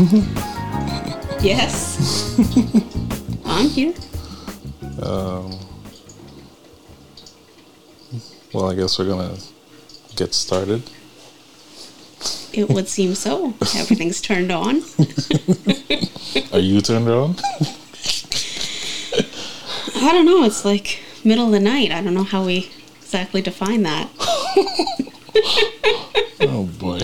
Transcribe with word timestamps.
Yes. 1.42 2.36
I'm 3.46 3.66
here. 3.70 3.94
Um, 5.02 5.58
well, 8.52 8.70
I 8.70 8.74
guess 8.74 8.98
we're 8.98 9.06
gonna 9.06 9.38
get 10.16 10.34
started. 10.34 10.82
It 12.52 12.68
would 12.68 12.88
seem 12.88 13.14
so. 13.14 13.54
Everything's 13.74 14.20
turned 14.20 14.52
on. 14.52 14.82
Are 16.52 16.58
you 16.58 16.82
turned 16.82 17.08
on? 17.08 17.36
I 19.96 20.12
don't 20.12 20.26
know. 20.26 20.44
It's 20.44 20.64
like 20.66 21.00
middle 21.24 21.46
of 21.46 21.52
the 21.52 21.60
night. 21.60 21.90
I 21.90 22.02
don't 22.02 22.14
know 22.14 22.24
how 22.24 22.44
we 22.44 22.70
exactly 23.00 23.40
define 23.40 23.82
that. 23.84 24.10
oh 26.40 26.68
boy. 26.78 27.00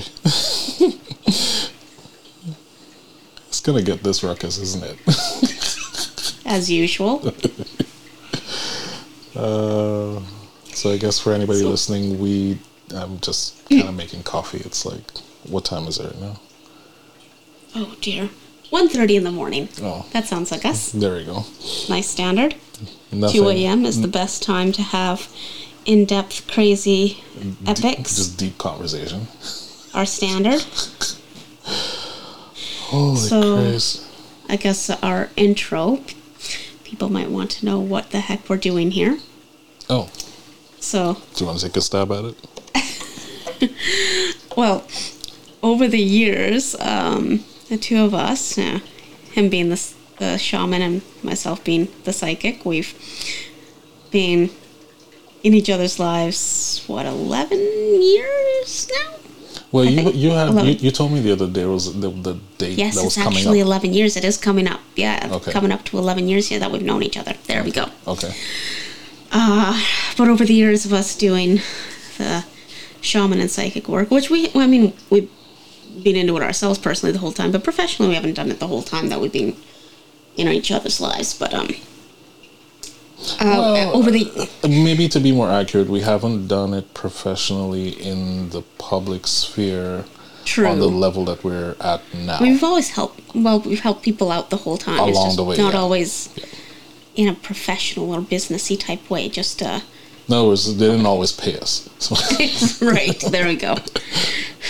it's 3.49 3.56
gonna 3.67 3.83
get 3.83 4.03
this 4.03 4.23
ruckus, 4.23 4.59
isn't 4.59 4.85
it? 4.85 6.43
As 6.47 6.71
usual. 6.71 7.23
Uh, 9.35 10.19
so 10.73 10.91
I 10.91 10.97
guess 10.97 11.19
for 11.21 11.35
anybody 11.35 11.61
So- 11.61 11.69
listening, 11.69 12.19
we 12.19 12.59
I'm 12.95 13.21
just 13.21 13.69
kind 13.69 13.89
of 13.89 13.95
making 13.95 14.23
coffee. 14.23 14.63
It's 14.65 14.87
like 14.87 15.03
what 15.47 15.65
time 15.67 15.87
is 15.87 15.99
it 15.99 16.19
now? 16.19 16.41
Oh 17.75 17.95
dear. 18.01 18.31
1.30 18.73 19.17
in 19.19 19.25
the 19.25 19.31
morning. 19.31 19.69
Oh, 19.83 20.07
That 20.13 20.25
sounds 20.27 20.51
like 20.51 20.65
us. 20.65 20.91
there 20.93 21.17
we 21.17 21.25
go. 21.25 21.45
Nice 21.91 22.09
standard. 22.09 22.55
Nothing. 23.13 23.43
2 23.43 23.49
a.m. 23.51 23.85
is 23.85 24.01
the 24.01 24.09
best 24.09 24.43
time 24.43 24.73
to 24.73 24.83
have 24.83 25.29
in-depth, 25.85 26.49
crazy 26.49 27.23
epics. 27.67 28.17
Just 28.17 28.39
deep 28.39 28.57
conversation. 28.57 29.29
Our 29.93 30.07
standard. 30.07 30.65
Holy 32.87 33.17
So- 33.29 33.57
Christ. 33.57 34.03
I 34.49 34.57
guess 34.57 34.89
our 34.91 35.31
intro. 35.37 36.01
People 36.85 37.09
might 37.09 37.31
want 37.31 37.51
to 37.53 37.67
know 37.67 37.81
what 37.81 38.11
the 38.11 38.21
heck 38.21 38.49
we're 38.49 38.57
doing 38.57 38.93
here. 38.93 39.19
Oh, 39.91 40.09
So, 40.79 41.15
do 41.35 41.41
you 41.45 41.47
want 41.47 41.59
to 41.59 41.67
take 41.67 41.77
a 41.77 41.81
stab 41.81 42.13
at 42.13 42.25
it? 42.27 43.73
well, 44.57 44.87
over 45.65 45.89
the 45.89 46.01
years, 46.01 46.77
um, 46.79 47.45
the 47.69 47.77
two 47.77 48.05
of 48.05 48.15
us, 48.15 48.57
uh, 48.57 48.79
him 49.33 49.49
being 49.49 49.69
the, 49.71 49.93
the 50.19 50.39
shaman 50.39 50.81
and 50.83 51.03
myself 51.25 51.65
being 51.65 51.89
the 52.05 52.13
psychic, 52.13 52.65
we've 52.65 52.95
been 54.13 54.51
in 55.43 55.55
each 55.55 55.69
other's 55.71 55.99
lives, 55.99 56.85
what, 56.87 57.05
11 57.07 57.59
years 58.01 58.89
now? 58.93 59.15
Well, 59.77 59.87
I 59.87 59.91
you 59.91 60.11
you 60.13 60.31
had 60.31 60.67
you, 60.67 60.73
you 60.87 60.91
told 60.91 61.13
me 61.13 61.21
the 61.21 61.33
other 61.33 61.47
day 61.49 61.65
was 61.67 61.85
the, 62.03 62.09
the 62.11 62.35
date 62.59 62.79
Yes, 62.79 62.95
that 62.95 63.05
was 63.05 63.17
it's 63.17 63.23
coming 63.25 63.39
actually 63.39 63.61
up. 63.61 63.67
11 63.67 63.93
years. 63.93 64.17
It 64.17 64.25
is 64.25 64.37
coming 64.39 64.67
up. 64.67 64.81
Yeah, 64.97 65.29
Okay. 65.33 65.53
coming 65.53 65.71
up 65.73 65.85
to 65.87 65.99
11 65.99 66.29
years 66.29 66.49
here 66.49 66.59
that 66.59 66.71
we've 66.73 66.83
known 66.91 67.03
each 67.03 67.17
other. 67.17 67.35
There 67.47 67.63
we 67.63 67.71
go. 67.71 67.87
Okay. 68.07 68.33
But 70.17 70.29
over 70.29 70.45
the 70.45 70.55
years 70.55 70.87
of 70.87 70.93
us 70.93 71.15
doing 71.17 71.61
the 72.17 72.45
shaman 73.03 73.41
and 73.41 73.51
psychic 73.51 73.87
work, 73.89 74.11
which 74.11 74.31
we, 74.31 74.51
I 74.55 74.67
mean, 74.67 74.95
we've 75.11 75.31
been 76.03 76.17
into 76.17 76.37
it 76.37 76.43
ourselves 76.43 76.79
personally 76.79 77.13
the 77.13 77.19
whole 77.19 77.33
time, 77.33 77.53
but 77.53 77.63
professionally 77.63 78.09
we 78.11 78.15
haven't 78.15 78.35
done 78.35 78.51
it 78.51 78.59
the 78.61 78.67
whole 78.67 78.83
time 78.83 79.09
that 79.11 79.21
we've 79.21 79.33
been 79.33 79.55
in 80.37 80.49
each 80.49 80.71
other's 80.71 81.01
lives. 81.01 81.35
But 81.39 81.53
um, 81.53 81.69
uh, 83.19 83.37
Well, 83.41 83.97
over 83.97 84.11
the 84.11 84.49
Maybe 84.63 85.09
to 85.09 85.21
be 85.21 85.33
more 85.33 85.51
accurate, 85.51 85.89
we 85.89 86.01
haven't 86.01 86.49
done 86.49 86.75
it 86.75 86.95
professionally 86.95 87.89
in 87.91 88.51
the 88.51 88.63
public 88.79 89.27
sphere 89.27 90.05
true, 90.45 90.67
on 90.67 90.79
the 90.79 90.89
level 90.89 91.25
that 91.27 91.45
we're 91.45 91.77
at 91.81 92.03
now. 92.15 92.39
we've 92.41 92.65
always 92.65 92.91
helped. 92.91 93.21
Well, 93.35 93.61
we've 93.61 93.81
helped 93.81 94.03
people 94.03 94.31
out 94.33 94.51
the 94.51 94.59
whole 94.59 94.77
time. 94.77 95.09
it's 95.09 95.17
Along 95.17 95.27
just 95.29 95.37
the 95.37 95.45
way, 95.45 95.57
not 95.57 95.75
yeah. 95.75 95.81
always 95.81 96.29
in 97.15 97.29
a 97.29 97.35
professional 97.35 98.13
or 98.13 98.21
businessy 98.21 98.79
type 98.79 99.09
way. 99.11 99.29
Just 99.29 99.63
uh, 99.63 99.81
in 100.29 100.35
other 100.35 100.49
words, 100.49 100.77
they 100.77 100.87
didn't 100.87 101.07
always 101.07 101.33
pay 101.33 101.57
us. 101.59 101.89
So, 101.99 102.15
right 102.87 103.19
there 103.31 103.47
we 103.47 103.57
go. 103.57 103.77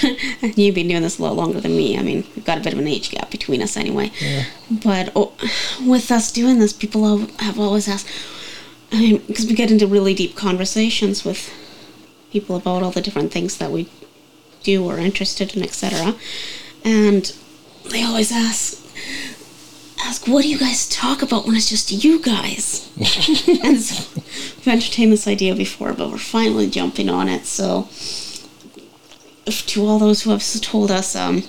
you've 0.42 0.74
been 0.74 0.88
doing 0.88 1.02
this 1.02 1.18
a 1.18 1.22
lot 1.22 1.34
longer 1.34 1.60
than 1.60 1.76
me. 1.76 1.98
I 1.98 2.02
mean, 2.02 2.24
we've 2.34 2.44
got 2.44 2.58
a 2.58 2.60
bit 2.60 2.74
of 2.74 2.78
an 2.78 2.86
age 2.86 3.10
gap 3.10 3.30
between 3.30 3.62
us 3.62 3.76
anyway. 3.76 4.12
But 4.70 5.12
oh, 5.16 5.32
with 5.86 6.10
us 6.10 6.30
doing 6.30 6.58
this, 6.58 6.72
people 6.72 7.18
have 7.38 7.58
always 7.58 7.88
asked. 7.88 8.06
I 8.92 9.00
mean, 9.00 9.22
because 9.26 9.46
we 9.46 9.54
get 9.54 9.70
into 9.70 9.86
really 9.86 10.14
deep 10.14 10.36
conversations 10.36 11.24
with 11.24 11.52
people 12.30 12.56
about 12.56 12.82
all 12.82 12.90
the 12.90 13.00
different 13.00 13.32
things 13.32 13.58
that 13.58 13.70
we 13.70 13.88
do 14.62 14.84
or 14.84 14.98
interested 14.98 15.56
in, 15.56 15.62
etc. 15.62 16.14
And 16.84 17.32
they 17.90 18.02
always 18.02 18.32
ask, 18.32 18.84
ask, 20.00 20.26
what 20.26 20.42
do 20.42 20.48
you 20.48 20.58
guys 20.58 20.88
talk 20.88 21.22
about 21.22 21.46
when 21.46 21.56
it's 21.56 21.68
just 21.68 22.04
you 22.04 22.20
guys? 22.20 22.90
and 23.64 23.80
so 23.80 24.20
we've 24.56 24.68
entertained 24.68 25.12
this 25.12 25.26
idea 25.26 25.54
before, 25.54 25.92
but 25.92 26.10
we're 26.10 26.18
finally 26.18 26.68
jumping 26.68 27.08
on 27.08 27.28
it. 27.28 27.46
So, 27.46 27.88
to 29.46 29.86
all 29.86 29.98
those 29.98 30.22
who 30.22 30.30
have 30.30 30.42
told 30.60 30.90
us, 30.90 31.14
um, 31.14 31.42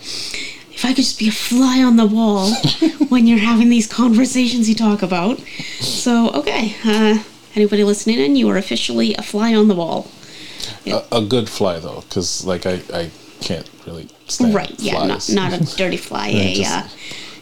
if 0.78 0.86
I 0.86 0.90
could 0.90 0.98
just 0.98 1.18
be 1.18 1.28
a 1.28 1.32
fly 1.32 1.82
on 1.84 1.96
the 1.98 2.06
wall 2.06 2.54
when 3.10 3.26
you're 3.26 3.40
having 3.40 3.70
these 3.70 3.88
conversations 3.88 4.70
you 4.70 4.76
talk 4.76 5.02
about. 5.02 5.40
So, 5.80 6.30
okay, 6.34 6.76
uh, 6.86 7.24
anybody 7.56 7.84
listening 7.84 8.20
in, 8.20 8.36
you 8.36 8.48
are 8.50 8.58
officially 8.58 9.16
a 9.16 9.24
fly 9.24 9.56
on 9.56 9.70
the 9.70 9.74
wall. 9.76 10.12
a, 10.86 11.02
a 11.12 11.22
good 11.26 11.50
fly 11.50 11.80
though, 11.80 12.02
because 12.02 12.46
like 12.46 12.68
I, 12.68 12.82
I 12.94 13.10
can't 13.42 13.68
really 13.88 14.08
stand 14.28 14.54
Right, 14.54 14.76
yeah, 14.78 14.94
not, 15.06 15.24
flies. 15.24 15.30
not 15.34 15.52
a 15.54 15.78
dirty 15.78 15.98
fly, 16.10 16.28
Yeah, 16.28 16.42
a, 16.44 16.56
just- 16.56 16.72
uh, 16.72 16.88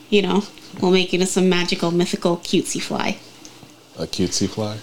you 0.09 0.21
know, 0.21 0.43
we'll 0.79 0.91
make 0.91 1.13
it 1.13 1.27
some 1.27 1.49
magical, 1.49 1.91
mythical, 1.91 2.37
cutesy 2.37 2.81
fly. 2.81 3.17
a 3.99 4.07
cutesy 4.07 4.47
fly. 4.49 4.77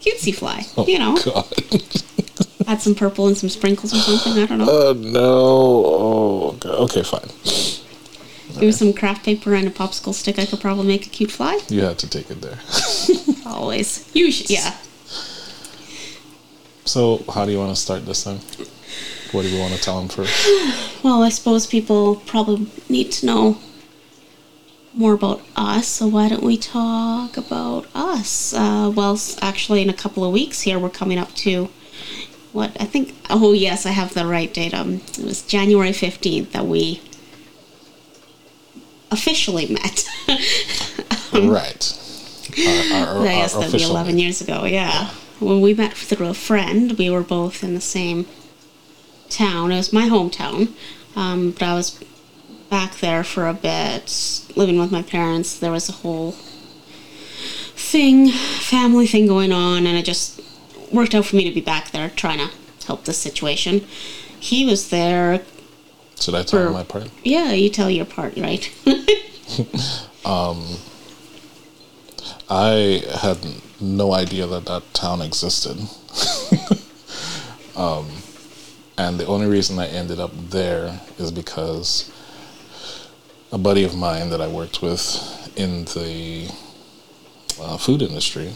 Cutesy 0.00 0.32
fly, 0.32 0.66
Oh 0.76 0.86
you 0.86 1.00
know, 1.00 1.16
God. 1.24 1.46
add 2.66 2.80
some 2.82 2.94
purple 2.94 3.26
and 3.26 3.36
some 3.36 3.48
sprinkles 3.48 3.92
or 3.92 3.98
something, 3.98 4.42
I 4.42 4.46
don't 4.46 4.58
know. 4.58 4.66
Oh 4.68 4.92
no. 4.92 6.58
Oh, 6.64 6.84
okay, 6.84 7.02
fine. 7.02 7.28
Give 8.54 8.62
me 8.62 8.72
some 8.72 8.92
craft 8.92 9.24
paper 9.24 9.54
and 9.54 9.66
a 9.66 9.70
popsicle 9.70 10.14
stick, 10.14 10.38
I 10.38 10.46
could 10.46 10.60
probably 10.60 10.86
make 10.86 11.06
a 11.06 11.10
cute 11.10 11.30
fly. 11.30 11.60
You 11.68 11.82
had 11.82 11.98
to 11.98 12.08
take 12.08 12.30
it 12.30 12.40
there. 12.40 12.58
Always. 13.46 14.08
You 14.14 14.30
should, 14.30 14.48
yeah. 14.48 14.76
So, 16.84 17.24
how 17.32 17.44
do 17.46 17.52
you 17.52 17.58
want 17.58 17.74
to 17.74 17.80
start 17.80 18.06
this 18.06 18.22
thing? 18.22 18.38
What 19.32 19.42
do 19.42 19.52
we 19.52 19.58
want 19.58 19.74
to 19.74 19.80
tell 19.80 19.98
them 19.98 20.08
first? 20.08 20.32
Well, 21.02 21.22
I 21.22 21.28
suppose 21.28 21.66
people 21.66 22.16
probably 22.24 22.66
need 22.88 23.12
to 23.12 23.26
know 23.26 23.58
more 24.94 25.12
about 25.12 25.42
us, 25.54 25.86
so 25.86 26.06
why 26.06 26.30
don't 26.30 26.42
we 26.42 26.56
talk 26.56 27.36
about 27.36 27.86
us? 27.94 28.54
Uh, 28.54 28.90
well, 28.94 29.20
actually, 29.42 29.82
in 29.82 29.90
a 29.90 29.94
couple 29.94 30.24
of 30.24 30.32
weeks 30.32 30.62
here, 30.62 30.78
we're 30.78 30.88
coming 30.88 31.18
up 31.18 31.34
to 31.34 31.68
what 32.54 32.70
I 32.80 32.84
think. 32.84 33.14
Oh, 33.28 33.52
yes, 33.52 33.84
I 33.84 33.90
have 33.90 34.14
the 34.14 34.24
right 34.24 34.52
date. 34.54 34.72
Um, 34.72 35.02
it 35.18 35.24
was 35.24 35.42
January 35.42 35.90
15th 35.90 36.52
that 36.52 36.66
we 36.66 37.02
officially 39.10 39.66
met. 39.66 40.08
right. 41.34 42.00
Our, 42.92 43.06
our, 43.06 43.24
guess 43.24 43.54
that'd 43.54 43.72
be 43.72 43.82
11 43.82 44.14
name. 44.14 44.24
years 44.24 44.40
ago, 44.40 44.64
yeah. 44.64 45.10
When 45.40 45.60
we 45.60 45.74
met 45.74 45.94
through 45.94 46.28
a 46.28 46.34
friend, 46.34 46.92
we 46.92 47.10
were 47.10 47.22
both 47.22 47.64
in 47.64 47.74
the 47.74 47.80
same 47.80 48.26
town. 49.28 49.72
It 49.72 49.76
was 49.76 49.92
my 49.92 50.08
hometown, 50.08 50.72
um, 51.16 51.50
but 51.50 51.62
I 51.62 51.74
was 51.74 52.02
back 52.70 52.96
there 52.96 53.24
for 53.24 53.48
a 53.48 53.54
bit, 53.54 54.46
living 54.54 54.78
with 54.78 54.92
my 54.92 55.02
parents. 55.02 55.58
There 55.58 55.72
was 55.72 55.88
a 55.88 55.92
whole 55.92 56.32
thing, 57.74 58.30
family 58.30 59.08
thing 59.08 59.26
going 59.26 59.52
on, 59.52 59.86
and 59.86 59.98
I 59.98 60.02
just 60.02 60.40
worked 60.94 61.14
out 61.14 61.26
for 61.26 61.36
me 61.36 61.44
to 61.44 61.54
be 61.54 61.60
back 61.60 61.90
there 61.90 62.08
trying 62.10 62.38
to 62.38 62.50
help 62.86 63.04
the 63.04 63.12
situation. 63.12 63.86
He 64.38 64.64
was 64.64 64.90
there. 64.90 65.42
Should 66.20 66.34
I 66.34 66.42
tell 66.42 66.60
for- 66.60 66.64
them 66.64 66.72
my 66.74 66.84
part? 66.84 67.10
Yeah, 67.22 67.52
you 67.52 67.70
tell 67.70 67.90
your 67.90 68.04
part, 68.04 68.36
right? 68.36 68.70
um, 70.24 70.76
I 72.48 73.02
had 73.22 73.38
no 73.80 74.12
idea 74.12 74.46
that 74.46 74.66
that 74.66 74.94
town 74.94 75.20
existed. 75.22 75.78
um, 77.76 78.08
and 78.96 79.18
the 79.18 79.26
only 79.26 79.46
reason 79.46 79.78
I 79.78 79.88
ended 79.88 80.20
up 80.20 80.30
there 80.50 81.00
is 81.18 81.32
because 81.32 82.10
a 83.50 83.58
buddy 83.58 83.84
of 83.84 83.96
mine 83.96 84.30
that 84.30 84.40
I 84.40 84.46
worked 84.48 84.82
with 84.82 85.52
in 85.56 85.84
the 85.86 86.48
uh, 87.60 87.76
food 87.76 88.02
industry, 88.02 88.54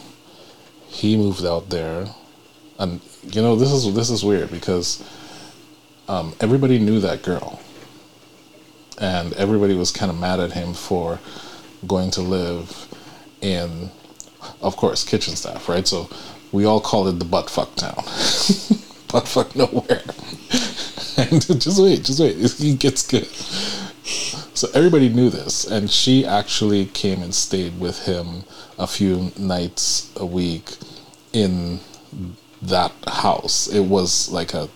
he 0.89 1.17
moved 1.17 1.45
out 1.45 1.71
there, 1.71 2.09
and 2.79 3.01
you 3.23 3.43
know 3.43 3.57
this 3.57 3.73
is 3.73 3.95
this 3.95 4.11
is 4.11 4.25
weird 4.25 4.51
because 4.51 5.03
um, 6.09 6.35
everybody 6.41 6.79
knew 6.79 7.01
that 7.01 7.23
girl, 7.23 7.61
and 8.99 9.33
everybody 9.35 9.75
was 9.75 9.91
kind 9.91 10.11
of 10.11 10.19
mad 10.19 10.41
at 10.41 10.53
him 10.53 10.73
for 10.75 11.21
going 11.87 12.11
to 12.13 12.23
live 12.23 12.89
in, 13.41 13.91
of 14.61 14.77
course, 14.77 15.05
kitchen 15.05 15.37
staff, 15.37 15.69
right? 15.69 15.87
So 15.87 16.09
we 16.51 16.65
all 16.65 16.81
called 16.81 17.09
it 17.09 17.19
the 17.19 17.25
butt 17.25 17.51
fuck 17.51 17.75
town. 17.77 17.97
butt 19.13 19.29
fuck 19.29 19.55
nowhere. 19.55 20.03
and 21.19 21.61
just 21.61 21.81
wait, 21.81 22.05
just 22.05 22.21
wait. 22.21 22.37
It 22.61 22.79
gets 22.81 23.07
good. 23.07 23.27
So 24.57 24.69
everybody 24.75 25.09
knew 25.09 25.31
this, 25.31 25.65
and 25.65 25.91
she 25.91 26.25
actually 26.25 26.87
came 26.87 27.23
and 27.23 27.35
stayed 27.35 27.79
with 27.79 28.07
him 28.07 28.45
a 28.79 28.87
few 28.87 29.31
nights 29.39 30.11
a 30.17 30.25
week 30.27 30.77
in 31.33 31.81
that 32.63 32.93
house. 33.07 33.69
It 33.69 33.81
was 33.81 34.31
like 34.31 34.55
a 34.55 34.69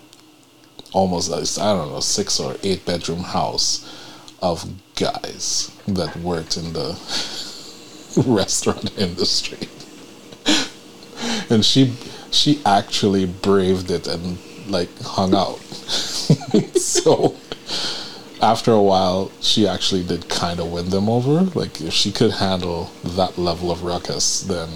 almost 0.93 1.31
I 1.59 1.73
don't 1.75 1.91
know 1.91 2.01
six 2.01 2.39
or 2.39 2.57
eight 2.63 2.85
bedroom 2.85 3.23
house 3.23 3.89
of 4.41 4.69
guys 4.97 5.71
that 5.87 6.17
worked 6.17 6.57
in 6.57 6.73
the 6.73 6.99
restaurant 8.27 8.97
industry, 8.99 9.69
and 11.51 11.65
she 11.65 11.95
she 12.31 12.61
actually 12.65 13.27
braved 13.27 13.91
it 13.91 14.07
and 14.07 14.39
like 14.69 14.91
hung 15.01 15.35
out. 15.35 15.59
so 16.77 17.37
after 18.41 18.73
a 18.73 18.83
while, 18.83 19.31
she 19.41 19.69
actually 19.69 20.03
did 20.03 20.29
kind 20.29 20.59
of 20.59 20.73
win 20.73 20.91
them 20.91 21.09
over. 21.09 21.43
Like 21.59 21.81
if 21.81 21.93
she 21.93 22.11
could 22.11 22.33
handle 22.33 22.91
that 23.05 23.39
level 23.39 23.71
of 23.71 23.85
ruckus, 23.85 24.41
then 24.43 24.69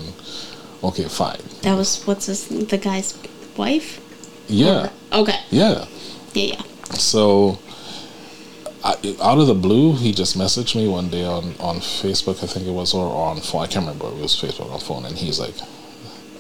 okay, 0.88 1.04
fine. 1.08 1.40
That 1.62 1.76
was 1.76 2.02
what's 2.06 2.26
this? 2.26 2.46
The 2.46 2.78
guy's 2.78 3.14
wife. 3.56 4.00
Yeah, 4.48 4.90
Okay. 5.12 5.38
yeah. 5.50 5.86
Yeah, 6.34 6.54
yeah. 6.56 6.62
So 6.94 7.58
I, 8.84 8.90
out 9.22 9.38
of 9.38 9.46
the 9.48 9.54
blue, 9.54 9.96
he 9.96 10.12
just 10.12 10.36
messaged 10.38 10.76
me 10.76 10.86
one 10.88 11.08
day 11.08 11.24
on 11.24 11.54
on 11.58 11.76
Facebook, 11.80 12.42
I 12.42 12.46
think 12.46 12.66
it 12.66 12.72
was, 12.72 12.94
or 12.94 13.06
on 13.06 13.40
phone. 13.40 13.62
I 13.62 13.66
can't 13.66 13.84
remember. 13.86 14.06
It 14.08 14.20
was 14.22 14.34
Facebook 14.40 14.70
on 14.70 14.78
phone, 14.80 15.04
and 15.04 15.16
he's 15.18 15.40
like, 15.40 15.54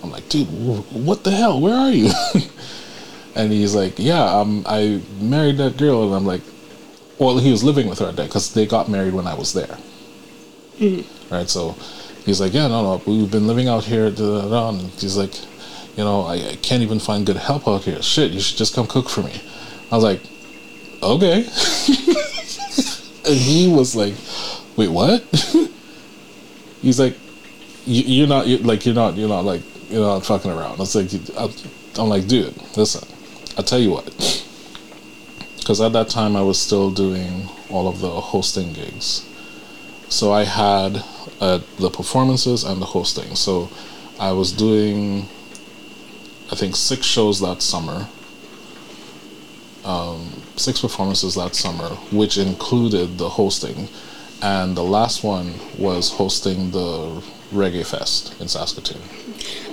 "I'm 0.02 0.10
like, 0.12 0.28
dude, 0.28 0.46
what 0.92 1.24
the 1.24 1.30
hell? 1.32 1.60
Where 1.60 1.74
are 1.74 1.90
you?" 1.90 2.10
and 3.34 3.50
he's 3.52 3.74
like, 3.74 3.94
"Yeah, 3.98 4.22
um, 4.22 4.62
I 4.68 5.00
married 5.20 5.56
that 5.58 5.76
girl," 5.76 6.04
and 6.04 6.14
I'm 6.14 6.26
like, 6.26 6.42
"Well, 7.18 7.38
he 7.38 7.50
was 7.50 7.64
living 7.64 7.88
with 7.88 7.98
her 7.98 8.06
at 8.06 8.16
that 8.16 8.26
because 8.28 8.52
they 8.54 8.66
got 8.66 8.88
married 8.88 9.14
when 9.14 9.26
I 9.26 9.34
was 9.34 9.52
there." 9.52 9.76
Right. 11.30 11.48
So 11.48 11.74
he's 12.26 12.40
like, 12.40 12.52
"Yeah, 12.52 12.68
no, 12.68 12.82
no, 12.82 13.02
we've 13.06 13.30
been 13.30 13.46
living 13.46 13.68
out 13.68 13.84
here." 13.84 14.10
Da, 14.10 14.42
da, 14.42 14.48
da. 14.48 14.78
He's 14.98 15.16
like, 15.16 15.32
"You 15.96 16.04
know, 16.04 16.22
I, 16.22 16.34
I 16.34 16.58
can't 16.60 16.82
even 16.82 16.98
find 16.98 17.24
good 17.24 17.36
help 17.36 17.66
out 17.66 17.84
here. 17.84 18.02
Shit, 18.02 18.32
you 18.32 18.40
should 18.40 18.58
just 18.58 18.74
come 18.74 18.86
cook 18.86 19.08
for 19.08 19.22
me." 19.22 19.40
I 19.90 19.94
was 19.94 20.04
like, 20.04 20.20
"Okay." 21.02 21.46
and 23.26 23.38
he 23.38 23.72
was 23.72 23.96
like, 23.96 24.14
"Wait, 24.76 24.88
what?" 24.88 25.22
He's 26.82 27.00
like, 27.00 27.16
you, 27.86 28.02
"You're 28.02 28.28
not 28.28 28.46
you're, 28.46 28.58
like 28.58 28.84
you're 28.84 28.94
not 28.94 29.16
you're 29.16 29.28
not 29.28 29.44
like 29.44 29.62
you're 29.88 30.02
not 30.02 30.26
fucking 30.26 30.50
around." 30.50 30.80
It's 30.80 30.94
like 30.94 31.10
I'm 31.98 32.08
like, 32.08 32.26
dude, 32.26 32.54
listen. 32.76 33.08
I'll 33.56 33.64
tell 33.64 33.78
you 33.78 33.92
what. 33.92 34.42
Because 35.56 35.80
at 35.80 35.92
that 35.94 36.08
time 36.08 36.36
I 36.36 36.42
was 36.42 36.60
still 36.60 36.92
doing 36.92 37.48
all 37.70 37.88
of 37.88 37.98
the 37.98 38.08
hosting 38.08 38.72
gigs, 38.72 39.28
so 40.08 40.32
I 40.32 40.44
had 40.44 41.04
uh, 41.40 41.60
the 41.78 41.90
performances 41.90 42.64
and 42.64 42.80
the 42.80 42.86
hosting. 42.86 43.34
So 43.36 43.68
I 44.18 44.32
was 44.32 44.52
doing, 44.52 45.28
I 46.52 46.54
think, 46.56 46.76
six 46.76 47.06
shows 47.06 47.40
that 47.40 47.62
summer 47.62 48.06
um, 49.84 50.42
six 50.56 50.80
performances 50.80 51.34
that 51.36 51.54
summer, 51.54 51.88
which 52.10 52.38
included 52.38 53.18
the 53.18 53.28
hosting, 53.28 53.88
and 54.42 54.76
the 54.76 54.82
last 54.82 55.22
one 55.22 55.54
was 55.78 56.10
hosting 56.10 56.72
the 56.72 57.22
Reggae 57.52 57.86
Fest 57.86 58.34
in 58.40 58.48
Saskatoon. 58.48 59.00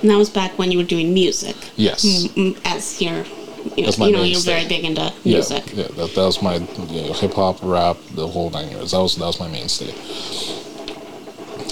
And 0.02 0.10
that 0.12 0.18
was 0.18 0.30
back 0.30 0.58
when 0.60 0.72
you 0.72 0.78
were 0.78 0.84
doing 0.84 1.14
music. 1.14 1.56
Yes, 1.76 2.04
Mm, 2.36 2.56
As 2.64 3.02
you're, 3.02 3.26
you 3.76 3.86
know, 3.88 4.06
you 4.06 4.12
know 4.12 4.24
you're 4.24 4.40
very 4.42 4.68
big 4.68 4.84
into 4.86 5.02
yeah, 5.24 5.34
music. 5.38 5.64
yeah. 5.74 5.88
That, 5.88 6.14
that 6.14 6.26
was 6.26 6.42
my 6.44 6.56
you 6.58 7.02
know, 7.08 7.14
hip 7.14 7.34
hop, 7.34 7.58
rap, 7.64 7.98
the 8.14 8.28
whole 8.28 8.52
nine 8.52 8.70
yards. 8.70 8.92
That 8.92 9.00
was 9.00 9.16
that 9.16 9.26
was 9.26 9.40
my 9.40 9.48
mainstay. 9.48 9.92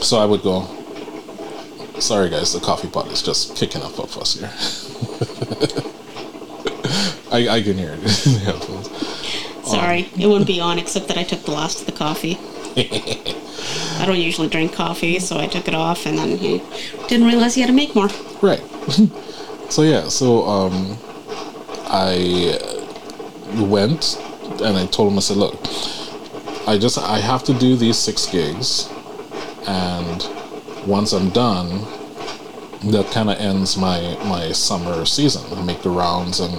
So 0.02 0.18
I 0.18 0.26
would 0.26 0.42
go. 0.42 0.66
Sorry 2.00 2.30
guys, 2.30 2.54
the 2.54 2.60
coffee 2.60 2.88
pot 2.88 3.08
is 3.08 3.22
just 3.22 3.56
kicking 3.56 3.84
up 3.84 4.00
a 4.00 4.08
fuss 4.08 4.34
here. 4.34 4.50
I, 7.32 7.58
I 7.58 7.62
can 7.62 7.78
hear 7.78 7.94
it. 7.94 8.00
in 8.26 8.34
the 8.34 8.42
headphones. 8.44 8.90
Sorry, 9.70 10.10
it 10.20 10.28
wouldn't 10.28 10.48
be 10.48 10.60
on 10.60 10.80
except 10.80 11.08
that 11.08 11.18
I 11.18 11.24
took 11.24 11.44
the 11.44 11.52
last 11.52 11.82
of 11.82 11.86
the 11.86 11.92
coffee. 11.92 12.38
I 12.76 14.06
don't 14.06 14.18
usually 14.18 14.50
drink 14.50 14.74
coffee, 14.74 15.20
so 15.20 15.38
I 15.38 15.46
took 15.46 15.68
it 15.68 15.76
off, 15.76 16.08
and 16.08 16.18
then 16.18 16.36
he 16.36 16.64
didn't 17.08 17.28
realize 17.28 17.54
he 17.54 17.62
had 17.62 17.68
to 17.68 17.74
make 17.74 17.94
more. 17.94 18.10
Right. 18.42 18.62
so 19.70 19.84
yeah, 19.84 20.10
so 20.10 20.44
um, 20.46 20.98
I 21.86 22.58
went 23.70 24.18
and 24.64 24.78
I 24.78 24.88
told 24.88 25.12
him 25.12 25.18
I 25.18 25.22
said, 25.22 25.38
look, 25.38 25.60
I 26.68 26.80
just 26.80 26.98
I 26.98 27.20
have 27.20 27.44
to 27.46 27.54
do 27.54 27.76
these 27.76 27.98
six 27.98 28.26
gigs, 28.26 28.90
and 29.68 30.88
once 30.88 31.14
I'm 31.14 31.30
done, 31.30 31.68
that 32.92 33.10
kind 33.12 33.30
of 33.30 33.38
ends 33.38 33.78
my 33.78 34.18
my 34.26 34.52
summer 34.52 35.06
season. 35.06 35.44
I 35.58 35.64
make 35.64 35.82
the 35.82 35.90
rounds 35.90 36.40
and. 36.40 36.54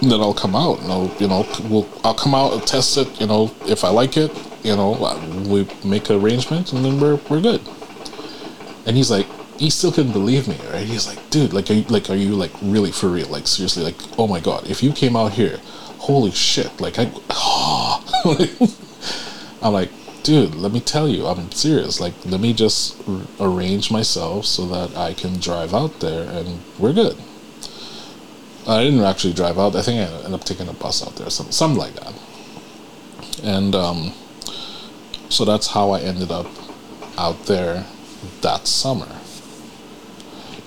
Then 0.00 0.20
I'll 0.20 0.32
come 0.32 0.54
out 0.54 0.78
and 0.80 0.92
I'll, 0.92 1.12
you 1.18 1.26
know, 1.26 1.44
we'll, 1.68 1.88
I'll 2.04 2.14
come 2.14 2.32
out 2.32 2.52
and 2.52 2.64
test 2.64 2.96
it. 2.96 3.20
You 3.20 3.26
know, 3.26 3.50
if 3.66 3.82
I 3.82 3.88
like 3.88 4.16
it, 4.16 4.30
you 4.62 4.76
know, 4.76 4.94
uh, 4.94 5.18
we 5.48 5.66
make 5.84 6.08
an 6.08 6.20
arrangement 6.22 6.72
and 6.72 6.84
then 6.84 7.00
we're, 7.00 7.16
we're 7.28 7.40
good. 7.40 7.60
And 8.86 8.96
he's 8.96 9.10
like, 9.10 9.26
he 9.58 9.70
still 9.70 9.90
couldn't 9.90 10.12
believe 10.12 10.46
me, 10.46 10.56
right? 10.70 10.86
He's 10.86 11.08
like, 11.08 11.30
dude, 11.30 11.52
like, 11.52 11.68
are 11.70 11.74
you, 11.74 11.82
like, 11.84 12.10
are 12.10 12.14
you 12.14 12.36
like 12.36 12.52
really 12.62 12.92
for 12.92 13.08
real? 13.08 13.28
Like, 13.28 13.48
seriously, 13.48 13.82
like, 13.82 13.96
oh 14.18 14.28
my 14.28 14.38
god, 14.40 14.70
if 14.70 14.82
you 14.82 14.92
came 14.92 15.16
out 15.16 15.32
here, 15.32 15.58
holy 15.98 16.30
shit, 16.30 16.80
like, 16.80 16.94
I, 16.98 17.10
I'm 19.62 19.72
like, 19.72 19.90
dude, 20.22 20.54
let 20.54 20.72
me 20.72 20.80
tell 20.80 21.08
you, 21.08 21.26
I'm 21.26 21.50
serious. 21.52 22.00
Like, 22.00 22.14
let 22.24 22.40
me 22.40 22.52
just 22.52 22.96
r- 23.08 23.22
arrange 23.40 23.90
myself 23.90 24.46
so 24.46 24.66
that 24.66 24.96
I 24.96 25.14
can 25.14 25.38
drive 25.38 25.74
out 25.74 26.00
there 26.00 26.28
and 26.28 26.60
we're 26.78 26.92
good. 26.92 27.16
I 28.66 28.84
didn't 28.84 29.00
actually 29.00 29.32
drive 29.32 29.58
out. 29.58 29.74
I 29.74 29.82
think 29.82 29.98
I 30.00 30.12
ended 30.12 30.34
up 30.34 30.44
taking 30.44 30.68
a 30.68 30.74
bus 30.74 31.06
out 31.06 31.16
there, 31.16 31.30
some, 31.30 31.50
something 31.50 31.78
like 31.78 31.94
that. 31.94 32.12
And 33.42 33.74
um, 33.74 34.12
so 35.28 35.44
that's 35.44 35.68
how 35.68 35.90
I 35.90 36.00
ended 36.00 36.30
up 36.30 36.46
out 37.16 37.46
there 37.46 37.86
that 38.42 38.66
summer. 38.66 39.08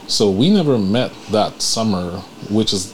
So 0.08 0.30
we 0.30 0.50
never 0.50 0.78
met 0.78 1.12
that 1.32 1.62
summer, 1.62 2.20
which 2.50 2.74
is 2.74 2.94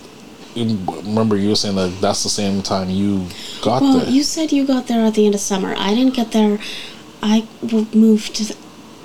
remember 0.66 1.38
you 1.38 1.50
were 1.50 1.56
saying 1.56 1.76
that 1.76 2.00
that's 2.02 2.24
the 2.24 2.30
same 2.30 2.62
time 2.62 2.90
you 2.90 3.28
got 3.62 3.82
Well, 3.82 4.00
there. 4.00 4.10
you 4.10 4.24
said 4.24 4.52
you 4.52 4.66
got 4.66 4.88
there 4.88 5.06
at 5.06 5.14
the 5.16 5.26
end 5.26 5.36
of 5.36 5.42
summer. 5.42 5.76
I 5.78 5.94
didn't 5.94 6.14
get 6.16 6.32
there. 6.32 6.60
I 7.22 7.48
moved 7.94 8.56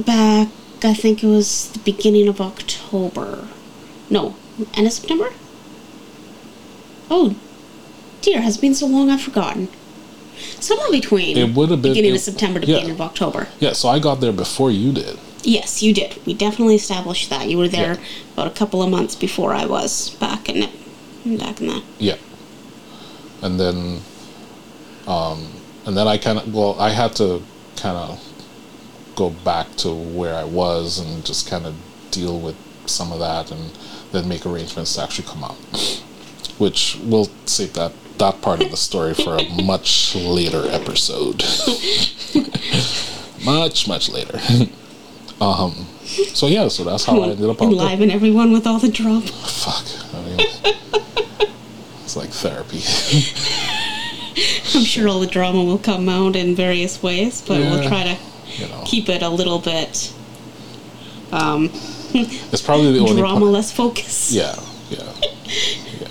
back. 0.05 0.49
I 0.85 0.95
think 0.95 1.23
it 1.23 1.27
was 1.29 1.69
the 1.71 1.79
beginning 1.81 2.29
of 2.29 2.41
October. 2.41 3.47
No, 4.11 4.35
end 4.75 4.87
of 4.87 4.93
September. 4.93 5.31
Oh, 7.11 7.37
dear, 8.21 8.41
has 8.41 8.57
been 8.59 8.75
so 8.75 8.87
long 8.87 9.11
I've 9.11 9.23
forgotten. 9.23 9.69
Somewhere 10.61 10.91
between 10.91 11.37
It 11.37 11.55
would 11.55 11.71
have 11.71 11.83
been- 11.83 11.93
beginning 11.93 12.13
it- 12.13 12.17
of 12.17 12.21
September 12.23 12.59
to 12.61 12.67
yeah. 12.67 12.75
beginning 12.77 12.95
of 12.97 13.01
October. 13.01 13.49
yeah, 13.61 13.73
so 13.75 13.89
I 13.89 13.99
got 13.99 14.21
there 14.21 14.33
before 14.33 14.71
you 14.71 14.93
did. 14.93 15.19
Yes, 15.45 15.83
you 15.83 15.93
did. 15.93 16.17
We 16.25 16.35
definitely 16.35 16.77
established 16.77 17.29
that. 17.31 17.49
You 17.49 17.59
were 17.59 17.69
there 17.69 17.95
Yeah. 17.95 18.33
about 18.35 18.47
a 18.47 18.51
couple 18.59 18.83
of 18.83 18.91
months 18.91 19.15
before 19.15 19.53
I 19.55 19.67
was 19.67 20.11
back 20.21 20.49
in 20.49 20.63
it. 20.65 20.71
Back 21.25 21.61
in 21.61 21.69
that. 21.69 21.85
Yeah. 21.99 22.17
And 23.43 23.59
then, 23.59 24.01
um, 25.07 25.53
and 25.87 25.97
then 25.97 26.09
I 26.09 26.19
kind 26.19 26.39
of, 26.39 26.53
well, 26.53 26.79
I 26.81 26.91
had 26.91 27.15
to 27.17 27.43
kind 27.77 27.97
of 27.97 28.21
go 29.15 29.31
back 29.31 29.75
to 29.77 29.93
where 29.93 30.35
I 30.35 30.45
was 30.45 30.99
and 30.99 31.25
just 31.25 31.49
kind 31.49 31.67
of 31.67 31.75
deal 32.11 32.41
with 32.41 32.57
some 32.87 33.13
of 33.13 33.19
that 33.21 33.51
and 33.51 33.71
then 34.13 34.29
make 34.29 34.47
arrangements 34.47 34.95
to 34.97 35.03
actually 35.03 35.29
come 35.29 35.45
out. 35.45 35.57
Which 36.59 36.99
we'll 37.03 37.31
save 37.47 37.73
that, 37.75 37.93
that 38.19 38.41
part 38.43 38.63
of 38.63 38.71
the 38.71 38.77
story 38.77 39.15
for 39.15 39.37
a 39.37 39.45
much 39.63 40.15
later 40.15 40.65
episode. 40.69 41.43
much, 43.45 43.89
much 43.89 44.09
later. 44.09 44.39
um, 45.41 45.87
so 46.35 46.47
yeah, 46.47 46.69
so 46.69 46.85
that's 46.85 47.05
how 47.05 47.21
I 47.23 47.31
ended 47.31 47.49
up. 47.49 47.61
Enliven 47.61 48.11
everyone 48.11 48.53
with 48.53 48.67
all 48.67 48.79
the 48.79 48.89
drama. 48.89 49.23
Fuck. 49.23 49.87
I 50.15 50.23
mean, 50.23 50.39
it's 52.13 52.17
like 52.17 52.31
therapy. 52.31 52.79
I'm 54.75 54.85
sure 54.85 55.09
all 55.09 55.21
the 55.21 55.27
drama 55.27 55.65
will 55.65 55.79
come 55.79 56.09
out 56.09 56.37
in 56.37 56.55
various 56.55 57.03
ways, 57.03 57.41
but 57.41 57.61
we'll 57.61 57.89
try 57.89 58.05
to 58.05 58.17
You 58.63 58.69
know, 58.69 58.83
keep 58.85 59.09
it 59.09 59.23
a 59.23 59.29
little 59.29 59.59
bit 59.59 60.13
um, 61.33 61.71
it's 62.13 62.61
probably 62.61 62.93
the 62.93 62.99
only 62.99 63.17
drama 63.17 63.47
less 63.47 63.73
focus. 63.73 64.33
Yeah, 64.33 64.55
yeah, 64.91 65.11
yeah. 65.99 66.09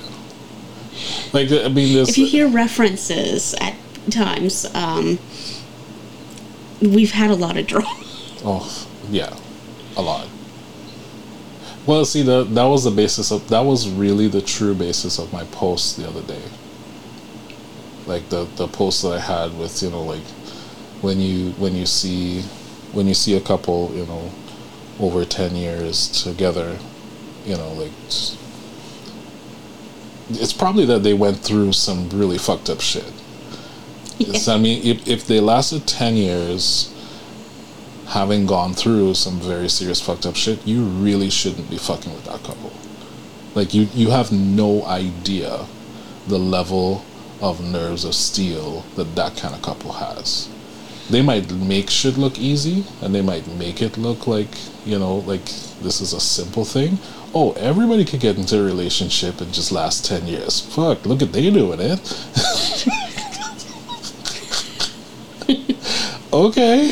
Like 1.31 1.51
I 1.51 1.67
mean, 1.67 1.95
If 1.99 2.17
you 2.17 2.25
hear 2.25 2.47
references 2.47 3.53
at 3.61 3.75
times, 4.09 4.65
um, 4.73 5.19
we've 6.81 7.11
had 7.11 7.29
a 7.29 7.35
lot 7.35 7.55
of 7.55 7.67
drama. 7.67 7.87
oh 8.43 8.87
yeah, 9.11 9.31
a 9.95 10.01
lot. 10.01 10.27
Well, 11.87 12.05
see, 12.05 12.21
that 12.23 12.53
that 12.55 12.63
was 12.65 12.83
the 12.83 12.91
basis 12.91 13.31
of 13.31 13.47
that 13.49 13.61
was 13.61 13.89
really 13.89 14.27
the 14.27 14.41
true 14.41 14.75
basis 14.75 15.17
of 15.19 15.33
my 15.33 15.43
post 15.45 15.97
the 15.97 16.07
other 16.07 16.21
day. 16.21 16.41
like 18.07 18.27
the 18.29 18.45
the 18.55 18.67
post 18.67 19.01
that 19.03 19.13
I 19.13 19.19
had 19.19 19.57
with 19.57 19.81
you 19.83 19.89
know 19.89 20.03
like 20.03 20.23
when 21.01 21.19
you 21.19 21.51
when 21.53 21.75
you 21.75 21.85
see 21.85 22.41
when 22.93 23.07
you 23.07 23.13
see 23.13 23.35
a 23.37 23.41
couple 23.41 23.91
you 23.95 24.05
know 24.05 24.31
over 24.99 25.23
10 25.25 25.55
years 25.55 26.09
together 26.23 26.77
you 27.45 27.55
know 27.57 27.69
like 27.73 27.91
it's- 30.29 30.53
probably 30.53 30.85
that 30.85 31.03
they 31.03 31.13
went 31.13 31.37
through 31.39 31.73
some 31.73 32.09
really 32.09 32.37
fucked 32.37 32.69
up 32.69 32.81
shit 32.81 33.05
It's- 34.19 34.47
I 34.47 34.57
mean, 34.57 34.81
if, 34.85 35.07
if 35.07 35.25
they 35.27 35.39
lasted 35.39 35.87
10 35.87 36.15
years 36.15 36.90
having 38.11 38.45
gone 38.45 38.73
through 38.73 39.13
some 39.13 39.39
very 39.39 39.69
serious 39.69 40.01
fucked 40.01 40.25
up 40.25 40.35
shit, 40.35 40.67
you 40.67 40.83
really 40.83 41.29
shouldn't 41.29 41.69
be 41.69 41.77
fucking 41.77 42.13
with 42.13 42.25
that 42.25 42.43
couple. 42.43 42.71
Like, 43.55 43.73
you, 43.73 43.87
you 43.93 44.09
have 44.09 44.33
no 44.33 44.85
idea 44.85 45.65
the 46.27 46.37
level 46.37 47.05
of 47.41 47.63
nerves 47.63 48.03
of 48.03 48.13
steel 48.13 48.81
that 48.95 49.15
that 49.15 49.37
kind 49.37 49.55
of 49.55 49.61
couple 49.61 49.93
has. 49.93 50.49
They 51.09 51.21
might 51.21 51.51
make 51.51 51.89
shit 51.89 52.17
look 52.17 52.37
easy 52.37 52.83
and 53.01 53.15
they 53.15 53.21
might 53.21 53.47
make 53.47 53.81
it 53.81 53.97
look 53.97 54.27
like, 54.27 54.49
you 54.85 54.99
know, 54.99 55.15
like 55.19 55.45
this 55.81 56.01
is 56.01 56.13
a 56.13 56.19
simple 56.19 56.65
thing. 56.65 56.99
Oh, 57.33 57.53
everybody 57.53 58.03
could 58.03 58.19
get 58.19 58.37
into 58.37 58.59
a 58.59 58.63
relationship 58.63 59.39
and 59.39 59.53
just 59.53 59.71
last 59.71 60.05
10 60.05 60.27
years. 60.27 60.59
Fuck, 60.59 61.05
look 61.05 61.21
at 61.21 61.31
they 61.31 61.49
doing 61.49 61.79
it. 61.81 61.99
okay. 66.33 66.91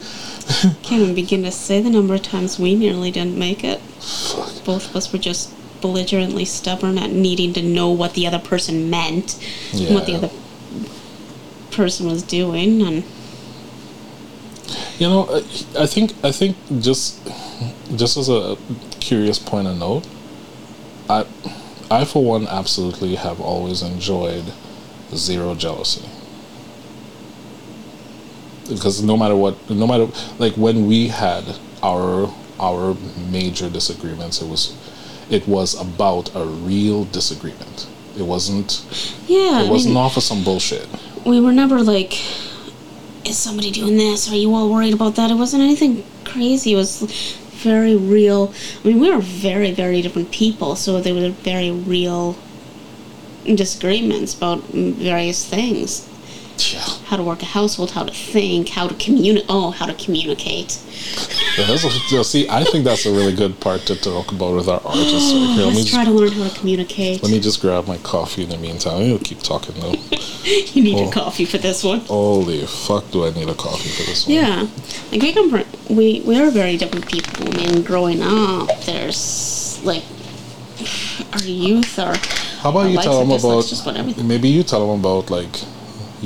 Can't 0.82 1.02
even 1.02 1.14
begin 1.14 1.42
to 1.42 1.50
say 1.50 1.80
the 1.80 1.90
number 1.90 2.14
of 2.14 2.22
times 2.22 2.58
we 2.58 2.74
nearly 2.74 3.10
didn't 3.10 3.38
make 3.38 3.62
it. 3.64 3.80
Both 4.64 4.90
of 4.90 4.96
us 4.96 5.12
were 5.12 5.18
just 5.18 5.52
belligerently 5.80 6.44
stubborn 6.44 6.98
at 6.98 7.10
needing 7.10 7.52
to 7.54 7.62
know 7.62 7.90
what 7.90 8.14
the 8.14 8.26
other 8.26 8.38
person 8.38 8.88
meant, 8.88 9.38
and 9.72 9.94
what 9.94 10.06
the 10.06 10.14
other 10.14 10.30
person 11.70 12.06
was 12.06 12.22
doing, 12.22 12.80
and 12.82 13.04
You 14.98 15.08
know, 15.08 15.28
I, 15.30 15.82
I 15.82 15.86
think 15.86 16.14
I 16.24 16.32
think 16.32 16.56
just 16.80 17.20
just 17.94 18.16
as 18.16 18.28
a 18.28 18.56
curious 19.00 19.38
point 19.38 19.68
of 19.68 19.78
note, 19.78 20.06
I 21.10 21.26
I 21.90 22.04
for 22.04 22.24
one 22.24 22.46
absolutely 22.48 23.16
have 23.16 23.40
always 23.40 23.82
enjoyed 23.82 24.52
zero 25.14 25.54
jealousy. 25.54 26.08
Because 28.68 29.02
no 29.02 29.16
matter 29.16 29.36
what, 29.36 29.54
no 29.70 29.86
matter 29.86 30.08
like 30.38 30.54
when 30.54 30.86
we 30.86 31.08
had 31.08 31.44
our 31.82 32.28
our 32.58 32.96
major 33.30 33.68
disagreements, 33.70 34.40
it 34.42 34.48
was 34.48 34.74
it 35.30 35.46
was 35.46 35.74
about 35.80 36.34
a 36.34 36.44
real 36.44 37.04
disagreement. 37.04 37.86
It 38.18 38.22
wasn't 38.22 38.84
yeah, 39.28 39.60
it 39.62 39.68
I 39.68 39.70
wasn't 39.70 39.94
mean, 39.94 40.02
off 40.04 40.16
of 40.16 40.22
some 40.22 40.42
bullshit. 40.44 40.88
we 41.24 41.40
were 41.40 41.52
never 41.52 41.82
like, 41.82 42.14
is 43.26 43.36
somebody 43.36 43.70
doing 43.70 43.96
this? 43.96 44.30
Are 44.30 44.36
you 44.36 44.54
all 44.54 44.72
worried 44.72 44.94
about 44.94 45.16
that? 45.16 45.30
It 45.30 45.34
wasn't 45.34 45.62
anything 45.62 46.04
crazy. 46.24 46.72
It 46.72 46.76
was 46.76 47.02
very 47.62 47.96
real. 47.96 48.52
I 48.84 48.88
mean, 48.88 49.00
we 49.00 49.10
were 49.10 49.20
very, 49.20 49.72
very 49.72 50.00
different 50.02 50.30
people, 50.30 50.76
so 50.76 51.00
there 51.00 51.14
were 51.14 51.30
very 51.30 51.70
real 51.70 52.36
disagreements 53.44 54.34
about 54.34 54.60
various 54.72 55.44
things. 55.48 56.08
Yeah. 56.58 56.80
How 57.06 57.16
to 57.16 57.22
work 57.22 57.42
a 57.42 57.44
household, 57.44 57.90
how 57.92 58.04
to 58.04 58.12
think, 58.12 58.70
how 58.70 58.88
to 58.88 58.94
communicate. 58.94 59.46
Oh, 59.48 59.70
how 59.70 59.86
to 59.86 59.94
communicate. 59.94 60.78
Yeah, 61.58 61.64
a, 61.70 61.90
yeah, 62.10 62.22
see, 62.22 62.48
I 62.48 62.64
think 62.64 62.84
that's 62.84 63.06
a 63.06 63.10
really 63.12 63.34
good 63.34 63.60
part 63.60 63.82
to 63.82 63.96
talk 63.96 64.32
about 64.32 64.54
with 64.56 64.68
our 64.68 64.80
artists. 64.84 65.32
Right 65.32 65.54
here. 65.54 65.64
Let, 65.66 65.70
me 65.72 65.78
Let's 65.80 65.90
try 65.90 66.04
just, 66.04 66.10
to 66.10 66.12
learn 66.12 66.32
how 66.32 66.48
to 66.48 66.58
communicate. 66.58 67.22
let 67.22 67.32
me 67.32 67.40
just 67.40 67.60
grab 67.60 67.86
my 67.86 67.98
coffee 67.98 68.42
in 68.44 68.48
the 68.50 68.58
meantime. 68.58 69.02
You'll 69.02 69.18
keep 69.18 69.40
talking 69.40 69.74
though. 69.80 69.94
You 70.46 70.82
need 70.84 70.94
Oh. 70.94 71.02
your 71.04 71.12
coffee 71.12 71.44
for 71.44 71.58
this 71.58 71.82
one. 71.82 72.00
Holy 72.00 72.64
fuck, 72.66 73.10
do 73.10 73.26
I 73.26 73.30
need 73.30 73.48
a 73.48 73.54
coffee 73.54 73.88
for 73.88 74.04
this 74.08 74.26
one? 74.26 74.36
Yeah, 74.36 74.68
like 75.10 75.20
we 75.20 75.32
come 75.32 75.50
from, 75.50 75.64
we 75.96 76.20
we 76.20 76.38
are 76.40 76.50
very 76.52 76.76
different 76.76 77.10
people. 77.10 77.48
I 77.48 77.56
mean, 77.56 77.82
growing 77.82 78.22
up, 78.22 78.68
there's 78.86 79.80
like 79.82 80.04
our 81.32 81.40
youth, 81.42 81.98
our 81.98 82.14
How 82.62 82.70
about 82.70 82.80
our 82.86 82.88
you 82.90 82.98
tell 83.02 83.18
them 83.26 83.32
about 83.32 83.64
just 83.66 83.82
about 83.82 83.96
everything. 83.96 84.28
maybe 84.28 84.48
you 84.48 84.62
tell 84.62 84.86
them 84.86 85.00
about 85.00 85.30
like 85.30 85.50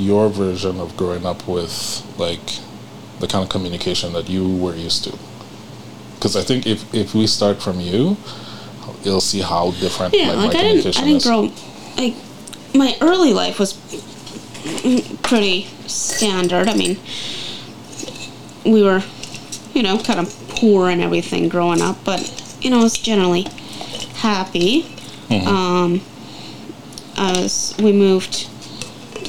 your 0.01 0.29
version 0.29 0.79
of 0.79 0.97
growing 0.97 1.25
up 1.25 1.47
with 1.47 2.03
like 2.17 2.59
the 3.19 3.27
kind 3.27 3.43
of 3.43 3.49
communication 3.49 4.13
that 4.13 4.29
you 4.29 4.55
were 4.57 4.75
used 4.75 5.03
to. 5.03 5.17
Because 6.15 6.35
I 6.35 6.41
think 6.41 6.67
if 6.67 6.93
if 6.93 7.13
we 7.13 7.27
start 7.27 7.61
from 7.61 7.79
you, 7.79 8.17
you'll 9.03 9.21
see 9.21 9.41
how 9.41 9.71
different 9.71 10.13
Yeah, 10.13 10.31
like, 10.31 10.37
like 10.37 10.53
my 10.53 10.59
I 10.59 10.63
didn't, 10.73 10.97
I 10.99 11.03
didn't 11.05 11.23
grow 11.23 11.51
like 11.97 12.15
my 12.73 12.97
early 13.01 13.33
life 13.33 13.59
was 13.59 13.73
pretty 15.23 15.65
standard. 15.87 16.67
I 16.67 16.75
mean, 16.75 16.97
we 18.65 18.83
were, 18.83 19.01
you 19.73 19.83
know, 19.83 19.97
kind 19.97 20.19
of 20.19 20.33
poor 20.49 20.89
and 20.89 21.01
everything 21.01 21.49
growing 21.49 21.81
up, 21.81 21.97
but 22.03 22.21
you 22.61 22.69
know, 22.69 22.79
I 22.79 22.83
was 22.83 22.97
generally 22.97 23.47
happy. 24.15 24.83
Mm-hmm. 25.29 25.47
Um, 25.47 26.01
I 27.17 27.31
was. 27.41 27.75
We 27.79 27.91
moved 27.91 28.47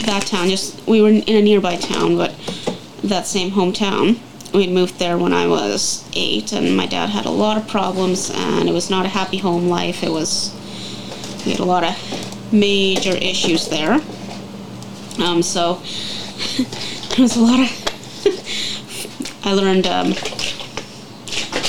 that 0.06 0.26
town. 0.26 0.48
Just 0.48 0.86
we 0.86 1.00
were 1.02 1.08
in 1.08 1.22
a 1.28 1.42
nearby 1.42 1.76
town, 1.76 2.16
but 2.16 2.34
that 3.04 3.26
same 3.26 3.50
hometown. 3.50 4.18
We 4.52 4.64
had 4.66 4.70
moved 4.74 4.98
there 4.98 5.16
when 5.16 5.32
I 5.32 5.46
was 5.46 6.04
eight, 6.14 6.52
and 6.52 6.76
my 6.76 6.86
dad 6.86 7.08
had 7.08 7.24
a 7.24 7.30
lot 7.30 7.56
of 7.56 7.66
problems, 7.68 8.30
and 8.34 8.68
it 8.68 8.72
was 8.72 8.90
not 8.90 9.06
a 9.06 9.08
happy 9.08 9.38
home 9.38 9.68
life. 9.68 10.02
It 10.02 10.10
was 10.10 10.52
we 11.46 11.52
had 11.52 11.60
a 11.60 11.64
lot 11.64 11.84
of 11.84 12.52
major 12.52 13.16
issues 13.16 13.68
there. 13.68 14.00
Um, 15.24 15.42
so 15.42 15.74
there 16.58 17.20
was 17.22 17.36
a 17.36 17.40
lot 17.40 17.60
of. 17.60 17.70
I 19.44 19.52
learned 19.54 19.86
um, 19.86 20.12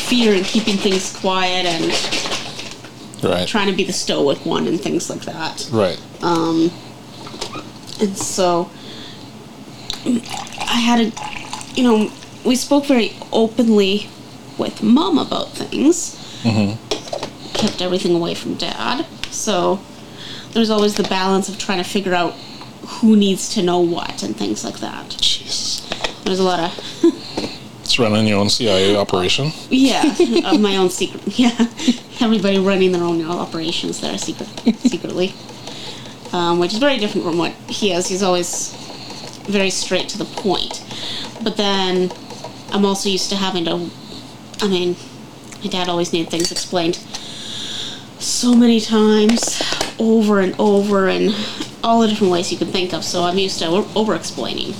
fear 0.08 0.34
and 0.36 0.46
keeping 0.46 0.75
things 0.78 1.16
quiet 1.18 1.66
and 1.66 1.92
Right. 3.24 3.48
trying 3.48 3.68
to 3.68 3.74
be 3.74 3.86
the 3.86 3.94
stoic 3.94 4.46
one 4.46 4.68
and 4.68 4.80
things 4.80 5.10
like 5.10 5.22
that. 5.22 5.70
Right. 5.72 5.98
And 8.03 8.17
so 8.17 8.69
I 10.60 10.79
had 10.79 11.00
a, 11.00 11.12
you 11.79 11.83
know, 11.83 12.12
we 12.45 12.55
spoke 12.57 12.86
very 12.86 13.13
openly 13.31 14.10
with 14.57 14.83
mom 14.83 15.17
about 15.17 15.50
things. 15.51 16.15
Mm-hmm. 16.43 16.75
Kept 17.53 17.81
everything 17.81 18.13
away 18.13 18.33
from 18.36 18.55
dad. 18.55 19.05
So 19.31 19.79
there's 20.51 20.69
always 20.69 20.95
the 20.95 21.03
balance 21.03 21.48
of 21.48 21.57
trying 21.57 21.77
to 21.81 21.89
figure 21.89 22.13
out 22.13 22.33
who 23.00 23.15
needs 23.15 23.48
to 23.55 23.62
know 23.63 23.79
what 23.79 24.22
and 24.24 24.36
things 24.36 24.65
like 24.65 24.79
that. 24.79 25.10
Jesus. 25.22 25.88
There's 26.25 26.39
a 26.39 26.43
lot 26.43 26.60
of 26.60 27.03
It's 27.81 27.98
running 28.00 28.27
your 28.27 28.39
own 28.39 28.50
CIA 28.50 28.95
operation. 28.98 29.51
yeah 29.69 30.03
of 30.45 30.60
my 30.60 30.75
own 30.77 30.89
secret. 30.89 31.22
Yeah, 31.39 31.55
everybody 32.19 32.60
running 32.60 32.91
their 32.91 33.03
own 33.03 33.24
operations 33.25 34.01
there 34.01 34.17
secret 34.17 34.50
secretly, 34.79 35.33
um, 36.34 36.60
which 36.60 36.74
is 36.74 36.80
very 36.80 36.98
different 36.98 37.25
from 37.25 37.38
what 37.38 37.54
he 37.70 37.94
is. 37.94 38.08
He's 38.08 38.24
always 38.24 38.74
very 39.48 39.70
straight 39.70 40.10
to 40.10 40.18
the 40.18 40.25
point. 40.25 40.84
But 41.44 41.56
then 41.58 42.12
I'm 42.72 42.86
also 42.86 43.10
used 43.10 43.30
to 43.30 43.36
having 43.36 43.66
to. 43.66 43.90
I 44.62 44.68
mean, 44.68 44.96
my 45.62 45.70
dad 45.70 45.88
always 45.90 46.12
needed 46.12 46.30
things 46.30 46.52
explained 46.52 46.96
so 48.20 48.54
many 48.56 48.80
times, 48.80 49.62
over 50.00 50.40
and 50.40 50.56
over, 50.58 51.08
and 51.10 51.36
all 51.84 52.02
the 52.02 52.08
different 52.08 52.32
ways 52.32 52.52
you 52.52 52.58
can 52.58 52.70
think 52.70 52.94
of. 52.94 53.04
So 53.04 53.24
I'm 53.24 53.38
used 53.38 53.60
to 53.60 53.68
over 53.96 54.16
explaining. 54.16 54.74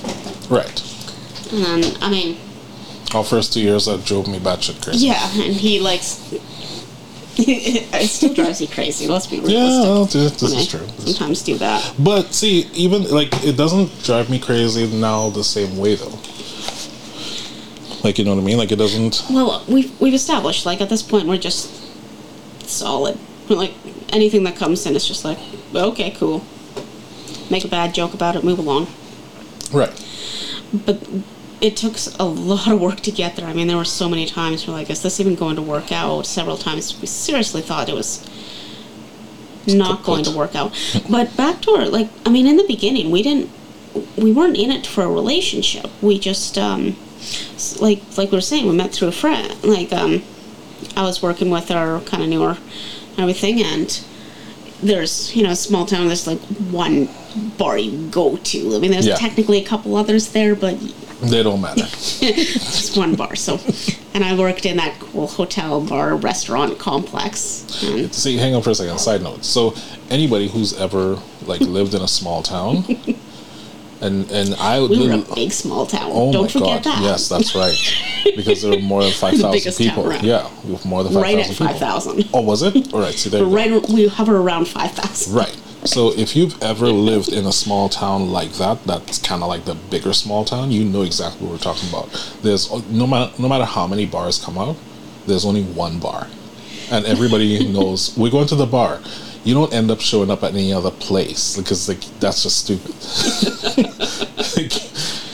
Right. 0.48 0.82
And 1.52 1.96
I 2.00 2.10
mean, 2.10 2.38
Our 3.14 3.22
first 3.24 3.52
two 3.52 3.60
years 3.60 3.84
that 3.84 4.04
drove 4.04 4.26
me 4.26 4.38
batshit 4.38 4.82
crazy. 4.82 5.06
Yeah, 5.06 5.22
and 5.34 5.54
he 5.54 5.78
likes. 5.80 6.34
it 7.38 8.08
still 8.08 8.32
drives 8.32 8.60
you 8.60 8.68
crazy. 8.68 9.08
Let's 9.08 9.26
be 9.26 9.40
realistic. 9.40 9.56
Yeah, 9.56 9.80
well, 9.82 10.04
this, 10.04 10.40
this 10.40 10.52
is 10.52 10.68
true. 10.68 10.80
This 10.80 11.06
is 11.06 11.16
Sometimes 11.16 11.42
do 11.42 11.58
that. 11.58 11.94
But 11.98 12.32
see, 12.32 12.68
even 12.74 13.10
like 13.10 13.28
it 13.44 13.56
doesn't 13.56 14.04
drive 14.04 14.30
me 14.30 14.38
crazy 14.38 14.86
now 14.86 15.30
the 15.30 15.42
same 15.42 15.76
way 15.76 15.96
though. 15.96 16.18
Like 18.04 18.18
you 18.18 18.24
know 18.24 18.34
what 18.34 18.40
I 18.40 18.44
mean? 18.44 18.58
Like 18.58 18.70
it 18.70 18.76
doesn't. 18.76 19.24
Well, 19.30 19.64
we've 19.66 20.00
we've 20.00 20.14
established 20.14 20.64
like 20.64 20.80
at 20.80 20.88
this 20.88 21.02
point 21.02 21.26
we're 21.26 21.38
just 21.38 21.72
solid. 22.68 23.18
We're 23.48 23.56
like 23.56 23.74
anything 24.10 24.44
that 24.44 24.54
comes 24.54 24.86
in 24.86 24.94
is 24.94 25.06
just 25.06 25.24
like 25.24 25.38
okay, 25.74 26.12
cool. 26.12 26.44
Make 27.50 27.64
a 27.64 27.68
bad 27.68 27.94
joke 27.94 28.14
about 28.14 28.36
it, 28.36 28.44
move 28.44 28.60
along. 28.60 28.86
Right. 29.72 29.90
But 30.72 31.04
it 31.64 31.78
took 31.78 31.96
a 32.18 32.24
lot 32.24 32.68
of 32.68 32.78
work 32.78 33.00
to 33.00 33.10
get 33.10 33.36
there. 33.36 33.46
I 33.46 33.54
mean, 33.54 33.68
there 33.68 33.76
were 33.78 33.86
so 33.86 34.06
many 34.06 34.26
times 34.26 34.66
we're 34.66 34.74
like, 34.74 34.90
is 34.90 35.02
this 35.02 35.18
even 35.18 35.34
going 35.34 35.56
to 35.56 35.62
work 35.62 35.90
out? 35.92 36.26
Several 36.26 36.58
times 36.58 37.00
we 37.00 37.06
seriously 37.06 37.62
thought 37.62 37.88
it 37.88 37.94
was 37.94 38.22
not 39.66 40.02
going 40.04 40.24
to 40.24 40.30
work 40.30 40.54
out. 40.54 40.72
But 41.08 41.34
back 41.38 41.62
to 41.62 41.70
our, 41.70 41.86
like, 41.86 42.10
I 42.26 42.30
mean, 42.30 42.46
in 42.46 42.58
the 42.58 42.66
beginning, 42.66 43.10
we 43.10 43.22
didn't, 43.22 43.48
we 44.18 44.30
weren't 44.30 44.58
in 44.58 44.70
it 44.70 44.86
for 44.86 45.04
a 45.04 45.08
relationship. 45.08 45.86
We 46.02 46.18
just, 46.18 46.58
um, 46.58 46.96
like, 47.80 48.02
like 48.18 48.30
we 48.30 48.36
were 48.36 48.42
saying, 48.42 48.66
we 48.68 48.76
met 48.76 48.92
through 48.92 49.08
a 49.08 49.12
friend. 49.12 49.48
Like, 49.64 49.90
um, 49.90 50.22
I 50.96 51.02
was 51.02 51.22
working 51.22 51.48
with 51.48 51.70
her, 51.70 52.00
kind 52.00 52.22
of 52.22 52.28
knew 52.28 52.42
her, 52.42 52.58
and 53.12 53.18
everything, 53.20 53.62
and 53.62 54.04
there's 54.82 55.34
you 55.34 55.42
know 55.42 55.50
a 55.50 55.56
small 55.56 55.86
town. 55.86 56.08
There's 56.08 56.26
like 56.26 56.40
one 56.70 57.08
bar 57.56 57.78
you 57.78 58.08
go 58.10 58.36
to. 58.36 58.76
I 58.76 58.78
mean, 58.80 58.90
there's 58.90 59.06
Yeah. 59.06 59.16
technically 59.16 59.58
a 59.62 59.64
couple 59.64 59.96
others 59.96 60.32
there, 60.32 60.54
but 60.54 60.76
They 61.28 61.42
don't 61.42 61.60
matter. 61.60 61.82
just 61.86 62.96
one 62.96 63.14
bar. 63.14 63.34
So, 63.36 63.58
and 64.14 64.24
I 64.24 64.36
worked 64.38 64.66
in 64.66 64.76
that 64.78 64.98
cool 65.00 65.26
hotel 65.26 65.80
bar 65.80 66.16
restaurant 66.16 66.78
complex. 66.78 67.82
And 67.82 68.12
See, 68.14 68.36
hang 68.36 68.54
on 68.54 68.62
for 68.62 68.70
a 68.70 68.74
second. 68.74 68.98
Side 68.98 69.22
note. 69.22 69.44
So, 69.44 69.74
anybody 70.10 70.48
who's 70.48 70.78
ever 70.78 71.18
like 71.46 71.60
lived 71.60 71.94
in 71.94 72.02
a 72.02 72.08
small 72.08 72.42
town, 72.42 72.84
and 74.00 74.30
and 74.30 74.54
I 74.56 74.80
we 74.80 75.08
were 75.08 75.14
a 75.14 75.34
big 75.34 75.52
small 75.52 75.86
town. 75.86 76.10
Oh 76.12 76.32
Don't 76.32 76.42
my 76.44 76.48
forget 76.48 76.84
god! 76.84 76.92
that. 76.92 77.02
Yes, 77.02 77.28
that's 77.28 77.54
right. 77.54 77.74
Because 78.36 78.62
there 78.62 78.70
were 78.70 78.78
more 78.78 79.02
than 79.02 79.12
five 79.12 79.38
thousand 79.38 79.74
people. 79.74 80.10
Yeah, 80.24 80.48
with 80.64 80.84
more 80.86 81.04
than 81.04 81.12
five 81.12 81.22
right 81.22 81.36
thousand 81.44 81.66
at 81.66 81.72
five 81.72 81.78
thousand. 81.78 82.28
Oh, 82.32 82.40
was 82.40 82.62
it? 82.62 82.92
All 82.94 83.00
right. 83.00 83.12
See, 83.14 83.28
there. 83.28 83.44
Right, 83.44 83.70
we 83.90 84.08
hover 84.08 84.38
around 84.38 84.66
five 84.66 84.92
thousand. 84.92 85.34
Right. 85.34 85.54
So 85.84 86.12
if 86.16 86.34
you've 86.34 86.60
ever 86.62 86.86
lived 86.86 87.28
in 87.28 87.44
a 87.44 87.52
small 87.52 87.90
town 87.90 88.30
like 88.30 88.52
that, 88.54 88.84
that's 88.84 89.18
kind 89.18 89.42
of 89.42 89.48
like 89.48 89.66
the 89.66 89.74
bigger 89.74 90.14
small 90.14 90.44
town. 90.44 90.70
You 90.70 90.82
know 90.84 91.02
exactly 91.02 91.46
what 91.46 91.52
we're 91.52 91.58
talking 91.58 91.88
about. 91.90 92.08
There's 92.42 92.70
no 92.90 93.06
matter 93.06 93.32
no 93.40 93.48
matter 93.48 93.66
how 93.66 93.86
many 93.86 94.06
bars 94.06 94.42
come 94.42 94.56
out, 94.56 94.76
there's 95.26 95.44
only 95.44 95.62
one 95.62 96.00
bar, 96.00 96.26
and 96.90 97.04
everybody 97.04 97.68
knows 97.72 98.16
we're 98.16 98.30
going 98.30 98.48
to 98.48 98.54
the 98.56 98.66
bar. 98.66 99.00
You 99.44 99.52
don't 99.52 99.74
end 99.74 99.90
up 99.90 100.00
showing 100.00 100.30
up 100.30 100.42
at 100.42 100.52
any 100.52 100.72
other 100.72 100.90
place 100.90 101.56
because 101.56 101.86
like 101.86 102.00
that's 102.18 102.42
just 102.42 102.64
stupid. 102.64 102.94
Like, 104.56 104.72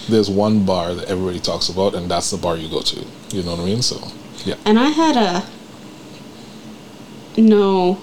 there's 0.08 0.30
one 0.30 0.64
bar 0.64 0.94
that 0.94 1.08
everybody 1.10 1.40
talks 1.40 1.68
about, 1.68 1.94
and 1.94 2.10
that's 2.10 2.30
the 2.30 2.38
bar 2.38 2.56
you 2.56 2.70
go 2.70 2.80
to. 2.80 3.04
You 3.32 3.42
know 3.42 3.50
what 3.52 3.60
I 3.60 3.64
mean? 3.64 3.82
So 3.82 4.00
yeah. 4.46 4.54
And 4.64 4.78
I 4.78 4.88
had 4.88 5.16
a 5.16 5.44
no 7.40 8.00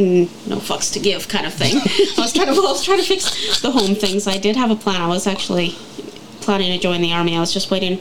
mm, 0.00 0.48
no 0.48 0.56
fucks 0.56 0.92
to 0.94 1.00
give 1.00 1.28
kind 1.28 1.46
of 1.46 1.52
thing. 1.54 1.76
I 2.18 2.20
was 2.20 2.32
trying 2.32 2.46
to 2.46 2.52
I 2.52 2.56
was 2.56 2.84
trying 2.84 2.98
to 2.98 3.04
fix 3.04 3.60
the 3.60 3.70
home 3.70 3.94
things. 3.94 4.26
I 4.26 4.38
did 4.38 4.56
have 4.56 4.70
a 4.70 4.76
plan. 4.76 5.00
I 5.00 5.06
was 5.08 5.26
actually 5.26 5.70
planning 6.40 6.72
to 6.72 6.78
join 6.78 7.00
the 7.02 7.12
army. 7.12 7.36
I 7.36 7.40
was 7.40 7.52
just 7.52 7.70
waiting 7.70 7.98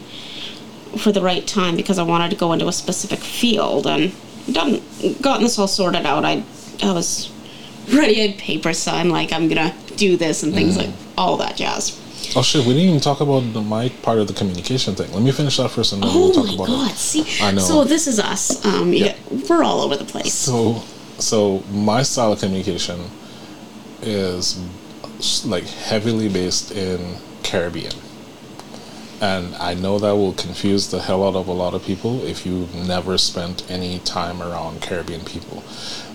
for 0.98 1.12
the 1.12 1.22
right 1.22 1.46
time 1.46 1.76
because 1.76 2.00
I 2.00 2.04
wanted 2.04 2.30
to 2.32 2.36
go 2.36 2.52
into 2.54 2.68
a 2.68 2.74
specific 2.74 3.20
field 3.20 3.86
and 3.86 4.12
done 4.52 4.82
gotten 5.22 5.44
this 5.44 5.60
all 5.60 5.68
sorted 5.68 6.06
out. 6.06 6.26
I 6.26 6.44
I 6.82 6.92
was 6.94 7.32
ready. 7.94 8.22
I 8.24 8.28
had 8.28 8.38
paper 8.40 8.74
signed 8.74 9.12
like 9.12 9.32
I'm 9.34 9.48
gonna 9.48 9.76
do 9.96 10.18
this 10.18 10.44
and 10.44 10.54
things 10.54 10.78
like 10.78 10.90
all 11.18 11.38
that 11.38 11.58
jazz. 11.58 11.98
Oh 12.36 12.44
shit, 12.44 12.66
we 12.66 12.74
didn't 12.74 12.90
even 12.90 13.00
talk 13.00 13.22
about 13.22 13.42
the 13.54 13.62
my 13.62 13.90
part 14.02 14.20
of 14.20 14.28
the 14.28 14.34
communication 14.34 14.94
thing. 14.96 15.12
Let 15.14 15.22
me 15.24 15.32
finish 15.32 15.58
that 15.58 15.70
first, 15.70 15.94
and 15.94 16.04
then 16.04 16.10
Oh 16.14 16.20
we'll 16.20 16.34
talk 16.34 16.46
my 16.48 16.54
about 16.54 16.68
god! 16.68 16.92
it. 16.92 16.96
See, 16.98 17.26
I 17.44 17.52
know. 17.52 17.62
So 17.62 17.84
this 17.84 18.08
is 18.08 18.20
us. 18.20 18.64
Um, 18.66 18.94
yeah. 18.94 19.16
we're 19.50 19.64
all 19.64 19.82
over 19.82 19.96
the 19.96 20.06
place. 20.06 20.34
So, 20.34 20.84
so 21.20 21.64
my 21.72 22.02
style 22.04 22.34
of 22.34 22.40
communication 22.40 23.00
is 24.02 24.58
like 25.46 25.66
heavily 25.66 26.30
based 26.30 26.72
in 26.72 27.18
Caribbean, 27.44 27.94
and 29.22 29.54
I 29.56 29.74
know 29.74 30.00
that 30.00 30.16
will 30.16 30.34
confuse 30.34 30.90
the 30.90 31.02
hell 31.02 31.28
out 31.28 31.36
of 31.36 31.48
a 31.48 31.52
lot 31.52 31.74
of 31.74 31.84
people 31.84 32.24
if 32.26 32.46
you've 32.46 32.74
never 32.74 33.18
spent 33.18 33.70
any 33.70 34.00
time 34.00 34.42
around 34.42 34.82
Caribbean 34.82 35.26
people, 35.26 35.64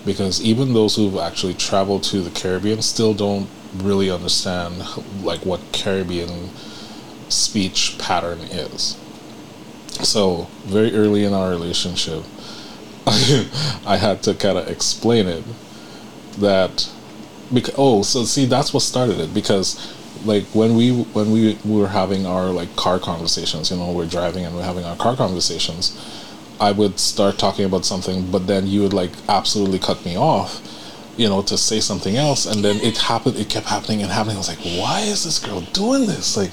because 0.06 0.42
even 0.42 0.72
those 0.72 0.96
who've 0.96 1.18
actually 1.18 1.54
traveled 1.54 2.02
to 2.04 2.22
the 2.22 2.30
Caribbean 2.30 2.80
still 2.80 3.12
don't 3.12 3.48
really 3.76 4.10
understand 4.10 4.78
like 5.22 5.44
what 5.44 5.60
Caribbean 5.72 6.48
speech 7.28 7.96
pattern 7.98 8.38
is. 8.38 8.96
So 10.02 10.48
very 10.64 10.94
early 10.94 11.24
in 11.24 11.32
our 11.32 11.50
relationship, 11.50 12.24
I 13.86 13.96
had 13.96 14.22
to 14.24 14.34
kind 14.34 14.58
of 14.58 14.68
explain 14.68 15.26
it 15.26 15.44
that 16.38 16.90
because 17.52 17.74
oh 17.76 18.02
so 18.02 18.24
see 18.24 18.46
that's 18.46 18.72
what 18.72 18.82
started 18.82 19.20
it 19.20 19.34
because 19.34 19.94
like 20.24 20.44
when 20.54 20.74
we 20.74 20.90
when 21.12 21.30
we 21.30 21.58
were 21.64 21.88
having 21.88 22.24
our 22.26 22.46
like 22.46 22.74
car 22.76 22.98
conversations 22.98 23.70
you 23.70 23.76
know 23.76 23.92
we're 23.92 24.06
driving 24.06 24.44
and 24.44 24.54
we're 24.56 24.62
having 24.62 24.84
our 24.84 24.96
car 24.96 25.16
conversations 25.16 25.92
I 26.60 26.72
would 26.72 26.98
start 26.98 27.38
talking 27.38 27.64
about 27.64 27.84
something 27.84 28.30
but 28.30 28.46
then 28.46 28.66
you 28.66 28.82
would 28.82 28.92
like 28.92 29.10
absolutely 29.28 29.78
cut 29.78 30.04
me 30.04 30.16
off 30.16 30.62
you 31.16 31.28
know 31.28 31.42
to 31.42 31.58
say 31.58 31.80
something 31.80 32.16
else 32.16 32.46
and 32.46 32.64
then 32.64 32.76
it 32.76 32.96
happened 32.96 33.36
it 33.36 33.48
kept 33.48 33.66
happening 33.66 34.02
and 34.02 34.10
happening. 34.10 34.36
I 34.36 34.38
was 34.38 34.48
like 34.48 34.64
why 34.80 35.00
is 35.00 35.24
this 35.24 35.38
girl 35.38 35.60
doing 35.72 36.06
this? 36.06 36.36
Like 36.36 36.52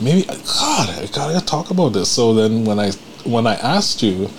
maybe 0.00 0.24
god 0.24 0.90
I 0.90 1.08
gotta 1.12 1.44
talk 1.44 1.70
about 1.70 1.90
this. 1.94 2.08
So 2.08 2.32
then 2.34 2.64
when 2.64 2.78
I 2.78 2.92
when 3.24 3.46
I 3.46 3.54
asked 3.54 4.02
you 4.02 4.30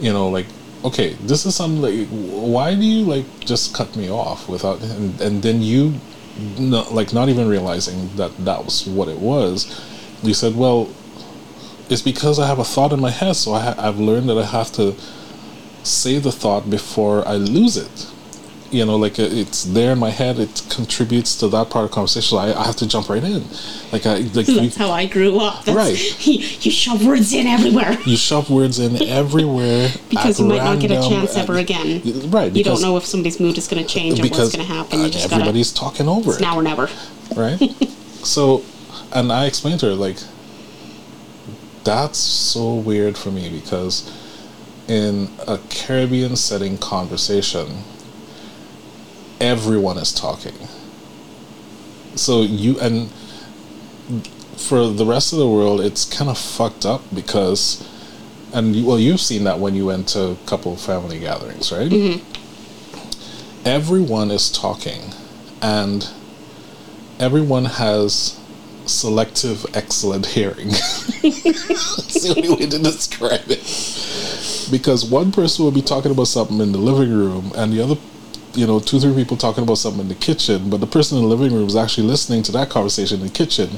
you 0.00 0.12
know 0.12 0.28
like 0.28 0.46
okay 0.84 1.14
this 1.14 1.46
is 1.46 1.54
something 1.54 1.80
like 1.80 2.08
why 2.08 2.74
do 2.74 2.84
you 2.84 3.04
like 3.04 3.24
just 3.40 3.74
cut 3.74 3.94
me 3.96 4.10
off 4.10 4.48
without 4.48 4.80
and, 4.82 5.18
and 5.20 5.42
then 5.42 5.62
you 5.62 5.94
no, 6.58 6.86
like 6.90 7.12
not 7.12 7.28
even 7.28 7.48
realizing 7.48 8.14
that 8.16 8.36
that 8.44 8.64
was 8.64 8.86
what 8.86 9.08
it 9.08 9.18
was 9.18 9.80
you 10.22 10.34
said 10.34 10.54
well 10.54 10.88
it's 11.88 12.02
because 12.02 12.38
i 12.38 12.46
have 12.46 12.58
a 12.58 12.64
thought 12.64 12.92
in 12.92 13.00
my 13.00 13.10
head 13.10 13.34
so 13.34 13.52
I 13.52 13.74
i've 13.78 13.98
learned 13.98 14.28
that 14.28 14.38
i 14.38 14.44
have 14.44 14.70
to 14.72 14.94
say 15.82 16.18
the 16.18 16.32
thought 16.32 16.68
before 16.68 17.26
i 17.26 17.34
lose 17.36 17.76
it 17.76 18.10
you 18.70 18.84
know 18.84 18.96
like 18.96 19.18
uh, 19.18 19.22
it's 19.28 19.64
there 19.64 19.92
in 19.92 19.98
my 19.98 20.10
head 20.10 20.38
it 20.38 20.62
contributes 20.70 21.36
to 21.36 21.48
that 21.48 21.68
part 21.70 21.84
of 21.84 21.90
conversation 21.90 22.30
so 22.30 22.38
I, 22.38 22.58
I 22.58 22.64
have 22.64 22.76
to 22.76 22.88
jump 22.88 23.08
right 23.08 23.22
in 23.22 23.44
like 23.92 24.06
i 24.06 24.16
like 24.34 24.46
we, 24.48 24.54
That's 24.60 24.76
how 24.76 24.90
I 24.90 25.06
grew 25.06 25.38
up. 25.38 25.64
That's, 25.64 25.76
Right. 25.76 25.96
You, 26.26 26.38
you 26.38 26.70
shove 26.70 27.06
words 27.06 27.32
in 27.34 27.46
everywhere 27.46 27.92
you 28.06 28.16
shove 28.16 28.50
words 28.50 28.78
in 28.78 29.00
everywhere 29.02 29.90
because 30.08 30.40
you 30.40 30.46
might 30.46 30.64
not 30.64 30.80
get 30.80 30.90
a 30.90 31.08
chance 31.08 31.36
ever 31.36 31.54
at- 31.54 31.60
again. 31.60 32.02
right 32.30 32.50
You 32.54 32.64
don't 32.64 32.80
know 32.80 32.96
if 32.96 33.04
somebody's 33.04 33.38
mood 33.38 33.58
is 33.58 33.68
going 33.68 33.82
to 33.84 33.88
change 33.88 34.18
or 34.18 34.22
what's 34.24 34.56
going 34.56 34.66
to 34.66 34.72
happen. 34.72 34.98
You 35.00 35.06
uh, 35.06 35.10
just 35.10 35.30
everybody's 35.32 35.72
talking 35.72 36.08
over 36.08 36.30
It's 36.30 36.38
it 36.40 36.42
now 36.42 36.56
or 36.56 36.62
never. 36.62 36.88
right? 37.36 37.58
so, 38.24 38.64
and 39.14 39.30
I 39.30 39.46
explained 39.46 39.80
to 39.80 39.86
her 39.86 39.94
like, 39.94 40.16
that's 41.84 42.18
so 42.18 42.74
weird 42.74 43.16
for 43.18 43.30
me 43.30 43.50
because 43.50 44.10
in 44.88 45.28
a 45.46 45.58
Caribbean 45.70 46.34
setting 46.36 46.78
conversation, 46.78 47.66
everyone 49.40 49.98
is 49.98 50.12
talking. 50.12 50.54
So 52.16 52.42
you 52.42 52.78
and 52.80 53.10
for 54.56 54.88
the 54.88 55.04
rest 55.04 55.32
of 55.32 55.38
the 55.38 55.48
world, 55.48 55.80
it's 55.80 56.04
kind 56.04 56.30
of 56.30 56.38
fucked 56.38 56.86
up 56.86 57.02
because, 57.14 57.86
and 58.52 58.74
you, 58.74 58.86
well, 58.86 58.98
you've 58.98 59.20
seen 59.20 59.44
that 59.44 59.58
when 59.58 59.74
you 59.74 59.86
went 59.86 60.08
to 60.08 60.30
a 60.30 60.36
couple 60.46 60.74
family 60.76 61.18
gatherings, 61.20 61.72
right? 61.72 61.90
Mm-hmm. 61.90 62.22
Everyone 63.66 64.30
is 64.30 64.50
talking, 64.50 65.12
and 65.60 66.08
everyone 67.18 67.64
has 67.64 68.38
selective 68.86 69.64
excellent 69.74 70.26
hearing. 70.26 70.68
That's 70.68 72.22
the 72.22 72.34
only 72.36 72.50
way 72.50 72.70
to 72.70 72.78
describe 72.78 73.48
it. 73.48 74.70
Because 74.70 75.04
one 75.04 75.32
person 75.32 75.64
will 75.64 75.72
be 75.72 75.82
talking 75.82 76.10
about 76.10 76.26
something 76.26 76.60
in 76.60 76.72
the 76.72 76.78
living 76.78 77.12
room, 77.12 77.52
and 77.56 77.72
the 77.72 77.82
other, 77.82 77.96
you 78.54 78.66
know, 78.66 78.80
two, 78.80 79.00
three 79.00 79.14
people 79.14 79.36
talking 79.36 79.64
about 79.64 79.78
something 79.78 80.02
in 80.02 80.08
the 80.08 80.14
kitchen, 80.14 80.70
but 80.70 80.80
the 80.80 80.86
person 80.86 81.18
in 81.18 81.24
the 81.24 81.30
living 81.34 81.54
room 81.54 81.66
is 81.66 81.76
actually 81.76 82.06
listening 82.06 82.42
to 82.44 82.52
that 82.52 82.70
conversation 82.70 83.20
in 83.20 83.26
the 83.26 83.32
kitchen. 83.32 83.68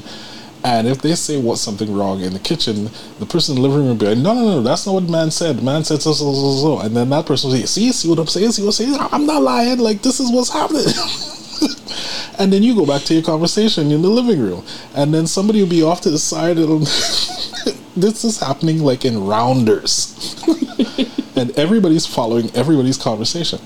And 0.63 0.87
if 0.87 1.01
they 1.01 1.15
say 1.15 1.39
what's 1.39 1.61
something 1.61 1.93
wrong 1.95 2.21
in 2.21 2.33
the 2.33 2.39
kitchen, 2.39 2.89
the 3.19 3.25
person 3.25 3.55
in 3.55 3.61
the 3.61 3.67
living 3.67 3.85
room 3.85 3.97
will 3.97 4.05
be 4.05 4.07
like, 4.07 4.17
no, 4.17 4.33
no, 4.33 4.41
no, 4.41 4.61
that's 4.61 4.85
not 4.85 4.93
what 4.93 5.03
man 5.03 5.31
said. 5.31 5.63
Man 5.63 5.83
said 5.83 6.01
so, 6.01 6.13
so, 6.13 6.33
so, 6.33 6.55
so. 6.55 6.79
And 6.79 6.95
then 6.95 7.09
that 7.09 7.25
person 7.25 7.49
will 7.49 7.57
say, 7.57 7.65
see, 7.65 7.91
see 7.91 8.09
what 8.09 8.19
I'm 8.19 8.27
saying? 8.27 8.51
See 8.51 8.63
what 8.63 8.79
I'm 8.79 8.85
saying? 8.85 8.97
I'm 9.11 9.25
not 9.25 9.41
lying. 9.41 9.79
Like, 9.79 10.01
this 10.01 10.19
is 10.19 10.31
what's 10.31 10.51
happening. 10.51 10.85
and 12.39 12.51
then 12.51 12.63
you 12.63 12.75
go 12.75 12.85
back 12.85 13.03
to 13.03 13.13
your 13.13 13.23
conversation 13.23 13.91
in 13.91 14.01
the 14.01 14.09
living 14.09 14.39
room. 14.39 14.63
And 14.95 15.13
then 15.13 15.27
somebody 15.27 15.61
will 15.61 15.69
be 15.69 15.83
off 15.83 16.01
to 16.01 16.09
the 16.09 16.19
side. 16.19 16.57
And 16.57 16.81
this 17.95 18.23
is 18.23 18.39
happening 18.39 18.79
like 18.79 19.05
in 19.05 19.25
rounders. 19.25 20.35
and 21.37 21.51
everybody's 21.57 22.05
following 22.05 22.49
everybody's 22.55 22.97
conversation. 22.97 23.59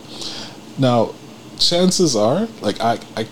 Now, 0.82 1.14
chances 1.60 2.16
are, 2.16 2.48
like, 2.60 2.82
I, 2.82 2.98
I 3.16 3.28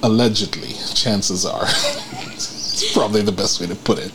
allegedly, 0.00 0.74
chances 0.94 1.44
are, 1.44 1.64
it's 2.32 2.92
probably 2.92 3.22
the 3.22 3.32
best 3.32 3.60
way 3.60 3.66
to 3.66 3.74
put 3.74 3.98
it, 3.98 4.12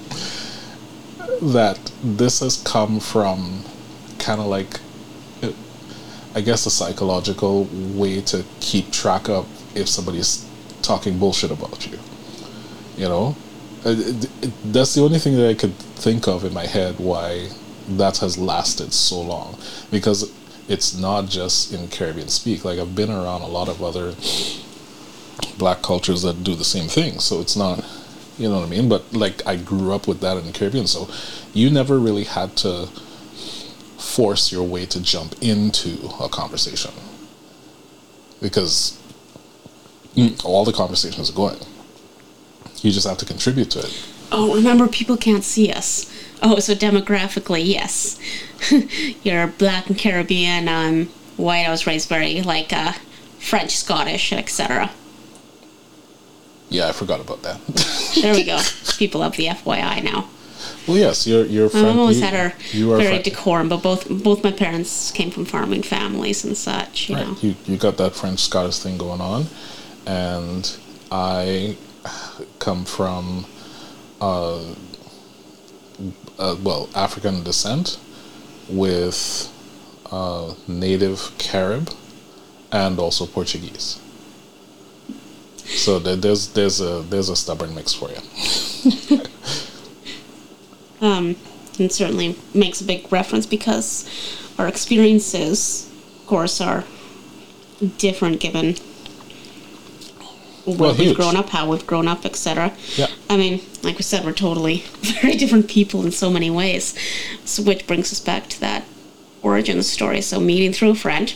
that 1.42 1.92
this 2.02 2.40
has 2.40 2.64
come 2.64 3.02
from 3.02 3.66
kind 4.20 4.40
of 4.40 4.48
like, 4.48 4.80
I 6.34 6.40
guess, 6.40 6.66
a 6.66 6.72
psychological 6.72 7.66
way 7.74 8.22
to 8.22 8.46
keep 8.62 8.92
track 8.92 9.28
of 9.28 9.46
if 9.76 9.90
somebody's 9.90 10.50
talking 10.82 11.20
bullshit 11.20 11.52
about 11.52 11.92
you. 11.92 12.00
You 12.96 13.10
know? 13.10 13.36
Uh, 13.84 13.96
That's 14.64 14.96
the 14.96 15.02
only 15.02 15.20
thing 15.20 15.36
that 15.36 15.50
I 15.50 15.56
could 15.56 15.76
think 15.76 16.26
of 16.26 16.46
in 16.46 16.54
my 16.54 16.68
head 16.68 17.00
why 17.00 17.50
that 17.90 18.20
has 18.20 18.38
lasted 18.38 18.94
so 18.94 19.20
long. 19.20 19.58
Because 19.92 20.32
it's 20.68 20.98
not 20.98 21.28
just 21.30 21.74
in 21.74 21.88
Caribbean 21.88 22.28
speak. 22.28 22.66
Like, 22.66 22.80
I've 22.80 22.96
been 22.96 23.12
around 23.12 23.42
a 23.42 23.48
lot 23.48 23.70
of 23.70 23.82
other 23.82 24.14
black 25.58 25.82
cultures 25.82 26.22
that 26.22 26.44
do 26.44 26.56
the 26.56 26.64
same 26.64 26.88
thing. 26.88 27.20
So 27.20 27.40
it's 27.40 27.56
not, 27.56 27.84
you 28.38 28.50
know 28.50 28.60
what 28.60 28.66
I 28.66 28.70
mean? 28.70 28.90
But 28.90 29.14
like 29.14 29.46
I 29.46 29.56
grew 29.56 29.94
up 29.94 30.08
with 30.08 30.22
that 30.22 30.38
in 30.38 30.46
the 30.46 30.52
Caribbean, 30.52 30.88
so 30.88 31.10
you 31.54 31.70
never 31.70 32.00
really 32.00 32.26
had 32.26 32.56
to 32.58 32.88
force 33.98 34.52
your 34.52 34.64
way 34.64 34.86
to 34.86 35.02
jump 35.02 35.36
into 35.42 36.10
a 36.20 36.30
conversation 36.30 36.92
because 38.42 39.02
mm, 40.16 40.44
all 40.46 40.64
the 40.64 40.74
conversations 40.74 41.30
are 41.30 41.34
going. 41.34 41.60
You 42.82 42.92
just 42.92 43.08
have 43.08 43.18
to 43.18 43.26
contribute 43.26 43.72
to 43.72 43.80
it. 43.80 44.08
Oh, 44.32 44.56
remember, 44.56 44.88
people 44.88 45.18
can't 45.18 45.44
see 45.44 45.72
us. 45.72 46.12
Oh, 46.42 46.60
so 46.60 46.74
demographically, 46.74 47.66
yes. 47.66 48.20
You're 49.24 49.48
black 49.48 49.88
and 49.88 49.98
Caribbean. 49.98 50.68
I'm 50.70 51.08
white. 51.38 51.66
I 51.66 51.70
was 51.72 51.88
raised 51.88 52.10
very 52.10 52.42
like 52.42 52.72
uh, 52.72 52.94
French, 53.40 53.76
Scottish, 53.76 54.32
etc. 54.34 54.92
Yeah, 56.70 56.90
I 56.90 56.92
forgot 56.92 57.20
about 57.22 57.44
that. 57.44 57.60
There 58.22 58.34
we 58.34 58.44
go. 58.44 58.60
people 58.98 59.22
have 59.22 59.36
the 59.38 59.46
FYI 59.48 60.04
now. 60.04 60.28
well, 60.88 60.98
yes, 60.98 61.28
you're 61.28 61.46
you're 61.46 61.66
I've 61.66 61.72
French. 61.72 61.98
always 61.98 62.20
you, 62.20 62.26
had 62.26 62.34
our 62.34 62.54
you 62.72 62.92
are 62.94 62.98
very 62.98 63.22
decorum, 63.22 63.70
but 63.70 63.78
both 63.84 64.08
both 64.10 64.44
my 64.44 64.52
parents 64.52 65.12
came 65.12 65.30
from 65.32 65.46
farming 65.46 65.84
families 65.84 66.44
and 66.44 66.58
such. 66.58 67.10
You 67.10 67.16
know. 67.16 67.30
Right. 67.34 67.44
You 67.44 67.56
you 67.66 67.78
got 67.78 67.98
that 67.98 68.16
French 68.16 68.40
Scottish 68.40 68.80
thing 68.80 68.98
going 68.98 69.22
on, 69.22 69.46
and 70.06 70.76
I 71.12 71.78
come 72.60 72.86
from, 72.86 73.46
uh, 74.20 74.60
uh 76.40 76.56
well, 76.62 76.90
African 76.96 77.44
descent, 77.44 77.98
with 78.70 79.52
uh, 80.12 80.54
native 80.68 81.32
Carib, 81.38 81.90
and 82.72 83.00
also 83.00 83.26
Portuguese. 83.26 84.00
So 85.66 86.00
there's 86.00 86.50
there's 86.50 86.80
a 86.80 87.02
there's 87.10 87.30
a 87.30 87.36
stubborn 87.36 87.76
mix 87.76 87.94
for 87.94 88.10
you. 88.10 89.22
um, 91.02 91.36
and 91.80 91.92
certainly 91.92 92.36
makes 92.54 92.82
a 92.82 92.86
big 92.86 93.12
reference 93.12 93.46
because 93.46 94.10
our 94.58 94.68
experiences, 94.68 95.90
of 96.22 96.28
course, 96.28 96.62
are 96.62 96.84
different 97.98 98.40
given 98.40 98.76
where 100.74 100.78
Well, 100.78 100.92
we've 100.92 101.08
huge. 101.08 101.16
grown 101.16 101.36
up, 101.36 101.50
how 101.50 101.70
we've 101.70 101.86
grown 101.88 102.08
up, 102.08 102.26
etc. 102.26 102.74
Yeah. 102.96 103.08
I 103.30 103.38
mean, 103.38 103.62
like 103.84 103.98
we 103.98 104.04
said, 104.04 104.26
we're 104.26 104.34
totally 104.34 104.78
very 105.22 105.36
different 105.36 105.68
people 105.70 106.06
in 106.06 106.12
so 106.12 106.30
many 106.30 106.50
ways. 106.50 106.94
So, 107.46 107.64
which 107.64 107.88
brings 107.88 108.12
us 108.12 108.20
back 108.20 108.48
to 108.50 108.60
that 108.62 108.84
origin 109.42 109.82
story. 109.84 110.22
So, 110.22 110.40
meeting 110.40 110.74
through 110.74 110.92
a 110.92 110.96
friend. 110.96 111.34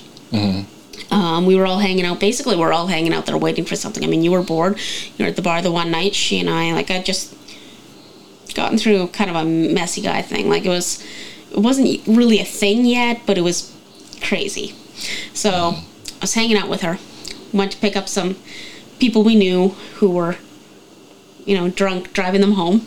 Um, 1.11 1.45
we 1.45 1.55
were 1.55 1.65
all 1.65 1.79
hanging 1.79 2.05
out. 2.05 2.19
Basically, 2.19 2.55
we 2.55 2.63
are 2.63 2.71
all 2.71 2.87
hanging 2.87 3.13
out 3.13 3.25
there 3.25 3.37
waiting 3.37 3.65
for 3.65 3.75
something. 3.75 4.03
I 4.03 4.07
mean, 4.07 4.21
you 4.23 4.31
were 4.31 4.41
bored. 4.43 4.77
You 5.17 5.25
were 5.25 5.29
at 5.29 5.35
the 5.35 5.41
bar 5.41 5.61
the 5.61 5.71
one 5.71 5.91
night. 5.91 6.15
She 6.15 6.39
and 6.39 6.49
I, 6.49 6.71
like, 6.73 6.89
I 6.89 7.01
just 7.01 7.35
gotten 8.53 8.77
through 8.77 9.07
kind 9.07 9.29
of 9.29 9.35
a 9.35 9.43
messy 9.43 10.01
guy 10.01 10.21
thing. 10.21 10.49
Like, 10.49 10.65
it 10.65 10.69
was, 10.69 11.03
it 11.51 11.57
wasn't 11.57 12.01
really 12.07 12.39
a 12.39 12.45
thing 12.45 12.85
yet, 12.85 13.21
but 13.25 13.37
it 13.37 13.41
was 13.41 13.75
crazy. 14.21 14.73
So, 15.33 15.51
I 15.75 15.83
was 16.21 16.33
hanging 16.35 16.55
out 16.57 16.69
with 16.69 16.81
her. 16.81 16.97
Went 17.51 17.73
to 17.73 17.77
pick 17.79 17.97
up 17.97 18.07
some 18.07 18.37
people 19.01 19.23
we 19.23 19.35
knew 19.35 19.69
who 19.95 20.11
were, 20.11 20.35
you 21.45 21.57
know, 21.57 21.67
drunk, 21.67 22.13
driving 22.13 22.39
them 22.41 22.53
home. 22.53 22.85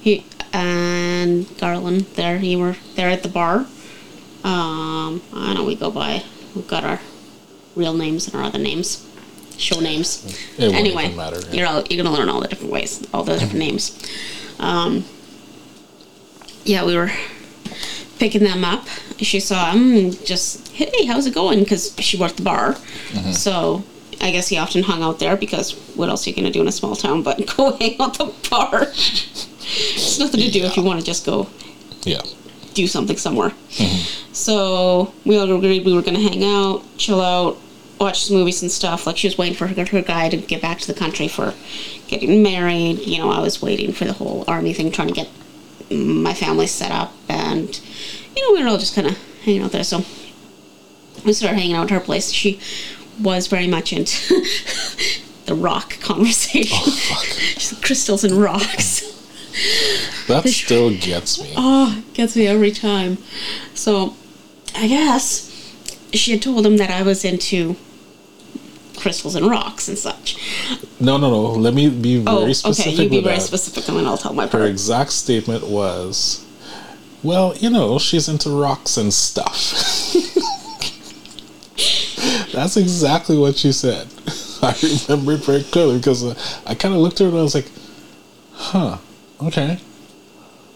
He 0.00 0.24
and 0.52 1.46
Garland 1.58 2.02
there. 2.14 2.38
He 2.38 2.54
were 2.56 2.76
there 2.94 3.10
at 3.10 3.22
the 3.22 3.28
bar. 3.28 3.66
Um, 4.44 5.20
I 5.34 5.52
know 5.54 5.64
we 5.64 5.74
go 5.74 5.90
by. 5.90 6.22
We've 6.54 6.66
got 6.68 6.84
our 6.84 7.00
real 7.76 7.92
names 7.92 8.26
and 8.26 8.36
our 8.36 8.44
other 8.44 8.58
names, 8.58 9.06
show 9.58 9.80
names. 9.80 10.08
It 10.58 10.72
anyway, 10.72 11.12
matter, 11.14 11.40
yeah. 11.40 11.52
you're 11.52 11.66
all, 11.66 11.82
you're 11.90 12.02
gonna 12.02 12.16
learn 12.16 12.28
all 12.28 12.40
the 12.40 12.48
different 12.48 12.72
ways, 12.72 13.06
all 13.12 13.24
the 13.24 13.32
different 13.34 13.58
names. 13.58 13.82
Um, 14.58 15.04
yeah, 16.64 16.84
we 16.84 16.96
were 16.96 17.10
picking 18.18 18.42
them 18.44 18.64
up. 18.64 18.86
She 19.18 19.40
saw 19.40 19.72
him 19.72 19.94
and 19.96 20.24
just, 20.26 20.68
hey, 20.72 21.04
how's 21.06 21.26
it 21.26 21.34
going? 21.34 21.60
Because 21.60 21.94
she 21.98 22.16
worked 22.16 22.36
the 22.38 22.42
bar, 22.42 22.74
Mm-hmm. 23.12 23.32
so 23.32 23.82
I 24.20 24.30
guess 24.30 24.48
he 24.48 24.58
often 24.58 24.82
hung 24.82 25.02
out 25.02 25.18
there 25.18 25.36
because 25.36 25.72
what 25.96 26.08
else 26.08 26.26
are 26.26 26.30
you 26.30 26.36
gonna 26.36 26.50
do 26.50 26.60
in 26.60 26.68
a 26.68 26.72
small 26.72 26.94
town 26.96 27.22
but 27.22 27.38
go 27.56 27.76
hang 27.76 28.00
out 28.00 28.18
the 28.18 28.32
bar? 28.50 28.82
it's 28.82 30.18
nothing 30.18 30.40
to 30.40 30.50
do 30.50 30.64
if 30.64 30.76
you 30.76 30.82
want 30.82 31.00
to 31.00 31.06
just 31.06 31.24
go 31.24 31.48
Yeah. 32.02 32.20
do 32.74 32.86
something 32.86 33.16
somewhere. 33.16 33.50
Mm-hmm. 33.50 34.32
So 34.32 35.12
we 35.24 35.38
all 35.38 35.50
agreed 35.56 35.84
we 35.84 35.92
were 35.94 36.02
going 36.02 36.16
to 36.16 36.22
hang 36.22 36.44
out, 36.44 36.82
chill 36.96 37.20
out, 37.20 37.58
watch 38.00 38.24
some 38.24 38.36
movies 38.36 38.62
and 38.62 38.70
stuff. 38.70 39.06
Like 39.06 39.16
she 39.16 39.26
was 39.26 39.36
waiting 39.38 39.56
for 39.56 39.66
her, 39.66 39.84
her 39.84 40.02
guy 40.02 40.28
to 40.28 40.36
get 40.36 40.60
back 40.62 40.78
to 40.80 40.86
the 40.86 40.98
country 40.98 41.28
for 41.28 41.54
getting 42.08 42.42
married. 42.42 42.98
You 43.00 43.18
know, 43.18 43.30
I 43.30 43.40
was 43.40 43.60
waiting 43.62 43.92
for 43.92 44.04
the 44.06 44.12
whole 44.12 44.44
army 44.48 44.72
thing, 44.72 44.90
trying 44.90 45.08
to 45.08 45.14
get 45.14 45.28
my 45.90 46.34
family 46.34 46.66
set 46.66 46.90
up, 46.92 47.12
and 47.28 47.80
you 48.36 48.42
know, 48.46 48.56
we 48.56 48.62
were 48.62 48.70
all 48.70 48.78
just 48.78 48.94
kind 48.94 49.08
of 49.08 49.18
hanging 49.44 49.62
out 49.62 49.72
there. 49.72 49.84
So 49.84 49.98
we 51.24 51.32
started 51.32 51.58
hanging 51.58 51.74
out 51.76 51.84
at 51.84 51.90
her 51.90 52.00
place. 52.00 52.30
She 52.30 52.60
was 53.20 53.46
very 53.46 53.66
much 53.66 53.92
into 53.92 54.34
the 55.46 55.54
rock 55.54 55.98
conversation. 56.00 56.76
Oh, 56.80 56.90
fuck. 56.90 57.82
Crystals 57.82 58.24
and 58.24 58.34
rocks. 58.34 59.02
That 60.28 60.46
still 60.48 60.90
gets 60.96 61.40
me. 61.42 61.52
Oh, 61.56 62.02
gets 62.14 62.36
me 62.36 62.46
every 62.46 62.70
time. 62.70 63.18
So, 63.74 64.14
I 64.76 64.86
guess 64.86 65.48
she 66.12 66.32
had 66.32 66.42
told 66.42 66.64
him 66.64 66.76
that 66.76 66.90
I 66.90 67.02
was 67.02 67.24
into 67.24 67.76
crystals 68.96 69.34
and 69.34 69.46
rocks 69.46 69.88
and 69.88 69.96
such. 69.98 70.36
No, 71.00 71.16
no, 71.16 71.30
no. 71.30 71.42
Let 71.52 71.74
me 71.74 71.88
be 71.88 72.18
oh, 72.18 72.22
very 72.22 72.34
Oh, 72.36 72.42
okay, 72.44 72.52
specific 72.52 72.98
you 73.04 73.08
be 73.10 73.20
very 73.22 73.36
that. 73.36 73.42
specific 73.42 73.88
and 73.88 73.96
then 73.98 74.06
I'll 74.06 74.18
tell 74.18 74.34
my 74.34 74.44
Her 74.44 74.50
part. 74.50 74.62
exact 74.68 75.12
statement 75.12 75.66
was, 75.66 76.44
"Well, 77.22 77.56
you 77.56 77.70
know, 77.70 77.98
she's 77.98 78.28
into 78.28 78.50
rocks 78.50 78.96
and 78.96 79.12
stuff." 79.12 80.14
That's 82.52 82.76
exactly 82.76 83.38
what 83.38 83.56
she 83.56 83.72
said. 83.72 84.08
I 84.62 84.74
remember 85.08 85.32
it 85.32 85.44
very 85.44 85.62
clearly 85.62 85.98
because 85.98 86.24
uh, 86.24 86.34
I 86.66 86.74
kind 86.74 86.94
of 86.94 87.00
looked 87.00 87.20
at 87.20 87.24
her 87.24 87.30
and 87.30 87.38
I 87.38 87.42
was 87.42 87.54
like, 87.54 87.70
"Huh, 88.52 88.98
okay." 89.42 89.78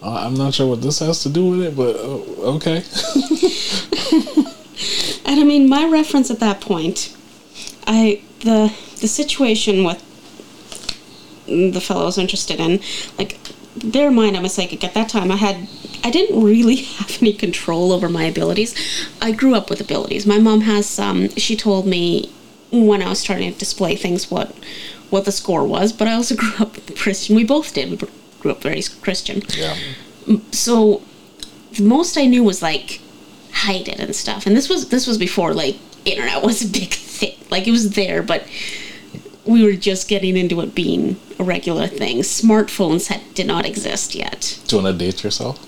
Uh, 0.03 0.27
I'm 0.27 0.35
not 0.35 0.55
sure 0.55 0.67
what 0.67 0.83
this 0.83 0.99
has 0.99 1.23
to 1.23 1.29
do 1.29 1.47
with 1.51 1.63
it, 1.63 1.77
but 1.77 1.97
uh, 1.97 2.55
okay. 2.57 2.83
And 5.25 5.41
I 5.41 5.45
mean, 5.45 5.69
my 5.69 5.87
reference 5.87 6.31
at 6.31 6.41
that 6.41 6.61
point, 6.61 7.17
I 7.87 8.21
the 8.41 8.73
the 9.01 9.09
situation 9.09 9.83
with 9.83 10.01
the 11.47 11.81
fellow 11.81 12.03
I 12.03 12.05
was 12.05 12.19
interested 12.19 12.61
in, 12.61 12.81
like, 13.19 13.39
bear 13.83 14.09
in 14.09 14.15
mind 14.15 14.37
I'm 14.37 14.45
a 14.45 14.49
psychic. 14.49 14.85
At 14.85 14.95
that 14.95 15.09
time, 15.09 15.31
I 15.31 15.37
had 15.37 15.69
I 16.03 16.11
didn't 16.11 16.43
really 16.43 16.77
have 16.99 17.19
any 17.21 17.33
control 17.33 17.93
over 17.93 18.09
my 18.09 18.25
abilities. 18.25 18.75
I 19.21 19.33
grew 19.33 19.55
up 19.55 19.71
with 19.71 19.81
abilities. 19.81 20.27
My 20.27 20.39
mom 20.39 20.63
has 20.63 20.99
um, 20.99 21.29
she 21.37 21.57
told 21.57 21.87
me 21.87 22.31
when 22.71 23.03
I 23.03 23.09
was 23.09 23.21
starting 23.21 23.53
to 23.53 23.59
display 23.59 23.97
things 23.97 24.31
what 24.31 24.55
what 25.11 25.25
the 25.25 25.33
score 25.33 25.65
was, 25.65 25.93
but 25.93 26.09
I 26.09 26.13
also 26.13 26.35
grew 26.43 26.55
up 26.59 26.77
Christian. 26.97 27.37
We 27.37 27.45
both 27.45 27.75
did. 27.75 27.91
We 27.91 28.09
grew 28.41 28.51
up 28.51 28.63
very 28.63 28.83
Christian 29.01 29.43
yeah. 29.57 29.77
so 30.51 31.01
the 31.73 31.83
most 31.83 32.19
I 32.19 32.27
knew 32.27 32.45
was 32.45 32.63
like 32.63 33.01
hide 33.53 33.89
it 33.89 33.99
and 33.99 34.15
stuff. 34.15 34.47
And 34.47 34.57
this 34.57 34.69
was 34.69 34.89
this 34.89 35.07
was 35.07 35.19
before 35.19 35.55
like 35.55 35.77
internet 36.05 36.43
was 36.43 36.63
a 36.63 36.69
big 36.69 36.93
thing. 36.93 37.37
Like 37.51 37.67
it 37.67 37.71
was 37.71 37.91
there, 37.91 38.23
but 38.23 38.47
we 39.47 39.65
were 39.65 39.75
just 39.75 40.09
getting 40.09 40.37
into 40.37 40.61
it 40.61 40.75
being 40.75 41.17
a 41.39 41.45
regular 41.45 41.87
thing. 41.87 42.19
Smartphones 42.19 43.09
had 43.09 43.23
did 43.35 43.47
not 43.47 43.67
exist 43.67 44.15
yet. 44.15 44.59
Do 44.67 44.77
you 44.77 44.83
want 44.83 44.99
to 44.99 45.05
date 45.05 45.25
yourself? 45.25 45.59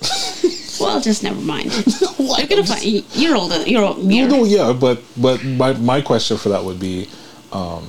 Well, 0.80 1.00
just 1.00 1.22
never 1.22 1.40
mind. 1.40 1.70
Gonna 2.18 2.64
find 2.64 3.04
you're 3.14 3.36
older. 3.36 3.62
You're 3.62 3.84
old. 3.84 4.04
No, 4.04 4.26
no, 4.26 4.44
yeah, 4.44 4.72
but 4.72 5.00
but 5.16 5.42
my 5.44 5.72
my 5.74 6.00
question 6.00 6.36
for 6.36 6.48
that 6.48 6.64
would 6.64 6.80
be, 6.80 7.08
um, 7.52 7.86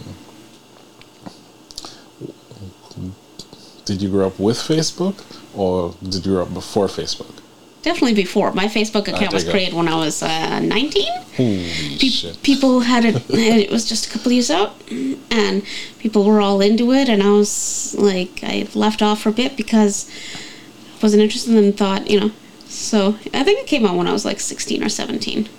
did 3.86 4.02
you 4.02 4.10
grow 4.10 4.28
up 4.28 4.40
with 4.40 4.58
Facebook 4.58 5.24
or 5.56 5.96
did 6.04 6.26
you 6.26 6.34
grow 6.34 6.44
up 6.44 6.54
before 6.54 6.88
Facebook? 6.88 7.34
Definitely 7.86 8.16
before. 8.16 8.52
My 8.52 8.66
Facebook 8.66 9.08
account 9.08 9.32
was 9.32 9.48
created 9.48 9.76
when 9.76 9.88
I 9.88 9.96
was 9.96 10.24
uh, 10.24 10.60
19. 10.60 11.06
Holy 11.38 11.70
Pe- 12.00 12.10
shit! 12.10 12.42
people 12.42 12.80
had 12.80 13.06
it 13.06 13.16
it 13.30 13.70
was 13.70 13.88
just 13.88 14.08
a 14.08 14.10
couple 14.10 14.32
years 14.32 14.50
out 14.50 14.74
and 15.30 15.64
people 16.00 16.26
were 16.26 16.42
all 16.42 16.62
into 16.62 16.94
it 16.94 17.10
and 17.10 17.22
i 17.22 17.30
was 17.30 17.94
like 17.98 18.40
i 18.42 18.66
left 18.74 19.02
off 19.02 19.22
for 19.22 19.30
a 19.30 19.34
bit 19.34 19.58
because 19.58 20.10
i 20.94 21.00
wasn't 21.04 21.22
interested 21.22 21.54
and 21.56 21.78
thought 21.78 22.10
you 22.10 22.18
know 22.18 22.32
so 22.68 23.18
i 23.34 23.44
think 23.44 23.60
it 23.60 23.68
came 23.68 23.86
out 23.86 23.98
when 23.98 24.08
i 24.08 24.14
was 24.14 24.24
like 24.24 24.40
16 24.40 24.82
or 24.82 24.90
17 24.90 25.50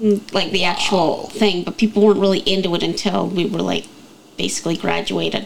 Mm, 0.00 0.32
like 0.32 0.50
the 0.50 0.64
actual 0.64 1.28
thing 1.28 1.62
but 1.62 1.76
people 1.76 2.02
weren't 2.02 2.20
really 2.20 2.38
into 2.40 2.74
it 2.74 2.82
until 2.82 3.26
we 3.26 3.44
were 3.44 3.60
like 3.60 3.84
basically 4.38 4.74
graduated 4.74 5.44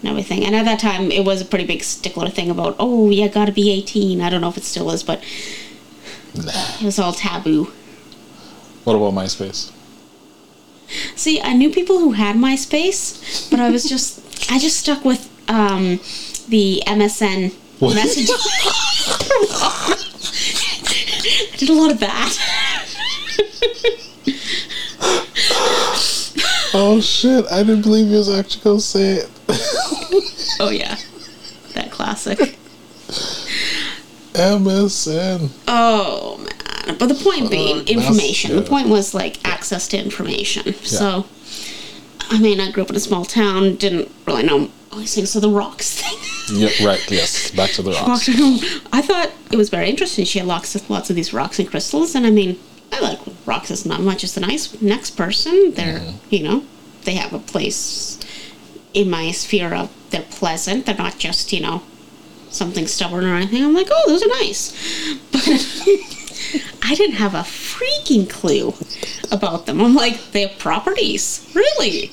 and 0.00 0.08
everything 0.10 0.44
and 0.44 0.54
at 0.54 0.64
that 0.64 0.78
time 0.78 1.10
it 1.10 1.24
was 1.24 1.40
a 1.40 1.44
pretty 1.44 1.66
big 1.66 1.82
stickler 1.82 2.28
thing 2.28 2.50
about 2.50 2.76
oh 2.78 3.10
yeah 3.10 3.26
gotta 3.28 3.52
be 3.52 3.70
18 3.72 4.20
i 4.20 4.30
don't 4.30 4.40
know 4.40 4.48
if 4.48 4.56
it 4.56 4.62
still 4.64 4.90
is 4.90 5.02
but 5.02 5.22
it 6.34 6.82
was 6.84 6.98
all 6.98 7.12
taboo 7.12 7.72
What 8.84 8.94
about 8.96 9.12
MySpace? 9.14 9.72
See, 11.16 11.38
I 11.42 11.52
knew 11.52 11.68
people 11.70 11.98
who 11.98 12.12
had 12.12 12.36
MySpace, 12.36 13.50
but 13.50 13.60
I 13.60 13.68
was 13.70 13.84
just 13.88 14.22
I 14.50 14.58
just 14.58 14.78
stuck 14.78 15.04
with 15.04 15.28
um, 15.50 15.98
the 16.48 16.82
MSN 16.86 17.52
What? 17.78 17.94
message. 17.94 18.30
I 21.50 21.56
did 21.58 21.68
a 21.68 21.74
lot 21.74 21.90
of 21.90 21.98
that. 22.00 22.30
Oh 26.74 27.00
shit! 27.02 27.44
I 27.50 27.62
didn't 27.62 27.82
believe 27.82 28.08
you 28.08 28.18
was 28.18 28.28
actually 28.30 28.62
gonna 28.62 28.80
say 28.80 29.12
it. 29.24 29.30
Oh 30.60 30.70
yeah, 30.70 30.96
that 31.74 31.90
classic. 31.92 32.38
MSN. 34.32 35.50
Oh 35.68 36.38
man! 36.38 36.96
But 36.98 37.06
the 37.06 37.14
point 37.14 37.46
uh, 37.46 37.48
being, 37.48 37.76
that's- 37.78 37.90
information. 37.90 38.56
The 38.56 38.62
point 38.62 38.88
was 38.88 39.14
like 39.14 39.46
access 39.46 39.86
to 39.88 39.98
information. 39.98 40.74
So, 40.74 41.26
I 42.30 42.40
mean, 42.40 42.60
I 42.60 42.72
grew 42.72 42.82
up 42.82 42.90
in 42.90 42.96
a 42.96 43.00
small 43.00 43.24
town, 43.24 43.76
didn't 43.76 44.10
really 44.26 44.42
know 44.42 44.70
all 44.90 44.98
these 44.98 45.14
things. 45.14 45.30
So 45.30 45.38
the 45.38 45.50
rocks 45.50 46.00
thing. 46.00 46.58
Yeah, 46.58 46.70
right. 46.84 47.10
Yes, 47.10 47.52
back 47.52 47.70
to 47.72 47.82
the 47.82 47.92
rocks. 48.06 48.28
I 48.92 49.02
thought 49.02 49.30
it 49.52 49.56
was 49.56 49.68
very 49.68 49.88
interesting. 49.88 50.24
She 50.24 50.40
had 50.40 50.48
lots 50.48 50.74
of 50.74 50.88
lots 50.90 51.08
of 51.10 51.16
these 51.16 51.32
rocks 51.32 51.58
and 51.58 51.68
crystals, 51.68 52.14
and 52.14 52.26
I 52.26 52.30
mean, 52.30 52.58
I 52.92 53.00
like 53.00 53.20
rocks 53.46 53.70
as 53.70 53.86
not 53.86 54.00
much 54.00 54.24
as 54.24 54.34
the 54.34 54.40
nice 54.40 54.80
next 54.82 55.10
person. 55.10 55.72
They're 55.74 56.00
mm-hmm. 56.00 56.34
you 56.34 56.42
know, 56.42 56.64
they 57.04 57.14
have 57.14 57.32
a 57.32 57.38
place 57.38 58.18
in 59.00 59.08
my 59.10 59.30
sphere 59.30 59.72
of 59.74 59.90
they're 60.10 60.22
pleasant. 60.22 60.86
They're 60.86 60.96
not 60.96 61.18
just 61.18 61.52
you 61.52 61.60
know 61.60 61.82
something 62.50 62.86
stubborn 62.86 63.24
or 63.26 63.34
anything. 63.36 63.62
I'm 63.64 63.74
like, 63.74 63.88
oh, 63.90 64.04
those 64.06 64.22
are 64.22 64.28
nice, 64.28 64.72
but 65.32 65.42
I 66.90 66.94
didn't 66.94 67.16
have 67.16 67.34
a 67.34 67.42
freaking 67.42 68.28
clue 68.28 68.74
about 69.30 69.66
them. 69.66 69.80
I'm 69.80 69.94
like, 69.94 70.32
they 70.32 70.42
have 70.46 70.58
properties, 70.58 71.50
really. 71.54 72.08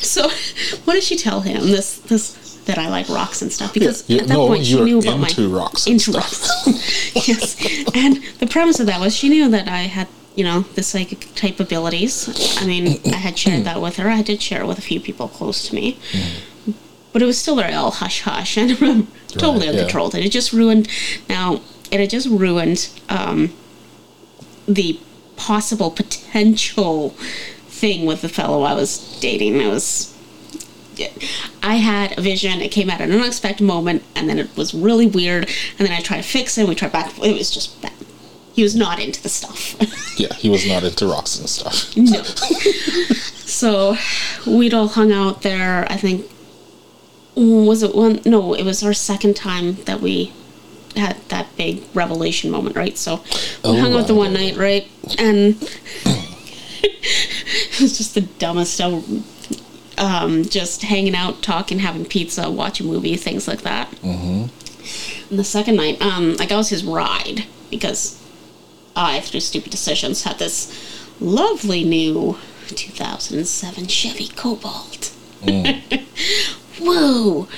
So, 0.00 0.28
what 0.84 0.94
did 0.94 1.02
she 1.02 1.16
tell 1.16 1.40
him? 1.40 1.62
This 1.66 1.98
this 1.98 2.38
that 2.66 2.78
I 2.78 2.88
like 2.88 3.08
rocks 3.08 3.42
and 3.42 3.52
stuff 3.52 3.74
because 3.74 4.08
Yeah, 4.08 4.22
at 4.22 4.28
that 4.28 4.34
no, 4.34 4.46
point 4.46 4.64
she 4.64 4.80
knew 4.80 5.00
about 5.00 5.18
my 5.18 5.28
into 5.28 5.48
rocks 5.48 5.86
and 5.86 5.94
into 5.94 6.12
stuff. 6.12 6.66
rocks. 6.66 7.16
yes, 7.28 7.56
and 7.94 8.22
the 8.38 8.46
premise 8.46 8.78
of 8.78 8.86
that 8.86 9.00
was 9.00 9.14
she 9.16 9.28
knew 9.28 9.48
that 9.50 9.66
I 9.66 9.82
had 9.96 10.06
you 10.34 10.44
know 10.44 10.60
the 10.74 10.82
psychic 10.82 11.28
type 11.34 11.60
abilities. 11.60 12.58
I 12.60 12.66
mean, 12.66 13.00
I 13.06 13.16
had 13.16 13.38
shared 13.38 13.64
that 13.64 13.80
with 13.82 13.96
her. 13.96 14.08
I 14.08 14.22
did 14.22 14.40
share 14.42 14.62
it 14.62 14.66
with 14.66 14.78
a 14.78 14.82
few 14.82 15.00
people 15.00 15.28
close 15.28 15.68
to 15.68 15.74
me. 15.74 15.98
But 17.12 17.20
it 17.20 17.26
was 17.26 17.36
still 17.38 17.56
very 17.56 17.74
all 17.74 17.90
hush 17.90 18.22
hush 18.22 18.56
and 18.56 18.70
totally 19.28 19.66
Right, 19.66 19.74
yeah. 19.74 19.80
uncontrolled. 19.82 20.14
And 20.14 20.24
it 20.24 20.30
just 20.30 20.52
ruined. 20.52 20.88
Now 21.28 21.60
it 21.90 22.00
had 22.00 22.08
just 22.08 22.26
ruined 22.28 22.88
um, 23.10 23.52
the 24.66 24.98
possible 25.36 25.90
potential 25.90 27.10
thing 27.66 28.06
with 28.06 28.22
the 28.22 28.28
fellow 28.30 28.62
I 28.62 28.72
was 28.74 29.18
dating. 29.20 29.56
It 29.60 29.68
was. 29.68 30.08
I 31.62 31.76
had 31.76 32.16
a 32.18 32.20
vision. 32.22 32.60
It 32.60 32.68
came 32.70 32.88
at 32.90 33.00
an 33.00 33.12
unexpected 33.12 33.64
moment, 33.64 34.02
and 34.14 34.28
then 34.28 34.38
it 34.38 34.54
was 34.56 34.72
really 34.74 35.06
weird. 35.06 35.48
And 35.78 35.86
then 35.88 35.92
I 35.92 36.00
tried 36.00 36.18
to 36.18 36.22
fix 36.22 36.56
it. 36.56 36.62
and 36.62 36.68
We 36.68 36.74
tried 36.74 36.92
back. 36.92 37.12
It 37.18 37.36
was 37.36 37.50
just 37.50 37.80
bad. 37.82 37.92
He 38.54 38.62
was 38.62 38.74
not 38.76 38.98
into 39.00 39.22
the 39.22 39.28
stuff. 39.28 39.76
Yeah, 40.18 40.34
he 40.34 40.50
was 40.50 40.66
not 40.68 40.84
into 40.84 41.06
rocks 41.06 41.38
and 41.38 41.48
stuff. 41.48 41.96
no. 41.96 42.22
so 43.46 43.96
we'd 44.46 44.74
all 44.74 44.88
hung 44.88 45.10
out 45.10 45.40
there. 45.40 45.86
I 45.90 45.96
think 45.96 46.30
was 47.34 47.82
it 47.82 47.94
one? 47.94 48.20
No, 48.26 48.52
it 48.52 48.62
was 48.62 48.82
our 48.82 48.92
second 48.92 49.34
time 49.36 49.76
that 49.84 50.00
we 50.02 50.32
had 50.96 51.16
that 51.28 51.46
big 51.56 51.82
revelation 51.94 52.50
moment, 52.50 52.76
right? 52.76 52.98
So 52.98 53.16
we 53.16 53.22
Oh, 53.64 53.80
hung 53.80 53.94
out 53.94 54.06
the 54.06 54.14
one 54.14 54.34
night, 54.34 54.58
right? 54.58 54.86
And 55.18 55.56
it 56.04 57.80
was 57.80 57.96
just 57.96 58.14
the 58.14 58.20
dumbest. 58.20 58.78
Um, 59.98 60.44
just 60.44 60.82
hanging 60.82 61.14
out, 61.14 61.42
talking, 61.42 61.78
having 61.78 62.04
pizza, 62.04 62.50
watch 62.50 62.80
a 62.80 62.84
movie, 62.84 63.16
things 63.16 63.48
like 63.48 63.62
that. 63.62 63.90
Mm-hmm. 64.02 65.30
And 65.30 65.38
the 65.38 65.44
second 65.44 65.76
night, 65.76 66.00
um, 66.02 66.36
like 66.36 66.52
I 66.52 66.56
was 66.56 66.68
his 66.68 66.84
ride 66.84 67.44
because 67.70 68.18
I, 68.94 69.20
through 69.20 69.40
stupid 69.40 69.70
decisions, 69.70 70.22
had 70.24 70.38
this 70.38 70.70
lovely 71.20 71.84
new 71.84 72.36
2007 72.68 73.86
Chevy 73.88 74.28
Cobalt. 74.28 75.12
Mm. 75.42 76.02
Whoa! 76.80 77.48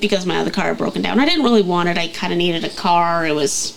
Because 0.00 0.26
my 0.26 0.36
other 0.38 0.50
car 0.50 0.66
had 0.66 0.78
broken 0.78 1.02
down. 1.02 1.18
I 1.18 1.24
didn't 1.24 1.44
really 1.44 1.62
want 1.62 1.88
it. 1.88 1.98
I 1.98 2.08
kind 2.08 2.32
of 2.32 2.38
needed 2.38 2.64
a 2.64 2.70
car. 2.70 3.26
It 3.26 3.34
was 3.34 3.76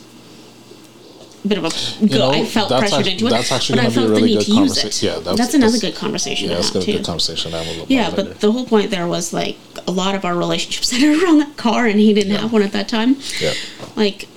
a 1.44 1.48
bit 1.48 1.58
of 1.58 1.66
a 1.66 2.06
go. 2.08 2.18
know, 2.18 2.32
I 2.32 2.46
felt 2.46 2.70
pressured 2.70 3.00
act- 3.00 3.08
into 3.08 3.26
it. 3.28 3.30
that's 3.32 3.52
actually 3.52 3.80
but 3.80 3.86
I 3.88 3.90
gonna 3.90 3.96
be 3.96 4.00
a 4.00 4.06
felt 4.06 4.08
the 4.08 4.14
really 4.16 4.28
need 4.36 4.38
good 4.38 4.46
to 4.46 4.54
use 4.62 4.78
it. 4.84 5.02
yeah, 5.04 5.12
that's- 5.16 5.38
that's, 5.38 5.54
another 5.56 5.72
that's- 5.72 5.82
good 5.94 5.96
conversation 6.00 6.50
Yeah, 6.50 6.56
that's 6.56 6.68
have 6.68 6.74
gonna 6.76 6.86
be 6.86 6.92
a 6.94 6.98
good 6.98 7.06
conversation 7.06 7.52
to 7.52 7.58
have 7.58 7.66
a 7.68 7.70
little 7.72 7.86
Yeah, 7.90 8.10
but 8.12 8.26
later. 8.28 8.34
the 8.40 8.52
whole 8.52 8.66
point 8.66 8.92
there 8.92 9.08
was 9.08 9.34
like 9.34 9.58
a 9.88 9.92
lot 9.92 10.14
of 10.14 10.24
our 10.24 10.36
relationships 10.38 10.90
centered 10.92 11.24
around 11.24 11.40
that 11.40 11.58
car, 11.58 11.88
and 11.88 12.00
he 12.00 12.14
didn't 12.14 12.36
have 12.36 12.54
one 12.54 12.62
at 12.62 12.74
that 12.74 12.88
time. 12.88 13.16
Yeah. 13.40 13.54
Like 13.96 14.28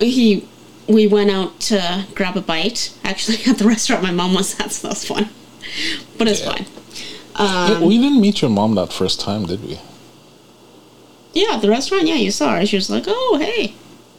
he, 0.00 0.48
we 0.88 1.06
went 1.06 1.30
out 1.30 1.60
to 1.60 2.04
grab 2.14 2.36
a 2.36 2.40
bite. 2.40 2.92
Actually, 3.04 3.38
at 3.46 3.58
the 3.58 3.64
restaurant 3.66 4.02
my 4.02 4.10
mom 4.12 4.34
was 4.34 4.58
at, 4.60 4.72
so 4.72 4.88
that 4.88 4.94
was 4.94 5.04
fun. 5.04 5.28
But 6.18 6.28
it's 6.28 6.40
Yeah. 6.40 6.52
fine. 6.52 6.66
Yeah, 7.38 7.76
um, 7.78 7.84
we 7.86 7.98
didn't 7.98 8.20
meet 8.20 8.42
your 8.42 8.50
mom 8.50 8.76
that 8.76 8.92
first 8.92 9.18
time, 9.20 9.46
did 9.46 9.64
we? 9.66 9.80
Yeah, 11.32 11.54
at 11.56 11.62
the 11.62 11.68
restaurant. 11.68 12.06
Yeah, 12.06 12.14
you 12.14 12.30
saw 12.30 12.54
her. 12.56 12.64
She 12.66 12.76
was 12.76 12.88
like, 12.88 13.04
"Oh, 13.08 13.38
hey." 13.40 13.74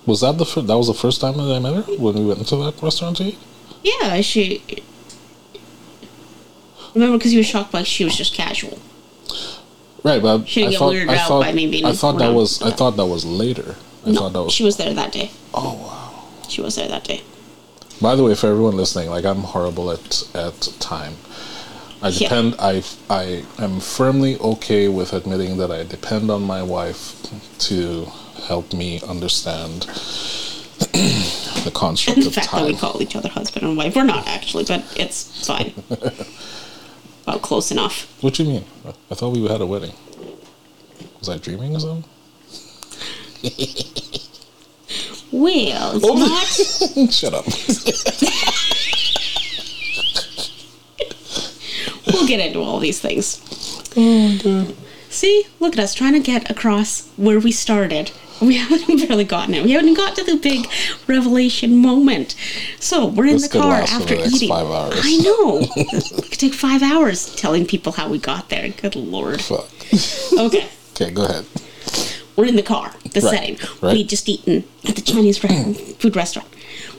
Was 0.06 0.19
that 0.21 0.38
the 0.38 0.45
fir- 0.45 0.62
that 0.63 0.78
was 0.78 0.88
the 0.88 0.93
first 0.93 1.21
time 1.21 1.38
that 1.38 1.43
I 1.43 1.60
met 1.60 1.73
her 1.75 1.82
when 1.93 2.13
we 2.15 2.25
went 2.25 2.39
into 2.39 2.58
that 2.58 2.82
restaurant 2.82 3.17
to 3.17 3.23
eat? 3.23 3.38
Yeah, 3.84 4.19
she. 4.21 4.62
Remember, 6.93 7.17
because 7.17 7.34
you 7.34 7.39
were 7.39 7.43
shocked 7.43 7.71
by 7.71 7.84
she 7.84 8.04
was 8.04 8.15
just 8.15 8.34
casual. 8.34 8.80
Right, 10.04 10.21
but 10.21 10.47
She 10.47 10.62
didn't 10.62 10.67
I 10.67 10.71
get 10.71 10.80
thought 10.80 10.93
weirded 10.93 11.10
I 11.10 11.17
out 11.17 11.28
thought 11.28 11.43
by 11.43 11.51
me 11.54 11.67
being 11.67 11.86
I 11.86 11.91
thought 11.93 12.17
that 12.19 12.34
was 12.34 12.62
I 12.62 12.71
thought 12.71 12.95
that 12.97 13.06
was 13.06 13.25
later. 13.25 13.75
I 14.06 14.12
No, 14.12 14.19
thought 14.21 14.34
that 14.34 14.43
was 14.43 14.54
she 14.54 14.63
was 14.63 14.78
there 14.78 14.93
that 14.93 15.12
day. 15.12 15.32
oh 15.54 15.73
wow. 15.73 16.05
She 16.56 16.62
was 16.62 16.76
there 16.78 16.88
that 16.88 17.04
day. 17.04 17.22
By 18.02 18.15
the 18.15 18.24
way, 18.24 18.34
for 18.34 18.48
everyone 18.48 18.78
listening, 18.78 19.10
like 19.10 19.26
I'm 19.26 19.41
horrible 19.44 19.91
at 19.91 20.24
at 20.34 20.58
time. 20.80 21.15
I 22.02 22.08
Yeah. 22.08 22.30
depend. 22.30 22.56
I 22.60 22.82
I 23.10 23.44
am 23.60 23.82
firmly 23.82 24.38
okay 24.39 24.88
with 24.88 25.12
admitting 25.12 25.58
that 25.58 25.70
I 25.70 25.84
depend 25.84 26.32
on 26.32 26.44
my 26.44 26.63
wife 26.63 27.13
to 27.68 28.06
help 28.48 28.72
me 28.72 29.02
understand 29.06 29.82
the 31.65 31.72
construct 31.74 32.15
And 32.15 32.24
the 32.24 32.30
of 32.30 32.36
fact 32.36 32.52
that 32.54 32.65
we 32.65 32.74
call 32.76 33.02
each 33.02 33.18
other 33.18 33.28
husband 33.28 33.65
and 33.65 33.76
wife. 33.76 33.94
We're 33.94 34.06
not 34.06 34.26
actually, 34.26 34.63
but 34.63 34.82
it's 34.96 35.46
fine. 35.46 35.74
About 37.28 37.41
close 37.41 37.70
enough. 37.70 38.08
What 38.22 38.36
do 38.36 38.44
you 38.44 38.50
mean? 38.50 38.65
I 39.12 39.15
thought 39.15 39.32
we 39.36 39.46
had 39.46 39.60
a 39.60 39.65
wedding. 39.65 39.91
Was 41.20 41.28
I 41.28 41.38
dreaming 41.38 41.76
or 41.76 41.82
something? 41.82 42.06
Well, 45.38 46.00
Oh. 46.02 46.15
not. 46.15 47.12
Shut 47.13 47.34
up. 47.34 47.45
We'll 52.08 52.28
get 52.28 52.39
into 52.39 52.60
all 52.62 52.80
these 52.80 53.00
things. 53.02 53.41
oh, 53.98 54.39
God. 54.43 54.76
See, 55.10 55.45
look 55.60 55.74
at 55.74 55.80
us 55.80 55.93
trying 55.93 56.13
to 56.13 56.19
get 56.19 56.50
across 56.50 57.10
where 57.17 57.39
we 57.39 57.52
started. 57.52 58.12
We 58.41 58.56
haven't 58.63 59.08
barely 59.08 59.24
gotten 59.24 59.54
it. 59.56 59.63
We 59.63 59.71
haven't 59.71 59.95
got 59.95 60.15
to 60.17 60.24
the 60.24 60.38
big 60.38 60.67
revelation 61.08 61.76
moment. 61.78 62.36
So 62.80 63.06
we're 63.08 63.26
in 63.26 63.34
This 63.34 63.48
the 63.50 63.60
car 63.60 63.76
after 63.82 64.15
the 64.15 64.28
eating. 64.28 64.50
five 64.50 64.67
hours. 64.67 65.00
I 65.04 65.17
know. 65.17 65.60
it 65.76 66.30
could 66.32 66.39
take 66.39 66.54
five 66.54 66.84
hours 66.84 67.36
telling 67.36 67.65
people 67.65 67.91
how 67.93 68.08
we 68.08 68.17
got 68.19 68.50
there. 68.50 68.69
Good 68.69 68.95
lord. 68.95 69.41
Fuck. 69.41 69.67
Okay. 70.39 70.67
Okay, 70.93 71.12
go 71.12 71.26
ahead. 71.26 71.45
We're 72.36 72.45
in 72.45 72.56
the 72.56 72.63
car, 72.63 72.93
the 73.13 73.21
Right, 73.21 73.34
setting. 73.34 73.58
right. 73.82 73.93
We'd 73.93 74.10
just 74.10 74.28
eaten 74.28 74.63
at 74.88 74.95
the 74.95 75.02
Chinese 75.02 75.38
food 75.38 76.15
restaurant. 76.15 76.48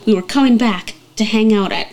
We 0.05 0.13
were 0.15 0.21
coming 0.23 0.57
back 0.57 0.95
to 1.17 1.23
hang 1.23 1.53
out 1.53 1.71
at 1.71 1.87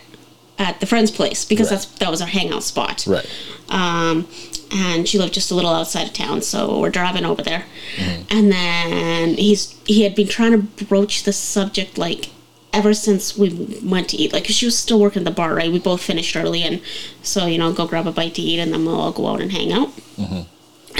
at 0.56 0.78
the 0.78 0.86
friend's 0.86 1.10
place 1.10 1.44
because 1.44 1.66
Right. 1.70 1.80
that's 1.80 1.86
that 1.98 2.10
was 2.10 2.20
our 2.22 2.28
hangout 2.28 2.62
spot. 2.62 3.04
Right. 3.06 3.26
Um, 3.68 4.28
and 4.72 5.06
she 5.08 5.18
lived 5.18 5.34
just 5.34 5.50
a 5.50 5.54
little 5.54 5.70
outside 5.72 6.06
of 6.08 6.12
town, 6.14 6.42
so 6.42 6.78
we're 6.80 6.90
driving 6.90 7.24
over 7.24 7.42
there. 7.42 7.64
Mm-hmm. 7.96 8.22
And 8.38 8.52
then 8.52 9.34
he's 9.34 9.74
he 9.84 10.02
had 10.04 10.14
been 10.14 10.28
trying 10.28 10.52
to 10.52 10.84
broach 10.84 11.24
the 11.24 11.32
subject 11.32 11.98
like 11.98 12.30
ever 12.72 12.94
since 12.94 13.36
we 13.36 13.78
went 13.84 14.08
to 14.10 14.16
eat. 14.16 14.32
Like 14.32 14.46
she 14.46 14.64
was 14.66 14.76
still 14.78 14.98
working 15.00 15.20
at 15.22 15.24
the 15.26 15.30
bar, 15.32 15.54
right? 15.54 15.70
We 15.70 15.78
both 15.80 16.02
finished 16.02 16.34
early, 16.36 16.62
and 16.62 16.80
so 17.22 17.46
you 17.46 17.58
know, 17.58 17.72
go 17.72 17.86
grab 17.86 18.06
a 18.06 18.12
bite 18.12 18.34
to 18.36 18.42
eat, 18.42 18.58
and 18.60 18.72
then 18.72 18.84
we'll 18.86 19.00
all 19.00 19.12
go 19.12 19.26
out 19.28 19.40
and 19.40 19.52
hang 19.52 19.72
out. 19.72 19.90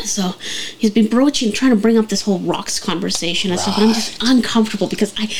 So 0.04 0.34
he's 0.78 0.90
been 0.90 1.08
broaching, 1.08 1.52
trying 1.52 1.70
to 1.70 1.76
bring 1.76 1.96
up 1.96 2.08
this 2.08 2.22
whole 2.22 2.38
rocks 2.40 2.78
conversation 2.78 3.50
and 3.50 3.60
stuff, 3.60 3.78
and 3.78 3.88
I'm 3.88 3.94
just 3.94 4.22
uncomfortable 4.22 4.86
because 4.86 5.14
I, 5.16 5.32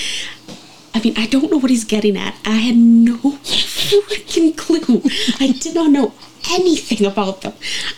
I 0.94 1.00
mean, 1.00 1.14
I 1.16 1.26
don't 1.26 1.50
know 1.50 1.58
what 1.58 1.70
he's 1.70 1.84
getting 1.84 2.16
at. 2.16 2.34
I 2.44 2.56
had 2.56 2.76
no 2.76 3.16
freaking 3.44 4.56
clue. 4.56 5.02
I 5.40 5.52
did 5.52 5.74
not 5.74 5.90
know 5.90 6.14
anything 6.50 7.06
about 7.06 7.42
them. 7.42 7.52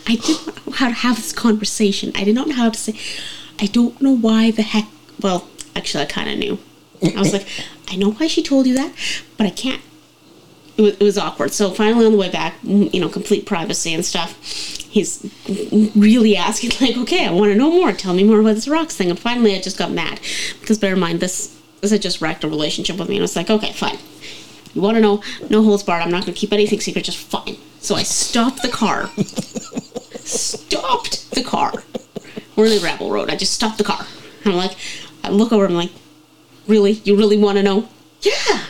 I 0.07 0.17
did 0.17 0.47
not 0.47 0.67
know 0.67 0.73
how 0.73 0.89
to 0.89 0.95
have 0.95 1.17
this 1.17 1.33
conversation. 1.33 2.13
I 2.15 2.25
did 2.25 2.35
not 2.35 2.49
know 2.49 2.55
how 2.55 2.71
to 2.71 2.79
say. 2.79 2.99
I 3.61 3.67
don't 3.67 4.01
know 4.01 4.17
why 4.17 4.51
the 4.51 4.63
heck. 4.63 4.87
Well, 5.21 5.49
actually, 5.75 6.05
I 6.05 6.07
kind 6.07 6.31
of 6.31 6.39
knew. 6.39 6.59
I 7.15 7.19
was 7.19 7.33
like, 7.33 7.47
I 7.89 7.97
know 7.97 8.13
why 8.13 8.27
she 8.27 8.43
told 8.43 8.67
you 8.67 8.75
that, 8.75 8.93
but 9.37 9.47
I 9.47 9.51
can't 9.51 9.83
it 10.79 11.01
was, 11.01 11.17
awkward. 11.19 11.53
So 11.53 11.71
finally, 11.71 12.07
on 12.07 12.13
the 12.13 12.19
way 12.19 12.31
back, 12.31 12.55
you 12.63 13.01
know, 13.01 13.09
complete 13.09 13.47
privacy 13.47 13.95
and 13.95 14.05
stuff. 14.05 14.37
He's 14.47 15.31
really 15.95 16.37
asking, 16.37 16.71
like, 16.81 16.97
okay, 16.97 17.27
I 17.27 17.31
want 17.31 17.53
to 17.53 17.59
know 17.59 17.71
more. 17.71 17.93
Tell 17.93 18.15
me 18.15 18.25
more 18.25 18.41
about 18.41 18.55
this 18.55 18.69
rocks 18.69 18.97
thing. 18.97 19.11
And 19.11 19.19
finally, 19.19 19.55
I 19.55 19.61
just 19.61 19.79
got 19.79 19.91
mad 19.91 20.21
because 20.61 20.79
bear 20.79 20.95
in 20.95 21.01
mind, 21.01 21.21
this 21.21 21.57
this 21.81 21.91
had 21.91 22.03
just 22.03 22.21
wrecked 22.21 22.45
a 22.45 22.49
relationship 22.49 22.99
with 22.99 23.09
me, 23.09 23.17
and 23.17 23.23
I 23.23 23.25
was 23.25 23.37
like, 23.37 23.51
okay, 23.51 23.73
fine. 23.73 23.99
You 24.75 24.83
want 24.83 24.97
to 24.97 25.01
know? 25.01 25.23
No 25.49 25.63
holds 25.63 25.83
barred. 25.83 26.03
I'm 26.03 26.11
not 26.11 26.25
going 26.25 26.35
to 26.35 26.39
keep 26.39 26.53
anything 26.53 26.81
secret. 26.81 27.05
Just 27.05 27.19
fine. 27.19 27.57
So 27.81 27.95
I 27.95 28.03
stopped 28.03 28.63
the 28.63 28.69
car. 28.69 29.09
stopped 30.17 31.31
the 31.31 31.43
car. 31.43 31.73
We're 32.57 32.67
in 32.67 32.73
the 32.73 32.81
gravel 32.81 33.11
road. 33.11 33.31
I 33.31 33.37
just 33.37 33.53
stopped 33.55 33.79
the 33.79 33.85
car. 33.85 34.07
And 34.45 34.53
I'm 34.53 34.59
like, 34.59 34.77
I 35.25 35.31
look 35.31 35.53
over. 35.53 35.65
I'm 35.65 35.75
like, 35.75 35.93
really? 36.67 36.93
You 36.93 37.17
really 37.17 37.39
want 37.39 37.57
to 37.57 37.63
know? 37.63 37.89
Yeah. 38.21 38.65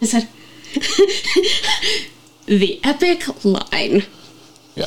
I 0.00 0.04
said, 0.04 0.28
the 2.46 2.80
epic 2.84 3.44
line. 3.44 4.04
Yeah. 4.74 4.86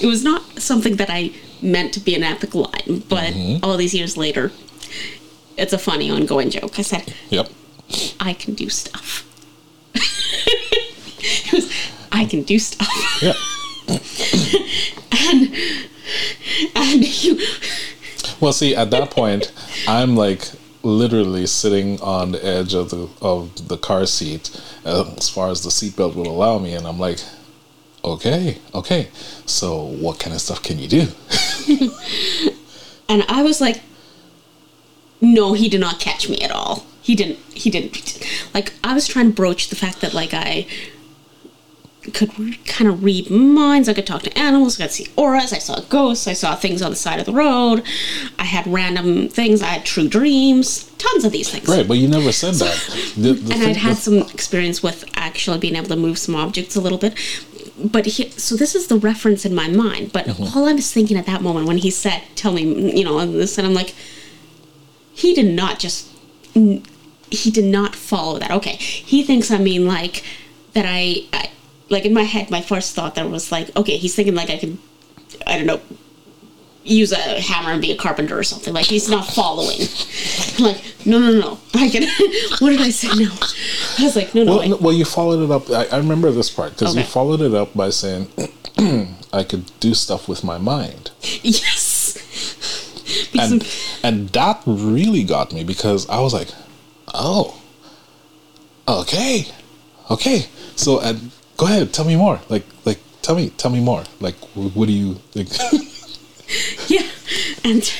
It 0.00 0.06
was 0.06 0.22
not 0.22 0.42
something 0.60 0.96
that 0.96 1.08
I 1.10 1.32
meant 1.62 1.94
to 1.94 2.00
be 2.00 2.14
an 2.14 2.22
epic 2.22 2.54
line, 2.54 3.02
but 3.08 3.32
mm-hmm. 3.32 3.64
all 3.64 3.76
these 3.76 3.94
years 3.94 4.16
later, 4.16 4.52
it's 5.56 5.72
a 5.72 5.78
funny 5.78 6.10
ongoing 6.10 6.50
joke. 6.50 6.78
I 6.78 6.82
said, 6.82 7.14
Yep. 7.30 7.50
I 8.20 8.34
can 8.34 8.54
do 8.54 8.68
stuff. 8.68 9.24
it 9.94 11.52
was, 11.52 11.72
I 12.12 12.24
can 12.24 12.42
do 12.42 12.58
stuff. 12.58 13.22
Yeah. 13.22 13.34
And, 15.28 15.50
and 16.76 17.24
you, 17.24 17.40
Well, 18.38 18.52
see, 18.52 18.76
at 18.76 18.90
that 18.90 19.10
point, 19.10 19.50
I'm 19.88 20.14
like 20.14 20.48
literally 20.86 21.46
sitting 21.46 22.00
on 22.00 22.32
the 22.32 22.44
edge 22.44 22.74
of 22.74 22.90
the 22.90 23.08
of 23.20 23.68
the 23.68 23.76
car 23.76 24.06
seat, 24.06 24.58
uh, 24.84 25.12
as 25.16 25.28
far 25.28 25.50
as 25.50 25.62
the 25.62 25.70
seatbelt 25.70 26.14
will 26.14 26.28
allow 26.28 26.58
me, 26.58 26.74
and 26.74 26.86
I'm 26.86 26.98
like, 26.98 27.18
okay, 28.04 28.58
okay. 28.74 29.08
So, 29.44 29.82
what 29.82 30.18
kind 30.18 30.34
of 30.34 30.40
stuff 30.40 30.62
can 30.62 30.78
you 30.78 30.88
do? 30.88 31.08
and 33.08 33.24
I 33.28 33.42
was 33.42 33.60
like, 33.60 33.82
no, 35.20 35.54
he 35.54 35.68
did 35.68 35.80
not 35.80 35.98
catch 35.98 36.28
me 36.28 36.38
at 36.40 36.50
all. 36.50 36.86
He 37.02 37.14
didn't, 37.14 37.38
he 37.52 37.70
didn't. 37.70 38.20
Like, 38.54 38.72
I 38.82 38.94
was 38.94 39.06
trying 39.06 39.26
to 39.26 39.32
broach 39.32 39.68
the 39.68 39.76
fact 39.76 40.00
that, 40.00 40.14
like, 40.14 40.32
I 40.32 40.66
could 42.14 42.30
kind 42.66 42.88
of 42.90 43.02
read 43.04 43.30
minds. 43.30 43.88
I 43.88 43.94
could 43.94 44.06
talk 44.06 44.22
to 44.22 44.38
animals. 44.38 44.78
I 44.80 44.84
could 44.84 44.92
see 44.92 45.06
auras. 45.16 45.52
I 45.52 45.58
saw 45.58 45.80
ghosts. 45.88 46.26
I 46.26 46.32
saw 46.32 46.54
things 46.54 46.82
on 46.82 46.90
the 46.90 46.96
side 46.96 47.18
of 47.20 47.26
the 47.26 47.32
road. 47.32 47.82
I 48.38 48.44
had 48.44 48.66
random 48.66 49.28
things. 49.28 49.62
I 49.62 49.66
had 49.66 49.84
true 49.84 50.08
dreams. 50.08 50.84
Tons 50.98 51.24
of 51.24 51.32
these 51.32 51.50
things. 51.50 51.68
Right, 51.68 51.86
but 51.86 51.94
you 51.98 52.08
never 52.08 52.32
said 52.32 52.54
that. 52.54 53.12
The, 53.16 53.32
the 53.32 53.54
and 53.54 53.62
I'd 53.64 53.76
had 53.76 53.96
some 53.96 54.18
experience 54.18 54.82
with 54.82 55.04
actually 55.16 55.58
being 55.58 55.76
able 55.76 55.88
to 55.88 55.96
move 55.96 56.18
some 56.18 56.34
objects 56.36 56.76
a 56.76 56.80
little 56.80 56.98
bit. 56.98 57.14
But 57.78 58.06
he, 58.06 58.30
so 58.30 58.56
this 58.56 58.74
is 58.74 58.86
the 58.86 58.96
reference 58.96 59.44
in 59.44 59.54
my 59.54 59.68
mind. 59.68 60.12
But 60.12 60.26
Mm-hmm. 60.26 60.56
all 60.58 60.66
I 60.66 60.72
was 60.72 60.90
thinking 60.92 61.16
at 61.18 61.26
that 61.26 61.42
moment 61.42 61.66
when 61.66 61.78
he 61.78 61.90
said, 61.90 62.22
"Tell 62.34 62.52
me," 62.52 62.62
you 62.98 63.04
know, 63.04 63.18
and 63.18 63.34
this, 63.34 63.58
and 63.58 63.66
I'm 63.66 63.74
like, 63.74 63.94
he 65.12 65.34
did 65.34 65.54
not 65.54 65.78
just, 65.78 66.08
he 66.54 67.50
did 67.50 67.64
not 67.64 67.94
follow 67.94 68.38
that. 68.38 68.50
Okay, 68.50 68.76
he 68.76 69.22
thinks 69.22 69.50
I 69.50 69.58
mean 69.58 69.86
like 69.86 70.22
that. 70.72 70.84
I, 70.86 71.24
I 71.32 71.45
like 71.88 72.04
in 72.04 72.14
my 72.14 72.22
head, 72.22 72.50
my 72.50 72.60
first 72.60 72.94
thought 72.94 73.14
there 73.14 73.28
was 73.28 73.52
like, 73.52 73.74
okay, 73.76 73.96
he's 73.96 74.14
thinking 74.14 74.34
like 74.34 74.50
I 74.50 74.58
could, 74.58 74.78
I 75.46 75.56
don't 75.56 75.66
know, 75.66 75.80
use 76.86 77.12
a 77.12 77.40
hammer 77.40 77.70
and 77.70 77.82
be 77.82 77.90
a 77.92 77.96
carpenter 77.96 78.38
or 78.38 78.42
something. 78.42 78.72
Like 78.72 78.86
he's 78.86 79.08
not 79.08 79.26
following. 79.26 79.80
Like, 80.58 80.80
no, 81.04 81.18
no, 81.18 81.32
no. 81.32 81.58
I 81.74 81.88
can. 81.88 82.04
what 82.60 82.70
did 82.70 82.80
I 82.80 82.90
say 82.90 83.08
No, 83.08 83.30
I 83.98 84.04
was 84.04 84.16
like, 84.16 84.34
no, 84.34 84.44
no. 84.44 84.52
well, 84.52 84.60
I, 84.62 84.66
no, 84.68 84.76
well, 84.76 84.92
you 84.92 85.04
followed 85.04 85.44
it 85.44 85.50
up. 85.50 85.70
I, 85.70 85.96
I 85.96 85.98
remember 85.98 86.30
this 86.30 86.50
part 86.50 86.72
because 86.72 86.96
you 86.96 87.02
followed 87.02 87.40
it 87.40 87.54
up 87.54 87.74
by 87.74 87.90
saying, 87.90 88.28
"I 89.32 89.44
could 89.44 89.70
do 89.80 89.94
stuff 89.94 90.28
with 90.28 90.42
my 90.44 90.58
mind," 90.58 91.10
yes. 91.42 92.16
And 93.38 93.66
and 94.02 94.28
that 94.30 94.62
really 94.66 95.24
got 95.24 95.52
me 95.52 95.62
because 95.62 96.08
I 96.08 96.20
was 96.20 96.32
like, 96.32 96.48
"Oh, 97.12 97.60
okay, 98.88 99.46
okay." 100.10 100.46
So, 100.74 101.00
and 101.00 101.30
go 101.56 101.66
ahead, 101.66 101.92
tell 101.92 102.04
me 102.04 102.16
more. 102.16 102.40
Like, 102.48 102.64
like, 102.84 102.98
tell 103.22 103.34
me, 103.36 103.50
tell 103.50 103.70
me 103.70 103.80
more. 103.80 104.04
Like, 104.20 104.36
wh- 104.54 104.76
what 104.76 104.86
do 104.86 104.92
you 104.92 105.14
think? 105.32 105.50
yeah, 106.88 107.08
and 107.64 107.92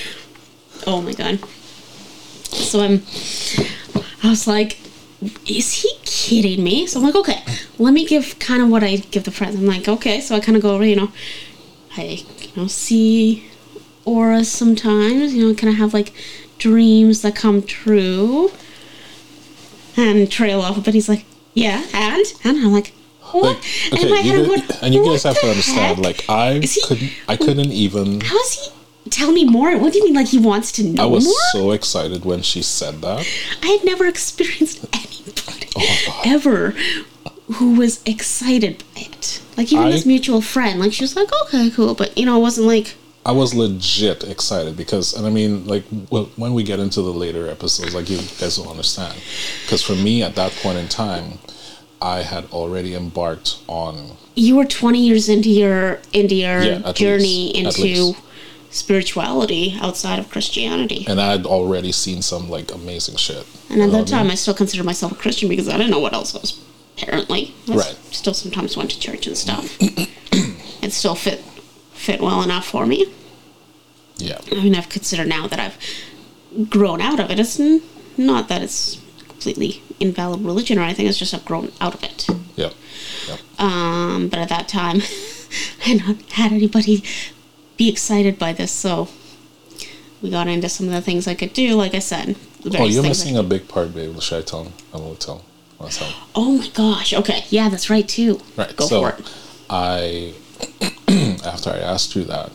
oh 0.87 1.01
my 1.03 1.13
god. 1.13 1.39
So 2.53 2.81
I'm. 2.81 3.03
I 4.23 4.31
was 4.31 4.47
like, 4.47 4.79
is 5.47 5.73
he 5.73 5.91
kidding 6.05 6.63
me? 6.65 6.87
So 6.87 6.99
I'm 7.01 7.07
like, 7.07 7.15
okay, 7.15 7.43
let 7.79 7.93
me 7.93 8.07
give 8.07 8.39
kind 8.39 8.63
of 8.63 8.69
what 8.69 8.83
I 8.83 8.97
give 8.97 9.25
the 9.25 9.31
friends. 9.31 9.57
I'm 9.57 9.67
like, 9.67 9.89
okay, 9.89 10.21
so 10.21 10.35
I 10.35 10.41
kind 10.41 10.57
of 10.57 10.63
go 10.63 10.75
over, 10.75 10.85
you 10.85 10.97
know, 10.97 11.13
I 11.97 12.25
you 12.41 12.49
know 12.57 12.67
see 12.67 13.49
auras 14.05 14.51
sometimes. 14.51 15.35
You 15.35 15.49
know, 15.49 15.55
kind 15.55 15.73
of 15.73 15.79
have 15.79 15.95
like 15.95 16.13
dreams 16.59 17.23
that 17.23 17.35
come 17.37 17.63
true, 17.63 18.51
and 19.97 20.31
trail 20.31 20.61
off. 20.61 20.85
But 20.85 20.95
he's 20.95 21.09
like, 21.09 21.25
yeah, 21.55 21.85
and 21.93 22.25
and 22.45 22.59
I'm 22.59 22.73
like? 22.73 22.93
Like, 23.43 23.57
And 23.93 23.95
okay, 24.05 24.23
head, 24.23 24.25
you 24.41 24.47
going, 24.47 24.63
and 24.83 24.95
you 24.95 25.05
guys 25.05 25.23
have 25.25 25.39
to 25.41 25.47
understand. 25.49 25.97
heck?" 25.97 26.05
Like, 26.05 26.25
I 26.29 26.61
he- 26.61 26.83
couldn't, 26.83 27.13
I 27.29 27.37
couldn't 27.37 27.73
even. 27.73 28.21
How 28.21 28.39
is 28.41 28.53
he? 28.55 29.11
Tell 29.11 29.31
me 29.33 29.45
more. 29.45 29.77
What 29.79 29.93
do 29.93 29.99
you 30.01 30.05
mean? 30.07 30.15
Like 30.15 30.27
he 30.29 30.39
wants 30.39 30.73
to 30.73 30.83
know 30.85 31.03
I 31.05 31.07
was 31.07 31.25
more? 31.27 31.35
so 31.53 31.71
excited 31.71 32.25
when 32.25 32.43
she 32.43 32.61
said 32.61 33.03
that. 33.03 33.25
I 33.63 33.67
had 33.69 33.85
never 33.85 34.05
experienced 34.07 34.85
anybody 34.93 35.69
Oh 35.77 36.23
ever 36.25 36.71
who 37.55 37.77
was 37.77 38.01
excited 38.05 38.83
by 38.95 39.03
it. 39.03 39.41
Like 39.57 39.73
even 39.73 39.87
I- 39.87 39.91
this 39.93 40.05
mutual 40.07 40.41
friend, 40.41 40.81
like 40.81 40.93
she 40.93 41.05
was 41.05 41.15
like, 41.15 41.29
okay, 41.45 41.71
cool, 41.71 41.95
but 41.95 42.19
you 42.19 42.27
know, 42.27 42.37
it 42.37 42.41
wasn't 42.41 42.67
like 42.67 42.95
I 43.25 43.33
was 43.33 43.55
legit 43.55 44.23
excited 44.25 44.77
because, 44.77 45.13
and 45.17 45.27
I 45.27 45.31
mean, 45.31 45.67
like, 45.67 45.83
well, 46.11 46.25
when 46.37 46.55
we 46.55 46.63
get 46.63 46.79
into 46.79 47.03
the 47.03 47.13
later 47.13 47.49
episodes, 47.49 47.93
like, 47.93 48.09
you 48.09 48.19
guys 48.39 48.57
will 48.57 48.71
understand. 48.71 49.21
Because 49.63 49.83
for 49.83 49.97
me, 49.97 50.23
at 50.23 50.37
that 50.37 50.53
point 50.63 50.79
in 50.79 50.87
time, 50.87 51.39
I 52.01 52.23
had 52.23 52.45
already 52.53 52.95
embarked 52.95 53.59
on, 53.69 54.17
you 54.35 54.57
were 54.57 54.65
twenty 54.67 55.01
years 55.07 55.29
into 55.29 55.49
your 55.51 56.01
into 56.13 56.35
your 56.35 56.63
Yeah, 56.63 56.93
journey 56.93 57.53
least. 57.55 57.79
Into 57.79 58.17
spirituality 58.71 59.77
outside 59.81 60.19
of 60.19 60.29
Christianity. 60.31 61.07
and 61.09 61.21
I 61.21 61.31
had 61.33 61.47
already 61.47 61.93
seen 61.93 62.21
some, 62.21 62.51
like, 62.51 62.71
amazing 62.75 63.17
shit. 63.17 63.47
And 63.71 63.81
at 63.81 63.87
that 63.91 63.93
what 63.93 63.95
I 63.95 63.97
mean? 63.99 64.05
time, 64.07 64.31
I 64.31 64.35
still 64.35 64.53
considered 64.55 64.85
myself 64.85 65.13
a 65.13 65.15
Christian 65.15 65.49
because 65.49 65.69
I 65.69 65.77
didn't 65.79 65.91
know 65.91 65.99
what 66.01 66.13
else 66.13 66.35
I 66.35 66.41
was. 66.41 66.61
Apparently, 66.99 67.55
I 67.71 67.75
Right. 67.77 67.97
Still, 68.11 68.35
sometimes 68.35 68.77
went 68.77 68.91
to 68.91 68.99
church 69.01 69.27
and 69.27 69.37
stuff. 69.37 69.77
it 69.81 70.93
still 70.93 71.15
fit 71.15 71.41
fit 71.95 72.21
well 72.21 72.43
enough 72.43 72.67
for 72.67 72.85
me. 72.87 73.07
Yeah. 74.19 74.39
I 74.53 74.55
mean, 74.57 74.75
I've 74.75 74.89
considered 74.91 75.29
now 75.29 75.47
that 75.47 75.59
I've 75.59 76.69
grown 76.71 77.01
out 77.01 77.19
of 77.21 77.31
it. 77.31 77.39
It's 77.41 77.59
n- 77.59 77.83
not 78.19 78.49
that 78.49 78.61
it's 78.63 78.99
completely 79.27 79.83
invalid 80.01 80.41
religion 80.43 80.79
or 80.79 80.83
anything. 80.83 81.07
It's 81.07 81.19
just 81.19 81.35
I've 81.35 81.45
grown 81.45 81.73
out 81.81 81.95
of 81.95 82.03
it. 82.05 82.27
Yeah. 82.57 82.71
Yep. 83.29 83.61
Um, 83.61 84.29
but 84.29 84.39
at 84.39 84.49
that 84.49 84.69
time, 84.69 84.97
I 85.85 85.89
had 85.89 86.07
not 86.07 86.23
had 86.33 86.53
anybody 86.53 87.03
be 87.77 87.89
excited 87.89 88.39
by 88.39 88.53
this, 88.53 88.73
so 88.73 89.09
we 90.23 90.31
got 90.31 90.49
into 90.49 90.69
some 90.69 90.87
of 90.87 90.93
the 90.93 91.01
things 91.01 91.27
I 91.27 91.35
could 91.35 91.53
do. 91.53 91.75
Like 91.75 91.95
I 91.95 91.99
said, 92.01 92.37
Oh, 92.75 92.85
you're 92.85 93.03
missing 93.03 93.37
a 93.37 93.43
big 93.43 93.69
part, 93.69 93.95
babe. 93.95 94.19
Should 94.21 94.39
I 94.39 94.43
tell 94.43 94.65
him? 94.65 94.73
I 94.93 94.97
will 94.97 95.15
tell 95.15 95.37
him. 95.37 95.45
I'll 95.81 95.89
tell 95.89 96.09
him. 96.09 96.17
Oh 96.35 96.59
my 96.59 96.69
gosh. 96.69 97.13
Okay. 97.15 97.45
Yeah, 97.49 97.69
that's 97.69 97.91
right 97.91 98.09
too. 98.09 98.41
Right. 98.57 98.75
Go 98.77 98.87
so 98.87 99.01
for 99.03 99.11
it. 99.11 99.35
I, 99.71 100.35
after 101.47 101.71
I 101.71 101.79
asked 101.79 102.17
you 102.17 102.25
that, 102.25 102.51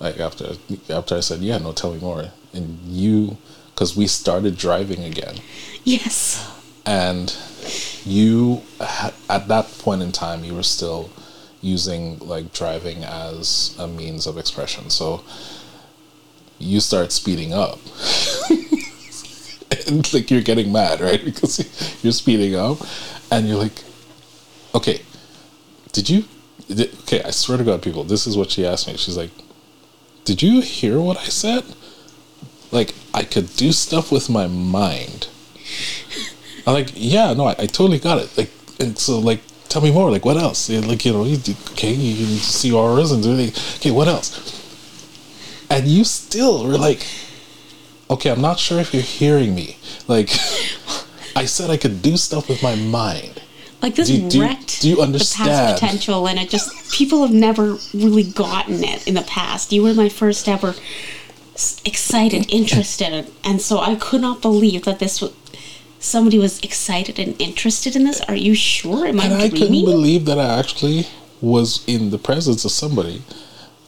like 0.00 0.18
after 0.20 0.56
after 0.90 1.16
I 1.16 1.20
said, 1.20 1.40
yeah, 1.40 1.58
no, 1.58 1.72
tell 1.72 1.92
me 1.94 2.00
more, 2.00 2.26
and 2.52 2.78
you, 2.86 3.38
because 3.76 3.94
we 3.94 4.06
started 4.06 4.56
driving 4.56 5.04
again, 5.04 5.36
Yes. 5.84 6.42
and 6.86 7.36
you 8.06 8.62
at 9.28 9.48
that 9.48 9.66
point 9.78 10.00
in 10.00 10.12
time 10.12 10.44
you 10.44 10.54
were 10.54 10.62
still 10.62 11.10
using 11.60 12.18
like 12.20 12.54
driving 12.54 13.04
as 13.04 13.76
a 13.78 13.86
means 13.86 14.26
of 14.26 14.38
expression. 14.38 14.88
So 14.88 15.22
you 16.58 16.80
start 16.80 17.12
speeding 17.12 17.52
up. 17.52 17.78
And 19.88 20.12
like 20.14 20.30
you're 20.30 20.42
getting 20.42 20.72
mad 20.72 21.00
right? 21.00 21.22
Because 21.24 21.58
you're 22.02 22.12
speeding 22.12 22.54
up. 22.54 22.78
And 23.30 23.46
you're 23.48 23.58
like 23.58 23.82
okay 24.74 25.00
did 25.92 26.08
you 26.08 26.24
did, 26.68 26.92
okay 27.00 27.22
i 27.22 27.30
swear 27.30 27.58
to 27.58 27.64
god 27.64 27.82
people 27.82 28.04
this 28.04 28.26
is 28.26 28.36
what 28.36 28.50
she 28.50 28.64
asked 28.66 28.86
me. 28.86 28.96
She's 28.96 29.16
like 29.16 29.30
did 30.24 30.42
you 30.42 30.60
hear 30.60 31.00
what 31.00 31.16
i 31.18 31.24
said 31.24 31.64
like 32.72 32.94
i 33.14 33.22
could 33.22 33.54
do 33.56 33.72
stuff 33.72 34.10
with 34.12 34.28
my 34.28 34.46
mind 34.46 35.28
I'm 36.66 36.74
like, 36.74 36.90
yeah, 36.96 37.32
no, 37.32 37.44
I, 37.46 37.52
I 37.52 37.66
totally 37.66 38.00
got 38.00 38.18
it. 38.18 38.36
Like, 38.36 38.50
and 38.80 38.98
so 38.98 39.20
like, 39.20 39.40
tell 39.68 39.80
me 39.82 39.92
more. 39.92 40.10
Like, 40.10 40.24
what 40.24 40.36
else? 40.36 40.68
Yeah, 40.68 40.80
Like, 40.80 41.04
you 41.04 41.12
know, 41.12 41.24
you, 41.24 41.38
okay, 41.72 41.92
you 41.92 42.16
can 42.26 42.34
see 42.38 42.72
auras 42.72 43.12
and 43.12 43.22
do 43.22 43.30
like, 43.34 43.56
okay, 43.76 43.92
what 43.92 44.08
else? 44.08 44.28
And 45.70 45.86
you 45.86 46.02
still 46.02 46.64
were 46.66 46.76
like, 46.76 47.06
okay, 48.10 48.30
I'm 48.30 48.40
not 48.40 48.58
sure 48.58 48.80
if 48.80 48.92
you're 48.92 49.02
hearing 49.04 49.54
me. 49.54 49.78
Like, 50.08 50.30
I 51.36 51.44
said 51.44 51.70
I 51.70 51.76
could 51.76 52.02
do 52.02 52.16
stuff 52.16 52.48
with 52.48 52.62
my 52.64 52.74
mind. 52.74 53.42
like 53.80 53.94
this 53.94 54.08
Do 54.08 54.14
you- 54.16 54.28
do 54.28 54.36
you- 54.38 54.42
wrecked 54.44 54.80
do 54.82 54.88
you 54.88 54.96
the 54.96 55.02
understand? 55.02 55.48
past 55.50 55.74
potential, 55.80 56.26
and 56.26 56.36
it 56.36 56.50
just 56.50 56.68
people 56.92 57.22
have 57.22 57.32
never 57.34 57.76
really 57.94 58.24
gotten 58.24 58.82
it 58.82 59.06
in 59.06 59.14
the 59.14 59.22
past. 59.22 59.72
You 59.72 59.84
were 59.84 59.94
my 59.94 60.08
first 60.08 60.48
ever 60.48 60.74
excited, 61.84 62.52
interested, 62.52 63.30
and 63.44 63.60
so 63.60 63.78
I 63.78 63.94
could 63.94 64.20
not 64.20 64.42
believe 64.42 64.84
that 64.84 64.98
this 64.98 65.20
was 65.20 65.32
somebody 65.98 66.38
was 66.38 66.60
excited 66.60 67.18
and 67.18 67.40
interested 67.40 67.96
in 67.96 68.04
this. 68.04 68.20
Are 68.22 68.34
you 68.34 68.54
sure? 68.54 69.06
Am 69.06 69.18
And 69.20 69.34
I 69.34 69.44
I 69.44 69.48
couldn't 69.48 69.84
believe 69.84 70.24
that 70.26 70.38
I 70.38 70.58
actually 70.58 71.06
was 71.40 71.84
in 71.86 72.10
the 72.10 72.18
presence 72.18 72.64
of 72.64 72.70
somebody 72.70 73.22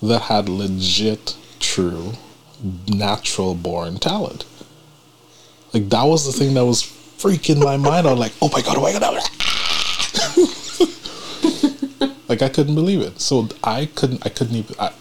that 0.02 0.22
had 0.22 0.48
legit, 0.48 1.36
true, 1.60 2.12
natural 2.88 3.54
born 3.54 3.98
talent. 3.98 4.44
Like 5.72 5.88
that 5.90 6.04
was 6.04 6.24
the 6.26 6.32
thing 6.32 6.54
that 6.54 6.64
was 6.64 6.82
freaking 6.82 7.62
my 7.62 7.76
mind. 7.76 8.06
I 8.06 8.12
was 8.12 8.20
like, 8.20 8.32
oh 8.40 8.50
my 8.52 8.62
god, 8.62 8.76
oh 8.78 8.82
my 8.82 8.92
god, 8.92 9.02
oh 9.04 9.12
my 9.12 9.20
god. 12.00 12.14
like 12.28 12.42
I 12.42 12.48
couldn't 12.48 12.74
believe 12.74 13.00
it. 13.00 13.20
So 13.20 13.48
I 13.62 13.86
couldn't 13.86 14.24
I 14.24 14.30
couldn't 14.30 14.56
even 14.56 14.74
I, 14.78 14.92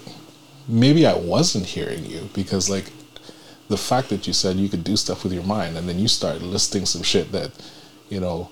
maybe 0.67 1.05
I 1.05 1.15
wasn't 1.15 1.65
hearing 1.65 2.05
you 2.05 2.29
because 2.33 2.69
like 2.69 2.91
the 3.69 3.77
fact 3.77 4.09
that 4.09 4.27
you 4.27 4.33
said 4.33 4.57
you 4.57 4.69
could 4.69 4.83
do 4.83 4.95
stuff 4.95 5.23
with 5.23 5.33
your 5.33 5.43
mind 5.43 5.77
and 5.77 5.87
then 5.87 5.99
you 5.99 6.07
start 6.07 6.41
listing 6.41 6.85
some 6.85 7.03
shit 7.03 7.31
that, 7.31 7.51
you 8.09 8.19
know, 8.19 8.49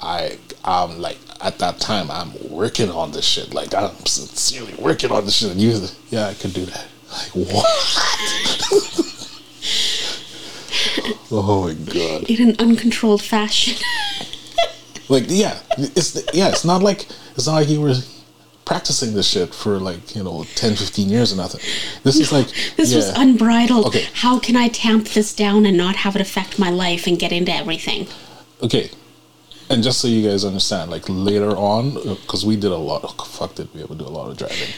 I 0.00 0.38
I'm 0.64 1.00
like 1.00 1.18
at 1.40 1.58
that 1.58 1.80
time 1.80 2.10
I'm 2.10 2.32
working 2.50 2.90
on 2.90 3.12
this 3.12 3.24
shit. 3.24 3.52
Like 3.52 3.74
I'm 3.74 3.94
sincerely 4.06 4.74
working 4.74 5.10
on 5.10 5.24
this 5.24 5.36
shit 5.36 5.50
and 5.50 5.60
you 5.60 5.80
yeah, 6.10 6.28
I 6.28 6.34
could 6.34 6.52
do 6.52 6.64
that. 6.66 6.86
Like 7.10 7.30
what? 7.34 7.66
oh 11.30 11.66
my 11.66 11.74
god. 11.74 12.30
in 12.30 12.50
an 12.50 12.56
uncontrolled 12.58 13.22
fashion. 13.22 13.74
Like 15.08 15.24
yeah, 15.28 15.58
it's 15.78 16.14
yeah, 16.34 16.48
it's 16.48 16.64
not 16.64 16.82
like 16.82 17.06
it's 17.34 17.46
not 17.46 17.54
like 17.54 17.68
you 17.68 17.80
were 17.80 17.94
practicing 18.68 19.14
this 19.14 19.28
shit 19.28 19.54
for 19.54 19.80
like, 19.80 20.14
you 20.14 20.22
know, 20.22 20.44
10, 20.54 20.76
15 20.76 21.08
years 21.08 21.32
or 21.32 21.36
nothing. 21.36 21.60
This 22.04 22.20
is 22.20 22.30
like 22.30 22.48
This 22.76 22.94
was 22.94 23.08
unbridled. 23.08 23.86
Okay. 23.86 24.06
How 24.12 24.38
can 24.38 24.56
I 24.56 24.68
tamp 24.68 25.08
this 25.08 25.34
down 25.34 25.66
and 25.66 25.76
not 25.76 25.96
have 25.96 26.14
it 26.14 26.22
affect 26.22 26.58
my 26.58 26.70
life 26.70 27.06
and 27.06 27.18
get 27.18 27.32
into 27.32 27.52
everything? 27.52 28.06
okay 28.62 28.90
and 29.70 29.82
just 29.82 30.00
so 30.00 30.08
you 30.08 30.26
guys 30.28 30.44
understand 30.44 30.90
like 30.90 31.04
later 31.08 31.50
on 31.50 31.94
because 31.94 32.44
we 32.44 32.56
did 32.56 32.72
a 32.72 32.76
lot 32.76 33.04
of 33.04 33.14
fuck 33.28 33.54
did 33.54 33.72
we 33.74 33.82
ever 33.82 33.94
do 33.94 34.04
a 34.04 34.08
lot 34.08 34.30
of 34.30 34.36
driving? 34.36 34.68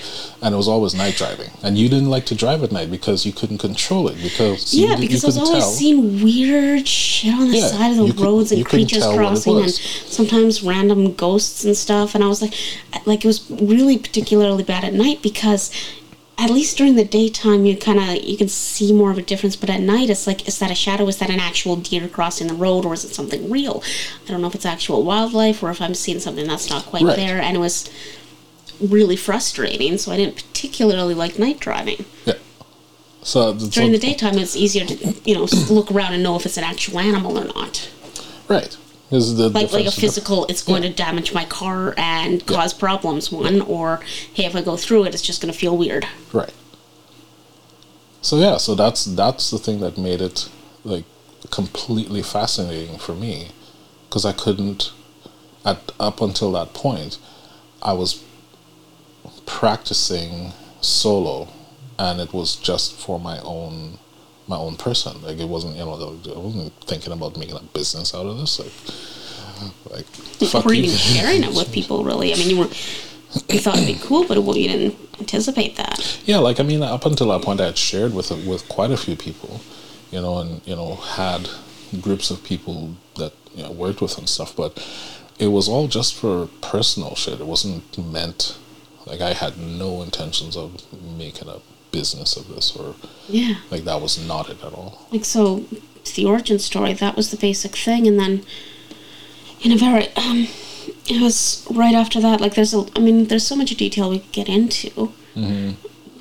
And 0.42 0.54
it 0.54 0.56
was 0.56 0.68
always 0.68 0.94
night 0.94 1.14
driving. 1.16 1.50
And 1.62 1.78
you 1.78 1.88
didn't 1.88 2.10
like 2.10 2.26
to 2.26 2.34
drive 2.34 2.62
at 2.62 2.72
night 2.72 2.90
because 2.90 3.24
you 3.24 3.32
couldn't 3.32 3.58
control 3.58 4.08
it 4.08 4.20
because 4.22 4.74
you, 4.74 4.86
Yeah, 4.88 4.96
di- 4.96 5.02
because 5.08 5.24
I 5.24 5.26
you 5.26 5.26
was 5.28 5.34
couldn't 5.36 5.48
always 5.48 5.64
tell. 5.64 5.72
seeing 5.72 6.22
weird 6.24 6.86
shit 6.88 7.34
on 7.34 7.50
the 7.50 7.58
Yeah, 7.58 7.68
side 7.68 7.90
of 7.92 7.96
the 8.16 8.22
roads 8.22 8.50
you 8.52 8.58
and 8.58 8.66
creatures 8.66 8.98
tell 9.00 9.16
what 9.16 9.22
it 9.22 9.26
crossing 9.28 9.58
and 9.60 9.70
sometimes 9.72 10.62
random 10.62 11.14
ghosts 11.14 11.64
and 11.64 11.76
stuff. 11.76 12.14
And 12.14 12.22
I 12.24 12.26
was 12.28 12.42
like, 12.42 12.54
like 13.06 13.24
it 13.24 13.28
was 13.28 13.50
really 13.50 13.96
particularly 13.98 14.62
bad 14.64 14.84
at 14.84 14.92
night 14.92 15.22
because 15.22 15.70
at 16.40 16.50
least 16.50 16.76
during 16.78 16.94
the 16.96 17.04
daytime 17.04 17.64
you 17.66 17.76
kind 17.76 17.98
of 18.00 18.24
you 18.24 18.36
can 18.36 18.48
see 18.48 18.92
more 18.92 19.10
of 19.10 19.18
a 19.18 19.22
difference, 19.22 19.54
but 19.56 19.70
at 19.70 19.80
night 19.80 20.10
it's 20.10 20.26
like 20.26 20.48
is 20.48 20.58
that 20.58 20.70
a 20.70 20.74
shadow? 20.74 21.06
Is 21.06 21.18
that 21.18 21.30
an 21.30 21.38
actual 21.40 21.76
deer 21.76 22.08
crossing 22.08 22.48
the 22.48 22.54
road, 22.54 22.84
or 22.84 22.94
is 22.94 23.04
it 23.04 23.14
something 23.14 23.50
real? 23.50 23.82
I 24.26 24.30
don't 24.30 24.40
know 24.40 24.48
if 24.48 24.54
it's 24.54 24.66
actual 24.66 25.04
wildlife 25.04 25.62
or 25.62 25.70
if 25.70 25.80
I'm 25.80 25.94
seeing 25.94 26.18
something 26.18 26.46
that's 26.48 26.70
not 26.70 26.84
quite 26.86 27.04
Right. 27.04 27.16
there. 27.16 27.40
And 27.40 27.56
it 27.56 27.60
was 27.60 27.90
really 28.80 29.16
frustrating, 29.16 29.98
so 29.98 30.10
I 30.12 30.16
didn't 30.16 30.36
particularly 30.36 31.14
like 31.14 31.38
night 31.38 31.60
driving 31.60 32.04
yeah 32.24 32.34
so, 33.22 33.56
so 33.58 33.68
during 33.68 33.92
the 33.92 33.98
daytime 33.98 34.38
it's 34.38 34.56
easier 34.56 34.86
to 34.86 34.94
you 35.24 35.34
know 35.34 35.46
look 35.68 35.90
around 35.92 36.14
and 36.14 36.22
know 36.22 36.36
if 36.36 36.46
it's 36.46 36.56
an 36.56 36.64
actual 36.64 36.98
animal 36.98 37.38
or 37.38 37.44
not 37.44 37.90
right 38.48 38.76
is 39.10 39.36
the 39.36 39.48
like 39.48 39.72
like 39.72 39.86
a 39.86 39.90
physical 39.90 40.46
it's 40.46 40.62
going 40.62 40.82
Yeah. 40.82 40.90
to 40.90 40.94
damage 40.94 41.32
my 41.34 41.44
car 41.44 41.94
and 41.96 42.46
cause 42.46 42.72
problems 42.72 43.32
one 43.32 43.60
or 43.62 44.00
hey 44.34 44.44
if 44.44 44.54
i 44.54 44.62
go 44.62 44.76
through 44.76 45.04
it 45.04 45.14
it's 45.14 45.22
just 45.22 45.40
going 45.42 45.52
to 45.52 45.58
feel 45.58 45.76
weird 45.76 46.06
Right. 46.32 46.52
So 48.22 48.36
yeah, 48.36 48.58
so 48.58 48.74
that's 48.74 49.04
that's 49.06 49.50
the 49.50 49.58
thing 49.58 49.80
that 49.80 49.96
made 49.96 50.20
it 50.20 50.50
like 50.84 51.04
completely 51.50 52.22
fascinating 52.22 52.98
for 52.98 53.14
me 53.14 53.48
because 54.08 54.26
I 54.26 54.32
couldn't 54.32 54.92
at 55.64 55.90
up 55.98 56.20
until 56.20 56.52
that 56.52 56.74
point 56.74 57.16
I 57.82 57.94
was 57.94 58.22
practicing 59.46 60.52
solo 60.82 61.48
and 61.98 62.20
it 62.20 62.32
was 62.34 62.56
just 62.56 62.92
for 62.94 63.18
my 63.18 63.38
own 63.40 63.98
my 64.50 64.56
own 64.56 64.76
person 64.76 65.22
like 65.22 65.38
it 65.38 65.48
wasn't 65.48 65.74
you 65.76 65.84
know 65.84 65.94
I 65.94 66.38
wasn't 66.38 66.72
thinking 66.90 67.12
about 67.12 67.36
making 67.36 67.56
a 67.56 67.62
business 67.78 68.14
out 68.14 68.26
of 68.26 68.36
this 68.38 68.58
like 68.58 68.74
like 69.94 70.06
fuck 70.50 70.66
or 70.66 70.74
you. 70.74 70.84
even 70.84 70.96
sharing 70.96 71.44
it 71.44 71.54
with 71.54 71.70
people 71.70 72.02
really 72.02 72.32
i 72.32 72.36
mean 72.36 72.50
you 72.50 72.58
were 72.58 72.70
you 73.48 73.60
thought 73.60 73.76
it'd 73.76 73.86
be 73.86 74.00
cool 74.02 74.26
but 74.26 74.42
well, 74.42 74.56
you 74.56 74.68
didn't 74.68 74.98
anticipate 75.20 75.76
that 75.76 76.20
Yeah, 76.24 76.38
like 76.38 76.58
I 76.60 76.64
mean, 76.64 76.82
up 76.82 77.06
until 77.06 77.28
that 77.28 77.42
point, 77.42 77.60
I 77.60 77.66
had 77.66 77.78
shared 77.78 78.12
with 78.14 78.30
with 78.46 78.68
quite 78.68 78.90
a 78.90 78.96
few 78.96 79.16
people, 79.16 79.60
you 80.10 80.20
know, 80.20 80.38
and 80.38 80.60
you 80.66 80.76
know 80.76 80.96
had 80.96 81.48
groups 82.00 82.30
of 82.30 82.42
people 82.44 82.96
that 83.16 83.32
you 83.54 83.62
know 83.62 83.72
worked 83.72 84.00
with 84.00 84.18
and 84.18 84.28
stuff, 84.28 84.54
but 84.56 84.72
it 85.38 85.48
was 85.48 85.68
all 85.68 85.88
just 85.88 86.14
for 86.14 86.48
personal 86.60 87.14
shit. 87.14 87.40
It 87.40 87.46
wasn't 87.46 87.96
meant 87.98 88.58
like 89.06 89.20
I 89.20 89.32
had 89.32 89.58
no 89.58 90.02
intentions 90.02 90.56
of 90.56 90.68
making 91.18 91.48
a 91.48 91.58
business 91.92 92.36
of 92.36 92.48
this 92.48 92.74
or 92.76 92.94
yeah 93.28 93.54
like 93.70 93.84
that 93.84 94.00
was 94.00 94.18
not 94.26 94.48
it 94.48 94.62
at 94.62 94.72
all. 94.72 95.06
like 95.10 95.24
so 95.24 95.64
the 96.16 96.24
origin 96.24 96.58
story 96.58 96.92
that 96.92 97.16
was 97.16 97.30
the 97.30 97.36
basic 97.36 97.76
thing 97.76 98.06
and 98.06 98.18
then 98.18 98.42
in 99.62 99.72
a 99.72 99.76
very 99.76 100.08
um 100.16 100.46
it 101.08 101.20
was 101.20 101.66
right 101.70 101.94
after 101.94 102.20
that 102.20 102.40
like 102.40 102.54
there's 102.54 102.72
a 102.74 102.84
i 102.96 103.00
mean 103.00 103.26
there's 103.26 103.46
so 103.46 103.54
much 103.56 103.70
detail 103.76 104.10
we 104.10 104.18
could 104.20 104.32
get 104.32 104.48
into 104.48 105.12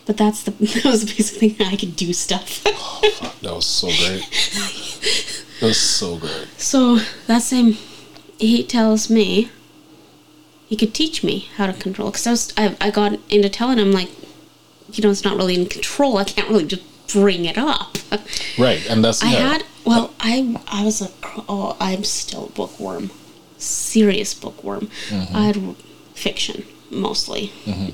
but 0.06 0.18
that's 0.18 0.44
the 0.44 0.52
that 0.60 0.86
was 0.86 1.06
the 1.06 1.14
basic 1.16 1.40
thing 1.40 1.68
i 1.68 1.76
could 1.76 1.96
do 1.96 2.12
stuff 2.14 2.62
oh, 2.66 3.02
fuck, 3.16 3.40
That 3.42 3.54
was 3.56 3.66
so 3.66 3.88
great. 3.88 4.22
that 5.60 5.66
was 5.68 5.80
so 5.80 6.18
great. 6.18 6.48
so 6.58 6.98
that 7.28 7.42
same 7.42 7.78
he 8.40 8.64
tells 8.64 9.10
me 9.10 9.50
he 10.68 10.76
could 10.76 10.94
teach 10.94 11.24
me 11.24 11.50
how 11.58 11.66
to 11.66 11.74
control 11.74 12.12
because 12.12 12.28
I, 12.28 12.32
was, 12.32 12.54
I, 12.56 12.78
I 12.80 12.92
got 12.92 13.20
into 13.30 13.50
telling 13.50 13.80
him 13.80 13.92
like 13.92 14.10
you 14.94 15.04
know 15.04 15.10
it's 15.12 15.24
not 15.24 15.36
really 15.38 15.56
in 15.56 15.66
control 15.66 16.18
i 16.18 16.24
can't 16.24 16.50
really 16.50 16.66
just 16.66 16.84
bring 17.08 17.46
it 17.46 17.58
up 17.58 17.98
Right, 18.58 18.86
and 18.90 19.04
that's 19.04 19.24
I 19.24 19.32
yeah. 19.32 19.40
had 19.54 19.64
well, 19.86 20.14
I 20.20 20.60
I 20.68 20.84
was 20.84 21.02
a 21.02 21.10
oh 21.48 21.78
I'm 21.80 22.04
still 22.04 22.48
a 22.48 22.50
bookworm, 22.50 23.12
serious 23.58 24.34
bookworm. 24.34 24.90
Mm-hmm. 25.10 25.36
I 25.36 25.42
had 25.46 25.76
fiction 26.14 26.66
mostly, 26.92 27.52
mm-hmm. 27.66 27.92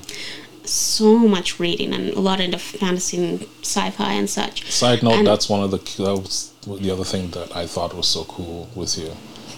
so 0.64 1.18
much 1.18 1.60
reading 1.60 1.94
and 1.94 2.10
a 2.14 2.20
lot 2.20 2.40
into 2.40 2.58
fantasy 2.58 3.16
and 3.24 3.46
sci-fi 3.62 4.12
and 4.12 4.28
such. 4.28 4.70
Side 4.70 5.02
note, 5.02 5.18
And- 5.18 5.26
that's 5.26 5.48
one 5.48 5.62
of 5.62 5.70
the 5.70 5.78
that 6.02 6.16
was 6.16 6.52
the 6.66 6.90
other 6.90 7.04
thing 7.04 7.30
that 7.30 7.54
I 7.54 7.66
thought 7.66 7.94
was 7.94 8.08
so 8.08 8.24
cool 8.24 8.68
with 8.74 8.98
you 8.98 9.10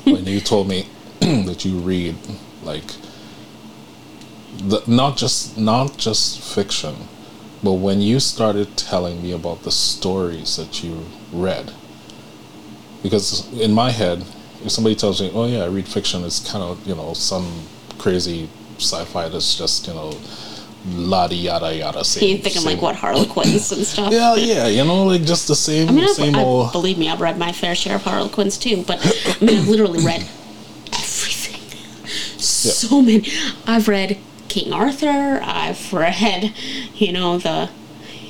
when 0.05 0.27
you 0.27 0.41
told 0.41 0.69
me 0.69 0.87
that 1.21 1.65
you 1.65 1.79
read 1.79 2.17
like 2.63 2.85
the 4.59 4.83
not 4.87 5.17
just 5.17 5.57
not 5.57 5.97
just 5.97 6.41
fiction, 6.55 6.95
but 7.63 7.73
when 7.73 8.01
you 8.01 8.21
started 8.21 8.77
telling 8.77 9.23
me 9.23 9.33
about 9.33 9.63
the 9.63 9.71
stories 9.73 10.57
that 10.57 10.83
you 10.83 11.05
read. 11.33 11.73
Because 13.03 13.51
in 13.53 13.73
my 13.73 13.91
head, 13.91 14.25
if 14.65 14.71
somebody 14.73 14.97
tells 14.97 15.21
me, 15.21 15.31
"Oh 15.33 15.47
yeah, 15.47 15.63
I 15.65 15.67
read 15.69 15.87
fiction," 15.87 16.25
it's 16.25 16.41
kind 16.51 16.65
of 16.65 16.85
you 16.87 16.95
know 16.95 17.13
some 17.15 17.47
crazy 17.99 18.49
sci-fi 18.79 19.29
that's 19.29 19.57
just 19.57 19.87
you 19.87 19.95
know 19.95 20.13
la 20.87 21.27
yada 21.31 21.75
yada. 21.75 22.05
Same, 22.13 22.29
You're 22.29 22.39
thinking 22.39 22.65
like 22.65 22.83
what 22.83 22.97
Harlequins 22.97 23.71
and 23.73 23.85
stuff. 23.87 24.13
yeah, 24.13 24.35
yeah, 24.35 24.67
you 24.67 24.85
know, 24.85 25.05
like 25.05 25.23
just 25.23 25.47
the 25.49 25.55
same, 25.55 25.89
I 25.89 25.93
mean, 25.93 26.05
I've, 26.05 26.11
same 26.11 26.35
I, 26.37 26.43
old. 26.43 26.73
believe 26.73 26.99
me, 26.99 27.09
I've 27.09 27.21
read 27.21 27.39
my 27.39 27.53
fair 27.53 27.75
share 27.75 27.97
of 27.97 28.03
Harlequins 28.03 28.59
too. 28.59 28.83
But 28.85 28.99
I 29.41 29.45
mean, 29.45 29.59
I've 29.59 29.69
literally 29.69 30.05
read 30.05 30.23
everything. 30.93 31.61
So 32.41 33.01
many. 33.03 33.29
I've 33.67 33.87
read 33.89 34.19
King 34.59 34.73
Arthur. 34.73 35.41
I've 35.43 35.93
read, 35.93 36.53
you 36.95 37.13
know, 37.13 37.39
the, 37.39 37.71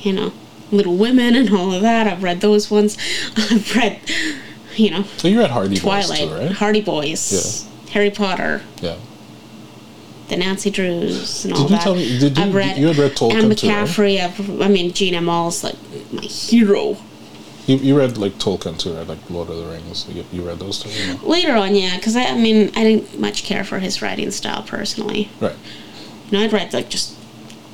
you 0.01 0.13
know, 0.13 0.31
Little 0.71 0.95
Women 0.95 1.35
and 1.35 1.49
all 1.53 1.73
of 1.73 1.81
that. 1.81 2.07
I've 2.07 2.23
read 2.23 2.41
those 2.41 2.69
ones. 2.69 2.97
I've 3.35 3.75
read, 3.75 3.99
you 4.75 4.91
know, 4.91 5.03
So 5.17 5.27
you 5.27 5.39
read 5.39 5.51
Hardy 5.51 5.75
Boys 5.79 5.81
Twilight, 5.81 6.19
too, 6.29 6.33
right? 6.35 6.51
Hardy 6.51 6.81
Boys, 6.81 7.67
Harry 7.91 8.11
Potter, 8.11 8.61
yeah. 8.81 8.95
the 10.27 10.37
Nancy 10.37 10.69
Drews, 10.69 11.45
and 11.45 11.53
all 11.53 11.63
Did 11.63 11.69
you 11.71 11.75
that. 11.77 11.83
tell 11.83 11.95
me- 11.95 12.19
did 12.19 12.37
you- 12.37 12.43
I've 12.43 12.53
read 12.53 12.77
you 12.77 12.87
had 12.87 12.97
read 12.97 13.11
Tolkien 13.13 13.33
Anne 13.43 13.55
too, 13.55 13.67
right? 13.67 13.87
McCaffrey. 13.87 14.61
I 14.63 14.67
mean, 14.67 14.93
Jean 14.93 15.15
M. 15.15 15.27
Auel's 15.27 15.63
like 15.63 15.75
my 16.11 16.21
hero. 16.21 16.97
You, 17.65 17.77
you 17.77 17.97
read 17.97 18.17
like 18.17 18.33
Tolkien 18.39 18.77
too, 18.79 18.93
right? 18.93 19.07
Like 19.07 19.17
Lord 19.29 19.49
of 19.49 19.57
the 19.57 19.65
Rings. 19.65 20.07
You, 20.09 20.23
you 20.31 20.41
read 20.43 20.59
those 20.59 20.81
too, 20.81 20.89
you 20.89 21.13
know? 21.13 21.19
Later 21.23 21.53
on, 21.53 21.75
yeah, 21.75 21.95
because 21.97 22.15
I, 22.15 22.23
I 22.25 22.35
mean, 22.37 22.69
I 22.75 22.83
didn't 22.83 23.19
much 23.19 23.43
care 23.43 23.63
for 23.63 23.79
his 23.79 24.01
writing 24.01 24.31
style 24.31 24.61
personally. 24.63 25.29
right? 25.39 25.55
Know, 26.31 26.43
I'd 26.43 26.53
read 26.53 26.73
like 26.73 26.89
just 26.89 27.15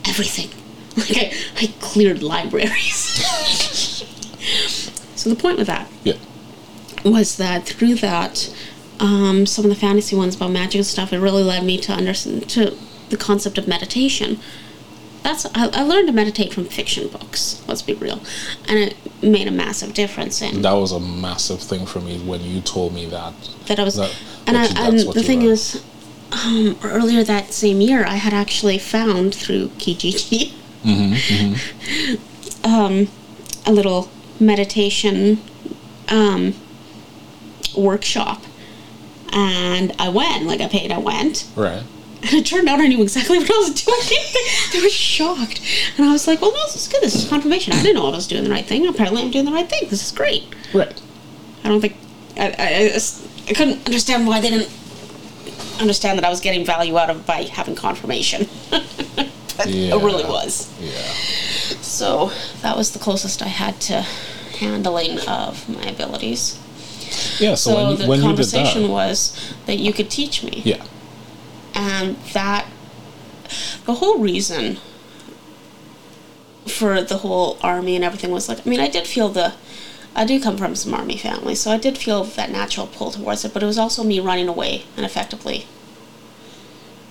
everything. 0.07 0.49
Like 0.97 1.17
I, 1.17 1.33
I 1.61 1.73
cleared 1.81 2.23
libraries. 2.23 2.95
so 5.15 5.29
the 5.29 5.35
point 5.35 5.57
with 5.57 5.67
that 5.67 5.89
Yeah, 6.03 6.13
was 7.03 7.35
that 7.35 7.65
through 7.65 7.95
that, 7.95 8.53
um, 9.01 9.45
some 9.45 9.65
of 9.65 9.69
the 9.69 9.75
fantasy 9.75 10.15
ones 10.15 10.37
about 10.37 10.51
magic 10.51 10.75
and 10.79 10.85
stuff, 10.85 11.11
it 11.11 11.19
really 11.19 11.43
led 11.43 11.65
me 11.65 11.77
to 11.79 11.91
understand 11.91 12.49
to 12.51 12.77
the 13.09 13.17
concept 13.17 13.57
of 13.57 13.67
meditation. 13.67 14.39
That's 15.23 15.45
I, 15.47 15.67
I 15.73 15.81
learned 15.83 16.07
to 16.07 16.13
meditate 16.13 16.53
from 16.53 16.63
fiction 16.65 17.07
books. 17.09 17.61
Let's 17.67 17.81
be 17.81 17.93
real, 17.95 18.21
and 18.69 18.77
it 18.79 18.95
made 19.21 19.47
a 19.47 19.51
massive 19.51 19.93
difference 19.93 20.41
in 20.41 20.61
That 20.61 20.73
was 20.73 20.91
a 20.93 20.99
massive 20.99 21.59
thing 21.61 21.85
for 21.85 21.99
me 21.99 22.19
when 22.19 22.41
you 22.41 22.61
told 22.61 22.93
me 22.93 23.05
that. 23.07 23.33
that 23.65 23.79
I 23.79 23.83
was, 23.83 23.95
That- 23.95 24.15
and 24.47 24.57
I, 24.57 24.65
you- 24.67 24.73
and 24.77 24.99
the 25.13 25.23
thing 25.23 25.39
learned. 25.39 25.51
is, 25.51 25.83
um, 26.31 26.77
earlier 26.83 27.23
that 27.23 27.53
same 27.53 27.81
year, 27.81 28.05
I 28.05 28.15
had 28.15 28.33
actually 28.33 28.77
found 28.77 29.33
through 29.35 29.69
Kijiji, 29.77 30.53
um, 32.63 33.07
a 33.65 33.71
little 33.71 34.09
meditation, 34.39 35.39
um, 36.09 36.53
workshop, 37.77 38.41
and 39.31 39.93
I 39.99 40.09
went. 40.09 40.45
Like 40.45 40.61
I 40.61 40.67
paid, 40.67 40.91
I 40.91 40.97
went, 40.97 41.47
Right. 41.55 41.83
and 42.21 42.33
it 42.33 42.45
turned 42.45 42.67
out 42.69 42.79
I 42.79 42.87
knew 42.87 43.01
exactly 43.01 43.37
what 43.39 43.49
I 43.49 43.57
was 43.57 43.83
doing. 43.83 43.97
they 44.73 44.81
were 44.81 44.89
shocked, 44.89 45.61
and 45.97 46.05
I 46.07 46.11
was 46.11 46.27
like, 46.27 46.41
"Well, 46.41 46.51
this 46.51 46.75
is 46.75 46.87
good. 46.87 47.01
This 47.01 47.15
is 47.15 47.27
confirmation. 47.29 47.73
I 47.73 47.81
didn't 47.81 47.95
know 47.95 48.07
I 48.07 48.15
was 48.15 48.27
doing 48.27 48.43
the 48.43 48.49
right 48.51 48.65
thing. 48.65 48.85
Apparently, 48.87 49.21
I'm 49.21 49.31
doing 49.31 49.45
the 49.45 49.51
right 49.51 49.69
thing. 49.69 49.87
This 49.89 50.05
is 50.05 50.11
great." 50.11 50.43
Right. 50.73 51.01
I 51.63 51.69
don't 51.69 51.81
think 51.81 51.95
I, 52.37 52.47
I, 52.49 52.91
I 52.95 52.99
I 53.49 53.53
couldn't 53.53 53.85
understand 53.85 54.27
why 54.27 54.39
they 54.41 54.49
didn't 54.49 54.69
understand 55.81 56.17
that 56.19 56.25
I 56.25 56.29
was 56.29 56.39
getting 56.41 56.65
value 56.65 56.97
out 56.97 57.09
of 57.09 57.25
by 57.25 57.43
having 57.43 57.75
confirmation. 57.75 58.47
but 58.71 59.67
Yeah. 59.67 59.95
it 59.95 60.03
really 60.03 60.25
was. 60.25 60.71
Yeah. 60.79 60.91
So 61.81 62.31
that 62.61 62.75
was 62.77 62.91
the 62.91 62.99
closest 62.99 63.41
I 63.41 63.47
had 63.47 63.79
to 63.81 64.01
handling 64.59 65.19
of 65.27 65.67
my 65.69 65.83
abilities. 65.85 66.59
Yeah. 67.39 67.55
So, 67.55 67.71
So, 67.71 67.75
when 67.87 67.97
the 67.99 68.07
when 68.07 68.19
you 68.19 68.23
did 68.23 68.27
conversation 68.27 68.83
that, 68.83 68.89
was 68.89 69.53
that 69.65 69.77
you 69.77 69.93
could 69.93 70.09
teach 70.09 70.43
me. 70.43 70.61
yeah. 70.65 70.83
and 71.73 72.15
that 72.33 72.65
the 73.85 73.93
whole 73.95 74.17
reason 74.19 74.77
for 76.67 77.01
the 77.01 77.17
whole 77.17 77.57
army 77.61 77.95
and 77.95 78.03
everything 78.03 78.31
was 78.31 78.49
like 78.49 78.65
I 78.65 78.69
mean 78.69 78.79
I 78.79 78.89
did 78.89 79.05
feel 79.05 79.29
the 79.29 79.53
I 80.15 80.25
do 80.25 80.41
come 80.41 80.57
from 80.57 80.75
some 80.75 80.93
army 80.93 81.17
family 81.17 81.55
so 81.55 81.71
I 81.71 81.77
did 81.77 81.97
feel 81.97 82.23
that 82.23 82.51
natural 82.51 82.87
pull 82.87 83.11
towards 83.11 83.43
it 83.45 83.53
but 83.53 83.63
it 83.63 83.65
was 83.65 83.77
also 83.77 84.03
me 84.03 84.19
running 84.19 84.47
away 84.47 84.85
and 84.95 85.05
effectively 85.05 85.65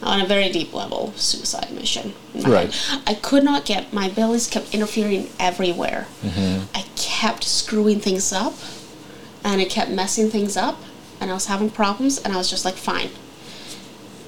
on 0.03 0.21
a 0.21 0.27
very 0.27 0.51
deep 0.51 0.73
level 0.75 1.13
suicide 1.17 1.71
mission 1.71 2.13
Right. 2.35 2.73
head. 2.73 3.03
I 3.07 3.15
could 3.15 3.45
not 3.45 3.65
get 3.65 3.93
my 3.93 4.07
abilities 4.07 4.47
kept 4.49 4.75
interfering 4.75 5.29
everywhere 5.39 6.07
mm-hmm. 6.23 6.65
I 6.75 6.85
kept 6.97 7.45
screwing 7.45 8.01
things 8.01 8.33
up 8.33 8.55
and 9.43 9.61
it 9.61 9.71
kept 9.71 9.91
messing 9.91 10.31
things 10.31 10.57
up 10.57 10.79
and 11.21 11.31
I 11.31 11.35
was 11.35 11.47
having 11.47 11.71
problems 11.71 12.19
and 12.19 12.33
I 12.33 12.37
was 12.37 12.51
just 12.51 12.65
like 12.65 12.75
fine 12.75 13.11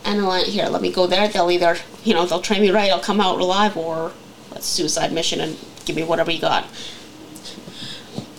and 0.06 0.20
I'm 0.20 0.26
like, 0.26 0.46
here, 0.46 0.66
let 0.68 0.82
me 0.82 0.92
go 0.92 1.08
there. 1.08 1.26
They'll 1.26 1.50
either, 1.50 1.78
you 2.04 2.14
know, 2.14 2.24
they'll 2.26 2.40
train 2.40 2.62
me 2.62 2.70
right, 2.70 2.92
I'll 2.92 3.00
come 3.00 3.20
out 3.20 3.40
alive, 3.40 3.76
or 3.76 4.12
a 4.52 4.62
suicide 4.62 5.12
mission 5.12 5.40
and 5.40 5.58
give 5.84 5.96
me 5.96 6.04
whatever 6.04 6.30
you 6.30 6.40
got. 6.40 6.64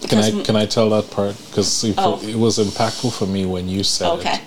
Can 0.07 0.19
I 0.19 0.43
can 0.43 0.55
I 0.55 0.65
tell 0.65 0.89
that 0.91 1.09
part? 1.11 1.35
Because 1.49 1.83
Oh. 1.97 2.19
it 2.23 2.35
was 2.35 2.57
impactful 2.59 3.13
for 3.13 3.25
me 3.25 3.45
when 3.45 3.67
you 3.67 3.83
said 3.83 4.09
Okay, 4.19 4.35
it. 4.35 4.41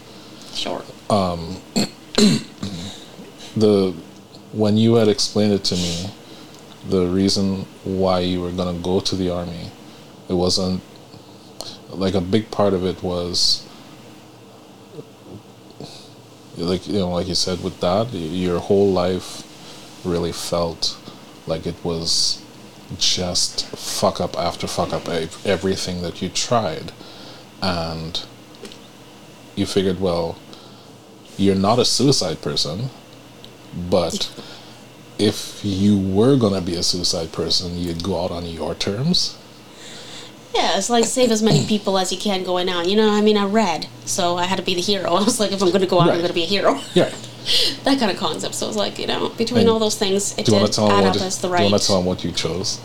sure. 0.56 0.82
Um, 1.08 1.56
the 3.56 3.94
when 4.52 4.76
you 4.76 4.94
had 4.94 5.08
explained 5.08 5.52
it 5.52 5.64
to 5.64 5.74
me, 5.76 6.10
the 6.88 7.06
reason 7.06 7.66
why 7.84 8.20
you 8.20 8.40
were 8.40 8.50
gonna 8.52 8.78
go 8.78 9.00
to 9.00 9.16
the 9.16 9.30
army, 9.30 9.70
it 10.28 10.34
wasn't 10.34 10.80
like 11.90 12.14
a 12.14 12.20
big 12.20 12.50
part 12.50 12.72
of 12.72 12.84
it 12.84 13.02
was 13.02 13.66
like 16.56 16.86
you 16.86 16.98
know 16.98 17.10
like 17.10 17.26
you 17.26 17.34
said 17.34 17.62
with 17.64 17.80
that 17.80 18.12
your 18.12 18.60
whole 18.60 18.92
life 18.92 19.42
really 20.04 20.30
felt 20.32 20.96
like 21.46 21.66
it 21.66 21.74
was 21.84 22.42
just 22.98 23.66
fuck 23.66 24.20
up 24.20 24.36
after 24.38 24.66
fuck 24.66 24.92
up 24.92 25.08
everything 25.44 26.02
that 26.02 26.20
you 26.20 26.28
tried 26.28 26.92
and 27.62 28.24
you 29.54 29.64
figured 29.64 30.00
well 30.00 30.38
you're 31.36 31.54
not 31.54 31.78
a 31.78 31.84
suicide 31.84 32.40
person 32.42 32.90
but 33.74 34.30
if 35.20 35.60
you 35.62 35.98
were 35.98 36.36
gonna 36.36 36.60
be 36.60 36.74
a 36.74 36.82
suicide 36.82 37.30
person, 37.32 37.78
you'd 37.78 38.02
go 38.02 38.24
out 38.24 38.30
on 38.30 38.46
your 38.46 38.74
terms. 38.74 39.36
Yeah, 40.54 40.76
it's 40.78 40.90
like 40.90 41.04
save 41.04 41.30
as 41.30 41.42
many 41.42 41.64
people 41.66 41.96
as 41.98 42.10
you 42.10 42.18
can 42.18 42.42
going 42.42 42.68
out. 42.68 42.88
You 42.88 42.96
know, 42.96 43.10
I 43.10 43.20
mean, 43.20 43.36
I 43.36 43.44
read, 43.44 43.86
so 44.04 44.36
I 44.36 44.44
had 44.44 44.56
to 44.56 44.64
be 44.64 44.74
the 44.74 44.80
hero. 44.80 45.12
I 45.14 45.22
was 45.22 45.38
like, 45.38 45.52
if 45.52 45.62
I'm 45.62 45.68
going 45.68 45.82
to 45.82 45.86
go 45.86 46.00
out, 46.00 46.08
I'm 46.08 46.16
going 46.16 46.26
to 46.26 46.34
be 46.34 46.42
a 46.42 46.46
hero. 46.46 46.80
Yeah. 46.94 47.12
that 47.84 47.98
kind 47.98 48.10
of 48.10 48.16
concept. 48.18 48.54
So 48.54 48.66
it 48.66 48.68
was 48.68 48.76
like, 48.76 48.98
you 48.98 49.06
know, 49.06 49.28
between 49.30 49.60
And 49.62 49.70
all 49.70 49.78
those 49.78 49.96
things, 49.96 50.32
it 50.38 50.44
did 50.46 50.72
to 50.72 50.82
add 50.82 51.04
up 51.04 51.14
what? 51.14 51.22
as 51.22 51.40
the 51.40 51.48
Do 51.48 51.54
right. 51.54 51.64
you 51.64 51.70
want 51.70 51.80
to 51.82 51.86
tell 51.86 51.96
them 51.96 52.06
what 52.06 52.22
you 52.24 52.32
chose 52.32 52.78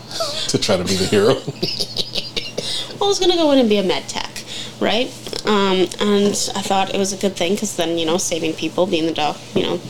to 0.48 0.58
try 0.58 0.76
to 0.76 0.84
be 0.84 0.94
the 0.96 1.06
hero? 1.06 1.34
I 3.02 3.04
was 3.08 3.18
gonna 3.20 3.36
go 3.36 3.50
in 3.52 3.58
and 3.58 3.68
be 3.68 3.76
a 3.76 3.82
med 3.82 4.08
tech, 4.08 4.42
right? 4.80 5.08
Um, 5.46 5.86
and 6.00 6.32
I 6.56 6.62
thought 6.62 6.94
it 6.94 6.98
was 6.98 7.12
a 7.12 7.16
good 7.16 7.36
thing 7.36 7.52
because 7.54 7.76
then 7.76 7.98
you 7.98 8.06
know 8.06 8.16
saving 8.18 8.54
people, 8.54 8.86
being 8.86 9.06
the 9.06 9.12
dog, 9.12 9.36
you 9.54 9.62
know, 9.62 9.80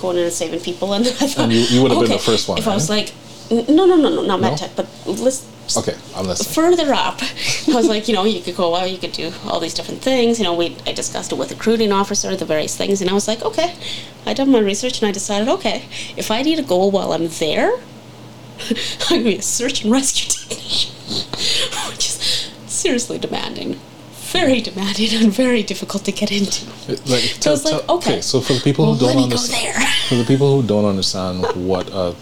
going 0.00 0.18
in 0.18 0.24
and 0.24 0.32
saving 0.32 0.60
people, 0.60 0.92
and 0.92 1.06
I 1.06 1.10
thought 1.10 1.44
And 1.44 1.52
you- 1.52 1.60
you 1.60 1.82
would 1.82 1.90
have 1.90 2.00
been 2.00 2.10
the 2.10 2.18
first 2.18 2.46
one, 2.48 2.58
If 2.58 2.68
I 2.68 2.74
was 2.74 2.88
like, 2.90 3.12
no, 3.50 3.86
no, 3.86 3.96
no, 3.96 4.08
no, 4.10 4.22
not 4.22 4.40
med 4.40 4.52
No? 4.52 4.56
tech, 4.56 4.70
but 4.76 4.86
let's 5.06 5.44
okay, 5.76 5.96
I'm 6.16 6.26
listening. 6.26 6.52
further 6.54 6.92
up, 6.94 7.20
I 7.22 7.74
was 7.74 7.88
like, 7.88 8.08
you 8.08 8.14
know, 8.14 8.24
you 8.24 8.40
could 8.40 8.56
go 8.56 8.74
out, 8.74 8.90
you 8.90 8.98
could 8.98 9.12
do 9.12 9.32
all 9.44 9.60
these 9.60 9.74
different 9.74 10.00
things. 10.02 10.38
You 10.38 10.44
know, 10.44 10.54
we 10.54 10.76
I 10.86 10.92
discussed 10.92 11.32
it 11.32 11.36
with 11.36 11.48
the 11.50 11.54
recruiting 11.54 11.92
officer, 11.92 12.34
the 12.36 12.44
various 12.44 12.76
things, 12.76 13.00
and 13.00 13.10
I 13.10 13.12
was 13.12 13.28
like, 13.28 13.42
okay, 13.42 13.74
I 14.26 14.34
done 14.34 14.50
my 14.50 14.60
research 14.60 15.00
and 15.00 15.08
I 15.08 15.12
decided, 15.12 15.48
okay, 15.48 15.84
if 16.16 16.30
I 16.30 16.42
need 16.42 16.58
a 16.58 16.62
goal 16.62 16.90
while 16.90 17.12
I'm 17.12 17.28
there, 17.28 17.72
I'm 18.70 19.08
gonna 19.08 19.22
be 19.24 19.36
a 19.36 19.42
search 19.42 19.82
and 19.82 19.92
rescue 19.92 20.30
technician, 20.30 20.92
which 21.90 22.06
is 22.06 22.50
seriously 22.66 23.18
demanding, 23.18 23.78
very 24.32 24.60
demanding, 24.60 25.14
and 25.14 25.32
very 25.32 25.62
difficult 25.62 26.04
to 26.04 26.12
get 26.12 26.30
into. 26.32 26.66
Like, 27.06 27.22
So 27.40 27.52
it's 27.52 27.64
like, 27.64 27.88
okay, 27.88 28.20
So 28.20 28.40
for 28.40 28.54
the 28.54 28.60
people 28.60 28.84
well, 28.86 28.94
who 28.94 29.00
don't 29.06 29.16
me 29.16 29.22
go 29.22 29.24
understand, 29.24 29.88
for 30.08 30.14
the 30.16 30.24
people 30.24 30.60
who 30.60 30.66
don't 30.66 30.84
understand 30.84 31.44
what 31.66 31.90
uh, 31.92 32.12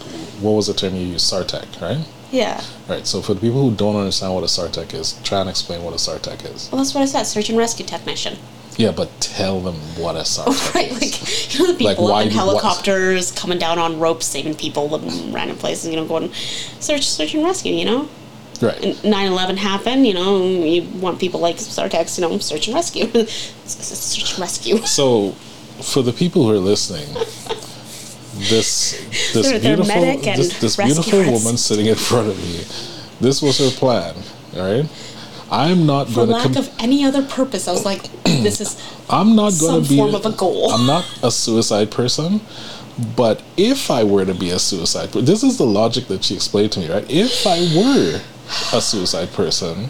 what 0.41 0.53
was 0.53 0.67
the 0.67 0.75
term 0.75 0.95
you 0.95 1.07
used, 1.07 1.27
SAR 1.27 1.45
Tech, 1.45 1.67
right? 1.81 1.99
Yeah, 2.37 2.63
Right. 2.89 3.07
So 3.07 3.23
for 3.23 3.35
the 3.35 3.41
people 3.41 3.61
who 3.69 3.75
don't 3.75 3.97
understand 3.97 4.35
what 4.35 4.45
a 4.45 4.49
SAR 4.49 4.69
Tech 4.69 4.93
is, 4.95 5.15
try 5.25 5.41
and 5.41 5.49
explain 5.51 5.83
what 5.85 5.95
a 5.95 5.99
SAR 5.99 6.19
Tech 6.19 6.45
is. 6.45 6.69
well, 6.71 6.81
that's 6.83 6.95
what 6.95 7.03
I 7.03 7.07
said, 7.07 7.25
search 7.25 7.49
and 7.49 7.59
rescue 7.59 7.85
technician. 7.87 8.37
Yeah, 8.79 8.93
but 8.93 9.09
tell 9.21 9.61
them 9.61 9.77
what 9.97 10.17
a 10.17 10.21
Sartec 10.21 10.75
Right, 10.75 10.91
is. 10.93 11.01
like 11.01 11.55
you 11.55 11.59
know 11.61 11.73
the 11.73 11.83
Like, 11.85 11.97
people 11.97 12.09
why 12.11 12.23
in 12.25 12.29
do- 12.29 12.37
what- 12.37 12.47
helicopters 12.47 13.33
coming 13.33 13.59
down 13.59 13.79
on 13.79 13.99
ropes, 13.99 14.27
saving 14.27 14.55
people 14.57 14.95
in 14.97 15.33
random 15.33 15.57
places. 15.57 15.89
You 15.91 15.97
know, 15.97 16.05
going 16.05 16.31
search, 16.79 17.09
search 17.09 17.33
and 17.35 17.43
rescue. 17.43 17.73
You 17.75 17.87
know, 17.87 18.09
right. 18.61 18.79
and 18.85 18.95
9/11 18.97 19.57
happened. 19.57 20.07
You 20.07 20.13
know, 20.13 20.43
you 20.47 20.83
want 21.01 21.19
people 21.19 21.41
like 21.41 21.59
SAR 21.59 21.89
Techs. 21.89 22.19
You 22.19 22.29
know, 22.29 22.37
search 22.39 22.67
and 22.69 22.75
rescue, 22.75 23.07
search 23.65 24.33
and 24.33 24.39
rescue. 24.41 24.77
So, 24.85 25.33
for 25.83 26.03
the 26.03 26.13
people 26.13 26.45
who 26.45 26.51
are 26.53 26.59
listening, 26.73 27.09
this 28.39 28.93
this 29.33 29.49
They're- 29.51 29.61
beautiful 29.61 30.03
this, 30.03 30.59
this 30.61 30.77
beautiful 30.77 31.19
rescuers. 31.21 31.45
woman 31.45 31.57
sitting 31.57 31.87
in 31.87 31.95
front 31.95 32.29
of 32.29 32.37
me, 32.39 32.65
this 33.21 33.41
was 33.43 33.59
her 33.59 33.71
plan. 33.71 34.15
right? 34.55 34.89
I'm 35.51 35.87
not 35.87 36.13
going 36.13 36.27
to. 36.29 36.35
lack 36.35 36.43
Com- 36.43 36.57
of 36.57 36.71
any 36.81 37.05
other 37.05 37.23
purpose, 37.25 37.69
I 37.69 37.73
was 37.73 37.85
like, 37.85 38.03
this 38.25 38.61
is 38.61 38.77
I'm 39.09 39.37
not 39.37 39.53
going 39.61 39.83
to 39.85 39.89
be. 39.89 39.97
form 39.97 40.15
of 40.15 40.27
a 40.27 40.33
goal. 40.33 40.71
I'm 40.73 40.87
not 40.87 41.05
a 41.23 41.31
suicide 41.31 41.91
person, 41.93 42.41
but 43.17 43.43
if 43.57 43.91
I 43.91 44.03
were 44.05 44.25
to 44.25 44.35
be 44.35 44.51
a 44.51 44.59
suicide, 44.59 45.11
this 45.13 45.43
is 45.45 45.57
the 45.59 45.67
logic 45.67 46.09
that 46.09 46.25
she 46.25 46.35
explained 46.35 46.73
to 46.73 46.81
me. 46.81 46.91
Right, 46.91 47.09
if 47.11 47.47
I 47.47 47.61
were 47.77 48.21
a 48.77 48.81
suicide 48.81 49.33
person. 49.33 49.89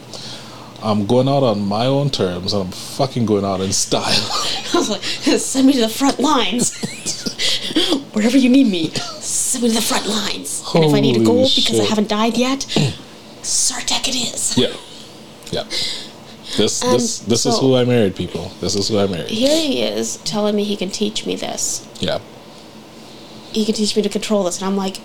I'm 0.83 1.07
going 1.07 1.27
out 1.27 1.43
on 1.43 1.63
my 1.67 1.87
own 1.87 2.11
terms 2.11 2.53
and 2.53 2.65
I'm 2.65 2.71
fucking 2.71 3.25
going 3.27 3.45
out 3.47 3.61
in 3.63 3.73
style. 3.73 4.03
I 4.75 4.77
was 4.79 4.91
like, 4.91 5.03
send 5.03 5.67
me 5.67 5.73
to 5.73 5.81
the 5.81 5.89
front 5.89 6.21
lines. 6.21 6.77
Wherever 8.13 8.37
you 8.39 8.49
need 8.49 8.69
me, 8.71 8.91
send 9.21 9.63
me 9.65 9.69
to 9.69 9.75
the 9.75 9.81
front 9.83 10.07
lines. 10.07 10.63
and 10.75 10.85
if 10.85 10.95
I 10.95 11.01
need 11.01 11.17
a 11.17 11.19
Holy 11.19 11.27
goal 11.27 11.49
because 11.55 11.79
I 11.79 11.85
haven't 11.85 12.09
died 12.09 12.37
yet, 12.37 12.63
SAR 13.43 13.81
Tech 13.81 14.09
it 14.09 14.15
is. 14.15 14.57
Yeah, 14.57 14.73
yeah. 15.51 15.65
This 16.57 16.83
And 16.83 16.95
this 16.95 17.19
this 17.19 17.45
is 17.45 17.59
who 17.59 17.77
I 17.77 17.85
married, 17.85 18.17
people. 18.17 18.51
This 18.61 18.75
is 18.75 18.89
who 18.89 18.99
I 18.99 19.07
married. 19.07 19.29
Here 19.29 19.61
he 19.61 19.83
is 19.83 20.17
telling 20.19 20.57
me 20.57 20.65
he 20.65 20.77
can 20.77 20.91
teach 20.91 21.27
me 21.27 21.37
this. 21.37 21.87
Yeah, 22.01 22.21
He 23.53 23.65
can 23.65 23.75
teach 23.75 23.95
me 23.97 24.03
to 24.03 24.09
control 24.09 24.45
this, 24.45 24.59
and 24.59 24.67
I'm 24.67 24.77
like, 24.77 24.99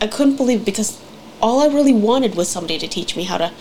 I 0.00 0.06
couldn't 0.06 0.36
believe 0.36 0.60
it 0.62 0.64
because 0.64 1.00
all 1.40 1.60
I 1.60 1.66
really 1.72 1.92
wanted 1.94 2.34
was 2.34 2.48
somebody 2.48 2.78
to 2.78 2.88
teach 2.88 3.16
me 3.16 3.24
how 3.24 3.38
to 3.38 3.52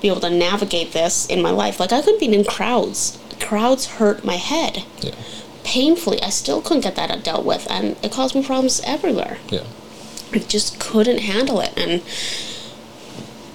be 0.00 0.08
able 0.08 0.20
to 0.20 0.30
navigate 0.30 0.92
this 0.92 1.26
in 1.26 1.42
my 1.42 1.50
life. 1.50 1.78
Like 1.78 1.92
I 1.92 2.02
couldn't 2.02 2.20
be 2.20 2.32
in 2.32 2.44
crowds. 2.44 3.18
Crowds 3.40 3.86
hurt 3.86 4.24
my 4.24 4.34
head 4.36 4.84
yeah, 5.00 5.14
painfully. 5.64 6.22
I 6.22 6.30
still 6.30 6.60
couldn't 6.62 6.82
get 6.82 6.96
that 6.96 7.22
dealt 7.24 7.44
with, 7.44 7.66
and 7.70 7.96
it 8.02 8.12
caused 8.12 8.34
me 8.34 8.42
problems 8.44 8.80
everywhere. 8.84 9.38
yeah. 9.50 9.64
I 10.32 10.38
just 10.38 10.78
couldn't 10.78 11.18
handle 11.18 11.60
it, 11.60 11.72
and 11.76 12.02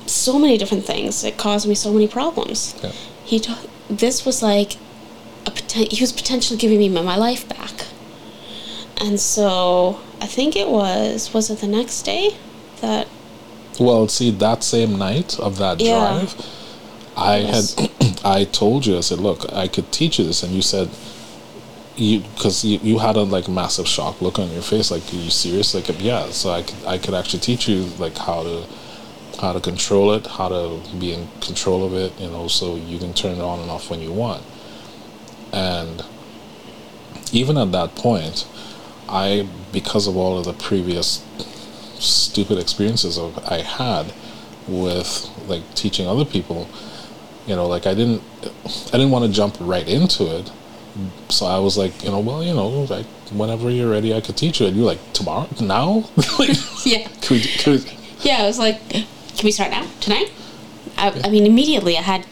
so 0.08 0.38
many 0.38 0.58
different 0.58 0.86
things. 0.86 1.24
It 1.24 1.38
caused 1.38 1.68
me 1.68 1.76
so 1.76 1.91
many 1.91 2.08
problems. 2.08 2.76
yeah. 2.84 2.91
he 3.24 3.39
told 3.39 3.70
this 3.89 4.26
was 4.26 4.41
like 4.43 4.74
a 5.45 5.51
poten- 5.51 5.91
he 5.91 6.01
was 6.01 6.12
potentially 6.12 6.58
giving 6.58 6.80
me 6.80 6.89
my, 6.89 7.01
my 7.01 7.16
life 7.16 7.47
back. 7.47 7.86
And 9.01 9.20
so 9.20 9.99
I 10.22 10.28
think 10.28 10.56
it 10.56 10.70
was 10.70 11.34
was 11.34 11.49
it 11.49 11.60
the 11.60 11.68
next 11.68 12.01
day 12.03 12.36
that 12.82 13.08
Well, 13.80 14.08
see, 14.08 14.32
that 14.32 14.64
same 14.64 14.97
night 14.97 15.39
of 15.39 15.58
that 15.58 15.80
Yeah. 15.82 15.99
drive, 15.99 16.36
I 17.18 17.38
Yes. 17.38 17.76
had, 17.76 18.20
I 18.26 18.43
told 18.45 18.86
you, 18.86 18.97
I 18.97 19.01
said, 19.01 19.20
look, 19.20 19.51
I 19.53 19.68
could 19.68 19.91
teach 19.91 20.18
you 20.20 20.26
this, 20.26 20.43
and 20.43 20.53
you 20.53 20.62
said, 20.62 20.89
you, 21.98 22.20
because 22.20 22.64
you, 22.64 22.80
you 22.80 23.00
had 23.00 23.16
a 23.16 23.24
like 23.24 23.48
massive 23.48 23.88
shock 23.88 24.22
look 24.22 24.39
on 24.39 24.50
your 24.52 24.62
face, 24.62 24.91
like, 24.91 25.04
are 25.14 25.16
you 25.16 25.30
serious? 25.30 25.74
Like, 25.74 25.88
yeah, 26.02 26.30
so 26.30 26.52
I 26.52 26.64
could, 26.64 26.86
I 26.86 26.98
could 26.98 27.14
actually 27.14 27.39
teach 27.39 27.68
you 27.68 27.86
like 27.98 28.18
how 28.18 28.43
to, 28.43 28.66
how 29.39 29.54
to 29.54 29.60
control 29.60 30.14
it, 30.14 30.28
how 30.28 30.50
to 30.50 30.82
be 31.00 31.14
in 31.14 31.28
control 31.41 31.86
of 31.86 31.93
it, 31.93 32.20
you 32.20 32.30
know, 32.30 32.48
so 32.48 32.76
you 32.76 32.98
can 33.00 33.14
turn 33.14 33.38
it 33.38 33.41
on 33.41 33.60
and 33.60 33.70
off 33.70 33.89
when 33.89 34.02
you 34.02 34.12
want. 34.12 34.43
And 35.54 36.04
even 37.32 37.58
at 37.58 37.72
that 37.72 37.96
point, 37.96 38.48
I, 39.08 39.48
because 39.72 40.08
of 40.08 40.18
all 40.18 40.38
of 40.38 40.46
the 40.46 40.54
previous 40.54 41.24
stupid 42.00 42.58
experiences 42.58 43.18
of 43.18 43.38
I 43.46 43.62
had 43.62 44.14
with 44.68 45.30
like 45.48 45.76
teaching 45.76 46.08
other 46.08 46.26
people, 46.26 46.68
you 47.46 47.56
know, 47.56 47.68
like 47.68 47.86
I 47.86 47.93
didn't, 47.93 48.22
I 48.88 48.98
didn't 48.98 49.12
want 49.12 49.26
to 49.26 49.32
jump 49.32 49.58
right 49.60 49.88
into 49.88 50.24
it. 50.38 50.52
So 51.30 51.46
I 51.46 51.60
was 51.60 51.78
like, 51.78 52.04
you 52.04 52.10
know, 52.12 52.20
well, 52.20 52.43
you 52.43 52.54
know, 52.54 52.68
like 52.84 53.06
whenever 53.32 53.70
you're 53.70 53.89
ready, 53.89 54.14
I 54.14 54.22
could 54.22 54.38
teach 54.38 54.62
you. 54.62 54.68
And 54.68 54.76
you're 54.78 54.86
like, 54.86 55.00
tomorrow, 55.14 55.48
now, 55.62 56.06
like, 56.39 56.50
yeah. 56.86 57.08
could, 57.22 57.32
we- 57.32 57.58
could, 57.60 57.84
we- 57.86 57.91
yeah 58.22 58.38
I 58.43 58.46
was 58.48 58.58
like 58.58 58.80
can 58.89 59.43
we 59.43 59.52
start 59.52 59.70
now? 59.72 59.86
Tonight? 60.00 60.32
I, 60.98 61.12
I 61.26 61.30
mean 61.30 61.46
immediately 61.46 61.98
I 61.98 62.02
had 62.02 62.26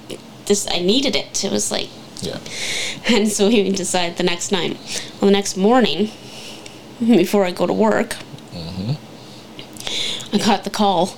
this 0.45 0.65
I 0.71 0.79
needed 0.79 1.15
it. 1.15 1.43
It 1.43 1.51
was 1.51 1.71
like 1.71 1.89
yeah, 2.21 2.39
and 3.09 3.27
so 3.29 3.49
we 3.49 3.69
decided 3.71 4.17
the 4.17 4.23
next 4.23 4.51
night. 4.51 4.77
Well 5.19 5.27
the 5.29 5.31
next 5.31 5.57
morning 5.57 6.09
before 6.99 7.43
I 7.45 7.51
go 7.51 7.67
to 7.67 7.73
work 7.73 8.15
I 10.31 10.37
got 10.39 10.63
the 10.63 10.69
call. 10.71 11.15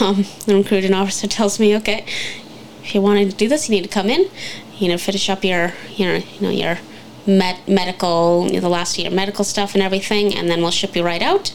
Um, 0.00 0.24
the 0.46 0.54
recruiting 0.56 0.94
officer 0.94 1.26
tells 1.26 1.58
me 1.60 1.76
okay 1.76 2.04
if 2.82 2.94
you 2.94 3.00
wanted 3.02 3.30
to 3.30 3.36
do 3.36 3.48
this 3.48 3.68
you 3.68 3.74
need 3.74 3.82
to 3.82 3.88
come 3.88 4.08
in 4.08 4.30
you 4.78 4.88
know 4.88 4.98
finish 4.98 5.28
up 5.28 5.44
your 5.44 5.72
you 5.96 6.06
know 6.06 6.14
you 6.16 6.40
know 6.40 6.50
your 6.50 6.78
med- 7.26 7.66
medical 7.68 8.46
you 8.46 8.54
know, 8.54 8.60
the 8.60 8.68
last 8.68 8.98
year 8.98 9.10
medical 9.10 9.44
stuff 9.44 9.74
and 9.74 9.82
everything 9.82 10.34
and 10.34 10.48
then 10.48 10.60
we'll 10.60 10.70
ship 10.70 10.96
you 10.96 11.04
right 11.04 11.22
out. 11.22 11.52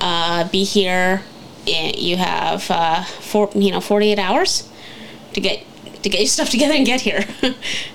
Uh, 0.00 0.48
be 0.48 0.64
here 0.64 1.22
you 1.66 2.16
have 2.16 2.70
uh, 2.70 3.04
four 3.04 3.50
you 3.54 3.70
know 3.70 3.80
48 3.80 4.18
hours 4.18 4.68
to 5.32 5.40
get 5.40 5.64
to 6.02 6.08
get 6.08 6.20
your 6.20 6.28
stuff 6.28 6.50
together 6.50 6.74
and 6.74 6.86
get 6.86 7.02
here. 7.02 7.24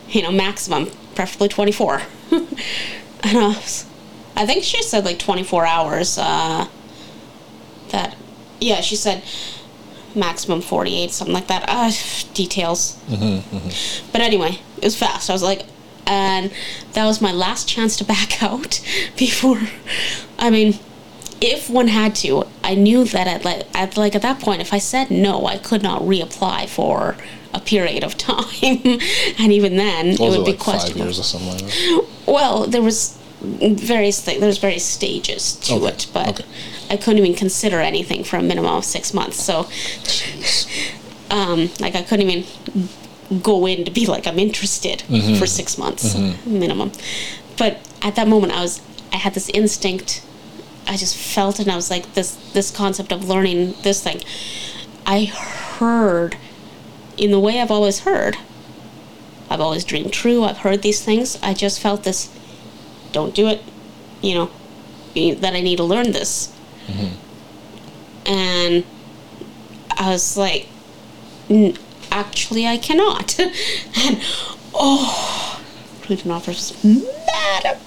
You 0.10 0.22
know 0.22 0.32
maximum 0.32 0.90
preferably 1.16 1.50
24 1.50 2.02
and 2.32 2.48
I, 3.24 3.48
was, 3.48 3.86
I 4.38 4.46
think 4.46 4.64
she 4.64 4.82
said 4.82 5.04
like 5.04 5.20
24 5.20 5.66
hours 5.66 6.18
uh, 6.18 6.68
that 7.90 8.16
yeah 8.62 8.80
she 8.80 8.96
said 8.96 9.22
maximum 10.18 10.62
48 10.62 11.12
something 11.12 11.34
like 11.34 11.48
that. 11.48 11.66
Uh, 11.68 11.92
details. 12.34 13.00
But 14.12 14.22
anyway 14.22 14.60
it 14.78 14.84
was 14.84 14.98
fast. 14.98 15.30
I 15.30 15.34
was 15.34 15.44
like 15.44 15.66
and 16.06 16.52
that 16.94 17.06
was 17.06 17.22
my 17.22 17.32
last 17.32 17.68
chance 17.68 17.98
to 17.98 18.04
back 18.06 18.42
out 18.50 18.80
before 19.18 19.60
i 20.40 20.50
mean 20.50 20.80
if 21.42 21.70
one 21.70 21.90
had 21.90 22.16
to 22.16 22.46
i 22.64 22.74
knew 22.74 23.04
that 23.04 23.28
at 23.28 23.44
like 23.44 23.68
at 23.76 23.98
like 23.98 24.16
at 24.16 24.22
that 24.22 24.40
point 24.40 24.62
if 24.62 24.74
i 24.74 24.78
said 24.78 25.12
no 25.12 25.46
i 25.46 25.58
could 25.58 25.84
not 25.84 26.02
reapply 26.02 26.68
for 26.68 27.18
a 27.54 27.60
period 27.60 28.04
of 28.04 28.18
time. 28.30 28.46
And 29.40 29.52
even 29.52 29.76
then 29.78 30.08
it 30.08 30.20
what 30.20 30.30
was 30.30 30.38
would 30.38 30.48
it 30.48 30.52
be 30.52 30.52
like 30.52 30.60
five 30.60 30.76
questionable. 30.76 31.06
years 31.06 31.20
or 31.20 31.24
something 31.24 31.50
like 31.50 31.60
that? 31.60 32.08
well, 32.28 32.68
there 32.68 32.82
was 32.82 33.18
various 33.42 34.24
th- 34.26 34.40
there's 34.40 34.58
various 34.58 34.84
stages 34.86 35.54
to 35.58 35.76
Okay, 35.76 35.88
it, 35.88 36.08
but 36.14 36.28
okay. 36.30 36.46
I 36.90 36.98
couldn't 36.98 37.20
even 37.24 37.36
consider 37.38 37.80
anything 37.80 38.24
for 38.24 38.38
a 38.38 38.42
minimum 38.42 38.72
of 38.76 38.86
six 38.86 39.14
months. 39.14 39.38
So, 39.44 39.68
um, 41.30 41.70
like 41.80 41.96
I 41.96 42.02
couldn't 42.04 42.30
even 42.30 43.42
go 43.42 43.66
in 43.68 43.84
to 43.86 43.92
be 43.92 44.06
like 44.06 44.26
I'm 44.28 44.40
interested 44.40 45.00
Mm-hmm. 45.10 45.36
for 45.36 45.46
six 45.46 45.78
months 45.78 46.16
minimum. 46.46 46.92
But 47.58 47.80
at 48.02 48.16
that 48.16 48.28
moment, 48.28 48.54
I 48.54 48.62
was 48.62 48.82
I 49.14 49.18
had 49.18 49.34
this 49.34 49.50
instinct. 49.50 50.24
I 50.88 50.96
just 50.96 51.18
felt 51.18 51.60
it, 51.60 51.64
and 51.64 51.72
I 51.72 51.76
was 51.76 51.90
like 51.92 52.14
this 52.14 52.36
this 52.54 52.72
concept 52.72 53.12
of 53.12 53.28
learning 53.28 53.76
this 53.84 54.02
thing. 54.04 54.22
I 55.06 55.26
heard 55.26 56.38
in 57.18 57.32
the 57.32 57.40
way 57.40 57.60
I've 57.62 57.72
always 57.72 58.00
heard. 58.02 58.38
I've 59.50 59.62
always 59.62 59.84
dreamed 59.86 60.12
true. 60.14 60.44
I've 60.44 60.60
heard 60.60 60.82
these 60.82 61.04
things. 61.04 61.38
I 61.44 61.54
just 61.54 61.80
felt 61.80 62.04
this. 62.04 62.30
Don't 63.18 63.34
do 63.34 63.48
it. 63.48 63.64
You 64.22 64.36
know, 64.36 64.50
that 65.42 65.56
I 65.56 65.62
need 65.62 65.78
to 65.78 65.84
learn 65.84 66.12
this. 66.12 66.54
And 68.28 68.84
I 69.98 70.12
was 70.12 70.38
like, 70.38 70.68
"N- 71.50 71.76
actually, 72.12 72.68
I 72.68 72.78
cannot. 72.78 73.40
and 73.40 74.22
oh, 74.76 75.60
Cleveland 76.04 76.32
offers 76.32 76.76
mad. 76.84 77.80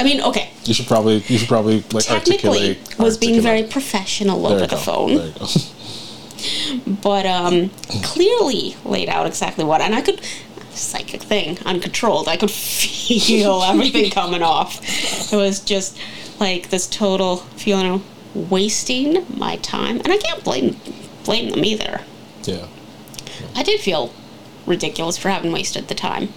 I 0.00 0.02
mean, 0.02 0.20
okay, 0.20 0.50
You 0.64 0.74
should 0.74 0.88
probably, 0.88 1.22
you 1.28 1.38
should 1.38 1.46
probably 1.46 1.84
like 1.92 2.04
technically 2.06 2.70
articulate. 2.70 2.98
was 2.98 3.16
being 3.16 3.40
very 3.40 3.62
professional 3.62 4.48
over 4.48 4.66
the 4.66 4.76
phone. 4.76 5.14
There 5.14 5.26
you 5.28 5.32
go. 5.38 5.46
but 7.08 7.24
um, 7.24 7.70
clearly 8.02 8.74
laid 8.84 9.08
out 9.08 9.26
exactly 9.28 9.64
what, 9.64 9.80
and 9.80 9.94
I 9.94 10.00
could 10.00 10.20
psychic 10.76 11.22
thing 11.22 11.58
uncontrolled. 11.64 12.28
I 12.28 12.36
could 12.36 12.50
feel 12.50 13.62
everything 13.66 14.10
coming 14.10 14.42
off. 14.42 14.80
It 15.32 15.36
was 15.36 15.60
just 15.60 15.98
like 16.40 16.70
this 16.70 16.86
total 16.86 17.36
feeling 17.36 17.90
of 17.90 18.50
wasting 18.50 19.24
my 19.36 19.56
time, 19.56 20.00
and 20.00 20.08
I 20.08 20.18
can't 20.18 20.42
blame 20.44 20.76
blame 21.24 21.50
them 21.50 21.64
either. 21.64 22.02
Yeah. 22.42 22.66
I 23.54 23.62
did 23.62 23.80
feel 23.80 24.12
ridiculous 24.66 25.16
for 25.16 25.28
having 25.28 25.52
wasted 25.52 25.88
the 25.88 25.94
time 25.94 26.28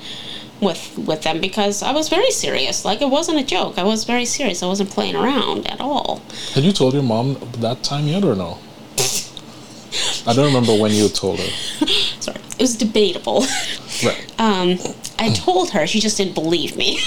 with 0.62 0.98
with 0.98 1.24
them 1.24 1.40
because 1.42 1.84
I 1.84 1.92
was 1.92 2.10
very 2.10 2.32
serious. 2.32 2.86
Like 2.86 3.02
it 3.02 3.10
wasn't 3.10 3.40
a 3.40 3.46
joke. 3.46 3.78
I 3.78 3.84
was 3.84 4.04
very 4.04 4.26
serious. 4.26 4.64
I 4.64 4.68
wasn't 4.68 4.90
playing 4.90 5.16
around 5.16 5.68
at 5.68 5.80
all. 5.80 6.22
Had 6.54 6.64
you 6.64 6.72
told 6.72 6.94
your 6.94 7.04
mom 7.04 7.38
that 7.60 7.84
time 7.84 8.08
yet 8.08 8.24
or 8.24 8.36
no? 8.36 8.60
I 10.28 10.34
don't 10.34 10.46
remember 10.46 10.76
when 10.76 10.92
you 10.92 11.10
told 11.10 11.40
her. 11.40 11.88
Sorry, 12.20 12.40
it 12.40 12.62
was 12.62 12.76
debatable. 12.76 13.46
Right. 14.04 14.34
Um, 14.40 14.78
I 15.20 15.32
told 15.34 15.72
her, 15.72 15.88
she 15.88 16.00
just 16.00 16.18
didn't 16.18 16.36
believe 16.36 16.76
me. 16.78 17.00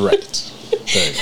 right. 0.00 0.44
There 0.94 1.12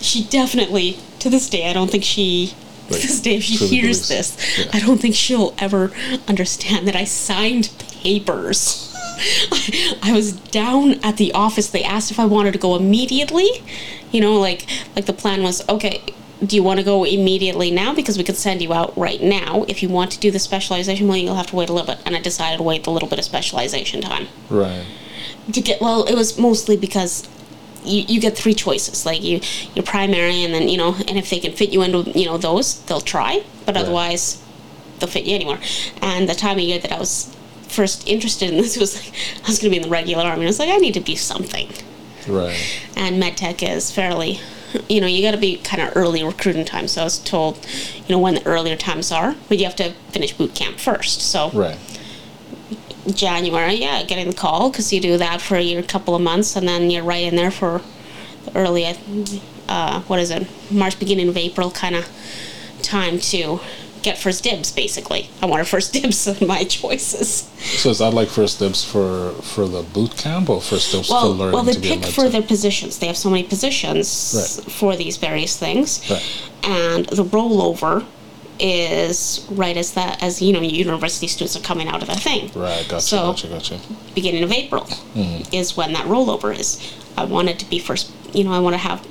she 0.00 0.24
definitely 0.24 0.98
to 1.18 1.28
this 1.30 1.48
day 1.48 1.68
i 1.68 1.72
don't 1.72 1.90
think 1.90 2.04
she 2.04 2.52
Right. 2.90 3.00
to 3.00 3.06
this 3.06 3.20
day 3.20 3.36
if 3.36 3.42
she 3.44 3.56
Truly 3.56 3.74
hears 3.76 4.06
believes. 4.08 4.36
this 4.36 4.58
Yeah. 4.58 4.70
i 4.74 4.80
don't 4.80 5.00
think 5.00 5.14
she'll 5.14 5.54
ever 5.58 5.90
understand 6.28 6.86
that 6.88 6.94
i 6.96 7.04
signed 7.04 7.70
papers 8.02 8.94
I, 9.52 9.98
I 10.02 10.12
was 10.12 10.32
down 10.32 10.94
at 11.02 11.16
the 11.16 11.32
office 11.32 11.68
they 11.70 11.82
asked 11.84 12.10
if 12.10 12.18
i 12.20 12.24
wanted 12.26 12.52
to 12.52 12.58
go 12.58 12.76
immediately 12.76 13.48
you 14.12 14.20
know 14.20 14.38
like 14.38 14.66
like 14.94 15.06
the 15.06 15.12
plan 15.14 15.42
was 15.42 15.66
okay 15.68 16.02
do 16.44 16.56
you 16.56 16.62
want 16.62 16.78
to 16.78 16.84
go 16.84 17.04
immediately 17.04 17.70
now 17.70 17.94
because 17.94 18.18
we 18.18 18.24
could 18.24 18.36
send 18.36 18.60
you 18.60 18.72
out 18.72 18.96
right 18.98 19.22
now 19.22 19.64
if 19.68 19.82
you 19.82 19.88
want 19.88 20.10
to 20.10 20.18
do 20.18 20.30
the 20.30 20.38
specialization 20.38 21.06
well 21.08 21.16
you'll 21.16 21.34
have 21.36 21.46
to 21.46 21.56
wait 21.56 21.68
a 21.68 21.72
little 21.72 21.86
bit 21.94 21.98
and 22.04 22.16
i 22.16 22.20
decided 22.20 22.56
to 22.56 22.62
wait 22.62 22.86
a 22.86 22.90
little 22.90 23.08
bit 23.08 23.18
of 23.18 23.24
specialization 23.24 24.00
time 24.00 24.26
Right. 24.50 24.84
to 25.52 25.60
get 25.60 25.80
well 25.80 26.04
it 26.04 26.14
was 26.14 26.38
mostly 26.38 26.76
because 26.76 27.28
you, 27.84 28.02
you 28.08 28.20
get 28.20 28.36
three 28.36 28.54
choices 28.54 29.04
like 29.06 29.22
you 29.22 29.40
your 29.74 29.84
primary 29.84 30.42
and 30.42 30.52
then 30.54 30.68
you 30.68 30.76
know 30.76 30.94
and 31.08 31.16
if 31.18 31.30
they 31.30 31.38
can 31.38 31.52
fit 31.52 31.70
you 31.70 31.82
into 31.82 32.10
you 32.18 32.26
know 32.26 32.36
those 32.38 32.80
they'll 32.86 33.00
try 33.00 33.42
but 33.66 33.74
Right. 33.74 33.82
otherwise 33.84 34.42
they'll 34.98 35.08
fit 35.08 35.24
you 35.24 35.34
anywhere 35.34 35.60
and 36.02 36.28
the 36.28 36.34
time 36.34 36.56
of 36.58 36.64
year 36.64 36.78
that 36.78 36.92
i 36.92 36.98
was 36.98 37.34
first 37.68 38.06
interested 38.08 38.50
in 38.50 38.56
this 38.56 38.76
was 38.84 38.94
like 38.96 39.14
i 39.44 39.46
was 39.48 39.58
going 39.58 39.70
to 39.70 39.70
be 39.70 39.76
in 39.76 39.82
the 39.82 39.88
regular 39.88 40.24
army 40.24 40.44
i 40.44 40.46
was 40.46 40.58
like 40.58 40.68
i 40.70 40.76
need 40.78 40.94
to 40.94 41.00
be 41.00 41.14
something 41.16 41.68
Right. 42.26 42.58
and 42.96 43.22
medtech 43.22 43.62
is 43.62 43.90
fairly 43.92 44.40
you 44.88 45.00
know 45.00 45.06
you 45.06 45.22
got 45.22 45.32
to 45.32 45.38
be 45.38 45.56
kind 45.58 45.82
of 45.82 45.96
early 45.96 46.22
recruiting 46.24 46.64
time 46.64 46.86
so 46.88 47.00
i 47.00 47.04
was 47.04 47.18
told 47.18 47.58
you 48.06 48.14
know 48.14 48.18
when 48.18 48.34
the 48.34 48.46
earlier 48.46 48.76
times 48.76 49.12
are 49.12 49.34
but 49.48 49.58
you 49.58 49.64
have 49.64 49.76
to 49.76 49.92
finish 50.10 50.32
boot 50.32 50.54
camp 50.54 50.78
first 50.78 51.20
so 51.20 51.50
Right. 51.50 51.78
January, 53.12 53.74
yeah, 53.74 54.02
getting 54.02 54.28
the 54.28 54.34
call 54.34 54.70
because 54.70 54.92
you 54.92 55.00
do 55.00 55.18
that 55.18 55.40
for 55.40 55.58
your 55.58 55.82
couple 55.82 56.14
of 56.14 56.22
months 56.22 56.56
and 56.56 56.66
then 56.66 56.90
you're 56.90 57.04
right 57.04 57.22
in 57.24 57.36
there 57.36 57.50
for 57.50 57.82
the 58.46 58.56
early, 58.56 58.86
uh, 59.68 60.00
what 60.02 60.18
is 60.18 60.30
it, 60.30 60.48
March, 60.70 60.98
beginning 60.98 61.28
of 61.28 61.36
April 61.36 61.70
kind 61.70 61.94
of 61.94 62.08
time 62.82 63.18
to 63.18 63.60
get 64.04 64.18
first 64.18 64.44
dibs, 64.44 64.70
basically. 64.70 65.28
I 65.42 65.46
wanted 65.46 65.66
first 65.66 65.92
dibs 65.96 66.28
on 66.28 66.46
my 66.46 66.64
choices. 66.64 67.50
So 67.82 67.90
is 67.90 67.98
that 67.98 68.14
like 68.14 68.28
first 68.28 68.58
dibs 68.58 68.84
for 68.84 69.32
for 69.42 69.66
the 69.66 69.82
boot 69.82 70.16
camp 70.16 70.48
or 70.50 70.60
first 70.60 70.92
dibs 70.92 71.08
for 71.08 71.14
Well, 71.14 71.34
learning 71.34 71.54
well, 71.54 71.64
they 71.64 71.80
pick 71.80 72.04
for 72.04 72.28
their 72.28 72.42
positions. 72.42 72.98
They 72.98 73.06
have 73.08 73.16
so 73.16 73.30
many 73.30 73.42
positions 73.42 74.06
Right. 74.36 74.72
for 74.72 74.96
these 74.96 75.16
various 75.16 75.56
things. 75.56 75.88
Right. 76.10 76.24
And 76.62 77.06
the 77.06 77.24
rollover 77.24 78.04
is 78.60 79.44
right 79.50 79.76
as 79.76 79.94
that 79.94 80.22
as 80.22 80.40
you 80.40 80.52
know 80.52 80.60
university 80.60 81.26
students 81.26 81.56
are 81.56 81.60
coming 81.70 81.88
out 81.88 82.00
of 82.02 82.08
their 82.08 82.16
thing. 82.28 82.50
Right. 82.54 82.86
Gotcha. 82.88 83.00
So- 83.00 83.32
gotcha. 83.32 83.48
Gotcha. 83.48 83.80
Beginning 84.14 84.44
of 84.44 84.52
April 84.52 84.84
mm. 85.14 85.52
is 85.52 85.76
when 85.76 85.92
that 85.94 86.06
rollover 86.06 86.56
is. 86.56 86.78
I 87.16 87.24
wanted 87.24 87.58
to 87.60 87.66
be 87.70 87.78
first. 87.78 88.10
You 88.32 88.44
know, 88.44 88.52
I 88.52 88.58
want 88.58 88.74
to 88.74 88.78
have. 88.78 89.06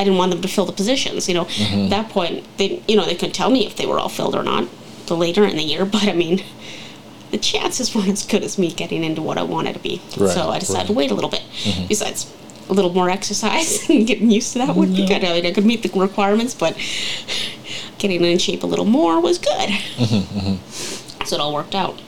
I 0.00 0.04
didn't 0.04 0.18
want 0.18 0.32
them 0.32 0.40
to 0.40 0.48
fill 0.48 0.64
the 0.64 0.72
positions. 0.72 1.28
You 1.28 1.34
know, 1.34 1.44
mm-hmm. 1.44 1.84
at 1.84 1.90
that 1.90 2.08
point, 2.08 2.46
they 2.56 2.82
you 2.88 2.96
know 2.96 3.04
they 3.04 3.14
couldn't 3.14 3.34
tell 3.34 3.50
me 3.50 3.66
if 3.66 3.76
they 3.76 3.84
were 3.84 3.98
all 3.98 4.08
filled 4.08 4.34
or 4.34 4.42
not. 4.42 4.66
The 5.06 5.16
later 5.16 5.44
in 5.44 5.56
the 5.56 5.62
year, 5.62 5.84
but 5.84 6.04
I 6.04 6.14
mean, 6.14 6.42
the 7.30 7.38
chances 7.38 7.94
weren't 7.94 8.08
as 8.08 8.24
good 8.24 8.42
as 8.42 8.58
me 8.58 8.72
getting 8.72 9.04
into 9.04 9.20
what 9.20 9.36
I 9.36 9.42
wanted 9.42 9.74
to 9.74 9.80
be. 9.80 10.00
Right, 10.16 10.30
so 10.30 10.48
I 10.48 10.58
decided 10.58 10.86
to 10.86 10.94
wait 10.94 11.10
a 11.10 11.14
little 11.14 11.28
bit. 11.28 11.42
Mm-hmm. 11.64 11.86
Besides, 11.88 12.34
a 12.70 12.72
little 12.72 12.94
more 12.94 13.10
exercise 13.10 13.90
and 13.90 14.06
getting 14.06 14.30
used 14.30 14.52
to 14.54 14.60
that 14.60 14.74
would 14.74 14.94
be 14.94 15.06
good. 15.06 15.22
I 15.24 15.34
mean, 15.34 15.44
I 15.44 15.52
could 15.52 15.66
meet 15.66 15.82
the 15.82 15.90
requirements, 15.98 16.54
but 16.54 16.78
getting 17.98 18.24
in 18.24 18.38
shape 18.38 18.62
a 18.62 18.66
little 18.66 18.86
more 18.86 19.20
was 19.20 19.38
good. 19.38 19.68
Mm-hmm, 19.68 21.24
so 21.24 21.36
it 21.36 21.40
all 21.40 21.52
worked 21.52 21.74
out. 21.74 22.00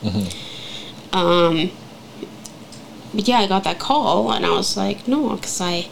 Um, 1.11 1.71
but 3.13 3.27
yeah, 3.27 3.39
I 3.39 3.47
got 3.47 3.63
that 3.65 3.77
call, 3.77 4.31
and 4.31 4.45
I 4.45 4.49
was 4.49 4.75
like, 4.75 5.07
no, 5.07 5.35
because 5.35 5.61
I 5.61 5.89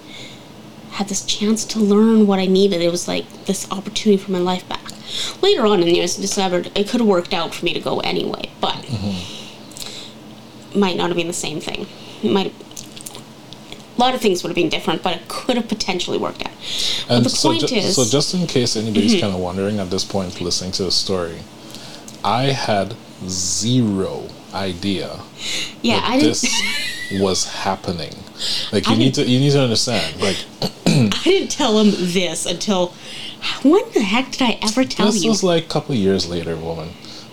had 0.91 1.07
this 1.07 1.25
chance 1.25 1.65
to 1.65 1.79
learn 1.79 2.27
what 2.27 2.39
I 2.39 2.45
needed. 2.45 2.81
It 2.81 2.91
was 2.91 3.07
like 3.07 3.45
this 3.45 3.69
opportunity 3.71 4.21
for 4.21 4.31
my 4.31 4.39
life 4.39 4.67
back. 4.67 4.81
Later 5.41 5.65
on 5.65 5.79
in 5.81 5.87
the 5.87 5.95
years, 5.95 6.17
I 6.17 6.21
discovered 6.21 6.71
it 6.75 6.89
could 6.89 7.01
have 7.01 7.07
worked 7.07 7.33
out 7.33 7.53
for 7.53 7.65
me 7.65 7.73
to 7.73 7.79
go 7.79 7.99
anyway, 7.99 8.49
but 8.59 8.85
might 10.75 10.95
not 10.97 11.07
have 11.09 11.17
been 11.17 11.27
the 11.27 11.33
same 11.33 11.59
thing. 11.59 11.87
It 12.23 12.31
might 12.31 12.51
have, 12.51 13.97
a 13.97 13.99
lot 13.99 14.15
of 14.15 14.21
things 14.21 14.43
would 14.43 14.49
have 14.49 14.55
been 14.55 14.69
different, 14.69 15.03
but 15.03 15.15
it 15.15 15.27
could 15.27 15.57
have 15.57 15.67
potentially 15.67 16.17
worked 16.17 16.45
out. 16.45 16.53
But 17.07 17.15
And 17.15 17.25
the 17.25 17.29
so, 17.29 17.49
point 17.49 17.67
ju- 17.67 17.75
is, 17.75 17.95
so 17.95 18.05
just 18.05 18.33
in 18.33 18.47
case 18.47 18.75
anybody's 18.75 19.13
mm-hmm. 19.13 19.21
kind 19.21 19.33
of 19.33 19.39
wondering 19.39 19.79
at 19.79 19.89
this 19.89 20.05
point, 20.05 20.39
listening 20.39 20.71
to 20.73 20.83
the 20.83 20.91
story, 20.91 21.39
I 22.23 22.43
had 22.45 22.95
zero 23.27 24.27
idea 24.53 25.19
yeah, 25.81 26.01
I 26.03 26.19
didn't. 26.19 26.41
this 26.41 26.61
was 27.13 27.45
happening. 27.45 28.13
Like 28.71 28.87
you 28.87 28.95
need 28.95 29.13
to 29.15 29.23
you 29.23 29.39
need 29.39 29.51
to 29.51 29.61
understand. 29.61 30.21
Like 30.21 30.37
I 31.11 31.23
didn't 31.23 31.51
tell 31.51 31.79
him 31.79 31.91
this 31.91 32.45
until 32.45 32.93
when 33.63 33.83
the 33.93 34.01
heck 34.01 34.31
did 34.31 34.41
I 34.41 34.59
ever 34.61 34.83
tell 34.83 35.07
this 35.07 35.15
you? 35.23 35.29
This 35.31 35.41
was 35.41 35.43
like 35.43 35.65
a 35.65 35.67
couple 35.67 35.95
years 35.95 36.27
later, 36.29 36.55
woman. 36.55 36.89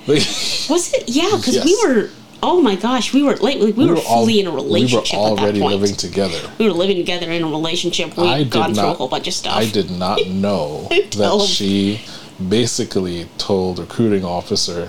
Like, 0.07 0.19
Was 0.71 0.93
it? 0.95 1.05
Yeah, 1.09 1.31
because 1.37 1.55
Yes. 1.57 1.65
we 1.65 1.79
were. 1.87 2.11
Oh 2.41 2.63
my 2.63 2.77
gosh, 2.77 3.13
we 3.13 3.23
were 3.25 3.35
like 3.37 3.59
we, 3.59 3.73
were, 3.73 3.97
all- 3.97 4.21
fully 4.21 4.39
in 4.39 4.47
a 4.47 4.51
relationship 4.53 5.13
We 5.13 5.19
were 5.19 5.25
already 5.25 5.43
at 5.49 5.55
that 5.55 5.61
point. 5.61 5.81
living 5.81 5.97
together. 5.97 6.51
we 6.59 6.67
were 6.67 6.73
living 6.73 6.97
together 6.97 7.31
in 7.33 7.43
a 7.43 7.49
relationship. 7.49 8.17
We'd 8.17 8.27
I 8.29 8.39
did 8.45 8.53
gone 8.53 8.75
through 8.75 8.83
a 8.85 8.87
not- 8.87 8.97
whole 8.97 9.09
bunch 9.09 9.27
of 9.27 9.35
stuff. 9.35 9.57
I 9.57 9.67
did 9.69 9.91
not 9.91 10.25
know 10.29 10.87
that 10.91 11.47
she 11.49 12.01
basically 12.49 13.29
told 13.39 13.81
recruiting 13.81 14.25
officer, 14.25 14.89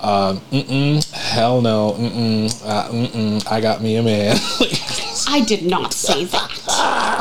um, 0.00 0.40
mm-mm, 0.50 1.08
hell 1.12 1.60
no, 1.62 1.92
mm-mm, 1.92 2.66
uh, 2.66 2.88
mm-mm, 2.88 3.46
I 3.50 3.60
got 3.60 3.80
me 3.82 3.94
a 3.96 4.02
man. 4.02 4.36
I 5.28 5.44
did 5.46 5.62
not 5.64 5.92
say 5.92 6.24
that. 6.24 6.59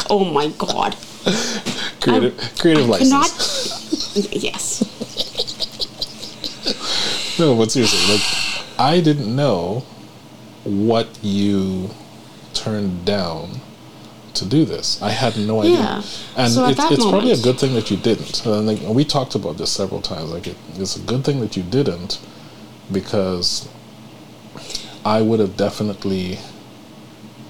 Oh 0.10 0.26
my 0.26 0.48
god. 0.58 0.96
creative, 2.02 2.38
creative 2.60 2.86
Could 2.86 2.90
license. 2.90 3.12
not. 3.12 4.34
yes. 4.44 4.84
No, 7.40 7.56
but 7.56 7.72
seriously, 7.72 8.14
like 8.14 8.80
I 8.80 9.00
didn't 9.02 9.34
know 9.36 9.86
what 10.64 11.08
you 11.22 11.90
turned 12.54 13.06
down 13.06 13.62
to 14.34 14.46
do 14.46 14.66
this. 14.66 15.02
I 15.02 15.10
had 15.12 15.38
no 15.38 15.62
idea, 15.62 15.78
Yeah. 15.78 15.96
and 16.38 16.52
So 16.52 16.66
it's, 16.68 16.80
it's 16.92 17.06
probably 17.10 17.32
a 17.32 17.38
good 17.38 17.58
thing 17.60 17.74
that 17.76 17.90
you 17.90 17.98
didn't. 17.98 18.46
And 18.46 18.68
like 18.68 18.80
we 18.84 19.04
talked 19.06 19.36
about 19.36 19.58
this 19.58 19.72
several 19.72 20.02
times. 20.02 20.32
Like 20.32 20.48
it, 20.48 20.58
it's 20.76 20.96
a 20.96 21.02
good 21.02 21.24
thing 21.24 21.40
that 21.40 21.56
you 21.58 21.64
didn't 21.64 22.20
because 22.92 23.68
I 25.06 25.22
would 25.22 25.40
have 25.40 25.56
definitely 25.56 26.40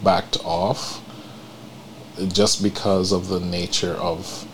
backed 0.03 0.37
off 0.45 1.01
just 2.27 2.61
because 2.61 3.11
of 3.11 3.27
the 3.27 3.39
nature 3.39 3.93
of 3.93 4.45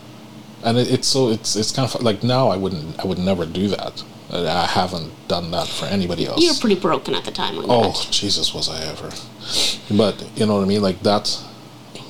and 0.64 0.78
it, 0.78 0.90
it's 0.90 1.08
so 1.08 1.28
it's 1.28 1.56
it's 1.56 1.72
kind 1.72 1.88
of 1.92 2.02
like 2.02 2.22
now 2.22 2.48
I 2.48 2.56
wouldn't 2.56 2.98
I 2.98 3.06
would 3.06 3.18
never 3.18 3.46
do 3.46 3.68
that. 3.68 4.02
I 4.32 4.66
haven't 4.66 5.12
done 5.28 5.52
that 5.52 5.68
for 5.68 5.86
anybody 5.86 6.26
else. 6.26 6.42
You 6.42 6.52
were 6.52 6.58
pretty 6.58 6.80
broken 6.80 7.14
at 7.14 7.24
the 7.24 7.30
time. 7.30 7.56
When 7.56 7.66
Oh 7.68 7.92
that. 7.92 8.08
Jesus, 8.10 8.52
was 8.52 8.68
I 8.68 8.82
ever? 8.84 9.10
But 9.96 10.28
you 10.36 10.46
know 10.46 10.56
what 10.56 10.64
I 10.64 10.66
mean. 10.66 10.82
Like 10.82 11.00
that, 11.02 11.38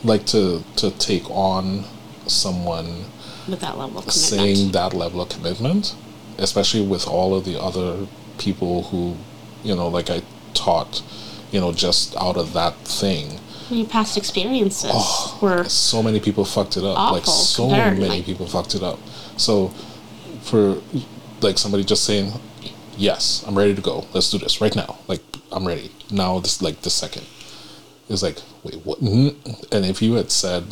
like 0.02 0.24
to 0.26 0.64
to 0.76 0.90
take 0.92 1.28
on 1.30 1.84
someone 2.26 3.04
with 3.46 3.60
that 3.60 3.76
level 3.76 3.98
of 3.98 4.06
commitment. 4.06 4.14
saying 4.14 4.72
that 4.72 4.94
level 4.94 5.20
of 5.20 5.28
commitment, 5.28 5.94
especially 6.38 6.86
with 6.86 7.06
all 7.06 7.34
of 7.34 7.44
the 7.44 7.60
other 7.60 8.06
people 8.38 8.84
who, 8.84 9.16
you 9.62 9.74
know, 9.74 9.88
like 9.88 10.08
I 10.10 10.22
taught, 10.54 11.02
you 11.52 11.60
know, 11.60 11.72
just 11.72 12.16
out 12.16 12.36
of 12.36 12.54
that 12.54 12.74
thing. 12.78 13.40
Your 13.70 13.86
past 13.86 14.16
experiences 14.16 14.92
were 15.40 15.64
So 15.68 16.02
many 16.02 16.20
people 16.20 16.44
fucked 16.44 16.76
it 16.76 16.84
up. 16.84 17.12
like 17.12 17.24
so 17.26 17.66
compared, 17.68 17.98
many 17.98 18.08
like- 18.16 18.24
people 18.24 18.46
fucked 18.46 18.74
it 18.74 18.82
up. 18.82 18.98
So 19.36 19.68
for 20.42 20.76
like 21.40 21.58
somebody 21.58 21.82
just 21.84 22.04
saying, 22.04 22.32
"Yes, 22.96 23.44
I'm 23.46 23.56
ready 23.58 23.74
to 23.74 23.82
go. 23.82 24.06
Let's 24.14 24.30
do 24.30 24.38
this 24.38 24.60
right 24.60 24.74
now." 24.74 24.98
Like 25.08 25.20
I'm 25.52 25.66
ready 25.66 25.90
now. 26.10 26.38
This 26.40 26.62
like 26.62 26.82
this 26.82 26.94
second. 26.94 27.26
It's 28.08 28.22
like 28.22 28.38
wait 28.62 28.76
what? 28.84 29.00
Mhm. 29.02 29.34
And 29.72 29.84
if 29.84 30.00
you 30.00 30.14
had 30.14 30.30
said, 30.30 30.64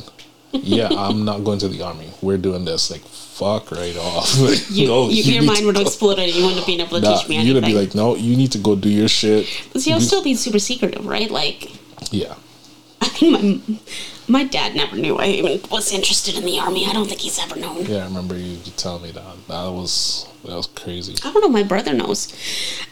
"Yeah, 0.53 0.88
I'm 0.97 1.24
not 1.24 1.42
going 1.45 1.59
to 1.61 1.68
the 1.68 1.82
army. 1.82 2.11
We're 2.22 2.38
doing 2.38 2.64
this," 2.64 2.90
like 2.90 3.03
fuck 3.05 3.72
right 3.72 3.97
off. 3.97 4.38
Like, 4.38 4.70
you, 4.70 4.86
no, 4.86 5.09
you, 5.09 5.22
you 5.24 5.32
your 5.34 5.42
mind 5.42 5.66
would 5.66 5.76
exploded. 5.76 6.26
and 6.26 6.34
You 6.34 6.42
wouldn't 6.42 6.61
have 6.61 6.66
been 6.68 6.80
able 6.80 7.01
to 7.01 7.05
Nah, 7.05 7.18
teach 7.18 7.28
me 7.28 7.40
you'd 7.42 7.57
anything. 7.57 7.74
be 7.74 7.80
like, 7.80 7.95
no, 7.97 8.14
you 8.14 8.36
need 8.36 8.53
to 8.53 8.59
go 8.59 8.76
do 8.76 8.88
your 8.88 9.09
shit. 9.09 9.49
But 9.72 9.82
see, 9.82 9.90
I 9.90 9.97
was 9.97 10.05
Do- 10.05 10.09
still 10.09 10.22
being 10.22 10.36
super 10.36 10.61
secretive, 10.61 11.05
right? 11.05 11.28
Like, 11.28 11.72
yeah. 12.12 12.34
I 13.05 13.19
mean, 13.21 13.63
my, 13.67 13.79
my 14.27 14.45
dad 14.45 14.75
never 14.75 14.97
knew 14.97 15.17
I 15.17 15.27
even 15.27 15.61
was 15.71 15.93
interested 15.93 16.37
in 16.37 16.45
the 16.45 16.59
army. 16.59 16.87
I 16.87 16.93
don't 16.93 17.07
think 17.09 17.21
he's 17.21 17.39
ever 17.39 17.57
known. 17.57 17.85
Yeah, 17.87 17.99
I 17.99 18.05
remember 18.05 18.37
you, 18.37 18.57
telling 18.77 19.03
me 19.03 19.11
that. 19.13 19.37
That 19.49 19.69
was 19.71 20.27
that 20.45 20.55
was 20.57 20.67
crazy. 20.69 21.15
I 21.25 21.33
don't 21.33 21.43
know. 21.43 21.49
My 21.49 21.63
brother 21.63 21.93
knows. 21.93 22.35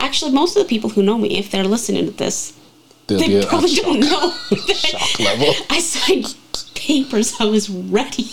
Actually, 0.01 0.33
most 0.33 0.57
of 0.57 0.63
the 0.63 0.69
people 0.69 0.91
who 0.91 1.03
know 1.03 1.19
me, 1.19 1.39
if 1.39 1.51
they're 1.51 1.65
listening 1.65 2.07
to 2.07 2.13
this, 2.13 2.59
They'll 3.07 3.19
they 3.19 3.47
probably 3.47 3.69
shock, 3.69 3.85
don't 3.85 4.01
know. 4.01 4.31
shock 4.75 5.19
level. 5.21 5.55
I 5.71 5.81
signed 5.81 6.35
papers. 6.75 7.41
I 7.41 7.45
was 7.47 7.69
ready. 7.69 8.31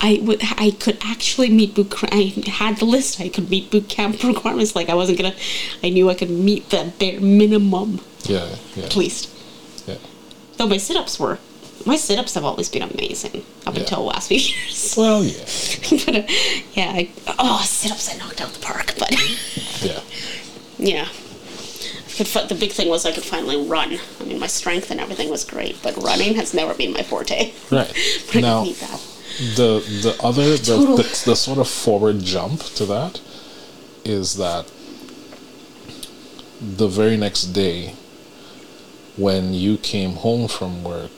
I 0.00 0.20
would. 0.22 0.42
I 0.56 0.70
could 0.78 0.98
actually 1.04 1.50
meet 1.50 1.74
boot. 1.74 1.90
cr- 1.90 2.06
I 2.12 2.32
had 2.46 2.78
the 2.78 2.84
list. 2.84 3.20
I 3.20 3.28
could 3.28 3.50
meet 3.50 3.70
boot 3.70 3.88
camp 3.88 4.22
requirements. 4.22 4.76
Like 4.76 4.88
I 4.88 4.94
wasn't 4.94 5.18
gonna. 5.18 5.34
I 5.82 5.90
knew 5.90 6.08
I 6.08 6.14
could 6.14 6.30
meet 6.30 6.70
the 6.70 6.92
bare 6.98 7.20
minimum 7.20 8.00
Yeah, 8.24 8.48
yeah, 8.76 8.84
at 8.84 8.96
least. 8.96 9.28
Though 10.60 10.66
my 10.68 10.76
sit 10.76 10.94
ups 10.98 11.18
were. 11.18 11.38
My 11.86 11.96
sit 11.96 12.18
ups 12.18 12.34
have 12.34 12.44
always 12.44 12.68
been 12.68 12.82
amazing 12.82 13.46
up 13.66 13.74
Yeah. 13.74 13.80
until 13.80 14.00
the 14.00 14.04
last 14.04 14.28
few 14.28 14.36
years. 14.36 14.94
Well, 14.98 15.24
yeah, 15.24 15.44
but 16.04 16.14
uh, 16.16 16.22
yeah, 16.74 16.90
I, 17.00 17.10
oh, 17.38 17.62
sit 17.64 17.90
ups 17.90 18.12
I 18.12 18.18
knocked 18.18 18.42
out 18.42 18.52
the 18.52 18.58
park. 18.60 18.92
But 18.98 19.10
yeah. 19.82 20.00
yeah, 20.76 21.08
I 21.08 22.12
could. 22.18 22.28
fi- 22.28 22.44
The 22.44 22.54
big 22.54 22.72
thing 22.72 22.90
was 22.90 23.06
I 23.06 23.12
could 23.12 23.22
finally 23.24 23.56
run. 23.66 23.98
I 24.20 24.24
mean, 24.24 24.38
my 24.38 24.48
strength 24.48 24.90
and 24.90 25.00
everything 25.00 25.30
was 25.30 25.44
great, 25.44 25.82
but 25.82 25.96
running 25.96 26.34
has 26.34 26.52
never 26.52 26.74
been 26.74 26.92
my 26.92 27.02
forte. 27.04 27.52
Right. 27.70 27.90
But 28.30 28.42
now, 28.42 28.64
the 28.64 29.80
the 30.04 30.14
other 30.22 30.58
the, 30.58 30.76
the 30.98 31.22
the 31.24 31.36
sort 31.36 31.56
of 31.56 31.68
forward 31.70 32.18
jump 32.22 32.60
to 32.74 32.84
that 32.84 33.22
is 34.04 34.34
that 34.36 34.70
the 36.60 36.88
very 36.88 37.16
next 37.16 37.44
day 37.54 37.94
when 39.24 39.52
you 39.54 39.76
came 39.92 40.12
home 40.24 40.48
from 40.48 40.72
work 40.82 41.10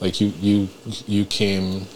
like 0.00 0.14
you 0.20 0.28
you 0.40 0.56
you 1.06 1.24
came 1.38 1.86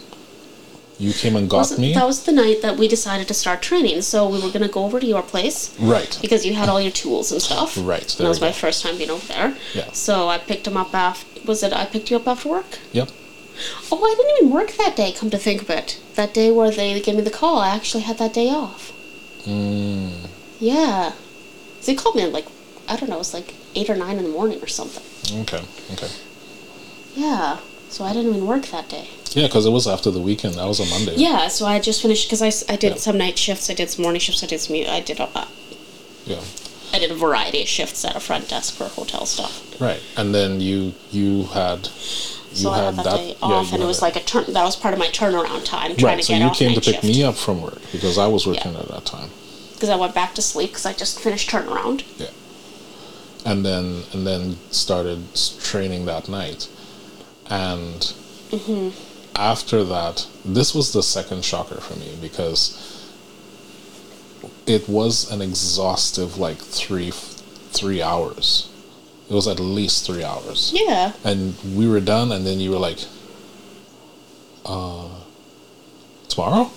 you 0.97 1.11
came 1.21 1.35
and 1.35 1.49
got 1.49 1.57
Wasn't- 1.57 1.79
me 1.81 1.93
That 1.93 2.05
was 2.05 2.19
the 2.23 2.31
night 2.31 2.61
that 2.61 2.77
we 2.77 2.87
decided 2.87 3.27
to 3.27 3.33
start 3.33 3.61
training. 3.61 4.01
So 4.11 4.17
we 4.33 4.39
were 4.43 4.49
gonna 4.55 4.69
go 4.77 4.85
over 4.87 4.97
to 5.03 5.05
your 5.13 5.23
place 5.33 5.59
right 5.95 6.13
because 6.21 6.45
you 6.45 6.53
had 6.53 6.69
all 6.69 6.79
your 6.87 6.95
tools 7.03 7.31
and 7.33 7.41
stuff. 7.41 7.69
Right, 7.93 8.09
And 8.17 8.23
that 8.25 8.29
was 8.35 8.39
my 8.49 8.53
first 8.63 8.77
time 8.83 8.95
being 8.97 9.09
over 9.09 9.27
there. 9.35 9.49
Yeah. 9.79 9.91
So 9.91 10.13
I 10.29 10.37
picked 10.37 10.65
him 10.67 10.77
up 10.83 10.93
after. 11.07 11.25
Was 11.49 11.63
it 11.63 11.73
I 11.73 11.85
picked 11.93 12.09
you 12.11 12.17
up 12.17 12.27
after 12.33 12.47
work? 12.49 12.71
yep 12.93 13.09
Oh, 13.91 13.99
I 14.09 14.13
didn't 14.17 14.33
even 14.37 14.49
work 14.57 14.71
that 14.83 14.95
day. 15.01 15.11
Come 15.19 15.29
to 15.35 15.37
think 15.47 15.61
of 15.65 15.69
it, 15.79 15.87
that 16.19 16.33
day 16.33 16.49
where 16.51 16.71
they 16.71 16.99
gave 17.05 17.15
me 17.15 17.21
the 17.29 17.37
call, 17.41 17.55
I 17.59 17.69
actually 17.77 18.03
had 18.09 18.17
that 18.23 18.33
day 18.33 18.49
off. 18.49 18.91
mm, 19.45 20.11
Yeah. 20.59 21.11
So 21.81 21.85
they 21.87 21.95
called 21.95 22.15
me 22.15 22.25
like 22.37 22.47
I 22.87 22.95
don't 22.97 23.09
know, 23.09 23.15
it 23.21 23.25
was 23.27 23.33
like 23.39 23.53
eight 23.75 23.89
or 23.89 23.95
nine 23.95 24.17
in 24.17 24.23
the 24.23 24.29
morning 24.29 24.61
or 24.61 24.67
something. 24.67 25.03
okay 25.41 25.61
okay 25.93 26.07
Yeah. 27.15 27.57
So 27.89 28.03
I 28.03 28.13
didn't 28.13 28.31
even 28.35 28.47
work 28.47 28.65
that 28.67 28.89
day. 28.89 29.07
yeah 29.31 29.47
because 29.47 29.65
it 29.65 29.69
was 29.71 29.87
after 29.87 30.11
the 30.11 30.19
weekend 30.19 30.55
that 30.55 30.65
was 30.65 30.79
a 30.79 30.85
monday 30.93 31.15
Yeah. 31.15 31.47
So 31.47 31.65
I 31.65 31.79
just 31.79 32.01
finished 32.01 32.27
because 32.27 32.41
I, 32.41 32.73
I 32.73 32.75
did 32.75 32.93
Yeah. 32.93 32.97
some 32.97 33.17
night 33.17 33.37
shifts, 33.37 33.69
I 33.69 33.73
did 33.73 33.89
some 33.89 34.03
morning 34.03 34.19
shifts, 34.21 34.43
I 34.43 34.47
did 34.47 34.59
some 34.59 34.75
I 34.75 34.99
did 35.01 35.19
a 35.19 35.47
yeah 36.25 36.41
I 36.93 36.99
did 36.99 37.11
a 37.11 37.15
variety 37.15 37.61
of 37.61 37.67
shifts 37.67 38.05
at 38.05 38.15
a 38.15 38.19
front 38.19 38.49
desk 38.49 38.73
for 38.75 38.85
hotel 38.85 39.25
stuff. 39.25 39.79
right 39.81 40.01
and 40.17 40.33
then 40.33 40.61
you 40.61 40.93
you 41.11 41.43
had 41.59 41.87
So 42.53 42.71
I 42.71 42.77
had 42.85 42.95
that, 42.95 43.15
day 43.17 43.27
yeah, 43.29 43.35
off, 43.41 43.67
you 43.67 43.73
and 43.75 43.83
it 43.83 43.85
was 43.85 43.99
that. 43.99 44.05
like 44.07 44.15
a 44.15 44.21
turn. 44.31 44.45
That 44.53 44.63
was 44.63 44.75
part 44.77 44.93
of 44.93 44.99
my 44.99 45.07
turnaround 45.19 45.65
time, 45.65 45.95
trying 45.97 46.15
right. 46.15 46.17
to 46.19 46.23
So 46.23 46.33
get 46.33 46.39
you 46.39 46.45
off 46.47 46.57
came 46.57 46.73
to 46.73 46.79
pick 46.81 47.01
shift. 47.01 47.03
me 47.03 47.21
up 47.23 47.35
from 47.35 47.61
work 47.61 47.81
because 47.91 48.17
I 48.17 48.27
was 48.27 48.47
working 48.47 48.73
Yeah. 48.73 48.79
at 48.83 48.87
that 48.95 49.05
time. 49.05 49.29
because 49.73 49.89
I 49.89 49.97
went 49.97 50.13
back 50.15 50.31
to 50.35 50.41
sleep 50.41 50.69
because 50.71 50.85
I 50.85 50.93
just 50.93 51.19
finished 51.19 51.49
turnaround. 51.49 52.03
Yeah. 52.17 52.27
And 53.45 53.63
then 53.63 54.03
and 54.11 54.25
then 54.25 54.57
started 54.71 55.19
training 55.61 56.05
that 56.05 56.27
night, 56.27 56.67
and 57.49 58.13
Mm-hmm. 58.51 58.89
after 59.35 59.83
that, 59.83 60.27
this 60.45 60.73
was 60.75 60.93
the 60.93 61.01
second 61.03 61.43
shocker 61.43 61.81
for 61.81 61.95
me 61.99 62.15
because 62.21 63.11
it 64.67 64.87
was 64.87 65.31
an 65.31 65.41
exhaustive 65.41 66.37
like 66.37 66.57
three 66.57 67.11
three 67.11 68.01
hours. 68.01 68.69
It 69.29 69.33
was 69.33 69.47
at 69.47 69.59
least 69.59 70.05
three 70.05 70.23
hours. 70.23 70.71
Yeah, 70.73 71.13
and 71.23 71.55
we 71.75 71.87
were 71.87 71.99
done 72.01 72.31
and 72.31 72.45
then 72.45 72.59
you 72.59 72.71
were 72.71 72.79
like 72.79 72.99
uh 74.65 75.09
tomorrow 76.29 76.71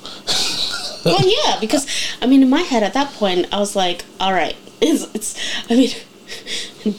well, 1.05 1.21
yeah, 1.25 1.59
because 1.61 1.87
I 2.21 2.27
mean, 2.27 2.43
in 2.43 2.51
my 2.51 2.61
head 2.63 2.83
at 2.83 2.95
that 2.95 3.13
point, 3.15 3.47
I 3.53 3.59
was 3.59 3.75
like, 3.77 4.05
all 4.21 4.33
right, 4.33 4.57
it's, 4.81 5.05
it's 5.15 5.71
I 5.71 5.75
mean, 5.75 5.91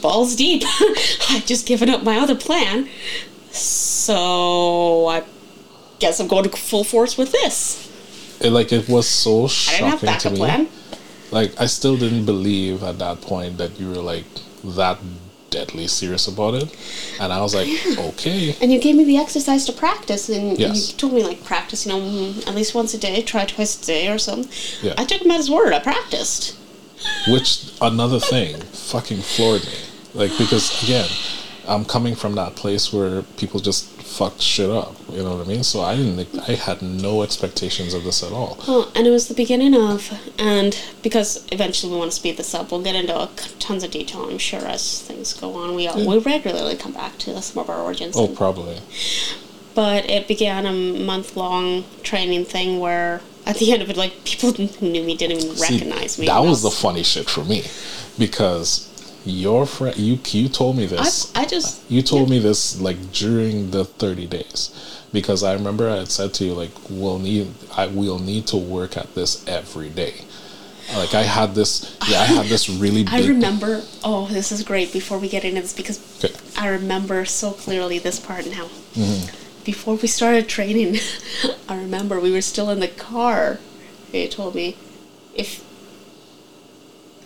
balls 0.00 0.36
deep. 0.36 0.62
I've 1.30 1.46
just 1.46 1.66
given 1.66 1.88
up 1.90 2.02
my 2.02 2.18
other 2.18 2.34
plan, 2.34 2.88
so 3.50 5.06
I 5.08 5.22
guess 5.98 6.20
I'm 6.20 6.28
going 6.28 6.44
to 6.44 6.50
full 6.50 6.84
force 6.84 7.16
with 7.18 7.32
this. 7.32 7.88
it, 8.40 8.50
like 8.50 8.72
it 8.72 8.88
was 8.88 9.08
so 9.08 9.44
I 9.44 9.48
shocking 9.48 9.90
didn't 9.90 10.08
have 10.08 10.22
to 10.22 10.30
me 10.30 10.36
plan. 10.36 10.68
like 11.30 11.50
i 11.60 11.66
still 11.66 11.96
didn't 11.98 12.24
believe 12.24 12.82
at 12.82 12.98
that 12.98 13.20
point 13.20 13.58
that 13.58 13.78
you 13.78 13.86
were 13.90 14.02
like 14.14 14.24
that 14.64 14.98
deadly 15.50 15.86
serious 15.88 16.26
about 16.26 16.54
it 16.54 16.68
and 17.20 17.32
i 17.32 17.40
was 17.42 17.54
like 17.54 17.68
okay 17.98 18.56
And 18.62 18.72
you 18.72 18.80
gave 18.80 18.94
me 18.96 19.04
the 19.04 19.18
exercise 19.18 19.64
to 19.66 19.72
practice, 19.72 20.28
and 20.30 20.58
Yes. 20.58 20.92
you 20.92 20.96
told 20.96 21.12
me 21.12 21.22
like 21.30 21.44
practice, 21.44 21.84
you 21.84 21.92
know, 21.92 22.00
mm, 22.00 22.46
at 22.48 22.54
least 22.54 22.74
once 22.74 22.94
a 22.94 22.98
day, 22.98 23.20
try 23.22 23.44
twice 23.44 23.72
a 23.82 23.84
day 23.94 24.08
or 24.08 24.18
something. 24.18 24.50
Yeah. 24.86 24.94
I 24.96 25.04
took 25.04 25.20
him 25.22 25.30
at 25.32 25.36
his 25.42 25.50
word. 25.50 25.72
I 25.72 25.80
practiced. 25.80 26.56
Which 27.28 27.72
another 27.80 28.20
thing 28.20 28.60
fucking 28.60 29.18
floored 29.22 29.64
me. 29.64 29.78
Like 30.14 30.36
because 30.38 30.82
again 30.82 31.08
i'm 31.68 31.84
coming 31.84 32.14
from 32.16 32.34
that 32.34 32.56
place 32.56 32.92
where 32.92 33.22
people 33.36 33.60
just 33.60 33.86
fucked 34.02 34.40
shit 34.40 34.68
up 34.68 34.96
you 35.12 35.22
know 35.22 35.36
what 35.36 35.46
i 35.46 35.48
mean? 35.48 35.62
So 35.62 35.82
i 35.82 35.94
didn't 35.96 36.48
i 36.48 36.54
had 36.54 36.82
no 36.82 37.22
expectations 37.22 37.94
of 37.94 38.04
this 38.04 38.22
at 38.22 38.32
all. 38.32 38.58
Well, 38.66 38.90
and 38.94 39.06
it 39.06 39.10
was 39.10 39.28
the 39.28 39.34
beginning 39.34 39.74
of, 39.74 40.12
and 40.38 40.78
because 41.02 41.46
eventually 41.52 41.92
we 41.92 41.98
want 41.98 42.10
to 42.12 42.16
speed 42.16 42.36
this 42.36 42.54
up, 42.54 42.70
we'll 42.70 42.82
get 42.82 42.94
into 42.94 43.16
a 43.16 43.28
tons 43.58 43.82
of 43.82 43.90
detail, 43.90 44.24
I'm 44.28 44.38
sure, 44.38 44.60
as 44.66 45.02
things 45.02 45.32
go 45.32 45.54
on. 45.54 45.74
We, 45.74 45.88
we 46.06 46.18
regularly 46.18 46.76
come 46.76 46.92
back 46.92 47.18
to 47.18 47.40
some 47.42 47.62
of 47.62 47.68
our 47.70 47.80
origins. 47.80 48.16
oh 48.16 48.28
probably. 48.28 48.80
But 49.74 50.08
it 50.10 50.26
began 50.28 50.66
a 50.66 50.72
month 50.72 51.36
long 51.36 51.84
training 52.02 52.44
thing 52.44 52.80
where 52.80 53.20
at 53.46 53.56
the 53.56 53.72
end 53.72 53.82
of 53.82 53.90
it, 53.90 53.96
like, 53.96 54.24
people 54.24 54.52
knew 54.80 55.02
me 55.02 55.16
didn't 55.16 55.38
even 55.38 55.56
See, 55.56 55.74
recognize 55.74 56.18
me. 56.18 56.26
That 56.26 56.40
was 56.40 56.62
the 56.62 56.70
funny 56.70 57.02
shit 57.02 57.28
for 57.28 57.44
me 57.44 57.64
because 58.18 58.86
your 59.24 59.66
friend, 59.66 59.96
you 59.96 60.18
you 60.28 60.48
told 60.48 60.76
me 60.76 60.86
this. 60.86 61.32
I, 61.34 61.42
I 61.42 61.44
just. 61.46 61.90
you 61.90 62.02
told 62.02 62.30
me 62.30 62.38
this 62.38 62.80
like 62.80 63.12
during 63.12 63.70
the 63.70 63.84
thirty 63.84 64.26
days, 64.26 64.70
because 65.12 65.42
I 65.42 65.52
remember 65.54 65.88
I 65.90 65.96
had 65.96 66.08
said 66.08 66.32
to 66.34 66.44
you 66.44 66.54
like 66.54 66.70
we'll 66.88 67.18
need 67.18 67.48
I 67.76 67.86
we'll 67.86 68.18
need 68.18 68.46
to 68.48 68.56
work 68.56 68.96
at 68.96 69.14
this 69.14 69.46
every 69.46 69.90
day. 69.90 70.14
Like 70.96 71.14
I 71.14 71.22
had 71.22 71.54
this, 71.54 71.96
yeah, 72.08 72.20
I 72.22 72.24
had 72.24 72.46
this 72.46 72.68
really 72.68 73.04
big. 73.04 73.12
I 73.12 73.26
remember. 73.28 73.82
Oh, 74.02 74.26
this 74.26 74.50
is 74.50 74.62
great. 74.64 74.92
Before 74.92 75.18
we 75.18 75.28
get 75.28 75.44
into 75.44 75.60
this, 75.60 75.72
because 75.72 76.00
Okay. 76.24 76.34
I 76.58 76.68
remember 76.68 77.24
so 77.26 77.52
clearly 77.52 77.98
this 78.00 78.18
part 78.18 78.46
now. 78.46 78.64
Mm-hmm. 78.94 79.36
Before 79.64 79.94
we 79.96 80.08
started 80.08 80.48
training, 80.48 80.96
I 81.68 81.76
remember 81.76 82.18
we 82.18 82.32
were 82.32 82.40
still 82.40 82.70
in 82.70 82.80
the 82.80 82.88
car. 82.88 83.58
They 84.12 84.26
told 84.26 84.54
me, 84.54 84.76
if 85.34 85.62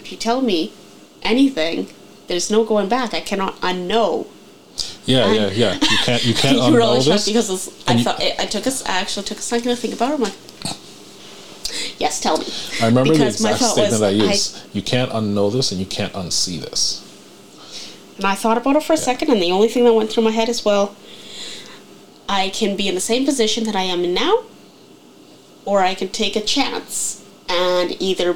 if 0.01 0.11
you 0.13 0.19
tell 0.19 0.41
me 0.43 0.73
anything, 1.23 1.89
there's 2.27 2.51
no 2.51 2.65
going 2.65 2.89
back. 2.89 3.15
I 3.15 3.21
cannot 3.21 3.61
unknow. 3.61 4.27
Yeah, 5.07 5.31
yeah, 5.33 5.49
yeah. 5.51 5.75
You 5.75 5.81
can't 6.05 6.25
you 6.25 6.35
can't 6.43 6.57
you 6.57 6.63
were 6.73 6.81
unknow 6.81 6.95
really 6.95 7.01
shocked 7.03 7.25
this. 7.25 7.27
because 7.27 7.51
it's, 7.51 7.89
I 7.89 7.93
you- 7.95 8.05
thought 8.05 8.21
I, 8.21 8.35
I 8.41 8.47
took 8.47 8.67
us. 8.67 8.85
I 8.85 8.99
actually 9.01 9.25
took 9.27 9.39
a 9.39 9.43
second 9.43 9.69
to 9.69 9.77
think 9.77 9.95
about 9.95 10.11
it. 10.11 10.15
I'm 10.15 10.21
like, 10.23 10.35
yes, 11.99 12.21
tell 12.21 12.37
me. 12.39 12.47
I 12.83 12.87
remember 12.87 13.13
because 13.13 13.39
the 13.39 13.49
exact 13.51 13.63
statement 13.73 13.93
was, 13.93 14.03
I 14.03 14.09
I- 14.09 14.11
used. 14.11 14.61
you 14.75 14.83
can't 14.83 15.11
unknow 15.13 15.53
this, 15.53 15.71
and 15.71 15.81
you 15.81 15.87
can't 15.87 16.13
unsee 16.15 16.61
this. 16.61 17.01
And 18.17 18.25
I 18.27 18.35
thought 18.35 18.59
about 18.59 18.77
it 18.77 18.83
for 18.83 18.93
a 18.93 18.97
second, 18.97 19.31
and 19.31 19.41
the 19.43 19.51
only 19.53 19.69
thing 19.69 19.85
that 19.85 19.93
went 19.93 20.11
through 20.13 20.23
my 20.25 20.31
head 20.31 20.49
is, 20.49 20.65
well, 20.65 20.95
I 22.35 22.51
can 22.51 22.77
be 22.77 22.87
in 22.89 22.95
the 22.95 23.01
same 23.13 23.25
position 23.25 23.65
that 23.65 23.77
I 23.77 23.83
am 23.95 24.01
in 24.05 24.13
now, 24.15 24.35
or 25.65 25.81
I 25.91 25.95
can 25.95 26.09
take 26.09 26.35
a 26.37 26.41
chance 26.57 27.25
and 27.49 27.89
either. 28.01 28.31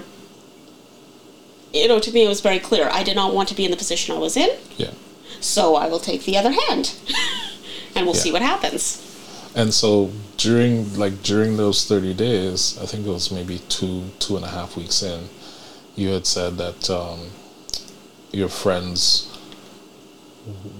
You 1.73 1.87
know, 1.89 1.99
to 2.01 2.11
me, 2.13 2.25
it 2.25 2.29
was 2.29 2.41
very 2.41 2.59
clear. 2.61 2.89
I 2.91 3.03
did 3.03 3.17
not 3.17 3.35
want 3.35 3.49
to 3.51 3.55
be 3.55 3.65
in 3.65 3.71
the 3.71 3.77
position 3.77 4.15
I 4.15 4.19
was 4.19 4.37
in, 4.37 4.51
Yeah. 4.79 4.93
so 5.41 5.75
I 5.77 5.87
will 5.91 5.99
take 6.11 6.25
the 6.25 6.37
other 6.41 6.53
hand, 6.63 6.85
and 7.95 8.07
we'll 8.07 8.15
Yeah. 8.17 8.23
see 8.23 8.33
what 8.33 8.43
happens. 8.43 8.83
And 9.55 9.75
so 9.75 10.11
during 10.37 10.97
like 10.97 11.23
during 11.23 11.57
those 11.57 11.85
thirty 11.85 12.15
days, 12.15 12.79
I 12.83 12.87
think 12.87 13.07
it 13.07 13.11
was 13.11 13.31
maybe 13.31 13.57
two 13.69 13.97
two 14.19 14.37
and 14.37 14.45
a 14.45 14.49
half 14.59 14.77
weeks 14.77 15.03
in, 15.03 15.29
you 15.97 16.09
had 16.17 16.27
said 16.27 16.57
that 16.59 16.89
um, 16.89 17.19
your 18.33 18.49
friends, 18.49 19.27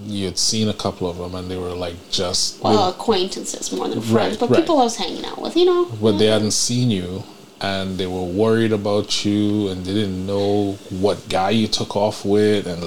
you 0.05 0.25
had 0.25 0.37
seen 0.37 0.67
a 0.69 0.73
couple 0.73 1.07
of 1.09 1.17
them, 1.17 1.35
and 1.35 1.49
they 1.49 1.57
were 1.57 1.73
like 1.73 1.95
just, 2.09 2.61
Well, 2.63 2.89
acquaintances 2.89 3.71
more 3.71 3.87
than 3.87 4.01
friends, 4.01 4.31
Right, 4.31 4.39
but 4.39 4.49
right. 4.49 4.59
people 4.59 4.79
I 4.79 4.83
was 4.83 4.95
hanging 4.95 5.25
out 5.25 5.41
with, 5.41 5.55
you 5.55 5.65
know. 5.65 5.85
but 6.01 6.17
they 6.17 6.25
hadn't 6.27 6.51
seen 6.51 6.89
you, 6.89 7.23
and 7.61 7.97
they 7.97 8.07
were 8.07 8.23
worried 8.23 8.71
about 8.71 9.23
you, 9.25 9.67
and 9.69 9.85
they 9.85 9.93
didn't 9.93 10.25
know 10.25 10.73
what 10.89 11.27
guy 11.29 11.51
you 11.51 11.67
took 11.67 11.95
off 11.95 12.25
with, 12.25 12.65
and 12.67 12.81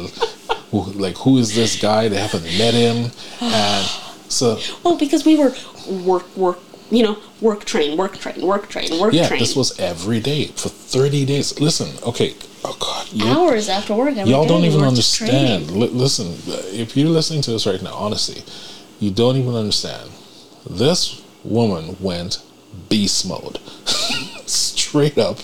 who, 0.70 0.82
like 0.92 1.16
who 1.18 1.38
is 1.38 1.54
this 1.54 1.80
guy? 1.80 2.08
They 2.08 2.16
haven't 2.18 2.44
met 2.58 2.74
him, 2.74 3.10
and 3.40 3.86
so 4.28 4.58
Well, 4.82 4.96
because 4.96 5.24
we 5.24 5.36
were 5.36 5.52
work, 6.04 6.34
work, 6.36 6.58
you 6.90 7.02
know, 7.04 7.16
work 7.40 7.64
train, 7.64 7.96
work 7.96 8.18
train, 8.18 8.44
work 8.44 8.68
train, 8.68 8.98
work 8.98 9.12
yeah, 9.14 9.28
train. 9.28 9.38
this 9.40 9.54
was 9.54 9.78
every 9.78 10.18
day 10.20 10.46
for 10.46 10.68
thirty 10.70 11.24
days. 11.24 11.60
Listen, 11.60 11.88
okay, 12.08 12.34
oh 12.64 12.76
god, 12.78 13.12
you, 13.12 13.26
hours 13.26 13.68
after 13.68 13.94
work. 13.94 14.16
Every 14.16 14.30
y'all 14.30 14.46
don't 14.46 14.64
even 14.64 14.82
understand. 14.82 15.66
training. 15.66 15.80
Li- 15.80 15.88
listen, 15.88 16.34
if 16.74 16.96
you're 16.96 17.08
listening 17.08 17.42
to 17.42 17.50
this 17.50 17.66
right 17.66 17.82
now, 17.82 17.94
honestly, 17.94 18.42
you 19.00 19.10
don't 19.10 19.36
even 19.36 19.54
understand. 19.54 20.10
This 20.68 21.22
woman 21.44 21.96
went 22.00 22.42
beast 22.88 23.26
mode, 23.26 23.58
straight 24.46 25.18
up 25.18 25.38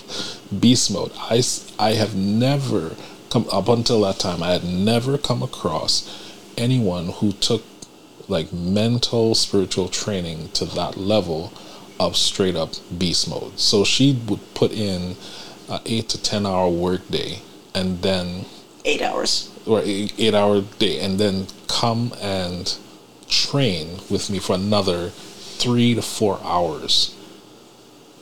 beast 0.59 0.91
mode. 0.91 1.11
I 1.17 1.41
I 1.77 1.93
have 1.93 2.15
never 2.15 2.95
come 3.29 3.47
up 3.51 3.67
until 3.67 4.01
that 4.01 4.19
time. 4.19 4.41
I 4.41 4.51
had 4.51 4.63
never 4.63 5.17
come 5.17 5.43
across 5.43 6.07
anyone 6.57 7.09
who 7.09 7.31
took 7.33 7.63
like 8.27 8.53
mental 8.53 9.33
spiritual 9.33 9.89
training 9.89 10.49
to 10.49 10.65
that 10.65 10.97
level 10.97 11.51
of 11.99 12.15
straight 12.15 12.55
up 12.55 12.73
beast 12.97 13.29
mode. 13.29 13.59
So 13.59 13.83
she 13.83 14.13
would 14.27 14.53
put 14.53 14.71
in 14.71 15.15
an 15.69 15.79
eight 15.85 16.09
to 16.09 16.21
ten 16.21 16.45
hour 16.45 16.69
work 16.69 17.07
day 17.09 17.39
and 17.73 18.01
then 18.01 18.45
Eight 18.85 19.01
hours. 19.01 19.49
or 19.65 19.81
eight, 19.83 20.13
eight 20.17 20.33
hour 20.33 20.61
day 20.79 20.99
and 20.99 21.19
then 21.19 21.47
come 21.67 22.13
and 22.21 22.77
train 23.27 23.99
with 24.09 24.29
me 24.29 24.39
for 24.39 24.55
another 24.55 25.09
three 25.09 25.93
to 25.93 26.01
four 26.01 26.39
hours 26.43 27.15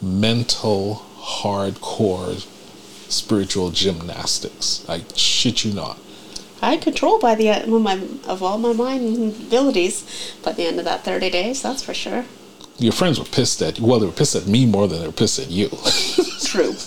mental 0.02 1.06
hardcore 1.18 2.46
spiritual 3.10 3.70
gymnastics 3.72 4.86
i 4.90 5.02
shit 5.16 5.64
you 5.64 5.74
not 5.74 5.98
I 6.60 6.72
had 6.72 6.82
control 6.82 7.20
by 7.20 7.36
the 7.36 7.50
of, 7.50 7.68
my, 7.70 8.02
of 8.26 8.42
all 8.42 8.58
my 8.58 8.74
mind 8.74 9.36
abilities 9.46 10.36
by 10.44 10.54
the 10.54 10.66
end 10.66 10.80
of 10.80 10.86
that 10.86 11.04
30 11.04 11.30
days, 11.30 11.62
that's 11.62 11.84
for 11.84 11.94
sure. 11.94 12.26
your 12.80 12.92
friends 12.92 13.20
were 13.20 13.26
pissed 13.26 13.62
at 13.62 13.80
you 13.80 13.86
well 13.86 14.00
they 14.00 14.08
were 14.08 14.12
pissed 14.12 14.36
at 14.36 14.48
me 14.48 14.66
more 14.66 14.88
than 14.88 15.00
they 15.00 15.06
were 15.06 15.14
pissed 15.14 15.40
at 15.40 15.50
you 15.52 15.70
True. 16.44 16.74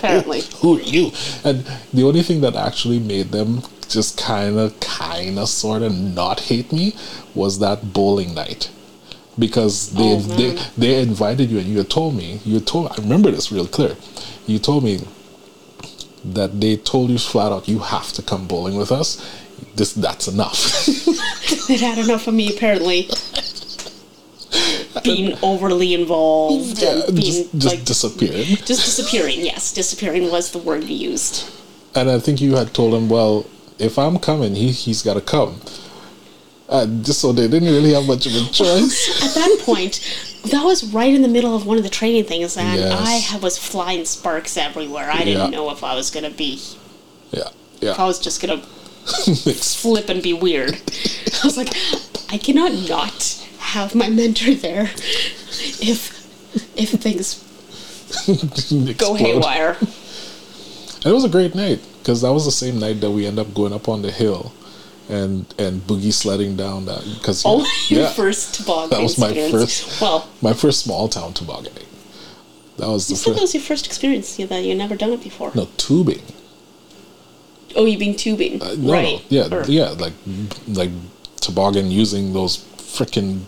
Apparently. 0.00 0.40
who, 0.60 0.78
are 0.78 0.82
you? 0.82 1.12
And 1.44 1.64
the 1.92 2.04
only 2.04 2.22
thing 2.22 2.40
that 2.40 2.56
actually 2.56 2.98
made 2.98 3.30
them 3.32 3.62
just 3.88 4.18
kind 4.18 4.58
of, 4.58 4.78
kind 4.80 5.38
of, 5.38 5.48
sort 5.48 5.82
of 5.82 5.94
not 5.94 6.40
hate 6.40 6.72
me 6.72 6.94
was 7.34 7.58
that 7.60 7.92
bowling 7.92 8.34
night. 8.34 8.70
Because 9.38 9.92
they, 9.94 10.16
Oh, 10.16 10.20
they 10.20 10.50
they 10.76 11.00
invited 11.00 11.50
you 11.50 11.58
and 11.58 11.68
you 11.68 11.82
told 11.84 12.14
me 12.14 12.40
you 12.44 12.60
told 12.60 12.90
I 12.90 12.96
remember 12.96 13.30
this 13.30 13.50
real 13.52 13.66
clear. 13.66 13.96
You 14.46 14.58
told 14.58 14.84
me 14.84 15.00
that 16.24 16.60
they 16.60 16.76
told 16.76 17.10
you 17.10 17.18
flat 17.18 17.52
out 17.52 17.68
you 17.68 17.78
have 17.78 18.12
to 18.14 18.22
come 18.22 18.46
bowling 18.46 18.76
with 18.76 18.92
us. 18.92 19.24
This 19.76 19.92
that's 19.92 20.28
enough. 20.28 20.88
It 21.70 21.80
had 21.80 21.98
enough 21.98 22.26
of 22.26 22.34
me, 22.34 22.52
apparently. 22.54 23.08
Being 25.04 25.38
overly 25.42 25.94
involved 25.94 26.82
Yeah, 26.82 27.04
and 27.06 27.16
being 27.16 27.44
just 27.44 27.52
just 27.54 27.66
like 27.66 27.84
disappeared. 27.84 28.46
just 28.66 28.84
disappearing. 28.84 29.40
Yes, 29.40 29.72
disappearing 29.72 30.30
was 30.30 30.50
the 30.50 30.58
word 30.58 30.84
you 30.84 30.96
used. 31.10 31.48
And 31.94 32.10
I 32.10 32.18
think 32.18 32.40
you 32.40 32.56
had 32.56 32.74
told 32.74 32.94
him, 32.94 33.08
well, 33.08 33.46
if 33.78 33.98
I'm 33.98 34.18
coming, 34.18 34.54
he 34.56 34.70
he's 34.72 35.02
got 35.02 35.14
to 35.14 35.20
come. 35.20 35.60
Uh, 36.68 36.86
just 37.02 37.20
so 37.20 37.32
they 37.32 37.48
didn't 37.48 37.68
really 37.68 37.92
have 37.92 38.06
much 38.06 38.26
of 38.26 38.34
a 38.34 38.44
choice. 38.52 39.22
At 39.24 39.34
that 39.34 39.58
point, 39.64 40.00
that 40.50 40.64
was 40.64 40.84
right 40.92 41.12
in 41.12 41.22
the 41.22 41.28
middle 41.28 41.54
of 41.56 41.66
one 41.66 41.76
of 41.78 41.82
the 41.82 41.90
training 41.90 42.24
things, 42.24 42.56
and 42.56 42.78
Yes. 42.78 43.32
I 43.34 43.38
was 43.38 43.58
flying 43.58 44.04
sparks 44.04 44.56
everywhere. 44.56 45.10
I 45.10 45.24
didn't 45.24 45.50
know 45.50 45.70
if 45.70 45.82
I 45.82 45.94
was 45.94 46.10
gonna 46.10 46.30
be, 46.30 46.60
yeah, 47.32 47.48
yeah 47.80 47.90
if 47.92 47.98
I 48.00 48.04
was 48.06 48.18
just 48.20 48.40
gonna 48.40 48.58
flip 48.58 50.08
and 50.08 50.22
be 50.22 50.32
weird. 50.32 50.74
I 50.74 51.40
was 51.44 51.56
like, 51.56 51.74
I 52.32 52.38
cannot 52.38 52.72
not 52.88 53.19
have 53.74 53.94
my 53.94 54.08
mentor 54.08 54.54
there 54.54 54.90
if 55.90 56.00
if 56.76 56.90
things 57.06 57.38
go 58.98 59.14
haywire. 59.14 59.76
And 59.80 61.06
it 61.06 61.12
was 61.14 61.24
a 61.24 61.28
great 61.28 61.54
night 61.54 61.80
because 61.98 62.20
that 62.22 62.32
was 62.32 62.44
the 62.44 62.50
same 62.64 62.78
night 62.78 63.00
that 63.00 63.10
we 63.10 63.26
end 63.26 63.38
up 63.38 63.54
going 63.54 63.72
up 63.72 63.88
on 63.88 64.02
the 64.02 64.10
hill 64.10 64.52
and 65.08 65.46
and 65.58 65.80
boogie 65.86 66.12
sledding 66.12 66.56
down 66.56 66.86
that 66.86 67.02
because 67.18 67.42
Oh, 67.46 67.64
your 67.88 68.02
yeah, 68.02 68.12
first 68.12 68.54
toboggan 68.56 68.90
That 68.90 69.02
was 69.02 69.18
my 69.18 69.28
experience. 69.28 69.80
first- 69.80 70.00
Well, 70.00 70.28
my 70.42 70.52
first 70.52 70.80
small 70.84 71.08
town 71.08 71.32
tobogganing. 71.32 71.86
That 72.78 72.88
was 72.88 73.06
the 73.06 73.12
you 73.12 73.16
said 73.16 73.30
that 73.34 73.34
first. 73.34 73.42
was 73.42 73.54
your 73.54 73.62
first 73.62 73.86
experience. 73.86 74.38
Yeah, 74.38 74.46
that 74.46 74.62
you 74.64 74.74
never 74.74 74.96
done 74.96 75.12
it 75.12 75.22
before. 75.22 75.52
No 75.54 75.66
tubing. 75.76 76.22
Oh, 77.76 77.84
you 77.84 77.98
mean 77.98 78.16
tubing, 78.16 78.60
Uh, 78.62 78.74
no, 78.78 78.92
right? 78.92 79.18
no, 79.30 79.36
yeah, 79.36 79.54
Or- 79.54 79.64
yeah, 79.70 79.90
like 80.04 80.14
like 80.66 80.90
toboggan 81.40 81.90
using 81.90 82.32
those 82.32 82.58
freaking 82.96 83.42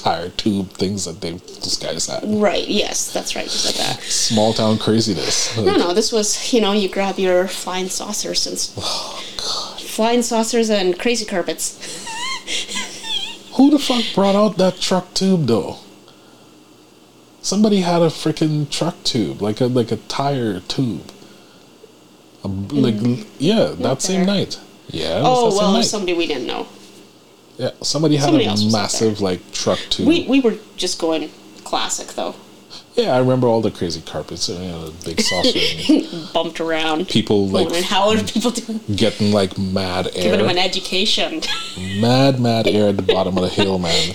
truck 0.00 0.14
tire 0.14 0.28
tube 0.30 0.70
things 0.70 1.04
that 1.04 1.20
they 1.20 1.32
those 1.32 1.76
guys 1.78 2.06
had. 2.06 2.22
Right. 2.24 2.66
Yes, 2.66 3.12
that's 3.12 3.34
right. 3.36 3.44
You 3.44 3.50
said 3.50 3.74
that. 3.84 4.02
Small 4.02 4.52
town 4.52 4.78
craziness. 4.78 5.56
No, 5.56 5.76
no. 5.76 5.94
This 5.94 6.12
was 6.12 6.52
you 6.52 6.60
know 6.60 6.72
you 6.72 6.88
grab 6.88 7.18
your 7.18 7.48
flying 7.48 7.88
saucers 7.88 8.46
and 8.46 8.58
Oh, 8.78 9.22
flying 9.78 10.22
saucers 10.22 10.70
and 10.70 10.98
crazy 10.98 11.24
carpets. 11.24 11.78
Who 13.54 13.70
the 13.70 13.78
fuck 13.78 14.04
brought 14.14 14.34
out 14.34 14.56
that 14.58 14.80
truck 14.80 15.12
tube 15.14 15.46
though? 15.46 15.76
Somebody 17.42 17.80
had 17.80 18.02
a 18.02 18.06
freaking 18.06 18.70
truck 18.70 19.02
tube, 19.02 19.40
like 19.40 19.60
a 19.60 19.66
like 19.66 19.92
a 19.92 19.96
tire 19.96 20.60
tube. 20.60 21.10
A, 22.44 22.48
like 22.48 23.26
yeah, 23.38 23.74
that 23.78 24.02
same 24.02 24.24
night. 24.24 24.58
Yeah. 24.88 25.22
Oh 25.24 25.54
well, 25.56 25.82
somebody 25.82 26.14
we 26.14 26.26
didn't 26.26 26.46
know. 26.46 26.66
Yeah, 27.60 27.70
somebody 27.82 28.16
had 28.16 28.24
somebody 28.26 28.46
a 28.46 28.48
else 28.48 28.64
was 28.64 28.74
up 28.74 28.80
massive 28.80 29.20
like 29.20 29.52
truck 29.52 29.78
too. 29.90 30.06
We 30.06 30.26
we 30.26 30.40
were 30.40 30.56
just 30.76 30.98
going 30.98 31.30
classic 31.64 32.08
though. 32.14 32.34
yeah, 32.94 33.14
I 33.14 33.18
remember 33.18 33.46
all 33.48 33.60
the 33.60 33.70
crazy 33.70 34.00
carpets, 34.00 34.48
you 34.48 34.58
know, 34.58 34.88
the 34.88 35.04
big 35.04 35.20
saucer, 35.20 36.32
Bumped 36.32 36.58
around. 36.60 37.08
people 37.08 37.48
like 37.48 37.68
and 37.76 37.84
how 37.84 38.08
are 38.10 38.22
people 38.24 38.50
doing? 38.50 38.80
getting 38.96 39.30
like 39.32 39.58
mad 39.58 40.06
air. 40.14 40.22
Giving 40.24 40.40
them 40.40 40.48
an 40.48 40.58
education. 40.58 41.42
mad 42.00 42.40
mad 42.40 42.66
air 42.66 42.88
at 42.88 42.96
the 42.96 43.02
bottom 43.02 43.36
of 43.36 43.42
the 43.42 43.50
hill, 43.50 43.78
man. 43.78 44.14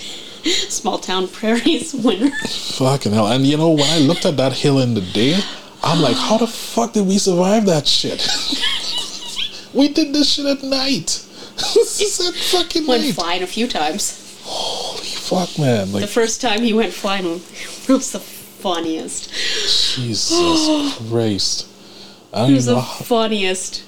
Small 0.68 0.98
town 0.98 1.28
prairies 1.28 1.94
winner. 1.94 2.30
Fucking 2.78 3.12
hell. 3.12 3.28
And 3.28 3.46
you 3.46 3.56
know, 3.56 3.70
when 3.70 3.88
I 3.90 3.98
looked 3.98 4.26
at 4.26 4.36
that 4.38 4.52
hill 4.54 4.80
in 4.80 4.94
the 4.94 5.00
day, 5.00 5.38
I'm 5.84 6.00
like, 6.02 6.16
how 6.16 6.38
the 6.38 6.46
fuck 6.48 6.92
did 6.94 7.06
we 7.06 7.18
survive 7.18 7.66
that 7.66 7.86
shit? 7.86 8.26
we 9.72 9.88
did 9.88 10.12
this 10.12 10.32
shit 10.34 10.46
at 10.46 10.62
night. 10.64 11.25
This 11.56 12.00
is 12.00 12.28
at 12.28 12.34
fucking 12.34 12.86
Went 12.86 13.02
night. 13.04 13.14
flying 13.14 13.42
a 13.42 13.46
few 13.46 13.66
times. 13.66 14.22
Holy 14.44 15.04
fuck, 15.04 15.58
man. 15.58 15.92
The 15.92 16.06
first 16.06 16.40
time 16.40 16.62
he 16.62 16.72
went 16.72 16.92
flying 16.92 17.24
was 17.88 18.12
the 18.12 18.20
funniest. 18.20 19.30
Jesus 19.96 20.96
Christ. 21.10 21.66
I 22.32 22.40
don't 22.42 22.50
It 22.50 22.54
was 22.54 22.66
the 22.66 22.80
how- 22.80 23.04
funniest. 23.04 23.82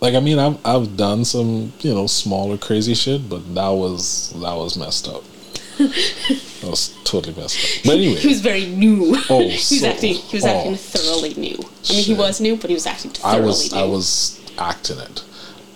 Like, 0.00 0.14
I 0.14 0.20
mean, 0.20 0.38
I've, 0.38 0.64
I've 0.64 0.96
done 0.96 1.24
some, 1.24 1.72
you 1.80 1.92
know, 1.92 2.06
smaller 2.06 2.56
crazy 2.56 2.94
shit, 2.94 3.28
but 3.28 3.54
that 3.54 3.70
was, 3.70 4.30
that 4.34 4.54
was 4.54 4.76
messed 4.76 5.08
up. 5.08 5.24
that 5.78 6.62
was 6.62 6.94
totally 7.04 7.34
messed 7.40 7.58
up. 7.58 7.84
But 7.84 7.92
anyway. 7.96 8.14
He 8.16 8.28
was 8.28 8.40
very 8.40 8.66
new. 8.66 9.16
Oh, 9.28 9.40
he 9.40 9.52
was 9.54 9.80
so- 9.80 9.88
acting. 9.88 10.14
He 10.14 10.36
was 10.36 10.44
oh. 10.44 10.48
acting 10.48 10.76
thoroughly 10.76 11.34
new. 11.34 11.58
I 11.88 11.92
mean, 11.94 12.04
he 12.04 12.14
was 12.14 12.40
new, 12.40 12.56
but 12.56 12.70
he 12.70 12.74
was 12.74 12.86
acting 12.86 13.10
thoroughly 13.12 13.38
I 13.42 13.44
was, 13.46 13.72
new. 13.72 13.78
I 13.80 13.84
was 13.84 14.40
acting 14.58 14.98
it. 14.98 15.24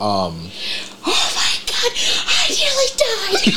Oh 0.05 1.30
my 1.36 1.55
god! 1.66 1.92
I 2.26 2.48
nearly 2.59 2.88
died. 2.96 3.55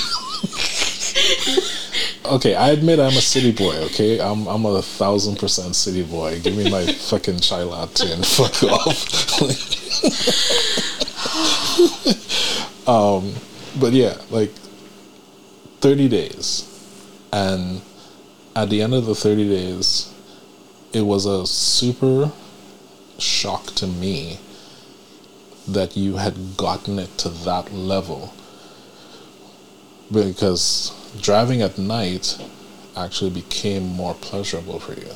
Okay, 2.26 2.56
I 2.56 2.72
admit 2.72 3.00
I'm 3.00 3.16
a 3.16 3.22
city 3.22 3.52
boy. 3.52 3.76
Okay, 3.86 4.20
I'm 4.20 4.48
I'm 4.48 4.66
a 4.66 4.82
thousand 4.82 5.38
percent 5.38 5.76
city 5.76 6.02
boy. 6.04 6.40
Give 6.40 6.58
me 6.58 6.70
my 6.72 6.84
fucking 7.10 7.40
chai 7.40 7.62
latte 7.62 8.12
and 8.12 8.26
fuck 8.26 8.64
off. 8.64 9.42
um, 12.88 13.32
but 13.80 13.94
yeah, 13.94 14.18
like 14.32 14.52
thirty 15.82 16.10
days, 16.10 16.66
and 17.32 17.82
at 18.56 18.72
the 18.72 18.82
end 18.82 18.96
of 18.96 19.06
the 19.06 19.14
thirty 19.14 19.48
days, 19.48 20.12
it 20.94 21.02
was 21.02 21.28
a 21.28 21.46
super 21.46 22.32
shock 23.20 23.68
to 23.76 23.86
me 23.86 24.40
that 25.68 25.96
you 25.98 26.18
had 26.18 26.58
gotten 26.58 27.00
it 27.00 27.18
to 27.20 27.30
that 27.30 27.74
level 27.74 28.34
because 30.12 30.92
driving 31.20 31.62
at 31.62 31.78
night 31.78 32.38
actually 32.96 33.32
became 33.32 33.84
more 33.88 34.14
pleasurable 34.14 34.80
for 34.80 34.94
you. 34.94 35.12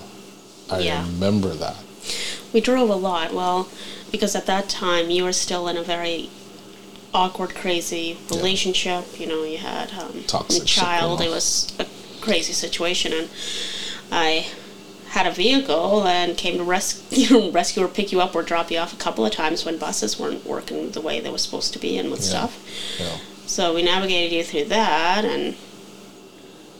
I 0.69 0.79
Yeah. 0.79 1.01
remember 1.05 1.53
that. 1.55 1.77
we 2.51 2.59
drove 2.61 2.89
a 2.89 2.95
lot. 2.95 3.31
Well, 3.33 3.67
because 4.11 4.35
at 4.35 4.47
that 4.47 4.69
time 4.69 5.11
you 5.11 5.23
were 5.23 5.33
still 5.33 5.67
in 5.67 5.77
a 5.77 5.83
very 5.83 6.29
awkward, 7.13 7.53
crazy 7.53 8.17
relationship. 8.31 9.19
You 9.19 9.27
know, 9.27 9.43
you 9.43 9.59
had 9.59 9.91
um, 9.93 10.23
Toxic 10.25 10.63
a 10.63 10.65
child. 10.65 11.21
It 11.21 11.29
was 11.29 11.71
a 11.77 11.85
crazy 12.21 12.53
situation, 12.53 13.13
and 13.13 13.29
I 14.11 14.47
had 15.09 15.25
a 15.27 15.31
vehicle 15.31 16.05
and 16.07 16.37
came 16.37 16.57
to 16.57 16.63
rescue, 16.63 17.17
you 17.25 17.29
know, 17.39 17.51
rescue 17.51 17.83
or 17.83 17.87
pick 17.87 18.11
you 18.11 18.21
up 18.21 18.35
or 18.35 18.43
drop 18.43 18.69
you 18.71 18.77
off 18.77 18.93
a 18.93 18.97
couple 18.97 19.25
of 19.25 19.31
times 19.31 19.65
when 19.65 19.77
buses 19.77 20.19
weren't 20.19 20.45
working 20.45 20.91
the 20.91 21.01
way 21.01 21.19
they 21.19 21.29
were 21.31 21.37
supposed 21.37 21.73
to 21.73 21.79
be 21.79 21.97
and 21.97 22.11
with 22.11 22.21
Yeah. 22.21 22.47
stuff. 22.47 22.99
Know. 22.99 23.15
So 23.47 23.73
we 23.73 23.81
navigated 23.81 24.31
you 24.31 24.43
through 24.43 24.65
that, 24.65 25.25
and 25.25 25.55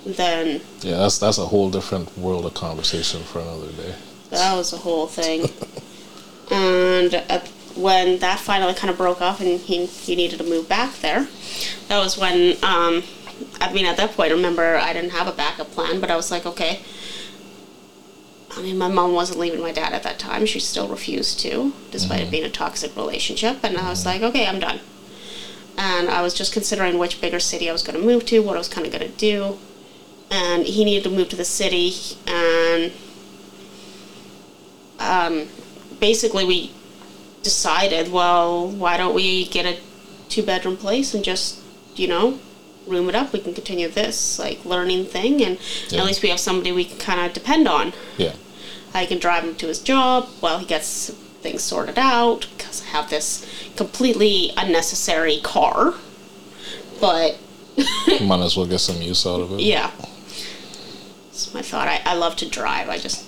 then 0.06 0.62
Yeah, 0.82 0.98
that's 0.98 1.18
that's 1.18 1.38
a 1.38 1.46
whole 1.48 1.70
different 1.70 2.18
world 2.18 2.46
of 2.46 2.54
conversation 2.54 3.24
for 3.24 3.40
another 3.40 3.68
day. 3.72 3.96
that 4.30 4.56
was 4.56 4.72
the 4.72 4.78
whole 4.78 5.08
thing. 5.08 5.50
and 6.52 7.14
at, 7.14 7.48
when 7.76 8.20
that 8.20 8.40
finally 8.40 8.74
kind 8.74 8.90
of 8.92 8.98
broke 8.98 9.22
off, 9.22 9.42
and 9.42 9.60
he 9.60 9.86
he 9.86 10.16
needed 10.16 10.38
to 10.40 10.44
move 10.46 10.68
back 10.70 10.94
there, 11.02 11.28
that 11.88 11.98
was 12.00 12.18
when 12.18 12.52
um, 12.64 13.04
I 13.60 13.72
mean 13.74 13.86
at 13.86 13.98
that 13.98 14.12
point, 14.12 14.32
remember 14.32 14.78
I 14.78 14.94
didn't 14.94 15.12
have 15.12 15.28
a 15.28 15.32
backup 15.32 15.72
plan, 15.72 16.00
but 16.00 16.12
I 16.12 16.16
was 16.16 16.30
like, 16.32 16.46
okay. 16.46 16.82
I 18.60 18.62
mean, 18.62 18.78
my 18.78 18.90
mom 18.90 19.14
wasn't 19.14 19.40
leaving 19.40 19.62
my 19.62 19.72
dad 19.72 19.94
at 19.94 20.04
that 20.04 20.20
time. 20.20 20.46
She 20.46 20.60
still 20.60 20.90
refused 20.90 21.40
to, 21.40 21.72
despite 21.92 22.20
it 22.22 22.30
being 22.32 22.44
a 22.44 22.50
toxic 22.50 22.94
relationship. 22.96 23.64
And 23.64 23.78
I 23.78 23.90
was 23.90 24.06
like, 24.06 24.22
okay, 24.22 24.46
I'm 24.46 24.60
done. 24.60 24.82
And 25.78 26.10
I 26.10 26.22
was 26.22 26.34
just 26.34 26.52
considering 26.52 26.98
which 27.00 27.22
bigger 27.22 27.40
city 27.40 27.70
I 27.70 27.72
was 27.72 27.84
going 27.84 27.98
to 27.98 28.06
move 28.06 28.26
to, 28.26 28.40
what 28.40 28.56
I 28.56 28.60
was 28.60 28.68
kind 28.68 28.86
of 28.86 28.92
going 28.92 29.10
to 29.10 29.18
do. 29.18 29.58
And 30.30 30.66
he 30.66 30.84
needed 30.84 31.06
to 31.06 31.10
move 31.10 31.30
to 31.30 31.36
the 31.38 31.46
city, 31.46 31.94
and 32.28 32.92
um, 35.00 35.48
basically 36.00 36.46
we 36.46 36.72
decided, 37.42 38.12
well, 38.12 38.68
why 38.68 38.98
don't 38.98 39.16
we 39.16 39.46
get 39.48 39.66
a 39.66 39.80
two 40.28 40.44
bedroom 40.44 40.78
place 40.78 41.14
and 41.16 41.24
just, 41.24 41.60
you 41.96 42.08
know, 42.08 42.38
room 42.86 43.10
it 43.10 43.16
up? 43.16 43.34
We 43.34 43.40
can 43.40 43.54
continue 43.56 43.88
this 43.88 44.38
like 44.38 44.64
learning 44.66 45.06
thing, 45.06 45.42
and 45.42 45.58
Yeah. 45.90 46.02
at 46.02 46.06
least 46.06 46.22
we 46.22 46.30
have 46.30 46.40
somebody 46.40 46.72
we 46.72 46.86
can 46.86 46.98
kind 47.00 47.20
of 47.26 47.34
depend 47.34 47.68
on. 47.68 47.94
Yeah. 48.18 48.34
I 48.94 49.06
can 49.06 49.20
drive 49.20 49.44
him 49.44 49.56
to 49.56 49.68
his 49.68 49.80
job 49.80 50.28
while 50.40 50.58
he 50.60 50.66
gets 50.66 51.10
things 51.42 51.64
sorted 51.64 51.98
out 51.98 52.48
because 52.58 52.82
I 52.84 52.86
have 52.88 53.10
this 53.10 53.46
completely 53.76 54.52
unnecessary 54.58 55.40
car. 55.42 55.94
But 57.00 57.38
Might 58.22 58.42
as 58.42 58.58
well 58.58 58.66
get 58.66 58.80
some 58.80 59.02
use 59.02 59.26
out 59.26 59.40
of 59.42 59.52
it. 59.54 59.62
yeah, 59.62 59.92
it's 61.30 61.54
my 61.54 61.62
thought. 61.62 61.88
I, 61.88 62.02
I 62.06 62.16
love 62.16 62.36
to 62.38 62.50
drive. 62.50 62.90
I 62.90 62.98
just 62.98 63.26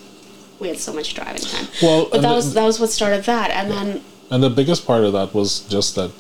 we 0.59 0.67
had 0.67 0.77
so 0.77 0.93
much 0.93 1.13
driving 1.13 1.41
time. 1.41 1.67
Well, 1.81 2.07
but 2.11 2.21
that 2.21 2.29
the- 2.29 2.35
was 2.35 2.53
that 2.53 2.65
was 2.65 2.79
what 2.79 2.89
started 2.89 3.23
that, 3.25 3.49
and 3.51 3.71
then 3.71 4.01
And 4.29 4.43
the 4.43 4.49
biggest 4.49 4.85
part 4.85 5.03
of 5.03 5.13
that 5.13 5.33
was 5.33 5.61
just 5.61 5.95
that 5.95 6.11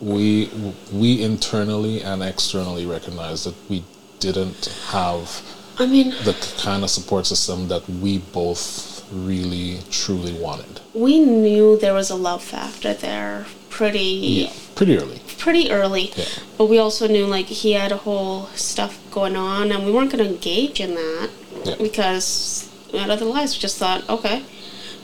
we 0.00 0.50
we 0.92 1.22
internally 1.22 2.02
and 2.02 2.22
externally 2.22 2.86
recognized 2.86 3.46
that 3.46 3.54
we 3.68 3.82
didn't 4.20 4.66
have 4.90 5.42
I 5.78 5.86
mean 5.86 6.10
the 6.24 6.34
kind 6.62 6.82
of 6.84 6.90
support 6.90 7.26
system 7.26 7.68
that 7.68 7.88
we 7.88 8.18
both 8.18 9.04
really 9.12 9.78
truly 9.90 10.32
wanted. 10.32 10.80
we 10.94 11.20
knew 11.20 11.76
there 11.78 11.94
was 11.94 12.10
a 12.10 12.14
love 12.16 12.42
factor 12.42 12.92
there 12.94 13.46
pretty 13.70 14.00
Yeah, 14.44 14.52
pretty 14.74 14.96
early. 14.98 15.20
pretty 15.38 15.70
early. 15.70 16.12
Yeah. 16.16 16.24
But 16.58 16.66
we 16.66 16.78
also 16.78 17.06
knew 17.06 17.26
like 17.26 17.46
he 17.46 17.72
had 17.72 17.92
a 17.92 17.98
whole 17.98 18.46
stuff 18.54 18.98
going 19.10 19.36
on, 19.36 19.70
and 19.70 19.84
we 19.84 19.92
weren't 19.92 20.10
going 20.10 20.24
to 20.24 20.30
engage 20.30 20.80
in 20.80 20.94
that 20.94 21.28
Yeah. 21.64 21.74
because 21.78 22.68
we 22.92 22.98
had 22.98 23.10
other 23.10 23.26
lives. 23.26 23.54
We 23.54 23.60
just 23.60 23.76
thought, 23.78 24.08
okay. 24.08 24.42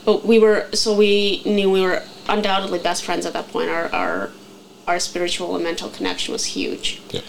But 0.05 0.25
we 0.25 0.37
were 0.39 0.67
so 0.73 0.93
we 0.95 1.41
knew 1.45 1.69
we 1.71 1.81
were 1.81 2.03
undoubtedly 2.27 2.79
best 2.79 3.05
friends 3.05 3.25
at 3.25 3.33
that 3.33 3.47
point. 3.53 3.69
Our 3.69 3.85
our 3.93 4.31
our 4.87 4.99
spiritual 4.99 5.55
and 5.55 5.63
mental 5.63 5.89
connection 5.89 6.33
was 6.33 6.45
huge. 6.57 6.99
Yeah. 7.11 7.21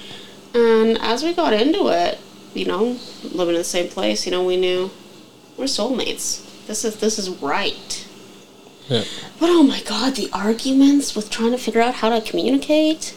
And 0.54 0.98
as 0.98 1.22
we 1.22 1.32
got 1.34 1.52
into 1.52 1.88
it, 1.88 2.18
you 2.54 2.64
know, 2.64 2.96
living 3.32 3.54
in 3.54 3.60
the 3.60 3.64
same 3.64 3.88
place, 3.88 4.24
you 4.26 4.32
know, 4.32 4.44
we 4.44 4.56
knew 4.56 4.90
we're 5.56 5.64
soulmates. 5.64 6.42
This 6.66 6.84
is 6.84 6.96
this 6.96 7.18
is 7.18 7.28
right. 7.42 8.06
Yeah. 8.88 9.04
But 9.40 9.50
oh 9.50 9.62
my 9.62 9.80
god, 9.82 10.14
the 10.16 10.28
arguments 10.32 11.14
with 11.16 11.30
trying 11.30 11.52
to 11.52 11.58
figure 11.58 11.80
out 11.80 11.94
how 11.94 12.10
to 12.10 12.20
communicate, 12.20 13.14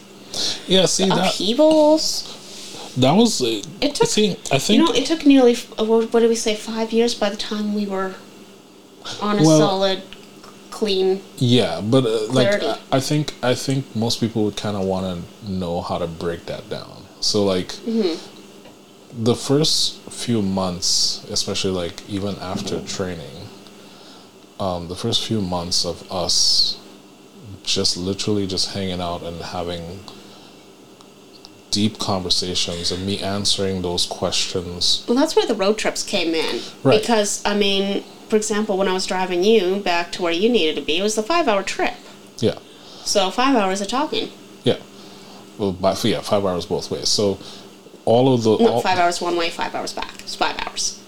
Yeah. 0.66 0.86
See 0.86 1.08
that 1.08 1.18
upheavals. 1.34 2.92
that 2.96 3.12
was. 3.12 3.40
Uh, 3.40 3.62
It 3.80 3.94
took- 3.94 4.08
See, 4.08 4.30
I 4.52 4.58
think. 4.58 4.78
You 4.78 4.84
know, 4.86 4.92
it 4.92 5.06
took 5.06 5.24
nearly 5.26 5.56
uh, 5.78 5.84
what 5.84 6.12
what 6.12 6.20
did 6.20 6.28
we 6.28 6.36
say? 6.36 6.54
Five 6.54 6.92
years 6.92 7.14
by 7.14 7.30
the 7.30 7.36
time 7.36 7.74
we 7.74 7.86
were 7.86 8.14
on 9.20 9.38
a 9.38 9.42
Well- 9.42 9.58
solid, 9.58 10.02
clean. 10.70 11.20
Yeah, 11.38 11.80
but 11.80 12.04
uh, 12.06 12.32
like 12.32 12.62
I- 12.62 12.78
I 12.98 13.00
think 13.00 13.34
I 13.42 13.54
think 13.54 13.84
most 13.94 14.20
people 14.20 14.44
would 14.44 14.56
kind 14.56 14.76
of 14.76 14.84
want 14.84 15.04
to 15.06 15.50
know 15.50 15.80
how 15.82 15.98
to 15.98 16.06
break 16.06 16.46
that 16.46 16.68
down. 16.70 17.04
So 17.20 17.44
like 17.44 17.70
the 19.12 19.34
first 19.34 20.00
few 20.10 20.42
months, 20.42 21.24
especially 21.30 21.70
like 21.70 22.08
even 22.08 22.36
after 22.36 22.80
training, 22.82 23.48
um, 24.60 24.88
the 24.88 24.96
first 24.96 25.26
few 25.26 25.40
months 25.40 25.84
of 25.84 26.10
us 26.10 26.78
just 27.62 27.96
literally 27.96 28.46
just 28.46 28.74
hanging 28.74 29.00
out 29.00 29.22
and 29.22 29.40
having 29.42 30.00
deep 31.70 31.98
conversations 31.98 32.90
and 32.90 33.06
me 33.06 33.18
answering 33.20 33.82
those 33.82 34.06
questions. 34.06 35.04
Well, 35.06 35.16
that's 35.16 35.36
where 35.36 35.46
the 35.46 35.54
road 35.54 35.78
trips 35.78 36.02
came 36.02 36.34
in. 36.34 36.60
Right. 36.82 37.00
Because 37.00 37.44
I 37.44 37.54
mean, 37.54 38.02
for 38.28 38.36
example, 38.36 38.76
when 38.76 38.88
I 38.88 38.92
was 38.92 39.06
driving 39.06 39.44
you 39.44 39.76
back 39.80 40.12
to 40.12 40.22
where 40.22 40.32
you 40.32 40.48
needed 40.48 40.76
to 40.76 40.82
be, 40.82 40.98
it 40.98 41.02
was 41.02 41.16
a 41.18 41.22
five-hour 41.22 41.62
trip. 41.62 41.94
Yeah. 42.38 42.58
So 43.04 43.30
five 43.30 43.54
hours 43.54 43.80
of 43.80 43.88
talking. 43.88 44.30
Yeah. 44.64 44.78
Well, 45.56 45.72
by 45.72 45.96
yeah, 46.04 46.20
five 46.20 46.44
hours 46.44 46.66
both 46.66 46.90
ways. 46.90 47.08
So 47.08 47.38
all 48.08 48.32
of 48.32 48.42
the 48.42 48.56
No, 48.56 48.68
all, 48.68 48.80
five 48.80 48.98
hours 48.98 49.20
one 49.20 49.36
way, 49.36 49.50
five 49.50 49.74
hours 49.74 49.92
back. 49.92 50.20
It's 50.20 50.34
five 50.34 50.56
hours. 50.66 50.98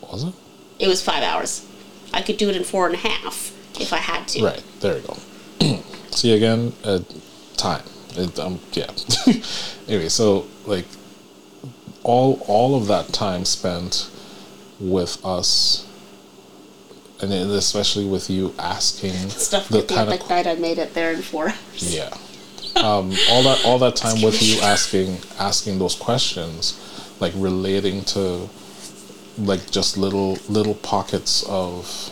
was 0.00 0.24
it? 0.24 0.34
It 0.78 0.88
was 0.88 1.02
five 1.02 1.22
hours. 1.22 1.66
I 2.14 2.22
could 2.22 2.38
do 2.38 2.48
it 2.48 2.56
in 2.56 2.64
four 2.64 2.86
and 2.86 2.94
a 2.94 2.98
half 2.98 3.52
if 3.78 3.92
I 3.92 3.98
had 3.98 4.26
to. 4.28 4.44
Right 4.44 4.62
there 4.80 4.96
you 4.96 5.02
go. 5.06 5.16
See 6.10 6.32
again, 6.32 6.72
uh, 6.82 7.00
time. 7.58 7.84
It, 8.16 8.38
um, 8.38 8.60
yeah. 8.72 8.90
anyway, 9.86 10.08
so 10.08 10.46
like 10.64 10.86
all 12.02 12.42
all 12.48 12.74
of 12.74 12.86
that 12.86 13.12
time 13.12 13.44
spent 13.44 14.10
with 14.80 15.22
us, 15.22 15.86
and 17.20 17.30
especially 17.30 18.08
with 18.08 18.30
you 18.30 18.54
asking 18.58 19.28
Stuff 19.28 19.68
the 19.68 19.82
kind 19.82 20.08
of 20.08 20.14
epic 20.14 20.30
night 20.30 20.46
I 20.46 20.54
made 20.54 20.78
it 20.78 20.94
there 20.94 21.12
in 21.12 21.20
four 21.20 21.50
hours. 21.50 21.94
yeah. 21.94 22.16
Um, 22.76 23.12
all 23.30 23.42
that 23.42 23.62
all 23.64 23.78
that 23.80 23.96
time 23.96 24.22
with 24.22 24.42
you 24.42 24.60
asking 24.60 25.18
asking 25.38 25.78
those 25.78 25.94
questions, 25.94 27.16
like 27.20 27.32
relating 27.36 28.02
to 28.04 28.48
like 29.38 29.70
just 29.70 29.96
little 29.96 30.38
little 30.48 30.74
pockets 30.74 31.42
of 31.48 32.10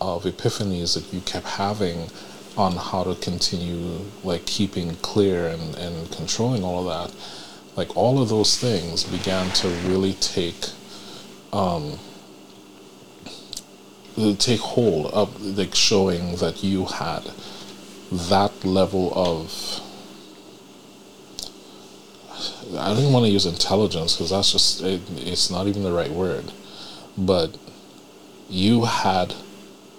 of 0.00 0.24
epiphanies 0.24 0.94
that 0.94 1.12
you 1.12 1.20
kept 1.22 1.46
having 1.46 2.08
on 2.56 2.72
how 2.72 3.04
to 3.04 3.14
continue 3.16 4.00
like 4.24 4.46
keeping 4.46 4.94
clear 4.96 5.48
and, 5.48 5.74
and 5.76 6.10
controlling 6.12 6.64
all 6.64 6.88
of 6.88 7.10
that. 7.10 7.16
Like 7.76 7.96
all 7.96 8.20
of 8.20 8.28
those 8.28 8.58
things 8.58 9.04
began 9.04 9.50
to 9.50 9.68
really 9.88 10.14
take 10.14 10.70
um 11.52 11.98
take 14.38 14.60
hold 14.60 15.06
of 15.12 15.40
like 15.42 15.74
showing 15.74 16.36
that 16.36 16.64
you 16.64 16.86
had 16.86 17.30
that 18.10 18.64
level 18.64 19.12
of 19.14 19.80
I 22.78 22.94
don't 22.94 23.12
want 23.12 23.24
to 23.26 23.30
use 23.30 23.46
intelligence 23.46 24.14
because 24.16 24.30
that's 24.30 24.52
just 24.52 24.82
it, 24.82 25.00
it's 25.16 25.50
not 25.50 25.66
even 25.66 25.82
the 25.82 25.92
right 25.92 26.10
word 26.10 26.52
but 27.16 27.56
you 28.48 28.84
had 28.84 29.34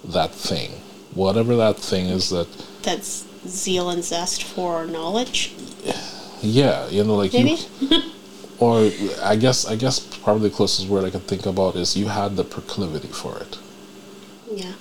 that 0.04 0.32
thing 0.32 0.70
whatever 1.14 1.56
that 1.56 1.76
thing 1.76 2.06
is 2.06 2.30
that 2.30 2.46
That's 2.82 3.26
zeal 3.46 3.90
and 3.90 4.02
zest 4.04 4.42
for 4.44 4.86
knowledge. 4.86 5.52
yeah 6.40 6.88
you 6.88 7.04
know 7.04 7.16
like 7.16 7.32
Maybe. 7.32 7.58
you 7.80 8.02
or 8.58 8.90
I 9.22 9.36
guess 9.36 9.66
I 9.66 9.76
guess 9.76 9.98
probably 10.00 10.48
the 10.48 10.54
closest 10.56 10.88
word 10.88 11.04
I 11.04 11.10
can 11.10 11.20
think 11.20 11.46
about 11.46 11.76
is 11.76 11.96
you 11.96 12.08
had 12.08 12.36
the 12.36 12.44
proclivity 12.44 13.08
for 13.08 13.38
it 13.38 13.58
Yeah. 14.50 14.72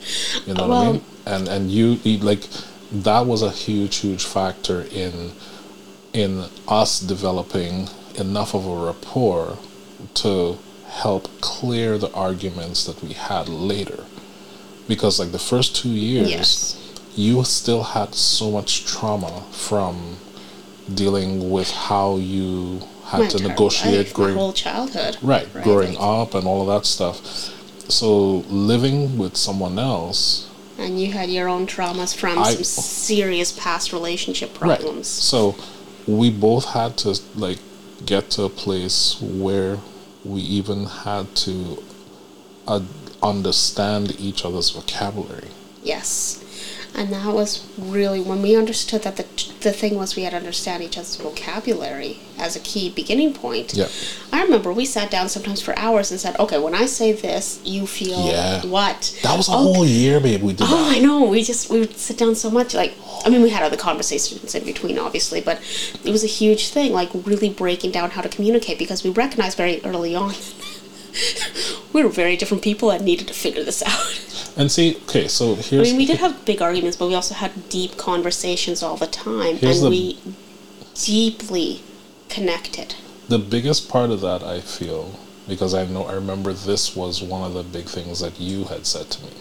You 0.46 0.54
know 0.54 0.68
what 0.68 0.78
I 0.88 0.92
mean? 0.92 1.02
And 1.26 1.48
and 1.48 1.72
you, 1.72 2.00
you 2.04 2.18
like 2.20 2.44
that 2.92 3.26
was 3.26 3.42
a 3.44 3.52
huge 3.52 3.98
huge 3.98 4.24
factor 4.26 4.82
in 5.04 5.32
in 6.18 6.46
us 6.68 7.00
developing 7.00 7.88
enough 8.16 8.56
of 8.56 8.66
a 8.66 8.76
rapport 8.76 9.58
to 10.16 10.58
help 10.88 11.30
clear 11.42 11.98
the 11.98 12.12
arguments 12.14 12.86
that 12.86 13.04
we 13.04 13.14
had 13.14 13.48
later. 13.48 14.04
Because 14.88 15.20
like 15.20 15.32
the 15.32 15.40
first 15.52 15.76
2 15.76 15.90
years 15.90 16.30
Yes. 16.30 16.76
you 17.16 17.44
still 17.44 17.84
had 17.84 18.16
so 18.16 18.50
much 18.50 18.86
trauma 18.86 19.44
from 19.52 20.18
dealing 21.02 21.52
with 21.52 21.70
how 21.90 22.16
you 22.18 22.82
had 23.06 23.22
My 23.22 23.28
to 23.28 23.40
negotiate 23.50 23.98
life, 24.08 24.14
growing 24.14 24.36
whole 24.38 24.54
childhood. 24.54 25.18
right, 25.22 25.48
growing 25.64 25.94
like- 25.94 26.02
up 26.24 26.34
and 26.34 26.48
all 26.48 26.62
of 26.62 26.68
that 26.74 26.86
stuff 26.86 27.18
so 27.90 28.44
living 28.50 29.18
with 29.18 29.38
someone 29.38 29.78
else 29.80 30.46
And 30.80 31.00
you 31.02 31.12
had 31.12 31.30
your 31.30 31.48
own 31.50 31.66
traumas 31.68 32.14
from 32.16 32.38
I- 32.40 32.54
some 32.56 32.64
serious 32.64 33.52
past 33.52 33.92
relationship 33.94 34.50
right 34.62 34.80
problems. 34.80 35.08
so 35.08 35.56
we 36.08 36.30
both 36.32 36.66
had 36.66 36.98
to 36.98 37.20
like 37.36 37.60
get 38.06 38.30
to 38.32 38.44
a 38.44 38.50
place 38.50 39.22
where 39.22 39.78
we 40.24 40.42
even 40.42 40.86
had 40.86 41.36
to 41.36 41.84
uh, 42.68 42.82
understand 43.22 44.20
each 44.20 44.46
other's 44.46 44.70
vocabulary 44.72 45.50
Yes. 45.88 46.44
And 46.98 47.14
that 47.14 47.32
was 47.32 47.64
really 47.78 48.20
when 48.20 48.42
we 48.42 48.56
understood 48.56 49.04
that 49.04 49.18
the, 49.18 49.24
the 49.62 49.72
thing 49.72 49.96
was 49.98 50.16
we 50.16 50.24
had 50.24 50.32
to 50.32 50.38
understand 50.38 50.82
each 50.82 50.98
other's 50.98 51.16
vocabulary 51.18 52.18
as 52.40 52.56
a 52.56 52.60
key 52.60 52.90
beginning 52.90 53.34
point. 53.36 53.76
Yeah. 53.76 53.88
I 54.34 54.42
remember 54.42 54.74
we 54.74 54.84
sat 54.86 55.12
down 55.12 55.30
sometimes 55.30 55.62
for 55.62 55.78
hours 55.78 56.10
and 56.10 56.20
said, 56.20 56.36
okay, 56.40 56.58
when 56.58 56.74
I 56.74 56.88
say 56.88 57.12
this, 57.12 57.62
you 57.64 57.86
feel 57.86 58.26
Yeah. 58.28 58.66
what? 58.66 59.16
that 59.22 59.38
was 59.38 59.48
a 59.48 59.52
Okay. 59.52 59.62
whole 59.62 59.86
year 59.86 60.20
babe 60.20 60.42
we 60.42 60.54
did 60.54 60.66
Oh, 60.68 60.86
that 60.90 60.98
I 60.98 61.00
know. 61.00 61.26
We 61.26 61.44
just 61.44 61.70
we 61.70 61.80
would 61.80 61.96
sit 61.98 62.18
down 62.18 62.34
so 62.34 62.50
much. 62.50 62.74
Like, 62.74 62.96
I 63.26 63.30
mean, 63.30 63.44
we 63.44 63.50
had 63.52 63.62
other 63.62 63.78
conversations 63.78 64.56
in 64.56 64.66
between, 64.66 64.98
obviously, 64.98 65.40
but 65.40 65.62
it 66.04 66.10
was 66.12 66.24
a 66.24 66.28
huge 66.42 66.70
thing. 66.70 66.94
Like, 66.94 67.10
really 67.14 67.50
breaking 67.50 67.92
down 67.92 68.10
how 68.12 68.22
to 68.22 68.30
communicate 68.30 68.80
because 68.80 69.04
we 69.04 69.12
recognized 69.12 69.56
very 69.56 69.82
early 69.86 70.16
on 70.16 70.34
were 71.94 72.08
very 72.10 72.36
different 72.38 72.64
people 72.64 72.92
and 72.92 73.04
needed 73.04 73.28
to 73.28 73.34
figure 73.34 73.64
this 73.64 73.82
out. 73.84 74.54
and 74.58 74.72
see 74.72 74.98
okay 75.04 75.28
so 75.28 75.56
I 75.72 75.76
mean, 75.84 75.98
we 75.98 76.06
did 76.06 76.18
have 76.18 76.44
big 76.46 76.62
arguments, 76.62 76.98
but 76.98 77.08
we 77.08 77.16
also 77.16 77.36
had 77.36 77.70
deep 77.70 77.98
conversations 77.98 78.82
all 78.84 78.98
the 78.98 79.08
time, 79.08 79.58
and 79.62 79.82
the- 79.82 79.90
we 79.90 80.18
deeply 80.96 81.82
connected. 82.30 82.96
the 83.30 83.38
biggest 83.40 83.88
part 83.90 84.10
of 84.10 84.22
that 84.22 84.44
I 84.44 84.62
feel 84.62 85.20
because 85.48 85.74
I 85.74 85.86
know 85.86 86.04
I 86.06 86.14
remember 86.14 86.52
this 86.54 86.96
was 86.96 87.22
one 87.22 87.44
of 87.44 87.54
the 87.54 87.64
big 87.64 87.86
things 87.86 88.20
that 88.20 88.40
you 88.40 88.66
had 88.66 88.86
said 88.86 89.10
to 89.12 89.24
me. 89.24 89.32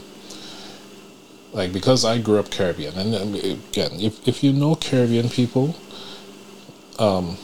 Like 1.52 1.72
because 1.72 2.04
I 2.04 2.18
grew 2.18 2.38
up 2.38 2.50
Caribbean, 2.50 2.94
and 2.96 3.34
again, 3.34 3.92
if 4.00 4.26
if 4.28 4.44
you 4.44 4.52
know 4.52 4.74
Caribbean 4.76 5.28
people, 5.30 5.74
um, 6.98 7.38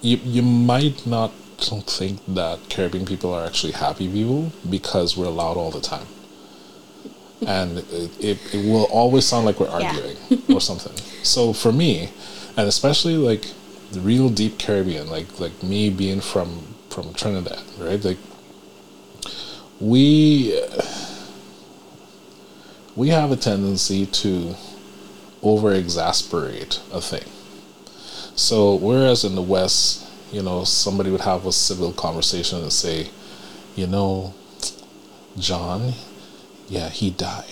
you 0.00 0.18
you 0.24 0.42
might 0.42 1.06
not 1.06 1.30
think 1.70 2.20
that 2.28 2.58
Caribbean 2.68 3.04
people 3.06 3.32
are 3.32 3.44
actually 3.46 3.72
happy 3.72 4.08
people 4.08 4.52
because 4.68 5.16
we're 5.16 5.28
loud 5.28 5.56
all 5.56 5.70
the 5.70 5.80
time, 5.80 6.06
and 7.46 7.78
it, 7.78 8.10
it, 8.24 8.54
it 8.54 8.66
will 8.66 8.84
always 8.84 9.24
sound 9.26 9.46
like 9.46 9.58
we're 9.60 9.66
Yeah. 9.80 9.86
arguing 9.88 10.16
or 10.54 10.60
something. 10.70 10.96
So 11.22 11.52
for 11.52 11.72
me, 11.72 12.10
and 12.56 12.68
especially 12.68 13.16
like 13.16 13.46
the 13.92 14.00
real 14.00 14.28
deep 14.28 14.58
Caribbean, 14.58 15.08
like 15.10 15.38
like 15.40 15.62
me 15.62 15.90
being 15.90 16.20
from 16.20 16.74
from 16.90 17.14
Trinidad, 17.14 17.62
right? 17.78 18.02
Like 18.04 18.18
we 19.80 20.58
we 22.94 23.08
have 23.08 23.32
a 23.32 23.36
tendency 23.36 24.06
to 24.06 24.54
over 25.42 25.72
exasperate 25.72 26.80
a 26.92 27.00
thing. 27.00 27.24
So 28.36 28.74
whereas 28.74 29.24
in 29.24 29.34
the 29.34 29.42
West, 29.42 30.06
you 30.32 30.42
know, 30.42 30.64
somebody 30.64 31.10
would 31.10 31.20
have 31.20 31.46
a 31.46 31.52
civil 31.52 31.92
conversation 31.92 32.60
and 32.62 32.72
say, 32.72 33.08
you 33.76 33.86
know, 33.86 34.34
John, 35.38 35.92
yeah, 36.68 36.88
he 36.88 37.10
died. 37.10 37.46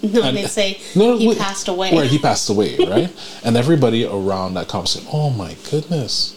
No, 0.02 0.22
And- 0.22 0.36
they 0.36 0.46
say 0.46 0.78
No, 0.94 1.16
he 1.18 1.26
wait, 1.28 1.38
passed 1.38 1.66
away. 1.66 1.92
Where 1.92 2.04
he 2.04 2.18
passed 2.18 2.48
away, 2.48 2.76
right? 2.88 3.10
and 3.44 3.56
everybody 3.56 4.04
around 4.06 4.54
that 4.54 4.68
conversation, 4.68 5.08
oh 5.12 5.30
my 5.30 5.56
goodness, 5.70 6.36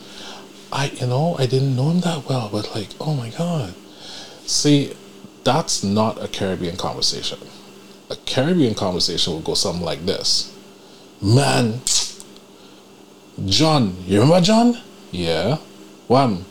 I 0.71 0.85
you 0.99 1.05
know 1.05 1.35
I 1.37 1.45
didn't 1.45 1.75
know 1.75 1.91
him 1.91 1.99
that 2.01 2.27
well, 2.27 2.49
but 2.51 2.73
like, 2.73 2.89
oh 2.99 3.13
my 3.13 3.29
god. 3.29 3.75
See, 4.47 4.93
that's 5.43 5.83
not 5.83 6.21
a 6.23 6.27
Caribbean 6.27 6.75
conversation. 6.75 7.37
A 8.09 8.15
Caribbean 8.25 8.73
conversation 8.73 9.33
would 9.35 9.43
go 9.43 9.53
something 9.53 9.85
like 9.85 10.05
this. 10.07 10.51
Man, 11.21 11.81
John, 13.45 13.95
you 14.07 14.19
remember 14.21 14.41
John? 14.41 14.77
Yeah. 15.11 15.57
Wham. 16.07 16.45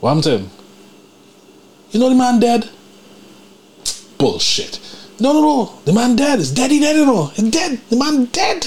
Wham 0.00 0.20
to 0.22 0.38
him. 0.38 0.50
You 1.92 2.00
know 2.00 2.08
the 2.08 2.14
man 2.16 2.40
dead? 2.40 2.68
Bullshit. 4.18 4.78
No, 5.20 5.32
no, 5.32 5.40
no. 5.40 5.72
The 5.84 5.92
man 5.92 6.16
dead. 6.16 6.40
Is 6.40 6.52
dead, 6.52 6.70
he 6.70 6.80
dead, 6.80 6.96
you 6.96 7.06
know. 7.06 7.26
He's 7.26 7.50
dead. 7.50 7.80
The 7.90 7.96
man 7.96 8.24
dead. 8.26 8.66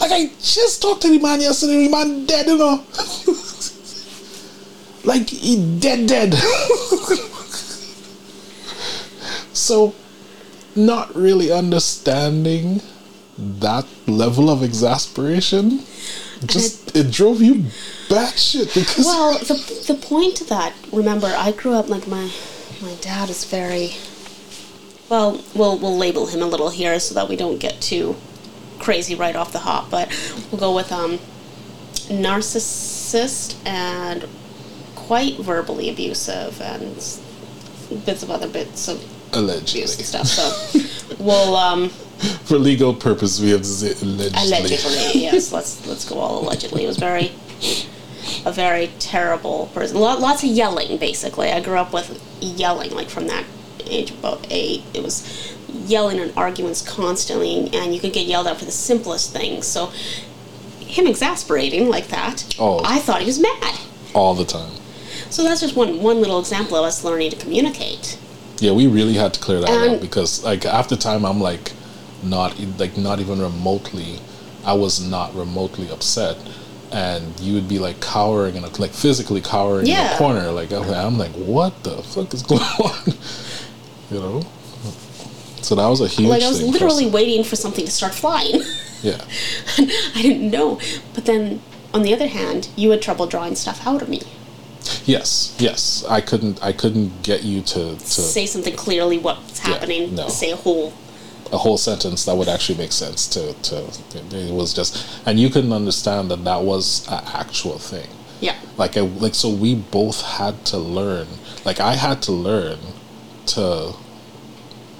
like 0.00 0.12
I 0.12 0.30
just 0.40 0.82
talked 0.82 1.02
to 1.02 1.08
the 1.08 1.18
man 1.18 1.40
yesterday. 1.40 1.84
The 1.84 1.90
man 1.90 2.26
dead, 2.26 2.46
you 2.46 2.58
know. 2.58 2.84
like 5.04 5.28
he 5.28 5.78
dead, 5.78 6.06
dead. 6.08 6.34
so, 9.52 9.94
not 10.74 11.14
really 11.14 11.52
understanding 11.52 12.80
that 13.38 13.86
level 14.06 14.50
of 14.50 14.62
exasperation? 14.62 15.80
Just 16.46 16.88
it, 16.88 17.06
it 17.06 17.12
drove 17.12 17.40
you 17.42 17.64
batshit 18.08 18.74
because 18.74 19.04
well 19.04 19.38
the, 19.38 19.84
the 19.86 19.94
point 19.94 20.36
to 20.36 20.44
that 20.44 20.72
remember 20.92 21.26
i 21.36 21.52
grew 21.52 21.72
up 21.72 21.88
like 21.88 22.06
my 22.06 22.30
my 22.80 22.94
dad 23.02 23.28
is 23.28 23.44
very 23.44 23.96
well 25.10 25.42
we'll 25.54 25.78
we'll 25.78 25.96
label 25.96 26.26
him 26.26 26.40
a 26.40 26.46
little 26.46 26.70
here 26.70 26.98
so 26.98 27.14
that 27.14 27.28
we 27.28 27.36
don't 27.36 27.58
get 27.58 27.80
too 27.80 28.16
crazy 28.78 29.14
right 29.14 29.36
off 29.36 29.52
the 29.52 29.58
hop 29.58 29.90
but 29.90 30.08
we'll 30.50 30.60
go 30.60 30.74
with 30.74 30.90
um 30.90 31.18
narcissist 32.08 33.56
and 33.66 34.26
quite 34.94 35.36
verbally 35.38 35.90
abusive 35.90 36.60
and 36.62 36.94
bits 38.06 38.22
of 38.22 38.30
other 38.30 38.48
bits 38.48 38.88
of 38.88 39.04
allegedly. 39.34 39.82
abuse 39.82 39.96
and 39.98 40.06
stuff 40.06 40.26
so 40.26 41.16
we'll 41.22 41.56
um 41.56 41.90
for 42.44 42.58
legal 42.58 42.92
purpose 42.94 43.40
we 43.40 43.50
have 43.50 43.60
to 43.60 43.66
say 43.66 43.92
allegedly. 44.04 44.48
allegedly 44.48 45.20
yes. 45.22 45.52
Let's 45.52 45.86
let's 45.86 46.08
go 46.08 46.18
all 46.18 46.40
allegedly. 46.44 46.84
It 46.84 46.86
was 46.88 46.96
very 46.98 47.32
a 48.44 48.52
very 48.52 48.90
terrible 48.98 49.66
person. 49.74 49.98
Lots 49.98 50.42
of 50.42 50.50
yelling 50.50 50.98
basically. 50.98 51.50
I 51.50 51.60
grew 51.60 51.76
up 51.78 51.92
with 51.92 52.20
yelling 52.40 52.90
like 52.92 53.08
from 53.08 53.26
that 53.28 53.44
age 53.86 54.10
about 54.10 54.46
eight. 54.50 54.82
It 54.94 55.02
was 55.02 55.54
yelling 55.86 56.18
and 56.18 56.32
arguments 56.36 56.82
constantly 56.82 57.70
and 57.72 57.94
you 57.94 58.00
could 58.00 58.12
get 58.12 58.26
yelled 58.26 58.46
at 58.46 58.56
for 58.58 58.64
the 58.64 58.70
simplest 58.72 59.32
things. 59.32 59.66
So 59.66 59.92
him 60.80 61.06
exasperating 61.06 61.88
like 61.88 62.08
that 62.08 62.56
Oh. 62.58 62.80
i 62.84 62.98
thought 62.98 63.20
he 63.20 63.26
was 63.26 63.38
mad. 63.38 63.78
All 64.14 64.34
the 64.34 64.44
time. 64.44 64.72
So 65.30 65.42
that's 65.44 65.60
just 65.60 65.76
one 65.76 66.02
one 66.02 66.20
little 66.20 66.40
example 66.40 66.76
of 66.76 66.84
us 66.84 67.04
learning 67.04 67.30
to 67.30 67.36
communicate. 67.36 68.18
Yeah 68.58 68.72
we 68.72 68.86
really 68.88 69.14
had 69.14 69.34
to 69.34 69.40
clear 69.40 69.60
that 69.60 69.70
And- 69.70 69.94
out 69.96 70.00
because 70.00 70.42
like 70.42 70.64
after 70.66 70.96
time 70.96 71.24
i'm 71.24 71.40
like 71.40 71.72
not 72.22 72.58
like 72.78 72.96
not 72.96 73.20
even 73.20 73.40
remotely 73.40 74.18
i 74.64 74.72
was 74.72 75.00
not 75.00 75.34
remotely 75.34 75.88
upset 75.90 76.36
and 76.90 77.38
you 77.40 77.54
would 77.54 77.68
be 77.68 77.78
like 77.78 78.00
cowering 78.00 78.56
in 78.56 78.64
a 78.64 78.68
like 78.80 78.90
physically 78.92 79.40
cowering 79.40 79.86
in 79.86 79.94
a 79.96 80.16
corner 80.16 80.50
like 80.50 80.72
I'm 80.72 80.84
I'm 80.92 81.18
like 81.18 81.32
what 81.32 81.84
the 81.84 82.02
fuck 82.02 82.32
is 82.34 82.42
going 82.42 82.60
on 82.84 83.14
you 84.10 84.18
know 84.20 84.42
so 85.62 85.74
that 85.74 85.86
was 85.86 86.00
a 86.00 86.08
huge 86.08 86.28
like 86.28 86.42
i 86.42 86.48
was 86.48 86.60
for 86.60 86.66
literally 86.66 87.06
us. 87.06 87.12
waiting 87.12 87.44
for 87.44 87.56
something 87.56 87.84
to 87.84 87.90
start 87.90 88.14
flying 88.14 88.62
yeah 89.02 89.22
I 89.78 90.22
didn't 90.22 90.50
know. 90.50 90.80
But 91.14 91.24
then, 91.26 91.60
on 91.94 92.02
the 92.02 92.12
other 92.12 92.26
hand, 92.26 92.68
you 92.74 92.90
had 92.90 93.00
trouble 93.00 93.26
drawing 93.26 93.54
stuff 93.54 93.86
out 93.86 94.02
of 94.02 94.08
me. 94.08 94.22
yes 95.04 95.54
yes 95.58 96.04
i 96.08 96.20
couldn't 96.20 96.60
i 96.62 96.72
couldn't 96.72 97.22
get 97.22 97.44
you 97.44 97.60
to 97.62 97.94
to 97.96 98.20
Say 98.38 98.46
something 98.46 98.74
clearly 98.74 99.18
what's 99.18 99.60
Yeah, 99.64 99.74
happening. 99.74 100.14
no. 100.14 100.28
Say 100.28 100.50
a 100.50 100.56
whole. 100.56 100.92
A 101.52 101.58
whole 101.58 101.78
sentence 101.78 102.24
that 102.24 102.36
would 102.36 102.48
actually 102.48 102.78
make 102.78 102.92
sense 102.92 103.26
to 103.26 103.52
to 103.54 103.76
it 104.14 104.52
was 104.52 104.74
just 104.74 105.06
and 105.26 105.40
you 105.40 105.48
couldn't 105.48 105.72
understand 105.72 106.30
that 106.30 106.44
that 106.44 106.62
was 106.62 107.06
an 107.08 107.22
actual 107.34 107.78
thing. 107.78 108.08
Yeah. 108.40 108.56
like 108.76 108.96
I, 108.96 109.00
like 109.00 109.34
so 109.34 109.48
we 109.50 109.74
both 109.74 110.22
had 110.22 110.64
to 110.66 110.78
learn 110.78 111.26
like 111.64 111.80
i 111.80 111.94
had 111.94 112.22
to 112.22 112.32
learn 112.32 112.78
to 113.46 113.94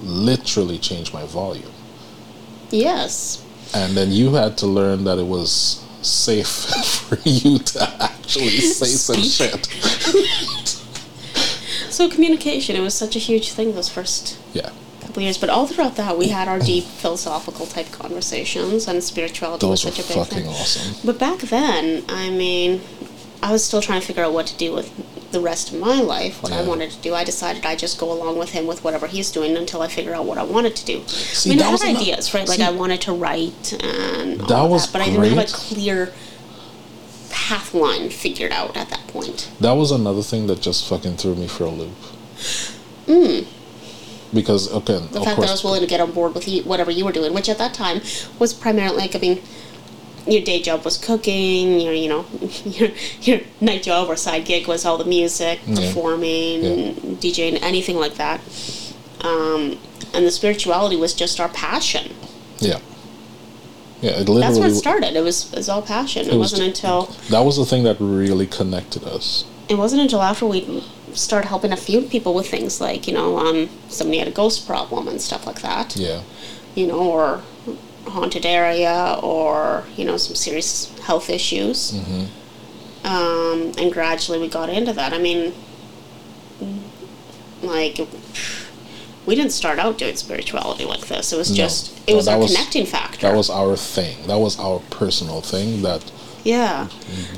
literally 0.01 0.77
change 0.77 1.13
my 1.13 1.25
volume. 1.25 1.71
Yes. 2.69 3.43
and 3.73 3.95
then 3.95 4.11
you 4.11 4.33
had 4.33 4.57
to 4.57 4.65
learn 4.67 5.03
that 5.05 5.17
it 5.19 5.27
was 5.27 5.85
safe 6.01 6.47
for 7.07 7.17
you 7.23 7.59
to 7.59 7.93
actually 8.01 8.59
say 8.59 8.85
some 8.87 9.21
shit. 9.21 9.67
So 11.89 12.07
communication, 12.09 12.77
it 12.77 12.79
was 12.79 12.93
such 12.93 13.17
a 13.17 13.19
huge 13.19 13.51
thing 13.51 13.73
those 13.75 13.89
first 13.89 14.37
yeah 14.53 14.69
couple 15.09 15.23
years. 15.23 15.37
But 15.37 15.49
all 15.49 15.65
throughout 15.67 15.95
that, 15.95 16.17
we 16.17 16.27
had 16.29 16.47
our 16.47 16.59
deep 16.59 16.83
philosophical 16.83 17.65
type 17.65 17.91
conversations, 17.91 18.87
and 18.87 19.03
spirituality 19.03 19.65
those 19.65 19.83
was 19.83 19.95
such 19.95 20.05
a 20.05 20.07
big 20.07 20.17
fucking 20.17 20.43
thing. 20.43 20.47
awesome 20.47 20.95
But 21.05 21.19
back 21.19 21.39
then, 21.39 22.03
I 22.07 22.29
mean, 22.29 22.81
I 23.41 23.51
was 23.51 23.63
still 23.63 23.81
trying 23.81 24.01
to 24.01 24.07
figure 24.07 24.23
out 24.23 24.33
what 24.33 24.47
to 24.47 24.57
do 24.57 24.73
with 24.73 24.91
the 25.31 25.39
rest 25.39 25.71
of 25.71 25.79
my 25.79 26.01
life, 26.01 26.41
what 26.41 26.51
I 26.51 26.63
wanted 26.63 26.89
to 26.91 26.97
do. 27.01 27.13
I 27.13 27.23
decided 27.23 27.63
I'd 27.65 27.77
just 27.79 27.99
go 27.99 28.11
along 28.11 28.39
with 28.39 28.51
him 28.51 28.65
with 28.65 28.83
whatever 28.83 29.05
he's 29.07 29.31
doing 29.31 29.55
until 29.57 29.81
I 29.81 29.87
figure 29.87 30.15
out 30.15 30.25
what 30.25 30.37
I 30.37 30.43
wanted 30.43 30.75
to 30.77 30.85
do. 30.85 31.03
See, 31.07 31.51
I 31.51 31.55
mean, 31.55 31.63
I 31.63 31.69
had 31.69 31.81
ideas, 31.83 32.33
right? 32.33 32.47
Like 32.47 32.57
see- 32.57 32.63
I 32.63 32.71
wanted 32.71 33.01
to 33.01 33.13
write 33.13 33.73
and 33.83 34.41
all 34.41 34.47
That 34.47 34.63
was 34.69 34.85
that, 34.85 34.93
but 34.93 35.01
I 35.01 35.05
didn't 35.05 35.37
have 35.37 35.49
a 35.49 35.51
clear 35.51 36.11
path 37.29 37.73
line 37.75 38.09
figured 38.09 38.51
out 38.51 38.75
at 38.75 38.89
that 38.89 39.05
point. 39.07 39.51
That 39.59 39.73
was 39.73 39.91
another 39.91 40.23
thing 40.23 40.47
that 40.47 40.61
just 40.61 40.87
fucking 40.87 41.17
threw 41.17 41.35
me 41.35 41.47
for 41.47 41.65
a 41.65 41.69
loop. 41.69 41.95
Hmm. 43.05 43.41
Because 44.33 44.71
okay. 44.71 44.93
The 44.99 45.19
of 45.19 45.23
fact 45.25 45.35
course, 45.35 45.37
that 45.37 45.49
I 45.49 45.51
was 45.53 45.63
willing 45.63 45.81
to 45.81 45.87
get 45.87 45.99
on 45.99 46.11
board 46.11 46.35
with 46.35 46.47
you, 46.47 46.63
whatever 46.63 46.91
you 46.91 47.03
were 47.05 47.11
doing, 47.11 47.33
which 47.33 47.49
at 47.49 47.57
that 47.57 47.73
time 47.73 48.01
was 48.37 48.53
primarily 48.53 48.97
like, 48.97 49.15
I 49.15 49.19
mean, 49.19 49.41
your 50.27 50.41
day 50.43 50.61
job 50.61 50.85
was 50.85 50.97
cooking, 50.97 51.79
your, 51.79 51.93
you 51.93 52.07
know, 52.09 52.25
your, 52.65 52.89
your 53.21 53.39
night 53.59 53.81
job 53.83 54.07
or 54.07 54.15
side 54.15 54.45
gig 54.45 54.67
was 54.67 54.85
all 54.85 54.97
the 54.99 55.05
music, 55.05 55.59
Yeah. 55.65 55.75
performing, 55.77 56.63
Yeah. 56.63 56.91
DJing, 57.19 57.59
anything 57.63 57.95
like 57.97 58.15
that. 58.15 58.39
Um, 59.21 59.79
and 60.13 60.25
the 60.25 60.31
spirituality 60.31 60.95
was 60.95 61.13
just 61.13 61.39
our 61.39 61.49
passion. 61.49 62.13
yeah, 62.59 62.79
yeah. 64.01 64.11
It 64.11 64.19
literally 64.29 64.41
That's 64.41 64.59
where 64.59 64.69
it 64.69 64.75
started. 64.75 65.15
It 65.15 65.23
was, 65.23 65.51
it 65.51 65.57
was 65.57 65.69
all 65.69 65.81
passion. 65.81 66.27
It, 66.27 66.33
It 66.33 66.37
was 66.37 66.51
wasn't 66.53 66.67
until 66.69 67.05
that 67.29 67.41
was 67.41 67.57
the 67.57 67.65
thing 67.65 67.83
that 67.83 67.97
really 67.99 68.45
connected 68.47 69.03
us. 69.05 69.45
it 69.67 69.75
wasn't 69.77 70.01
until 70.03 70.21
after 70.21 70.45
we 70.45 70.83
started 71.13 71.47
helping 71.47 71.71
a 71.71 71.77
few 71.77 72.01
people 72.01 72.33
with 72.33 72.49
things 72.49 72.79
like 72.81 73.07
you 73.07 73.13
know 73.13 73.37
um, 73.37 73.69
somebody 73.89 74.19
had 74.19 74.27
a 74.27 74.31
ghost 74.31 74.65
problem 74.67 75.07
and 75.07 75.21
stuff 75.21 75.45
like 75.47 75.61
that. 75.61 75.95
Yeah, 75.95 76.21
you 76.75 76.87
know 76.87 76.99
or 76.99 77.41
haunted 78.07 78.45
area 78.45 79.19
or 79.21 79.83
you 79.95 80.05
know 80.05 80.17
some 80.17 80.35
serious 80.35 80.89
health 80.99 81.29
issues. 81.29 81.93
Um, 83.03 83.71
and 83.77 83.91
gradually 83.93 84.39
we 84.39 84.47
got 84.49 84.69
into 84.69 84.93
that. 84.93 85.13
I 85.13 85.17
mean 85.19 85.53
like 87.61 87.99
we 89.25 89.35
didn't 89.35 89.51
start 89.51 89.79
out 89.79 89.97
doing 89.97 90.15
spirituality 90.15 90.85
like 90.85 91.07
this. 91.07 91.31
It 91.33 91.37
was 91.37 91.49
No. 91.51 91.55
just 91.57 91.97
it 92.07 92.11
No, 92.11 92.15
was 92.17 92.27
our 92.27 92.39
was- 92.39 92.51
connecting 92.51 92.85
factor. 92.85 93.21
that 93.27 93.35
was 93.35 93.49
our 93.49 93.75
thing. 93.75 94.27
That 94.27 94.39
was 94.39 94.57
our 94.59 94.79
personal 94.89 95.41
thing 95.41 95.81
that 95.83 96.11
yeah. 96.43 96.87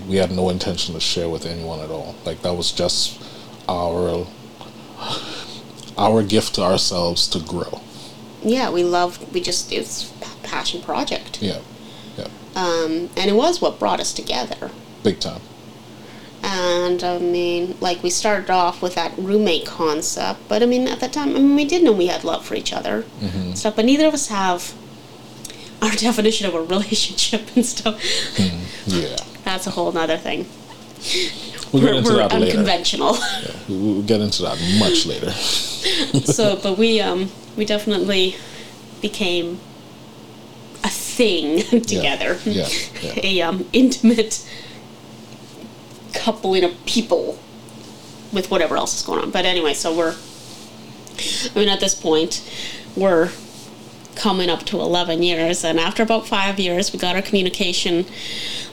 we 0.08 0.18
had 0.18 0.32
no 0.32 0.50
intention 0.50 0.94
to 0.94 1.00
share 1.02 1.28
with 1.30 1.46
anyone 1.46 1.80
at 1.80 1.90
all. 1.90 2.16
Like 2.26 2.42
that 2.44 2.54
was 2.56 2.72
just 2.72 3.20
our 3.70 4.26
our 5.98 6.24
gift 6.24 6.56
to 6.56 6.62
ourselves 6.64 7.28
to 7.28 7.40
grow. 7.40 7.82
yeah 8.44 8.70
we 8.70 8.84
love. 8.84 9.20
we 9.34 9.42
just 9.42 9.72
it's 9.72 10.12
a 10.22 10.48
passion 10.48 10.82
project 10.82 11.42
Yeah, 11.42 11.60
yeah, 12.18 12.28
um, 12.56 13.10
and 13.18 13.30
it 13.30 13.36
was 13.36 13.62
what 13.62 13.80
brought 13.80 14.00
us 14.00 14.14
together 14.14 14.72
big 15.04 15.20
time. 15.20 15.42
And 16.44 17.04
I 17.04 17.20
mean, 17.20 17.76
like 17.82 18.02
we 18.02 18.10
started 18.10 18.50
off 18.50 18.82
with 18.82 18.96
that 18.96 19.14
roommate 19.16 19.66
concept, 19.68 20.40
but 20.48 20.64
I 20.64 20.66
mean, 20.66 20.88
at 20.88 21.00
that 21.00 21.14
time, 21.14 21.30
I 21.36 21.40
mean, 21.40 21.56
we 21.56 21.66
did 21.66 21.84
know 21.84 21.92
we 21.92 22.08
had 22.08 22.24
love 22.24 22.44
for 22.44 22.56
each 22.56 22.74
other, 22.74 23.06
and 23.22 23.56
stuff. 23.58 23.76
But 23.76 23.86
neither 23.86 24.08
of 24.08 24.16
us 24.16 24.28
have 24.30 24.74
our 25.84 25.92
definition 26.08 26.48
of 26.48 26.56
a 26.56 26.62
relationship 26.76 27.44
and 27.56 27.64
stuff. 27.64 28.02
Yeah, 28.88 29.18
That's 29.44 29.68
a 29.68 29.72
whole 29.72 29.92
nother 29.92 30.18
thing. 30.18 30.48
We'll 31.72 31.82
get 31.82 31.92
We're, 31.92 31.98
into 32.00 32.14
that 32.14 32.32
later. 32.34 32.46
unconventional. 32.58 33.14
We- 33.68 33.76
We'll 33.78 34.02
get 34.04 34.20
into 34.22 34.42
that 34.44 34.58
much 34.80 35.06
later. 35.06 35.32
so, 36.26 36.58
but 36.62 36.78
we 36.78 37.00
um 37.02 37.32
we 37.56 37.64
definitely 37.66 38.36
became 39.02 39.60
a 40.84 40.90
thing 40.90 41.82
together. 41.84 42.38
Yeah, 42.46 42.68
yeah. 43.02 43.14
a 43.24 43.42
um 43.42 43.66
intimate 43.74 44.46
coupling 46.14 46.64
of 46.64 46.86
people 46.86 47.40
with 48.34 48.52
whatever 48.52 48.76
else 48.78 48.96
is 49.00 49.06
going 49.06 49.22
on. 49.22 49.32
But 49.32 49.46
anyway, 49.46 49.74
so 49.74 49.96
we're 49.96 50.16
I 51.56 51.60
mean 51.60 51.70
at 51.70 51.80
this 51.80 51.96
point 51.96 52.42
we're 52.96 53.30
coming 54.16 54.50
up 54.50 54.64
to 54.66 54.80
11 54.80 55.24
years 55.24 55.64
and 55.64 55.80
after 55.80 56.04
about 56.04 56.28
5 56.28 56.60
years 56.60 56.92
we 56.94 57.00
got 57.00 57.16
our 57.16 57.22
communication 57.22 58.06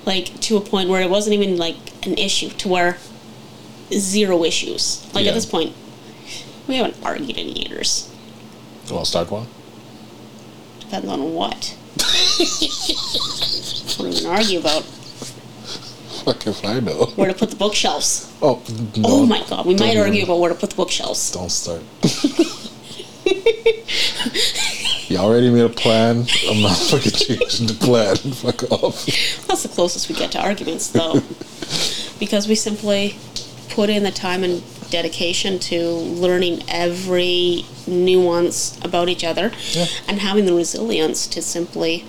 like 0.04 0.38
to 0.40 0.56
a 0.56 0.60
point 0.60 0.88
where 0.88 1.00
it 1.02 1.10
wasn't 1.10 1.34
even 1.34 1.56
like 1.56 1.76
an 2.06 2.16
issue 2.18 2.48
to 2.50 2.68
where 2.68 2.98
zero 3.92 4.44
issues. 4.44 5.06
Like 5.14 5.24
Yeah. 5.24 5.30
at 5.30 5.34
this 5.34 5.46
point 5.46 5.74
we 6.66 6.76
haven't 6.76 6.96
argued 7.04 7.36
in 7.38 7.48
years. 7.48 8.08
You 8.88 8.94
want 8.94 9.04
to 9.06 9.10
start 9.10 9.30
one? 9.30 9.46
Depends 10.80 11.08
on 11.08 11.34
what. 11.34 11.74
What 13.96 14.00
are 14.00 14.04
we 14.04 14.22
gonna 14.22 14.28
argue 14.36 14.58
about? 14.60 14.84
Fuck 16.24 16.46
if 16.46 16.64
I 16.64 16.80
know. 16.80 17.06
Where 17.16 17.28
to 17.28 17.34
put 17.34 17.50
the 17.50 17.56
bookshelves? 17.56 18.30
Oh, 18.42 18.62
no, 18.96 19.02
Oh 19.04 19.26
my 19.26 19.42
god, 19.48 19.66
we 19.66 19.74
might 19.74 19.96
argue 19.96 20.24
about 20.24 20.38
where 20.40 20.50
to 20.50 20.54
put 20.56 20.70
the 20.70 20.76
bookshelves. 20.76 21.30
Don't 21.32 21.50
start. 21.50 21.82
already 25.18 25.50
made 25.50 25.62
a 25.64 25.68
plan. 25.68 26.26
I'm 26.48 26.60
not 26.62 26.76
fucking 26.90 27.12
changing 27.12 27.66
the 27.66 27.74
plan. 27.74 28.16
Fuck 28.16 28.70
off. 28.72 29.06
That's 29.46 29.62
the 29.62 29.68
closest 29.68 30.08
we 30.08 30.14
get 30.14 30.32
to 30.32 30.40
arguments, 30.42 30.88
though, 30.90 31.14
because 32.20 32.48
we 32.48 32.54
simply 32.54 33.16
put 33.70 33.90
in 33.90 34.02
the 34.02 34.10
time 34.10 34.42
and 34.44 34.62
dedication 34.90 35.58
to 35.58 35.86
learning 35.90 36.62
every 36.68 37.64
nuance 37.86 38.78
about 38.82 39.08
each 39.08 39.22
other 39.22 39.52
Yeah. 39.72 39.86
and 40.08 40.18
having 40.18 40.46
the 40.46 40.54
resilience 40.54 41.26
to 41.28 41.42
simply 41.42 42.04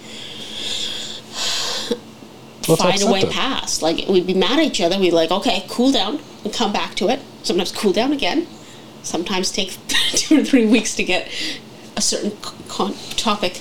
Let's 2.67 2.81
find 2.81 3.01
a 3.01 3.11
way 3.11 3.21
it. 3.21 3.31
past. 3.31 3.81
Like 3.81 4.07
we'd 4.07 4.27
be 4.27 4.33
mad 4.33 4.59
at 4.59 4.65
each 4.65 4.79
other. 4.81 4.97
We'd 4.99 5.11
like, 5.13 5.31
okay, 5.31 5.65
cool 5.69 5.91
down 5.91 6.19
and 6.43 6.53
come 6.53 6.71
back 6.71 6.95
to 6.95 7.09
it. 7.09 7.19
Sometimes 7.43 7.71
cool 7.71 7.91
down 7.91 8.13
again. 8.13 8.47
Sometimes 9.03 9.51
take 9.51 9.75
two 10.11 10.39
or 10.41 10.43
three 10.43 10.65
weeks 10.67 10.95
to 10.95 11.03
get 11.03 11.27
a 11.97 12.01
certain 12.01 12.31
con- 12.69 12.95
topic 13.17 13.59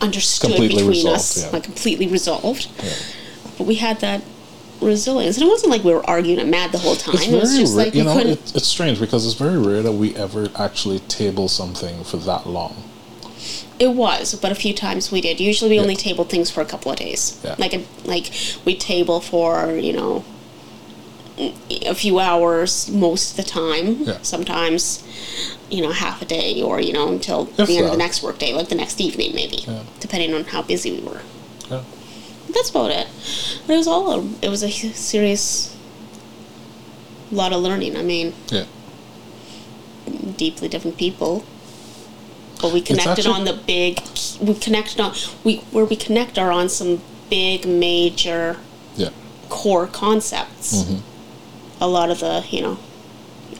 understood 0.00 0.50
Completely 0.52 0.76
between 0.76 0.88
resolved, 0.90 1.16
us, 1.16 1.44
yeah. 1.44 1.50
like 1.50 1.64
completely 1.64 2.06
resolved. 2.06 2.68
Yeah. 2.82 2.92
But 3.58 3.66
we 3.66 3.74
had 3.74 4.00
that 4.00 4.22
resilience, 4.80 5.36
and 5.36 5.44
it 5.46 5.48
wasn't 5.50 5.70
like 5.70 5.84
we 5.84 5.92
were 5.92 6.04
arguing 6.08 6.38
and 6.38 6.50
mad 6.50 6.72
the 6.72 6.78
whole 6.78 6.96
time. 6.96 7.14
It's 7.16 7.26
it 7.26 7.32
was 7.38 7.54
just 7.58 7.76
rare. 7.76 7.86
like 7.86 7.94
you 7.94 8.04
know, 8.04 8.16
it, 8.18 8.54
it's 8.56 8.66
strange 8.66 8.98
because 8.98 9.26
it's 9.26 9.34
very 9.34 9.58
rare 9.58 9.82
that 9.82 9.92
we 9.92 10.16
ever 10.16 10.48
actually 10.56 11.00
table 11.00 11.48
something 11.48 12.02
for 12.04 12.16
that 12.18 12.46
long. 12.46 12.74
It 13.78 13.90
was, 13.94 14.34
but 14.34 14.52
a 14.52 14.54
few 14.54 14.74
times 14.74 15.10
we 15.10 15.20
did. 15.20 15.40
Usually, 15.40 15.70
we 15.70 15.76
Yeah. 15.76 15.82
only 15.82 15.96
tabled 15.96 16.28
things 16.30 16.50
for 16.50 16.60
a 16.60 16.66
couple 16.66 16.92
of 16.92 16.98
days. 16.98 17.38
Like 17.58 17.74
a, 17.74 17.84
like 18.04 18.30
we 18.64 18.76
table 18.76 19.20
for 19.20 19.72
you 19.72 19.92
know 19.92 20.24
a 21.70 21.94
few 21.94 22.18
hours 22.18 22.90
most 22.90 23.30
of 23.32 23.36
the 23.44 23.50
time. 23.50 24.02
Yeah. 24.02 24.18
Sometimes 24.22 25.02
you 25.70 25.82
know 25.82 25.92
half 25.92 26.20
a 26.22 26.24
day, 26.24 26.62
or 26.62 26.80
you 26.80 26.92
know 26.92 27.08
until 27.08 27.44
the 27.44 27.62
end 27.76 27.86
of 27.86 27.92
the 27.92 27.96
next 27.96 28.22
workday, 28.22 28.52
like 28.52 28.68
the 28.68 28.74
next 28.74 29.00
evening 29.00 29.34
maybe, 29.34 29.58
Yeah. 29.66 29.82
depending 30.00 30.34
on 30.34 30.44
how 30.44 30.62
busy 30.62 30.90
we 30.92 31.00
were. 31.06 31.22
Yeah. 31.70 31.82
That's 32.54 32.70
about 32.70 32.90
it. 32.90 33.06
But 33.66 33.74
it 33.74 33.76
was 33.76 33.86
all 33.86 34.10
a, 34.20 34.28
it 34.42 34.48
was 34.48 34.62
a 34.64 34.70
serious 34.70 35.76
lot 37.30 37.52
of 37.52 37.62
learning. 37.62 37.96
I 37.96 38.02
mean, 38.02 38.34
Yeah. 38.50 38.64
deeply 40.36 40.68
different 40.68 40.96
people. 40.96 41.44
But 42.60 42.72
we 42.72 42.80
connected 42.82 43.10
actually- 43.26 43.32
on 43.32 43.44
the 43.44 43.54
big. 43.54 44.02
We 44.40 44.54
connected 44.54 45.00
on 45.00 45.14
we 45.44 45.56
where 45.70 45.84
we 45.84 45.96
connect 45.96 46.38
are 46.38 46.50
on 46.52 46.68
some 46.68 47.00
big 47.30 47.64
major 47.66 48.58
Yeah. 48.96 49.10
core 49.48 49.86
concepts. 49.86 50.74
Mm-hmm. 50.82 50.96
A 51.80 51.86
lot 51.88 52.10
of 52.10 52.20
the 52.20 52.44
you 52.50 52.60
know, 52.62 52.78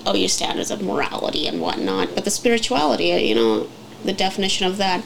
oh 0.07 0.15
your 0.15 0.29
standards 0.29 0.71
of 0.71 0.83
morality 0.83 1.47
and 1.47 1.61
whatnot, 1.61 2.15
but 2.15 2.25
the 2.25 2.31
spirituality, 2.31 3.07
you 3.09 3.35
know, 3.35 3.69
the 4.05 4.13
definition 4.13 4.67
of 4.67 4.77
that 4.79 5.05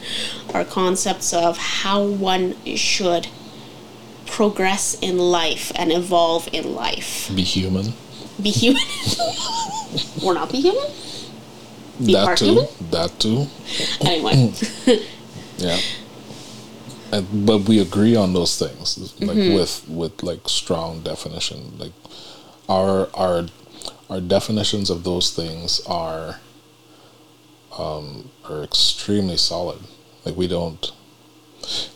are 0.53 0.63
concepts 0.65 1.33
of 1.33 1.57
how 1.57 2.03
one 2.03 2.55
should 2.75 3.27
progress 4.25 4.97
in 5.01 5.17
life 5.17 5.71
and 5.75 5.91
evolve 5.91 6.49
in 6.51 6.73
life. 6.75 7.29
Be 7.33 7.43
human. 7.43 7.93
Be 8.41 8.49
human. 8.51 8.81
or 10.23 10.33
not 10.33 10.51
be 10.51 10.59
human. 10.61 10.85
Be 12.05 12.13
that 12.13 12.37
too. 12.37 12.45
human? 12.45 12.67
That 12.91 13.19
too. 13.19 13.47
Anyway. 14.01 14.53
Yeah. 15.57 15.79
And, 17.13 17.45
but 17.45 17.59
we 17.59 17.79
agree 17.79 18.13
on 18.17 18.33
those 18.33 18.57
things, 18.59 18.97
like 19.21 19.37
Mm-hmm. 19.37 19.55
with 19.55 19.87
with 19.87 20.21
like 20.21 20.49
strong 20.49 20.99
definition. 21.01 21.77
Like 21.77 21.93
our 22.69 23.09
our 23.15 23.45
our 24.09 24.21
definitions 24.21 24.89
of 24.89 25.03
those 25.03 25.31
things 25.31 25.81
are 25.85 26.39
um, 27.77 28.29
are 28.49 28.63
extremely 28.63 29.37
solid. 29.37 29.79
Like 30.25 30.35
we 30.35 30.47
don't. 30.47 30.91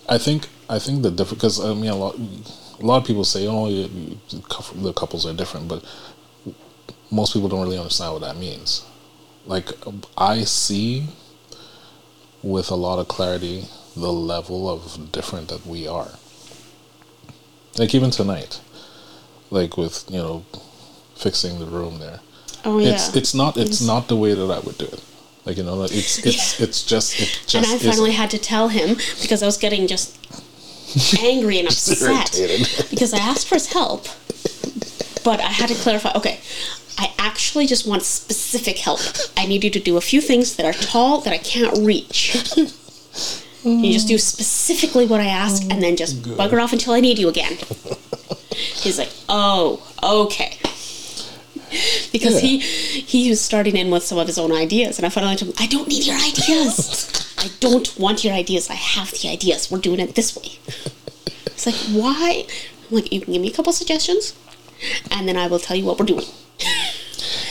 I 0.08 0.18
think 0.18 0.48
I 0.70 0.80
think 0.80 1.04
the 1.04 1.12
different 1.12 1.42
because 1.42 1.64
I 1.64 1.74
mean 1.74 1.90
a 1.90 1.96
lot 1.96 2.16
a 2.16 2.86
lot 2.86 2.98
of 2.98 3.06
people 3.06 3.26
say 3.26 3.48
oh 3.48 3.70
the 3.70 4.94
couples 4.94 5.26
are 5.26 5.34
different, 5.34 5.68
but 5.68 5.84
most 7.12 7.34
people 7.34 7.50
don't 7.50 7.62
really 7.62 7.78
understand 7.78 8.14
what 8.14 8.22
that 8.22 8.38
means. 8.38 8.86
Like 9.46 9.70
I 10.18 10.44
see 10.44 11.08
with 12.44 12.72
a 12.72 12.76
lot 12.76 13.00
of 13.00 13.08
clarity 13.08 13.66
the 13.96 14.12
level 14.12 14.70
of 14.70 15.12
different 15.12 15.50
that 15.50 15.66
we 15.66 15.88
are. 15.88 16.12
Like 17.78 17.94
even 17.96 18.12
tonight, 18.12 18.62
like 19.52 19.78
with 19.78 20.06
you 20.10 20.18
know 20.18 20.46
fixing 21.16 21.60
the 21.60 21.66
room 21.66 22.00
there. 22.00 22.20
Oh 22.66 22.80
yeah. 22.80 22.94
It's 22.94 23.16
it's 23.16 23.34
not 23.34 23.58
it's 23.58 23.82
not 23.82 24.08
the 24.08 24.16
way 24.16 24.34
that 24.34 24.52
I 24.52 24.60
would 24.60 24.78
do 24.78 24.86
it. 24.86 25.04
Like 25.46 25.58
you 25.58 25.64
know, 25.64 25.76
like 25.76 25.92
it's 25.92 26.18
it's 26.26 26.60
it's 26.60 26.84
just 26.84 27.20
it 27.20 27.42
just 27.48 27.56
and 27.56 27.66
I 27.66 27.78
finally 27.78 28.12
isn't. 28.12 28.22
had 28.22 28.30
to 28.32 28.38
tell 28.38 28.68
him 28.70 28.96
because 29.22 29.42
I 29.42 29.46
was 29.46 29.58
getting 29.58 29.88
just 29.88 30.18
angry 31.20 31.60
and 31.60 31.68
upset 31.74 32.32
because 32.90 33.14
I 33.14 33.20
asked 33.20 33.48
for 33.48 33.56
his 33.56 33.72
help, 33.74 34.06
but 35.24 35.40
I 35.40 35.50
had 35.50 35.70
to 35.70 35.76
clarify. 35.76 36.12
Okay, 36.16 36.40
I 36.98 37.14
actually 37.18 37.66
just 37.68 37.88
want 37.88 38.04
specific 38.04 38.78
help. 38.80 39.00
I 39.38 39.46
need 39.46 39.64
you 39.64 39.70
to 39.70 39.80
do 39.80 39.98
a 39.98 40.02
few 40.02 40.22
things 40.22 40.56
that 40.58 40.66
are 40.66 40.74
tall 40.74 41.22
that 41.22 41.34
I 41.34 41.38
can't 41.38 41.78
reach. 41.78 42.36
You 43.64 43.92
just 43.92 44.08
do 44.08 44.16
mm. 44.16 44.22
specifically 44.22 45.06
what 45.06 45.20
I 45.20 45.26
ask, 45.26 45.64
and 45.70 45.84
then 45.84 45.96
just 45.96 46.22
bugger 46.22 46.62
off 46.62 46.72
until 46.72 46.94
I 46.94 47.02
need 47.02 47.20
you 47.20 47.28
again. 47.28 47.54
He's 48.56 48.98
like, 48.98 49.12
"Oh, 49.28 49.86
okay." 50.02 50.58
Because 52.12 52.40
he 52.40 52.60
he 52.60 53.30
was 53.30 53.42
starting 53.42 53.76
in 53.76 53.92
with 53.92 54.04
some 54.04 54.18
of 54.18 54.28
his 54.28 54.38
own 54.38 54.52
ideas, 54.52 54.98
and 54.98 55.06
I 55.06 55.10
finally 55.10 55.36
told 55.36 55.52
him, 55.52 55.64
"I 55.64 55.68
don't 55.68 55.88
need 55.88 56.06
your 56.06 56.16
ideas. 56.16 57.36
I 57.38 57.50
don't 57.60 57.98
want 58.00 58.24
your 58.24 58.34
ideas. 58.34 58.70
I 58.70 58.76
have 58.76 59.12
the 59.12 59.30
ideas. 59.30 59.70
We're 59.70 59.80
doing 59.80 60.00
it 60.00 60.16
this 60.16 60.36
way." 60.36 60.60
It's 61.60 61.66
like, 61.66 61.76
why? 61.92 62.46
I'm 62.90 62.96
like, 62.96 63.12
you 63.12 63.20
can 63.20 63.34
give 63.34 63.42
me 63.42 63.50
a 63.50 63.54
couple 63.54 63.74
suggestions, 63.74 64.34
and 65.12 65.28
then 65.28 65.36
I 65.36 65.48
will 65.48 65.60
tell 65.60 65.76
you 65.76 65.84
what 65.84 66.00
we're 66.00 66.06
doing. 66.06 66.26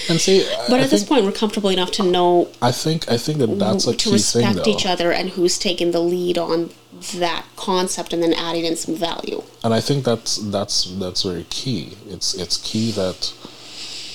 And 0.08 0.20
see, 0.20 0.48
But 0.68 0.80
I 0.80 0.84
at 0.84 0.90
this 0.90 1.04
point, 1.04 1.24
we're 1.24 1.32
comfortable 1.32 1.70
enough 1.70 1.90
to 1.92 2.02
know 2.02 2.48
I 2.62 2.72
think 2.72 3.10
I 3.10 3.18
think 3.18 3.38
that 3.38 3.58
that's 3.58 3.86
a 3.86 3.92
to 3.92 3.96
key 3.96 4.12
respect 4.12 4.64
thing, 4.64 4.74
each 4.74 4.86
other 4.86 5.12
and 5.12 5.30
who's 5.30 5.58
taking 5.58 5.90
the 5.90 6.00
lead 6.00 6.38
on 6.38 6.70
that 7.16 7.44
concept, 7.56 8.12
and 8.12 8.22
then 8.22 8.32
adding 8.32 8.64
in 8.64 8.76
some 8.76 8.94
value. 8.94 9.42
and 9.62 9.74
I 9.74 9.80
think 9.80 10.04
that's 10.04 10.36
that's 10.36 10.84
that's 10.98 11.22
very 11.22 11.44
key. 11.50 11.96
It's 12.08 12.34
it's 12.34 12.56
key 12.56 12.90
that 12.92 13.32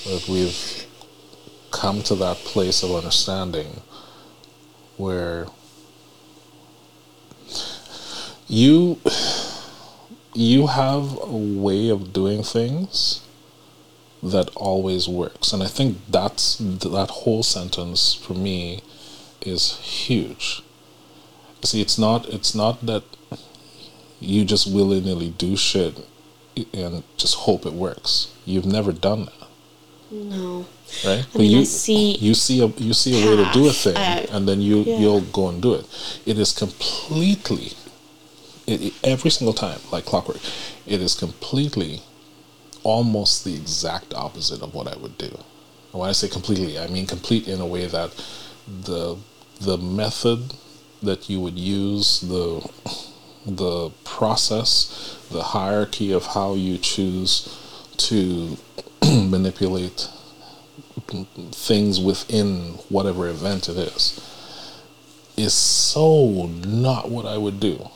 that 0.06 0.28
we've 0.28 0.86
come 1.72 2.02
to 2.04 2.16
that 2.16 2.38
place 2.38 2.84
of 2.84 2.92
understanding 2.92 3.82
where 4.98 5.48
you 8.48 9.00
you 10.34 10.68
have 10.68 11.18
a 11.22 11.38
way 11.66 11.90
of 11.90 12.12
doing 12.14 12.44
things 12.44 13.22
that 14.24 14.50
always 14.56 15.08
works, 15.10 15.52
and 15.54 15.62
I 15.62 15.68
think 15.68 15.98
that's 16.10 16.56
that 16.58 17.10
whole 17.10 17.44
sentence 17.44 18.14
for 18.14 18.34
me 18.34 18.82
is 19.42 19.78
huge. 19.80 20.64
See, 21.64 21.82
it's 21.82 21.98
not 21.98 22.28
it's 22.30 22.56
not 22.56 22.86
that 22.86 23.04
you 24.20 24.46
just 24.46 24.66
willy 24.72 25.02
nilly 25.02 25.32
do 25.32 25.58
shit 25.58 26.06
and 26.74 27.04
just 27.18 27.36
hope 27.36 27.66
it 27.66 27.74
works. 27.74 28.32
You've 28.46 28.66
never 28.66 28.92
done 28.94 29.26
that, 29.26 29.48
No. 30.12 30.66
right? 31.06 31.26
I 31.34 31.38
mean, 31.38 31.56
I 31.56 31.60
you 31.60 31.66
see 31.66 32.16
you 32.16 32.34
see 32.34 32.62
a 32.62 32.68
you 32.68 32.94
see 32.94 33.22
a 33.22 33.26
way 33.30 33.36
to 33.44 33.52
do 33.52 33.68
a 33.68 33.74
thing, 33.74 33.98
uh, 33.98 34.26
and 34.32 34.48
then 34.48 34.62
you 34.62 34.84
yeah. 34.84 34.98
you'll 35.00 35.22
go 35.22 35.50
and 35.50 35.62
do 35.62 35.74
it. 35.74 35.86
It 36.26 36.38
is 36.40 36.54
completely, 36.54 37.74
it- 38.68 38.94
every 39.04 39.32
single 39.32 39.54
time, 39.54 39.80
like 39.92 40.06
clockwork. 40.06 40.40
It 40.86 41.02
is 41.02 41.14
completely, 41.16 42.02
almost 42.84 43.44
the 43.44 43.56
exact 43.56 44.14
opposite 44.14 44.62
of 44.62 44.74
what 44.74 44.88
I 44.88 44.98
would 44.98 45.18
do. 45.18 45.38
And 45.92 46.02
when 46.02 46.10
I 46.10 46.14
say 46.14 46.28
completely, 46.28 46.78
I 46.80 46.88
mean 46.88 47.08
complete 47.08 47.48
in 47.48 47.62
a 47.62 47.68
way 47.68 47.88
that 47.88 48.12
the 48.68 49.18
the 49.62 49.78
method 49.78 50.54
that 51.02 51.30
you 51.30 51.40
would 51.40 51.58
use 51.58 52.22
the 52.22 52.70
the 53.46 53.92
process, 54.04 55.20
the 55.32 55.44
hierarchy 55.44 56.12
of 56.12 56.28
how 56.28 56.54
you 56.54 56.78
choose 56.78 57.50
to 57.98 58.58
manipulate 59.04 60.10
things 61.52 62.00
within 62.00 62.74
whatever 62.90 63.28
event 63.28 63.68
it 63.70 63.78
is 63.78 64.20
is 65.36 65.54
so 65.54 66.48
not 66.66 67.10
what 67.10 67.26
I 67.26 67.38
would 67.38 67.60
do 67.60 67.90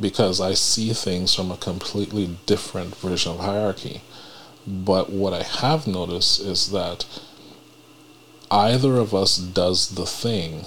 because 0.00 0.40
I 0.40 0.54
see 0.54 0.92
things 0.92 1.34
from 1.34 1.50
a 1.50 1.56
completely 1.56 2.36
different 2.46 2.96
version 2.96 3.32
of 3.32 3.40
hierarchy. 3.40 4.02
But 4.66 5.10
what 5.10 5.32
I 5.32 5.42
have 5.42 5.86
noticed 5.86 6.40
is 6.40 6.70
that 6.72 7.06
either 8.50 8.96
of 8.96 9.14
us 9.14 9.36
does 9.38 9.90
the 9.90 10.06
thing, 10.06 10.66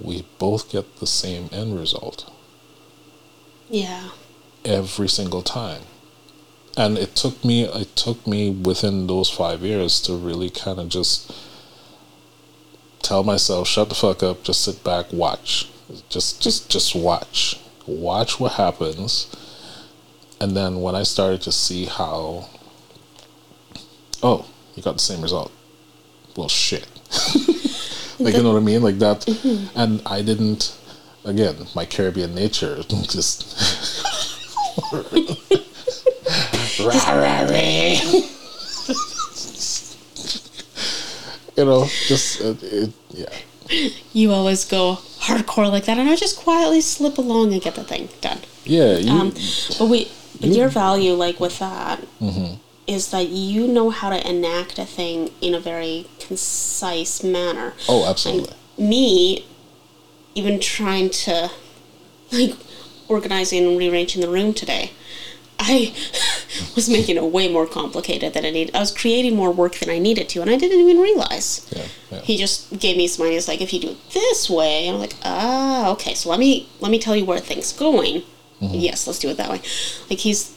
we 0.00 0.24
both 0.38 0.70
get 0.70 0.96
the 0.96 1.06
same 1.06 1.48
end 1.52 1.78
result. 1.78 2.30
Yeah. 3.68 4.10
every 4.64 5.08
single 5.08 5.42
time. 5.42 5.82
And 6.76 6.98
it 6.98 7.14
took 7.14 7.44
me 7.44 7.64
it 7.64 7.96
took 7.96 8.26
me 8.26 8.50
within 8.50 9.06
those 9.06 9.30
5 9.30 9.62
years 9.62 10.00
to 10.02 10.14
really 10.14 10.50
kind 10.50 10.78
of 10.78 10.88
just 10.88 11.32
tell 13.02 13.24
myself 13.24 13.66
shut 13.68 13.88
the 13.88 13.94
fuck 13.94 14.22
up, 14.22 14.42
just 14.44 14.62
sit 14.62 14.84
back, 14.84 15.06
watch. 15.12 15.68
Just 16.10 16.42
just 16.42 16.68
just 16.68 16.94
watch. 16.94 17.58
Watch 17.86 18.40
what 18.40 18.52
happens. 18.52 19.34
And 20.40 20.56
then 20.56 20.80
when 20.82 20.94
I 20.94 21.02
started 21.02 21.42
to 21.42 21.52
see 21.52 21.86
how 21.86 22.48
oh, 24.22 24.46
you 24.74 24.82
got 24.82 24.92
the 24.94 24.98
same 24.98 25.22
result. 25.22 25.52
Well, 26.36 26.48
shit. 26.48 26.86
like 28.18 28.34
you 28.34 28.42
know 28.42 28.52
what 28.52 28.58
I 28.58 28.64
mean? 28.64 28.82
Like 28.82 28.98
that 28.98 29.26
and 29.74 30.02
I 30.04 30.22
didn't 30.22 30.76
again, 31.24 31.66
my 31.74 31.84
Caribbean 31.84 32.34
nature 32.34 32.82
just 32.82 33.56
you 41.56 41.64
know, 41.64 41.86
just 42.06 42.40
uh, 42.42 42.54
it, 42.62 42.92
yeah, 43.10 43.26
You 44.12 44.32
always 44.32 44.64
go 44.64 44.98
hardcore 45.20 45.70
like 45.70 45.84
that, 45.86 45.98
and 45.98 46.08
I 46.08 46.16
just 46.16 46.36
quietly 46.38 46.80
slip 46.80 47.18
along 47.18 47.52
and 47.52 47.60
get 47.62 47.74
the 47.74 47.84
thing 47.84 48.08
done. 48.20 48.38
yeah. 48.64 48.96
You, 48.98 49.10
Um, 49.10 49.30
but 49.78 49.86
we, 49.88 50.08
but 50.40 50.50
You- 50.50 50.56
your 50.56 50.68
value, 50.68 51.12
like 51.14 51.38
with 51.40 51.58
that, 51.58 52.00
is 52.86 53.10
that 53.10 53.28
you 53.28 53.66
know 53.66 53.90
how 53.90 54.10
to 54.10 54.28
enact 54.28 54.78
a 54.78 54.84
thing 54.84 55.30
in 55.40 55.54
a 55.54 55.60
very 55.60 56.06
concise 56.20 57.22
manner. 57.22 57.74
oh, 57.88 58.04
absolutely. 58.08 58.54
me 58.78 59.44
even 60.34 60.60
trying 60.60 61.08
to 61.10 61.50
like 62.30 62.54
organizing 63.08 63.64
and 63.66 63.78
rearranging 63.78 64.20
the 64.20 64.28
room 64.28 64.52
today 64.52 64.90
i 65.58 65.94
was 66.74 66.88
making 66.88 67.16
it 67.16 67.24
way 67.24 67.48
more 67.50 67.66
complicated 67.66 68.32
than 68.34 68.44
i 68.44 68.50
needed 68.50 68.74
i 68.74 68.80
was 68.80 68.90
creating 68.92 69.34
more 69.36 69.50
work 69.50 69.74
than 69.76 69.90
i 69.90 69.98
needed 69.98 70.28
to 70.28 70.40
and 70.42 70.50
i 70.50 70.56
didn't 70.56 70.80
even 70.80 70.98
realize 70.98 71.66
Yeah, 71.74 71.84
yeah. 72.10 72.20
he 72.20 72.36
just 72.36 72.78
gave 72.78 72.96
me 72.96 73.06
some 73.08 73.26
ideas 73.26 73.48
like 73.48 73.60
if 73.60 73.72
you 73.72 73.80
do 73.80 73.90
it 73.90 74.10
this 74.10 74.48
way 74.50 74.86
and 74.86 74.94
i'm 74.96 75.00
like 75.00 75.14
ah 75.24 75.90
okay 75.92 76.14
so 76.14 76.28
let 76.30 76.38
me 76.38 76.68
let 76.80 76.90
me 76.90 76.98
tell 76.98 77.16
you 77.16 77.24
where 77.24 77.40
things 77.40 77.72
going 77.72 78.22
yes 78.60 79.06
let's 79.06 79.18
do 79.18 79.28
it 79.28 79.36
that 79.36 79.50
way 79.50 79.60
like 80.10 80.20
he's 80.20 80.54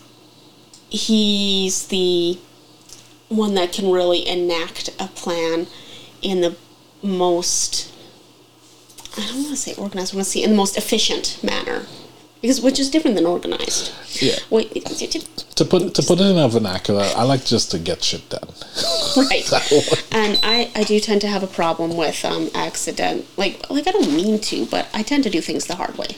he's 0.89 1.88
the 1.88 2.38
one 3.27 3.53
that 3.55 3.71
can 3.71 3.91
really 3.91 4.27
enact 4.27 4.89
a 4.99 5.07
plan 5.07 5.67
in 6.21 6.41
the 6.41 6.55
most 7.03 7.91
I 9.17 9.26
don't 9.27 9.38
want 9.43 9.49
to 9.49 9.55
say 9.57 9.73
organized. 9.76 10.13
I 10.13 10.17
want 10.17 10.26
to 10.26 10.31
say 10.31 10.43
in 10.43 10.51
the 10.51 10.55
most 10.55 10.77
efficient 10.77 11.39
manner, 11.43 11.88
because 12.41 12.61
which 12.61 12.80
is 12.80 12.90
different 12.90 13.16
than 13.16 13.26
organized. 13.26 13.91
Yeah. 14.22 14.36
Wait, 14.49 14.72
To 14.74 15.66
put 15.66 15.94
to 15.95 16.02
put 16.03 16.20
it 16.20 16.26
in 16.26 16.38
a 16.38 16.48
vernacular, 16.48 17.03
I 17.16 17.24
like 17.24 17.44
just 17.45 17.72
to 17.72 17.80
get 17.80 18.03
shit 18.03 18.28
done. 18.30 18.49
right. 19.18 19.45
And 20.11 20.40
I 20.44 20.72
I 20.76 20.84
do 20.84 20.99
tend 20.99 21.22
to 21.22 21.28
have 21.28 21.44
a 21.44 21.48
problem 21.48 21.95
with 21.98 22.24
um 22.26 22.49
accident. 22.56 23.26
Like 23.38 23.70
like 23.70 23.88
I 23.88 23.91
don't 23.91 24.14
mean 24.16 24.40
to, 24.40 24.66
but 24.66 24.88
I 24.94 25.03
tend 25.03 25.24
to 25.26 25.30
do 25.30 25.41
things 25.41 25.66
the 25.66 25.76
hard 25.76 25.98
way. 25.98 26.16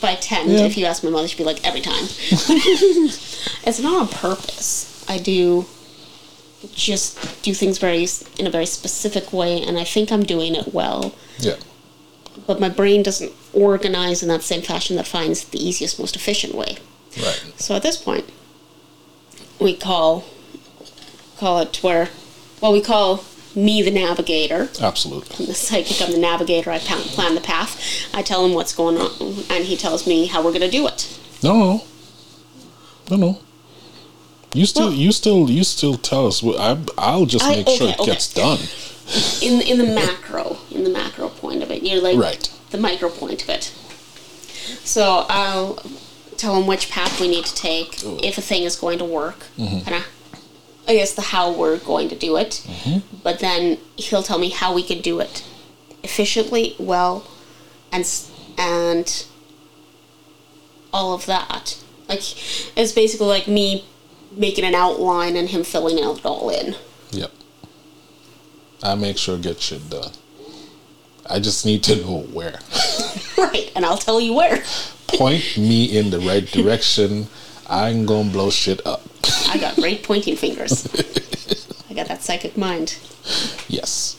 By 0.00 0.16
tend, 0.16 0.50
Yeah. 0.50 0.66
if 0.66 0.76
you 0.76 0.84
ask 0.86 1.02
my 1.04 1.10
mother, 1.10 1.28
she'd 1.28 1.38
be 1.38 1.44
like 1.44 1.64
every 1.66 1.80
time. 1.80 2.04
it's 3.66 3.80
not 3.80 3.94
on 4.00 4.08
purpose. 4.08 5.04
I 5.08 5.18
do 5.18 5.66
just 6.74 7.42
do 7.42 7.52
things 7.54 7.78
very 7.78 8.06
in 8.38 8.46
a 8.46 8.50
very 8.50 8.66
specific 8.66 9.32
way, 9.32 9.62
and 9.62 9.78
I 9.78 9.84
think 9.84 10.10
I'm 10.10 10.24
doing 10.24 10.54
it 10.54 10.72
well. 10.74 11.14
Yeah, 11.38 11.56
but 12.46 12.58
my 12.60 12.68
brain 12.68 13.02
doesn't 13.02 13.32
organize 13.54 14.22
in 14.22 14.28
that 14.28 14.42
same 14.42 14.62
fashion 14.62 14.96
that 14.96 15.06
finds 15.06 15.44
the 15.44 15.58
easiest, 15.64 15.98
most 15.98 16.16
efficient 16.16 16.54
way. 16.54 16.76
right. 17.16 17.52
So 17.56 17.74
at 17.74 17.82
this 17.82 17.96
point, 17.96 18.28
we 19.60 19.74
call 19.74 20.24
call 21.38 21.60
it 21.60 21.76
where, 21.82 22.08
well, 22.60 22.72
we 22.72 22.80
call 22.80 23.24
me 23.56 23.82
the 23.82 23.90
navigator, 23.90 24.68
Absolutely. 24.80 25.46
the 25.46 25.54
psychic. 25.54 26.00
I'm 26.02 26.12
the 26.12 26.18
navigator. 26.18 26.70
I 26.70 26.78
plan, 26.78 27.00
plan 27.02 27.34
the 27.34 27.40
path. 27.40 27.80
I 28.12 28.22
tell 28.22 28.44
him 28.44 28.52
what's 28.54 28.74
going 28.74 28.96
on, 28.98 29.10
and 29.50 29.64
he 29.64 29.76
tells 29.76 30.06
me 30.06 30.26
how 30.26 30.42
we're 30.42 30.50
going 30.50 30.60
to 30.62 30.70
do 30.70 30.86
it. 30.86 31.18
No, 31.42 31.54
no, 31.56 31.84
no, 33.10 33.16
no. 33.16 33.38
You 34.54 34.66
still, 34.66 34.86
Well- 34.88 34.94
you 34.94 35.12
still, 35.12 35.50
you 35.50 35.64
still 35.64 35.94
tell 35.96 36.26
us. 36.26 36.42
what- 36.42 36.58
I, 36.60 36.78
I'll 36.98 37.26
just 37.26 37.44
I- 37.44 37.56
make 37.56 37.68
sure 37.68 37.88
it 37.88 37.98
okay. 38.00 38.12
gets 38.12 38.32
done. 38.32 38.58
In 39.42 39.60
in 39.60 39.76
the 39.78 39.84
macro, 39.94 40.56
in 40.70 40.82
the 40.82 40.90
macro 40.90 41.28
point 41.28 41.62
of 41.62 41.70
it, 41.70 41.82
you're 41.82 42.00
like 42.00 42.16
Right. 42.16 42.50
The 42.74 42.80
micro 42.80 43.08
point 43.08 43.40
of 43.44 43.48
it. 43.48 43.72
So 44.82 45.26
I'll 45.28 45.76
tell 46.36 46.56
him 46.56 46.66
which 46.66 46.90
path 46.90 47.20
we 47.20 47.28
need 47.28 47.44
to 47.46 47.54
take, 47.54 48.02
if 48.02 48.36
a 48.36 48.40
thing 48.40 48.64
is 48.64 48.74
going 48.76 48.98
to 48.98 49.04
work, 49.04 49.38
Mm-hmm. 49.56 49.86
and 49.86 49.94
I, 49.94 50.02
I 50.88 50.94
guess 50.96 51.14
the 51.14 51.22
how 51.22 51.52
we're 51.52 51.78
going 51.78 52.08
to 52.08 52.16
do 52.16 52.36
it. 52.36 52.62
Mm-hmm. 52.66 53.18
But 53.22 53.38
then 53.38 53.78
he'll 53.96 54.24
tell 54.24 54.38
me 54.40 54.50
how 54.50 54.74
we 54.74 54.82
can 54.82 55.00
do 55.00 55.20
it 55.20 55.44
efficiently, 56.02 56.74
well, 56.80 57.26
and 57.92 58.04
and 58.58 59.26
all 60.92 61.14
of 61.14 61.26
that. 61.26 61.78
Like 62.08 62.22
it's 62.76 62.92
basically 62.92 63.28
like 63.28 63.46
me 63.46 63.84
making 64.32 64.64
an 64.64 64.74
outline 64.74 65.36
and 65.36 65.48
him 65.48 65.62
filling 65.64 65.98
it 65.98 66.24
all 66.26 66.50
in. 66.50 66.74
Yep. 67.12 67.30
I 68.82 68.94
make 68.96 69.16
sure 69.16 69.38
get 69.38 69.60
shit 69.60 69.88
done. 69.88 70.10
I 71.28 71.40
just 71.40 71.64
need 71.66 71.82
to 71.84 71.96
know 71.96 72.20
where. 72.32 72.58
Right, 73.36 73.72
and 73.74 73.84
I'll 73.84 73.98
tell 73.98 74.20
you 74.20 74.32
where. 74.32 74.62
Point 75.08 75.58
me 75.58 75.84
in 75.86 76.10
the 76.10 76.20
right 76.20 76.46
direction. 76.46 77.26
I'm 77.68 78.06
gonna 78.06 78.30
blow 78.30 78.48
shit 78.50 78.80
up. 78.86 79.02
I 79.48 79.58
got 79.58 79.74
great 79.74 80.04
pointing 80.04 80.36
fingers. 80.36 80.86
I 81.90 81.94
got 81.94 82.06
that 82.06 82.22
psychic 82.22 82.56
mind. 82.56 82.96
Yes. 83.68 84.16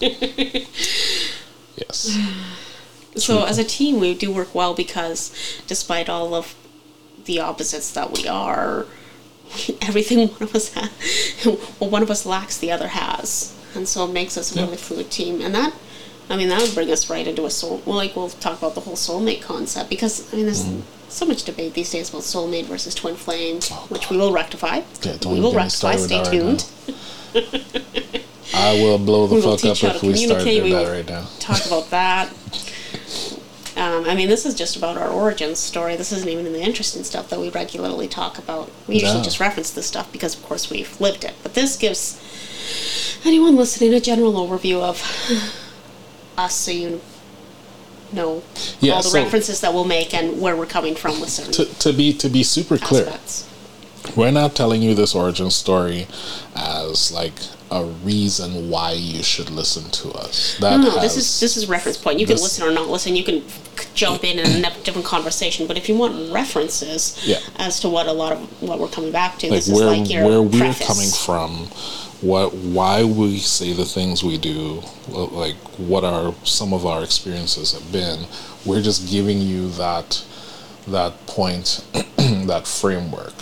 yes. 1.78 2.18
So 3.16 3.46
as 3.46 3.58
a 3.58 3.64
team, 3.64 4.00
we 4.02 4.14
do 4.14 4.32
work 4.34 4.54
well 4.54 4.74
because, 4.74 5.32
despite 5.66 6.10
all 6.10 6.34
of 6.34 6.54
the 7.24 7.40
opposites 7.40 7.92
that 7.94 8.12
we 8.12 8.28
are, 8.28 8.86
everything 9.82 10.28
one 10.28 10.44
of 10.44 10.54
us 10.56 10.74
has, 10.74 11.46
well, 11.80 11.90
one 11.90 12.04
of 12.04 12.12
us 12.12 12.26
lacks, 12.26 12.58
the 12.58 12.72
other 12.72 12.90
has, 12.90 13.56
and 13.74 13.88
so 13.88 14.04
it 14.06 14.12
makes 14.12 14.38
us 14.38 14.52
a 14.54 14.56
Yeah. 14.60 14.66
really 14.66 14.78
fluid 14.78 15.10
team. 15.10 15.42
And 15.42 15.56
that, 15.56 15.74
I 16.30 16.36
mean, 16.38 16.50
that 16.50 16.62
would 16.62 16.74
bring 16.74 16.92
us 16.92 17.10
right 17.10 17.28
into 17.28 17.46
a 17.46 17.52
soul. 17.52 17.82
Well, 17.86 17.98
like 17.98 18.16
we'll 18.16 18.30
talk 18.30 18.58
about 18.58 18.74
the 18.76 18.82
whole 18.82 18.96
soulmate 18.96 19.42
concept 19.42 19.90
because 19.90 20.32
I 20.34 20.38
mean, 20.38 20.46
there's 20.46 20.64
Mm. 20.64 20.82
so 21.08 21.26
much 21.26 21.44
debate 21.44 21.74
these 21.76 21.92
days 21.92 22.10
about 22.10 22.24
soulmate 22.24 22.66
versus 22.66 22.96
twin 22.96 23.16
flame, 23.16 23.60
which 23.90 24.10
we 24.10 24.18
will 24.18 24.32
rectify. 24.32 24.80
Oh, 24.80 24.84
Yeah, 25.04 25.18
we 25.32 25.40
will 25.40 25.54
rectify. 25.54 25.96
Stay 25.98 26.18
right 26.18 26.26
tuned. 26.32 26.66
I 28.54 28.74
will 28.82 28.98
blow 28.98 29.28
the 29.28 29.36
We 29.36 29.42
fuck 29.42 29.64
up 29.66 29.96
if 29.96 30.04
we 30.04 30.16
start 30.16 30.44
doing 30.44 30.64
we 30.64 30.72
that 30.72 30.88
right 30.90 31.08
now. 31.08 31.28
talk 31.40 31.66
about 31.66 31.90
that. 31.92 32.30
Um, 33.78 34.06
I 34.06 34.16
mean, 34.16 34.30
this 34.30 34.46
is 34.46 34.56
just 34.56 34.78
about 34.78 34.98
our 34.98 35.10
origin 35.10 35.54
story. 35.56 35.98
This 35.98 36.12
isn't 36.14 36.30
even 36.30 36.46
in 36.46 36.54
the 36.54 36.62
interesting 36.62 37.04
stuff 37.04 37.28
that 37.30 37.40
we 37.40 37.50
regularly 37.50 38.08
talk 38.08 38.38
about. 38.38 38.72
We 38.88 38.96
usually 38.96 39.18
No. 39.18 39.24
just 39.24 39.40
reference 39.42 39.72
this 39.72 39.86
stuff 39.86 40.10
because, 40.14 40.34
of 40.36 40.44
course, 40.44 40.70
we've 40.70 41.00
lived 41.02 41.26
it. 41.26 41.34
But 41.44 41.56
this 41.56 41.76
gives 41.76 42.16
anyone 43.26 43.58
listening 43.58 43.94
a 43.94 44.00
general 44.00 44.34
overview 44.34 44.82
of 44.82 45.02
us 46.38 46.56
so 46.56 46.72
you 46.72 47.02
know 48.14 48.44
Yeah, 48.80 48.94
all 48.94 49.04
the 49.04 49.10
so- 49.10 49.24
references 49.24 49.62
that 49.62 49.74
we'll 49.74 49.86
make 49.86 50.14
and 50.14 50.40
where 50.42 50.56
we're 50.56 50.66
coming 50.66 50.96
from 50.96 51.20
with 51.20 51.30
certain 51.30 51.54
To, 51.54 51.66
to 51.66 51.94
be 51.94 52.14
to 52.14 52.30
be 52.30 52.44
super 52.44 52.78
clear, 52.78 53.12
we're 54.16 54.32
not 54.32 54.56
telling 54.56 54.82
you 54.82 54.94
this 54.96 55.16
origin 55.16 55.50
story 55.50 56.08
as 56.56 57.12
like 57.12 57.34
a 57.72 57.84
reason 57.84 58.70
why 58.70 58.92
you 58.92 59.24
should 59.24 59.50
listen 59.50 59.90
to 59.90 60.12
us. 60.12 60.56
That 60.60 60.80
No, 60.80 60.90
no, 60.90 61.02
this 61.02 61.18
is 61.18 61.40
this 61.40 61.58
is 61.58 61.68
reference 61.68 61.98
point. 61.98 62.20
You 62.20 62.28
can 62.28 62.36
this- 62.36 62.44
listen 62.44 62.64
or 62.68 62.72
not 62.72 62.90
listen. 62.90 63.16
You 63.16 63.24
can 63.24 63.44
jump 63.96 64.24
in 64.24 64.38
in 64.38 64.64
a 64.64 64.70
different 64.84 65.06
conversation. 65.08 65.66
But 65.66 65.76
if 65.76 65.90
you 65.90 65.96
want 65.96 66.32
references 66.32 67.18
Yeah. 67.26 67.40
as 67.58 67.80
to 67.80 67.90
what 67.90 68.06
a 68.06 68.14
lot 68.14 68.34
of 68.34 68.40
what 68.62 68.80
we're 68.80 68.88
coming 68.88 69.12
back 69.12 69.40
to, 69.40 69.48
like 69.50 69.64
this 69.66 69.68
where 69.76 69.92
is 69.94 70.00
like 70.00 70.10
your 70.12 70.26
where 70.26 70.42
we're 70.44 70.60
preface. 70.60 70.86
coming 70.88 71.10
from, 71.10 71.70
what 72.26 72.54
why 72.54 73.04
we 73.04 73.38
say 73.38 73.74
the 73.74 73.86
things 73.86 74.24
we 74.24 74.38
do, 74.38 74.82
like 75.10 75.56
what 75.78 76.04
our 76.04 76.34
some 76.44 76.74
of 76.74 76.86
our 76.86 77.04
experiences 77.04 77.74
have 77.74 77.92
been. 77.92 78.26
We're 78.66 78.82
just 78.82 79.10
giving 79.10 79.42
you 79.42 79.70
that 79.72 80.24
that 80.88 81.14
point, 81.28 81.86
that 82.48 82.64
framework, 82.66 83.34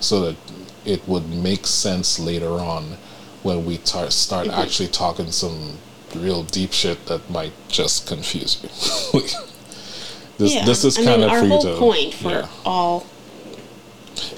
so 0.00 0.20
that 0.20 0.36
it 0.84 1.06
would 1.08 1.28
make 1.28 1.66
sense 1.66 2.18
later 2.18 2.50
on 2.50 2.96
when 3.42 3.64
we 3.64 3.78
tar- 3.78 4.10
start 4.10 4.46
Mm-hmm. 4.48 4.60
actually 4.60 4.88
talking 4.88 5.30
some 5.32 5.78
real 6.14 6.42
deep 6.44 6.72
shit 6.72 7.06
that 7.06 7.28
might 7.30 7.52
just 7.68 8.06
confuse 8.06 8.62
you. 8.62 9.20
this 10.38 10.54
Yeah, 10.54 10.64
this 10.64 10.84
is 10.84 10.96
kind 10.96 11.22
of 11.22 11.30
our 11.30 11.38
for 11.40 11.44
you 11.44 11.50
whole 11.50 11.62
to 11.62 11.76
point 11.78 12.14
for 12.14 12.30
yeah. 12.30 12.48
all 12.64 13.06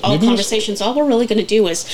all 0.03 0.13
Maybe 0.13 0.27
conversations. 0.27 0.81
All 0.81 0.95
we're 0.95 1.07
really 1.07 1.27
going 1.27 1.39
to 1.41 1.47
do 1.47 1.67
is 1.67 1.87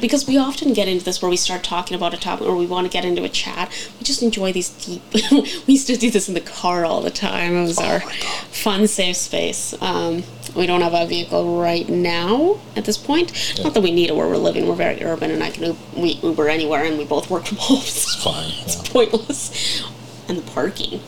because 0.00 0.26
we 0.26 0.36
often 0.36 0.72
get 0.72 0.88
into 0.88 1.04
this 1.04 1.22
where 1.22 1.30
we 1.30 1.36
start 1.36 1.62
talking 1.62 1.94
about 1.96 2.12
a 2.12 2.16
topic 2.16 2.46
or 2.46 2.56
we 2.56 2.66
want 2.66 2.86
to 2.86 2.92
get 2.92 3.04
into 3.04 3.22
a 3.24 3.28
chat. 3.28 3.70
We 3.98 4.04
just 4.04 4.22
enjoy 4.22 4.52
these 4.52 4.70
deep. 4.70 5.02
we 5.32 5.74
used 5.74 5.86
to 5.86 5.96
do 5.96 6.10
this 6.10 6.28
in 6.28 6.34
the 6.34 6.40
car 6.40 6.84
all 6.84 7.00
the 7.00 7.10
time. 7.10 7.54
It 7.54 7.62
was 7.62 7.78
Oh 7.78 7.84
our 7.84 8.00
fun, 8.00 8.86
safe 8.86 9.16
space. 9.16 9.74
Um, 9.80 10.24
we 10.54 10.66
don't 10.66 10.82
have 10.82 10.94
a 10.94 11.06
vehicle 11.06 11.58
right 11.60 11.88
now 11.88 12.60
at 12.76 12.84
this 12.84 12.98
point. 12.98 13.32
Not 13.62 13.74
that 13.74 13.82
we 13.82 13.92
need 13.92 14.10
it 14.10 14.16
where 14.16 14.28
we're 14.28 14.36
living. 14.36 14.68
We're 14.68 14.74
very 14.74 15.02
urban, 15.02 15.30
and 15.30 15.42
I 15.42 15.50
can 15.50 15.76
we 15.96 16.12
Uber 16.22 16.48
anywhere, 16.48 16.84
and 16.84 16.98
we 16.98 17.04
both 17.04 17.30
work 17.30 17.46
from 17.46 17.56
home. 17.60 17.78
It's 17.78 18.12
So 18.14 18.30
fine. 18.30 18.52
Yeah. 18.66 18.92
pointless. 18.92 19.82
And 20.28 20.38
the 20.38 20.50
parking 20.50 21.00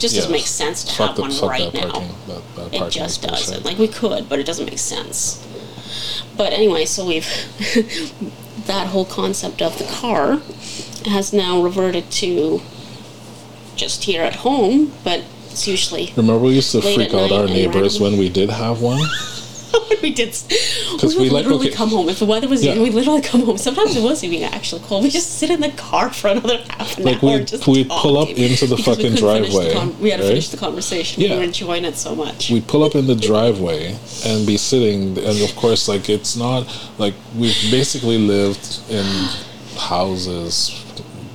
just 0.00 0.14
doesn't 0.16 0.32
make 0.32 0.46
sense 0.46 0.84
to 0.84 0.92
Fuck 0.94 1.08
have 1.08 1.16
the- 1.16 1.22
one 1.22 1.48
right 1.50 1.72
now. 1.74 1.90
parking. 1.90 2.08
That, 2.26 2.42
that 2.56 2.74
It 2.74 2.90
just 2.90 3.22
doesn't. 3.22 3.64
Like 3.64 3.78
we 3.78 3.88
could, 3.88 4.28
but 4.28 4.38
it 4.38 4.46
doesn't 4.46 4.66
make 4.66 4.78
sense. 4.78 5.46
But 6.36 6.52
anyway, 6.52 6.84
so 6.86 7.06
we've 7.06 7.26
that 8.66 8.88
whole 8.88 9.04
concept 9.04 9.60
of 9.62 9.78
the 9.78 9.84
car 9.84 10.40
has 11.06 11.32
now 11.32 11.62
reverted 11.62 12.10
to 12.12 12.60
just 13.76 14.04
here 14.04 14.22
at 14.22 14.36
home, 14.36 14.92
but 15.04 15.22
it's 15.50 15.66
usually 15.66 16.12
Remember, 16.16 16.38
we 16.38 16.54
used 16.54 16.72
to 16.72 16.82
freak 16.82 17.12
out 17.14 17.32
our 17.32 17.46
neighbors 17.46 17.98
when 18.00 18.18
we 18.18 18.28
did 18.28 18.50
have 18.50 18.80
one. 18.80 19.00
we 20.02 20.12
did. 20.12 20.28
Because 20.92 21.14
we 21.14 21.16
we 21.16 21.24
would 21.24 21.32
like- 21.32 21.44
literally 21.44 21.68
okay. 21.68 21.76
come 21.76 21.90
home 21.90 22.08
if 22.08 22.18
the 22.18 22.24
weather 22.26 22.48
was. 22.48 22.64
Yeah. 22.64 22.80
We 22.80 22.90
literally 22.90 23.22
come 23.22 23.42
home. 23.42 23.58
Sometimes 23.58 23.96
it 23.96 24.02
was 24.02 24.22
even 24.24 24.42
actually 24.42 24.82
cold. 24.82 25.04
We 25.04 25.10
just 25.10 25.38
sit 25.38 25.50
in 25.50 25.60
the 25.60 25.70
car 25.70 26.12
for 26.12 26.28
another 26.28 26.58
half 26.70 26.96
an 26.98 27.04
Like, 27.04 27.22
hour. 27.22 27.30
we'd- 27.38 27.44
just 27.46 27.66
we'd 27.66 27.88
pull 27.88 28.18
up 28.18 28.28
into 28.28 28.66
the 28.66 28.76
we 28.76 28.82
fucking 28.82 29.12
the 29.12 29.16
driveway, 29.18 29.72
con- 29.72 29.98
we 30.00 30.10
had 30.10 30.18
to 30.18 30.22
right? 30.24 30.28
finish 30.30 30.48
the 30.50 30.56
conversation. 30.56 31.22
We 31.22 31.28
Yeah. 31.28 31.36
were 31.36 31.42
enjoying 31.44 31.84
it 31.84 31.96
so 31.96 32.14
much. 32.14 32.50
We'd 32.50 32.66
pull 32.66 32.82
up 32.84 32.94
in 32.94 33.06
the 33.06 33.14
driveway 33.14 33.96
and 34.24 34.46
be 34.46 34.56
sitting, 34.56 35.16
and 35.18 35.40
of 35.42 35.54
course, 35.56 35.88
like 35.88 36.08
it's 36.08 36.36
not 36.36 36.66
like 36.98 37.14
we've 37.36 37.56
basically 37.70 38.18
lived 38.18 38.80
in 38.90 39.04
houses 39.76 40.84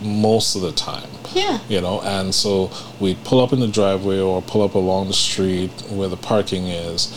most 0.02 0.56
of 0.56 0.62
the 0.62 0.72
time. 0.72 1.10
yeah. 1.34 1.60
you 1.68 1.82
know 1.82 2.00
and 2.02 2.34
so 2.34 2.70
we'd 3.00 3.22
pull 3.24 3.42
up 3.42 3.52
in 3.52 3.60
the 3.60 3.68
driveway 3.68 4.20
or 4.20 4.42
pull 4.42 4.62
up 4.62 4.76
along 4.76 5.08
the 5.08 5.14
street 5.14 5.72
where 5.90 6.08
the 6.08 6.16
parking 6.18 6.68
is 6.68 7.12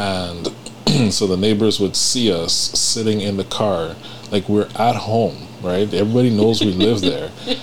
and 0.00 0.48
so 1.12 1.26
the 1.26 1.36
neighbors 1.36 1.78
would 1.80 1.94
see 1.96 2.32
us 2.32 2.52
sitting 2.52 3.20
in 3.20 3.36
the 3.36 3.44
car 3.44 3.94
like 4.32 4.48
we're 4.48 4.68
at 4.76 4.96
home 4.96 5.36
right 5.62 5.92
everybody 5.92 6.30
knows 6.30 6.60
we 6.60 6.72
live 6.72 7.00
there 7.00 7.30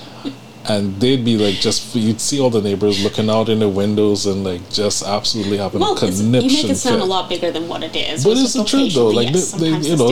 and 0.70 1.00
they'd 1.00 1.24
be 1.24 1.38
like 1.38 1.56
just 1.56 1.96
you'd 1.96 2.20
see 2.20 2.40
all 2.42 2.50
the 2.50 2.62
neighbors 2.62 3.02
looking 3.04 3.30
out 3.30 3.48
in 3.48 3.60
the 3.60 3.70
windows 3.70 4.26
and 4.26 4.44
like 4.44 4.62
just 4.70 5.02
absolutely 5.04 5.58
having 5.58 5.80
Well, 5.80 5.96
a 5.96 6.00
conniption 6.00 6.50
you 6.50 6.64
make 6.64 6.70
it 6.72 6.76
sound 6.76 6.96
fit. 6.98 7.02
a 7.04 7.06
lot 7.06 7.30
bigger 7.30 7.52
than 7.52 7.70
what 7.70 7.84
it 7.84 7.96
is. 7.96 8.24
But 8.26 8.36
it's 8.38 8.54
the 8.54 8.66
truth, 8.66 8.94
though. 8.94 9.08
Like 9.08 9.30
yes, 9.34 9.54
they, 9.54 9.72
they 9.72 9.90
you 9.90 9.96
know, 9.96 10.12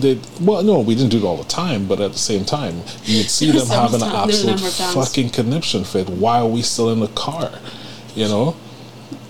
they. 0.00 0.18
Well, 0.44 0.62
no, 0.62 0.80
we 0.80 0.94
didn't 0.94 1.10
do 1.10 1.18
it 1.18 1.24
all 1.24 1.38
the 1.38 1.44
time, 1.48 1.86
but 1.86 2.00
at 2.00 2.12
the 2.12 2.18
same 2.18 2.44
time, 2.44 2.82
you'd 3.04 3.30
see 3.38 3.50
them 3.50 3.66
having 3.66 4.02
an 4.02 4.10
times- 4.10 4.44
there's 4.44 4.44
a 4.44 4.50
absolute 4.50 4.50
number 4.56 4.68
of 4.68 4.76
times. 4.76 4.94
fucking 5.08 5.30
conniption 5.30 5.84
fit. 5.84 6.10
Why 6.10 6.40
are 6.40 6.46
we 6.46 6.60
still 6.60 6.90
in 6.90 7.00
the 7.00 7.08
car? 7.08 7.50
You 8.14 8.28
know, 8.28 8.56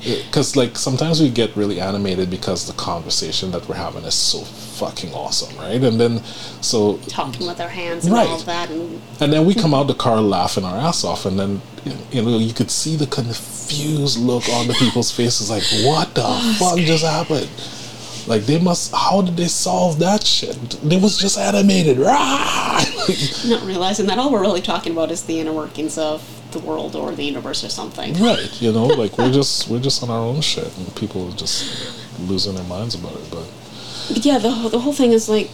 because 0.02 0.56
like 0.56 0.76
sometimes 0.78 1.20
we 1.20 1.28
get 1.30 1.54
really 1.56 1.80
animated 1.80 2.30
because 2.30 2.66
the 2.66 2.72
conversation 2.74 3.50
that 3.50 3.68
we're 3.68 3.74
having 3.76 4.04
is 4.04 4.14
so 4.14 4.40
fucking 4.40 5.12
awesome, 5.12 5.56
right? 5.58 5.82
And 5.82 6.00
then 6.00 6.22
so 6.62 6.98
talking 7.08 7.46
with 7.46 7.60
our 7.60 7.68
hands 7.68 8.04
and 8.04 8.14
Right. 8.14 8.28
all 8.28 8.38
that, 8.38 8.70
and 8.70 9.00
and 9.20 9.32
then 9.32 9.44
we 9.44 9.54
come 9.54 9.74
out 9.74 9.86
the 9.88 9.94
car 9.94 10.20
laughing 10.20 10.64
our 10.64 10.76
ass 10.76 11.04
off, 11.04 11.26
and 11.26 11.38
then 11.38 11.60
you 12.12 12.22
know 12.22 12.38
you 12.38 12.52
could 12.54 12.70
see 12.70 12.96
the 12.96 13.06
confused 13.06 14.18
look 14.18 14.48
on 14.50 14.66
the 14.68 14.74
people's 14.74 15.10
faces, 15.10 15.50
like 15.50 15.64
what 15.84 16.14
the 16.14 16.22
oh, 16.24 16.56
fuck 16.58 16.78
just 16.78 17.04
happened? 17.04 17.48
Like 18.28 18.42
they 18.42 18.58
must. 18.60 18.94
How 18.94 19.22
did 19.22 19.36
they 19.36 19.48
solve 19.48 19.98
that 20.00 20.24
shit? 20.24 20.56
It 20.84 21.02
was 21.02 21.16
just 21.18 21.38
animated, 21.38 21.98
rah! 22.08 22.84
not 23.46 23.62
realizing 23.64 24.06
that 24.06 24.18
all 24.18 24.30
we're 24.30 24.40
really 24.42 24.60
talking 24.60 24.92
about 24.92 25.10
is 25.10 25.22
the 25.24 25.40
inner 25.40 25.52
workings 25.52 25.96
of 25.98 26.22
the 26.52 26.58
world 26.58 26.96
or 26.96 27.12
the 27.14 27.24
universe 27.24 27.62
or 27.64 27.68
something. 27.68 28.14
right? 28.14 28.50
You 28.62 28.72
know, 28.72 28.86
like 28.86 29.18
we're 29.18 29.32
just 29.40 29.68
we're 29.68 29.80
just 29.80 30.02
on 30.02 30.10
our 30.10 30.20
own 30.20 30.40
shit, 30.40 30.76
and 30.78 30.94
people 30.96 31.28
are 31.28 31.36
just 31.36 31.64
losing 32.20 32.54
their 32.54 32.64
minds 32.64 32.94
about 32.94 33.12
it. 33.14 33.30
But 33.30 33.46
But 34.08 34.24
yeah, 34.24 34.38
the 34.38 34.50
whole, 34.50 34.70
the 34.70 34.80
whole 34.80 34.92
thing 34.94 35.12
is 35.12 35.28
like 35.28 35.50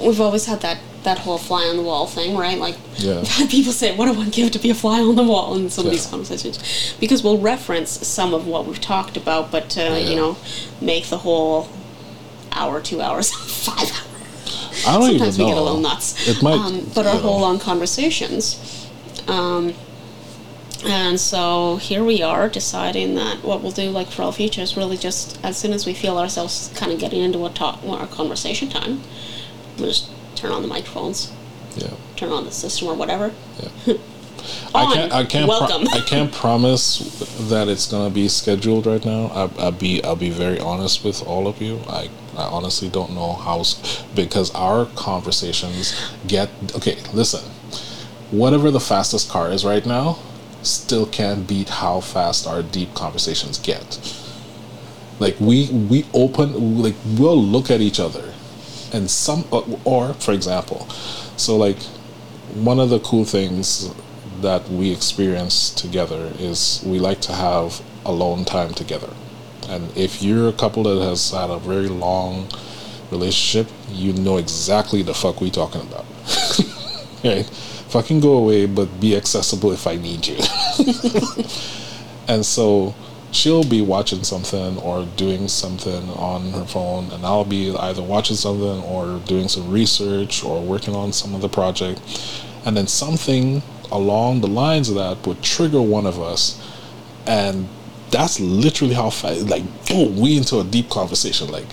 we've 0.00 0.20
always 0.20 0.46
had 0.46 0.60
that 0.60 0.78
that 1.04 1.18
whole 1.18 1.38
fly 1.38 1.64
on 1.64 1.76
the 1.76 1.82
wall 1.82 2.06
thing, 2.06 2.36
right? 2.36 2.58
Like 2.58 2.76
Yeah. 2.96 3.24
people 3.48 3.72
say, 3.72 3.96
"What 3.96 4.06
do 4.12 4.20
I 4.20 4.28
give 4.28 4.50
to 4.52 4.58
be 4.58 4.70
a 4.70 4.74
fly 4.74 5.00
on 5.00 5.16
the 5.16 5.22
wall?" 5.24 5.56
in 5.56 5.68
some 5.70 5.86
of 5.86 5.90
these 5.92 6.06
conversations, 6.06 6.94
because 7.00 7.22
we'll 7.24 7.38
reference 7.38 7.90
some 8.06 8.34
of 8.34 8.46
what 8.46 8.66
we've 8.66 8.80
talked 8.80 9.16
about, 9.16 9.50
but 9.50 9.76
uh, 9.76 9.80
Yeah. 9.80 9.96
you 9.98 10.16
know, 10.16 10.36
make 10.80 11.06
the 11.06 11.18
whole 11.18 11.68
hour, 12.52 12.80
two 12.80 13.00
hours, 13.00 13.32
five 13.64 13.78
hours. 13.78 14.86
I 14.86 14.92
don't 14.92 15.00
know. 15.02 15.08
Sometimes 15.08 15.38
we 15.38 15.44
know. 15.44 15.50
get 15.50 15.58
a 15.58 15.60
little 15.62 15.80
nuts. 15.80 16.28
It 16.28 16.42
might, 16.42 16.54
um, 16.54 16.86
but 16.94 17.06
our 17.06 17.14
know. 17.14 17.20
whole 17.20 17.40
long 17.40 17.58
conversations. 17.58 18.58
Um, 19.28 19.74
and 20.84 21.18
so 21.20 21.76
here 21.76 22.02
we 22.04 22.22
are 22.22 22.48
deciding 22.48 23.14
that 23.14 23.42
what 23.44 23.62
we'll 23.62 23.72
do, 23.72 23.90
like 23.90 24.08
for 24.08 24.22
all 24.22 24.32
future, 24.32 24.60
is 24.62 24.76
really 24.76 24.96
just 24.96 25.38
as 25.44 25.56
soon 25.56 25.72
as 25.72 25.86
we 25.86 25.94
feel 25.94 26.18
ourselves 26.18 26.72
kind 26.74 26.92
of 26.92 26.98
getting 26.98 27.22
into 27.22 27.44
a 27.46 27.50
talk, 27.50 27.80
our 27.86 28.06
conversation 28.06 28.68
time, 28.68 29.00
we'll 29.78 29.88
just 29.88 30.10
turn 30.34 30.50
on 30.52 30.62
the 30.62 30.68
microphones, 30.68 31.32
Yeah. 31.76 31.90
turn 32.16 32.30
on 32.30 32.44
the 32.44 32.50
system 32.52 32.88
or 32.88 32.94
whatever. 32.94 33.32
Yeah. 33.86 33.94
I 34.74 34.92
can't. 34.92 35.12
I 35.12 35.24
can't. 35.24 35.48
pro- 35.48 35.60
Welcome. 35.60 35.86
I 35.92 36.00
can't 36.00 36.32
promise 36.32 36.98
that 37.48 37.68
it's 37.68 37.86
gonna 37.88 38.10
be 38.10 38.26
scheduled 38.26 38.86
right 38.86 39.04
now. 39.04 39.26
I, 39.26 39.50
I'll 39.62 39.70
be. 39.70 40.02
I'll 40.02 40.16
be 40.16 40.30
very 40.30 40.58
honest 40.58 41.04
with 41.04 41.22
all 41.24 41.46
of 41.46 41.62
you. 41.62 41.78
I. 41.88 42.10
I 42.36 42.44
honestly 42.44 42.88
don't 42.88 43.12
know 43.14 43.34
how, 43.34 43.62
because 44.14 44.50
our 44.54 44.86
conversations 44.96 45.94
get 46.26 46.48
okay. 46.74 46.96
Listen, 47.12 47.42
whatever 48.30 48.70
the 48.70 48.80
fastest 48.80 49.28
car 49.30 49.50
is 49.52 49.64
right 49.66 49.84
now, 49.86 50.18
still 50.62 51.06
can't 51.06 51.46
beat 51.46 51.68
how 51.68 52.00
fast 52.00 52.46
our 52.46 52.62
deep 52.62 52.94
conversations 52.94 53.58
get. 53.58 54.00
Like 55.18 55.38
we 55.38 55.68
we 55.70 56.04
open 56.14 56.82
like 56.82 56.94
we'll 57.18 57.42
look 57.42 57.70
at 57.70 57.80
each 57.80 58.00
other, 58.00 58.32
and 58.92 59.10
some 59.10 59.44
uh, 59.52 59.62
or 59.84 60.14
for 60.14 60.32
example, 60.32 60.88
so 61.36 61.56
like 61.56 61.78
one 62.54 62.78
of 62.80 62.90
the 62.90 63.00
cool 63.00 63.24
things 63.24 63.92
that 64.40 64.68
we 64.68 64.90
experience 64.90 65.70
together 65.70 66.32
is 66.38 66.82
we 66.84 66.98
like 66.98 67.20
to 67.22 67.32
have 67.32 67.80
alone 68.04 68.44
time 68.44 68.74
together. 68.74 69.12
And 69.68 69.96
if 69.96 70.22
you're 70.22 70.48
a 70.48 70.52
couple 70.52 70.82
that 70.82 71.02
has 71.02 71.30
had 71.30 71.50
a 71.50 71.58
very 71.58 71.88
long 71.88 72.48
relationship, 73.10 73.72
you 73.88 74.12
know 74.12 74.36
exactly 74.38 75.02
the 75.02 75.14
fuck 75.14 75.40
we 75.40 75.50
talking 75.50 75.82
about. 75.82 76.04
right? 77.24 77.48
Fucking 77.92 78.20
go 78.20 78.38
away, 78.38 78.66
but 78.66 79.00
be 79.00 79.14
accessible 79.14 79.70
if 79.72 79.86
I 79.86 79.96
need 79.96 80.26
you. 80.26 80.38
and 82.28 82.44
so 82.44 82.94
she'll 83.32 83.64
be 83.64 83.82
watching 83.82 84.22
something 84.24 84.78
or 84.78 85.04
doing 85.16 85.48
something 85.48 86.08
on 86.10 86.50
her 86.52 86.64
phone 86.64 87.10
and 87.10 87.24
I'll 87.24 87.44
be 87.44 87.74
either 87.74 88.02
watching 88.02 88.36
something 88.36 88.82
or 88.84 89.18
doing 89.26 89.48
some 89.48 89.70
research 89.70 90.44
or 90.44 90.62
working 90.62 90.94
on 90.94 91.12
some 91.12 91.34
other 91.34 91.48
project 91.48 92.00
and 92.64 92.76
then 92.76 92.86
something 92.86 93.62
along 93.90 94.42
the 94.42 94.48
lines 94.48 94.90
of 94.90 94.96
that 94.96 95.26
would 95.26 95.42
trigger 95.42 95.80
one 95.80 96.06
of 96.06 96.20
us 96.20 96.60
and 97.26 97.68
that's 98.10 98.38
literally 98.38 98.94
how 98.94 99.10
like 99.46 99.64
boom 99.86 100.18
we 100.18 100.36
into 100.36 100.58
a 100.60 100.64
deep 100.64 100.90
conversation 100.90 101.50
like 101.50 101.68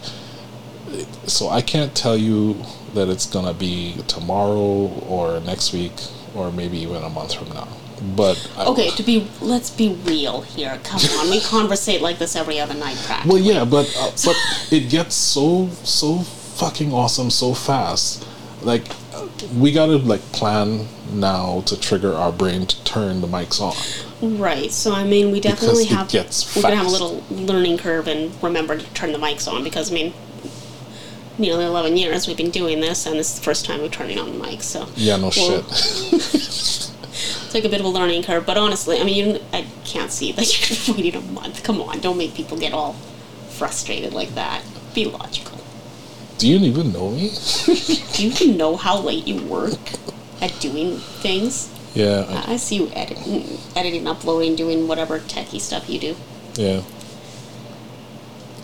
so 1.28 1.50
I 1.50 1.62
can't 1.62 1.94
tell 1.94 2.18
you 2.18 2.56
that 2.94 3.10
it's 3.10 3.26
gonna 3.26 3.54
be 3.54 3.96
tomorrow 4.08 4.88
or 5.08 5.40
next 5.42 5.74
week 5.74 5.94
or 6.36 6.52
maybe 6.52 6.78
even 6.80 6.98
a 7.04 7.10
month 7.10 7.34
from 7.34 7.50
now 7.50 7.68
but 8.16 8.50
I- 8.58 8.66
Okay, 8.68 8.90
to 8.92 9.04
be 9.04 9.28
let's 9.42 9.70
be 9.70 9.90
real 10.06 10.42
here. 10.42 10.80
Come 10.84 11.02
on, 11.20 11.30
we 11.30 11.42
conversate 11.42 12.02
like 12.02 12.18
this 12.18 12.36
every 12.36 12.60
other 12.60 12.74
night, 12.74 12.98
practically. 13.04 13.42
Well, 13.42 13.54
yeah, 13.54 13.66
but 13.66 13.94
uh, 14.00 14.12
but 14.26 14.38
it 14.72 14.90
gets 14.90 15.16
so 15.16 15.70
so 15.84 16.20
fucking 16.20 16.94
awesome 16.94 17.30
so 17.30 17.54
fast. 17.54 18.26
Like 18.62 18.88
we 19.58 19.72
gotta 19.72 19.98
like 19.98 20.22
plan 20.32 20.88
now 21.12 21.62
to 21.66 21.80
trigger 21.80 22.14
our 22.14 22.32
brain 22.32 22.68
to 22.68 22.84
turn 22.84 23.22
the 23.22 23.28
mics 23.28 23.60
on. 23.60 23.76
Right. 24.40 24.72
So 24.72 24.94
I 24.94 25.04
mean, 25.04 25.32
we 25.32 25.40
definitely 25.40 25.86
Because 25.86 26.44
have 26.44 26.56
we're 26.56 26.62
gonna 26.64 26.76
have 26.76 26.86
a 26.86 26.90
little 26.90 27.24
learning 27.30 27.78
curve 27.78 28.08
and 28.08 28.32
remember 28.44 28.78
to 28.78 28.86
turn 28.94 29.12
the 29.12 29.18
mics 29.20 29.52
on 29.52 29.64
because 29.64 29.92
I 29.92 29.96
mean, 29.96 30.14
nearly 31.40 31.66
eleven 31.66 31.96
years 31.98 32.28
we've 32.28 32.38
been 32.38 32.52
doing 32.52 32.80
this, 32.82 33.06
and 33.06 33.18
this 33.20 33.34
is 33.34 33.40
the 33.40 33.46
first 33.46 33.66
time 33.66 33.82
we're 33.82 33.90
turning 33.90 34.20
on 34.20 34.38
the 34.38 34.46
mic. 34.46 34.62
So 34.62 34.88
Yeah, 34.96 35.16
no 35.18 35.32
Well, 35.36 35.64
shit. 35.64 36.90
It's 37.50 37.56
like 37.56 37.66
a 37.66 37.70
bit 37.70 37.80
of 37.80 37.86
a 37.88 37.90
learning 37.90 38.22
curve, 38.22 38.46
but 38.46 38.58
honestly, 38.58 39.00
I 39.00 39.04
mean, 39.04 39.26
you, 39.36 39.42
I 39.52 39.66
can't 39.84 40.12
see 40.12 40.32
that 40.34 40.48
you're 40.88 40.96
waiting 40.96 41.16
a 41.16 41.22
month. 41.32 41.64
Come 41.64 41.82
on, 41.82 42.00
don't 42.00 42.16
make 42.18 42.36
people 42.36 42.58
get 42.60 42.74
all 42.74 42.94
frustrated 43.50 44.14
like 44.14 44.36
that. 44.36 44.62
Be 44.94 45.06
logical. 45.06 45.58
Do 46.38 46.48
you 46.48 46.60
even 46.60 46.94
know 46.94 47.10
me? 47.10 47.32
Do 48.14 48.24
you 48.24 48.30
even 48.30 48.56
know 48.56 48.76
how 48.78 49.00
late 49.00 49.26
you 49.28 49.42
work 49.44 49.80
at 50.42 50.58
doing 50.60 50.98
things? 50.98 51.70
Yeah, 51.96 52.26
I- 52.46 52.54
I 52.54 52.58
see 52.58 52.76
you 52.76 52.92
editing, 52.94 53.58
editing, 53.76 54.06
uploading, 54.08 54.56
doing 54.56 54.88
whatever 54.88 55.20
techie 55.20 55.60
stuff 55.60 55.90
you 55.90 56.00
do. 56.00 56.16
yeah. 56.56 56.82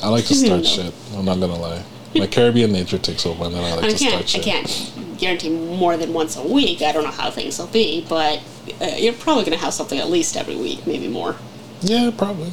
I 0.04 0.10
like 0.10 0.26
to 0.26 0.36
start 0.36 0.64
shit. 0.66 0.94
I'm 1.16 1.26
not 1.26 1.40
gonna 1.40 1.58
lie. 1.58 1.82
My 2.16 2.28
Caribbean 2.28 2.72
nature 2.72 2.98
takes 2.98 3.26
over, 3.26 3.46
and 3.46 3.54
then 3.56 3.64
I 3.64 3.76
like 3.76 3.86
I 3.86 3.90
to 3.92 3.98
can't. 3.98 4.28
start 4.28 4.42
I 4.42 4.46
can't 4.46 5.18
guarantee 5.20 5.50
more 5.50 5.98
than 5.98 6.14
once 6.14 6.36
a 6.36 6.44
week. 6.48 6.82
I 6.82 6.92
don't 6.92 7.04
know 7.04 7.12
how 7.12 7.30
things 7.32 7.58
will 7.60 7.68
be, 7.68 8.06
but 8.08 8.42
uh, 8.82 8.86
you're 8.98 9.14
probably 9.14 9.44
going 9.46 9.58
to 9.58 9.64
have 9.64 9.74
something 9.74 10.00
at 10.00 10.10
least 10.10 10.36
every 10.38 10.56
week, 10.56 10.86
maybe 10.88 11.08
more. 11.08 11.36
Yeah, 11.82 12.12
probably. 12.18 12.52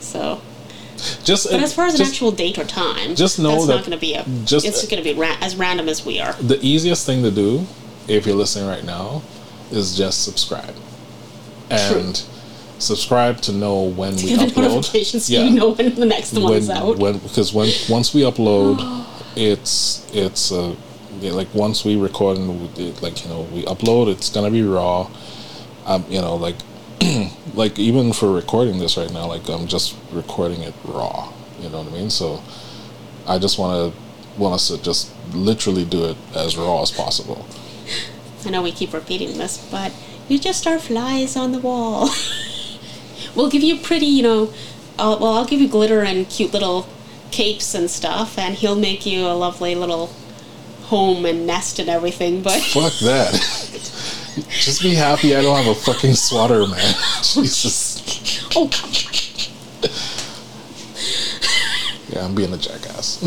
So, 0.00 0.40
Just 1.24 1.50
but 1.50 1.62
as 1.62 1.74
far 1.74 1.86
as 1.86 1.98
an 1.98 2.06
actual 2.06 2.30
date 2.30 2.58
or 2.58 2.64
time, 2.64 3.14
just 3.14 3.38
know 3.38 3.50
that's 3.52 3.66
that 3.66 3.74
not 3.76 3.80
going 3.80 3.90
to 3.92 3.98
be 3.98 4.14
a. 4.14 4.24
just- 4.44 4.66
it's 4.66 4.86
going 4.86 5.02
to 5.02 5.14
be 5.14 5.18
ra- 5.18 5.36
as 5.40 5.56
random 5.56 5.88
as 5.88 6.04
we 6.06 6.20
are. 6.20 6.32
the 6.34 6.58
easiest 6.64 7.04
thing 7.06 7.22
to 7.22 7.30
do, 7.30 7.66
if 8.08 8.26
you're 8.26 8.34
listening 8.36 8.68
right 8.68 8.84
now, 8.84 9.22
is 9.70 9.96
just 9.96 10.24
subscribe, 10.24 10.74
and 11.70 12.22
subscribe 12.80 13.40
to 13.42 13.52
know 13.52 13.82
when 13.84 14.16
we 14.16 14.22
Get 14.28 14.38
the 14.38 14.46
upload. 14.46 14.74
notifications 14.74 15.26
so 15.26 15.34
you 15.34 15.50
know 15.50 15.70
when 15.74 15.94
the 15.94 16.06
next 16.06 16.32
one 16.32 16.52
is 16.54 16.70
out. 16.70 16.98
when 16.98 17.18
because 17.18 17.52
when 17.52 17.70
once 17.88 18.12
we 18.14 18.22
upload, 18.22 18.78
it's 19.36 20.06
it's 20.12 20.50
uh, 20.52 20.74
yeah, 21.20 21.32
like 21.32 21.52
once 21.54 21.84
we 21.84 21.96
record 21.96 22.38
and 22.38 22.76
we, 22.76 22.92
like 23.00 23.22
you 23.22 23.28
know 23.30 23.42
we 23.52 23.64
upload, 23.64 24.10
it's 24.10 24.30
gonna 24.30 24.50
be 24.50 24.62
raw. 24.62 25.10
Um, 25.86 26.04
you 26.08 26.20
know, 26.20 26.36
like 26.36 26.56
like 27.54 27.78
even 27.78 28.12
for 28.12 28.32
recording 28.32 28.78
this 28.78 28.96
right 28.96 29.12
now, 29.12 29.26
like 29.26 29.48
I'm 29.48 29.66
just 29.66 29.96
recording 30.12 30.62
it 30.62 30.74
raw. 30.84 31.32
You 31.60 31.68
know 31.68 31.82
what 31.82 31.92
I 31.92 31.96
mean? 31.96 32.10
So 32.10 32.42
I 33.26 33.38
just 33.38 33.58
want 33.58 33.92
to 33.94 34.40
want 34.40 34.54
us 34.54 34.68
to 34.68 34.82
just 34.82 35.12
literally 35.34 35.84
do 35.84 36.04
it 36.04 36.16
as 36.34 36.56
raw 36.56 36.82
as 36.82 36.90
possible. 36.90 37.46
I 38.46 38.50
know 38.50 38.62
we 38.62 38.72
keep 38.72 38.92
repeating 38.94 39.36
this, 39.36 39.58
but 39.70 39.92
you 40.28 40.38
just 40.38 40.66
are 40.66 40.78
flies 40.78 41.36
on 41.36 41.52
the 41.52 41.58
wall. 41.58 42.08
we'll 43.34 43.50
give 43.50 43.62
you 43.62 43.76
pretty, 43.78 44.06
you 44.06 44.22
know, 44.22 44.52
uh, 44.98 45.16
well, 45.20 45.34
I'll 45.34 45.44
give 45.46 45.60
you 45.60 45.68
glitter 45.68 46.00
and 46.02 46.28
cute 46.28 46.52
little 46.52 46.86
capes 47.30 47.74
and 47.74 47.90
stuff, 47.90 48.38
and 48.38 48.54
he'll 48.54 48.76
make 48.78 49.06
you 49.06 49.26
a 49.26 49.34
lovely 49.34 49.74
little 49.74 50.10
home 50.84 51.24
and 51.24 51.46
nest 51.46 51.78
and 51.78 51.88
everything, 51.88 52.42
but 52.42 52.60
Fuck 52.60 52.92
that. 53.04 53.32
just 54.48 54.82
be 54.82 54.94
happy 54.94 55.34
I 55.36 55.42
don't 55.42 55.56
have 55.56 55.68
a 55.68 55.74
fucking 55.78 56.14
swatter, 56.14 56.66
man. 56.66 56.94
Jesus. 57.22 58.44
oh, 58.56 58.68
Yeah, 62.08 62.24
I'm 62.24 62.34
being 62.34 62.52
a 62.52 62.56
jackass. 62.58 63.20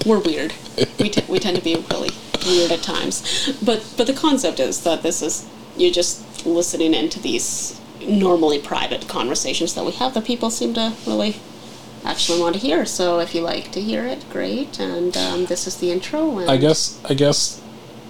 we're 0.06 0.20
weird. 0.20 0.54
We, 0.98 1.10
t- 1.10 1.22
we 1.28 1.38
tend 1.38 1.56
to 1.58 1.62
be 1.62 1.76
really 1.90 2.10
weird 2.46 2.72
at 2.72 2.82
times, 2.82 3.52
but 3.62 3.84
but 3.98 4.06
the 4.06 4.14
concept 4.14 4.58
is 4.58 4.82
that 4.84 5.02
this 5.02 5.20
is 5.20 5.46
you're 5.76 5.92
just 5.92 6.46
listening 6.46 6.94
into 6.94 7.20
these 7.20 7.78
normally 8.00 8.58
private 8.58 9.08
conversations 9.08 9.74
that 9.74 9.84
we 9.84 9.92
have 9.92 10.14
that 10.14 10.24
people 10.24 10.50
seem 10.50 10.74
to 10.74 10.92
really 11.06 11.36
actually 12.04 12.40
want 12.40 12.54
to 12.54 12.60
hear. 12.60 12.86
So 12.86 13.18
if 13.20 13.34
you 13.34 13.40
like 13.42 13.72
to 13.72 13.80
hear 13.80 14.04
it, 14.06 14.24
great. 14.30 14.78
And 14.78 15.16
um, 15.16 15.46
this 15.46 15.66
is 15.66 15.76
the 15.78 15.90
intro. 15.90 16.38
And 16.38 16.50
I 16.50 16.56
guess 16.56 17.00
I 17.08 17.14
guess 17.14 17.60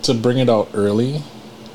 to 0.02 0.14
bring 0.14 0.38
it 0.38 0.48
out 0.48 0.68
early, 0.74 1.22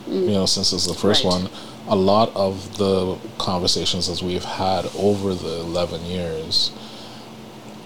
you 0.08 0.28
know, 0.32 0.46
since 0.46 0.74
it's 0.74 0.88
the 0.88 0.94
first 0.94 1.24
Right. 1.24 1.34
one, 1.34 1.50
a 1.88 1.96
lot 1.96 2.32
of 2.36 2.78
the 2.78 3.18
conversations 3.38 4.08
that 4.08 4.22
we've 4.26 4.46
had 4.46 4.86
over 4.96 5.34
the 5.34 5.60
eleven 5.60 6.06
years 6.06 6.72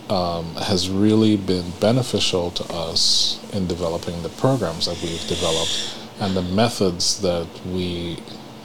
um, 0.09 0.55
has 0.55 0.89
really 0.89 1.35
been 1.35 1.71
beneficial 1.79 2.51
to 2.51 2.63
us 2.73 3.39
in 3.51 3.67
developing 3.67 4.23
the 4.23 4.29
programs 4.29 4.85
that 4.85 5.01
we've 5.01 5.27
developed 5.27 5.95
and 6.19 6.35
the 6.35 6.41
methods 6.41 7.21
that 7.21 7.47
we 7.65 8.17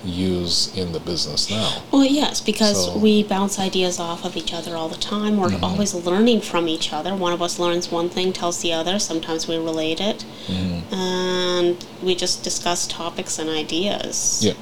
use 0.05 0.73
in 0.77 0.93
the 0.93 0.99
business 1.01 1.49
now. 1.51 1.83
Well, 1.93 2.05
yes, 2.05 2.41
because 2.41 2.87
So- 2.87 2.99
we 2.99 3.23
bounce 3.23 3.59
ideas 3.59 4.01
off 4.01 4.25
of 4.25 4.37
each 4.37 4.53
other 4.53 4.77
all 4.77 4.89
the 4.89 4.97
time. 4.97 5.37
We're 5.37 5.49
Mm-hmm. 5.51 5.65
always 5.65 5.95
learning 5.95 6.41
from 6.41 6.67
each 6.69 6.93
other. 6.93 7.15
One 7.15 7.33
of 7.33 7.41
us 7.41 7.59
learns 7.59 7.91
one 7.91 8.09
thing, 8.09 8.33
tells 8.33 8.59
the 8.63 8.73
other. 8.73 8.99
Sometimes 8.99 9.47
we 9.47 9.57
relate 9.57 10.01
it, 10.01 10.25
Mm-hmm. 10.49 10.95
and 10.95 11.77
we 12.03 12.15
just 12.17 12.43
discuss 12.43 12.87
topics 12.87 13.39
and 13.39 13.49
ideas. 13.49 14.41
Yeah. 14.43 14.55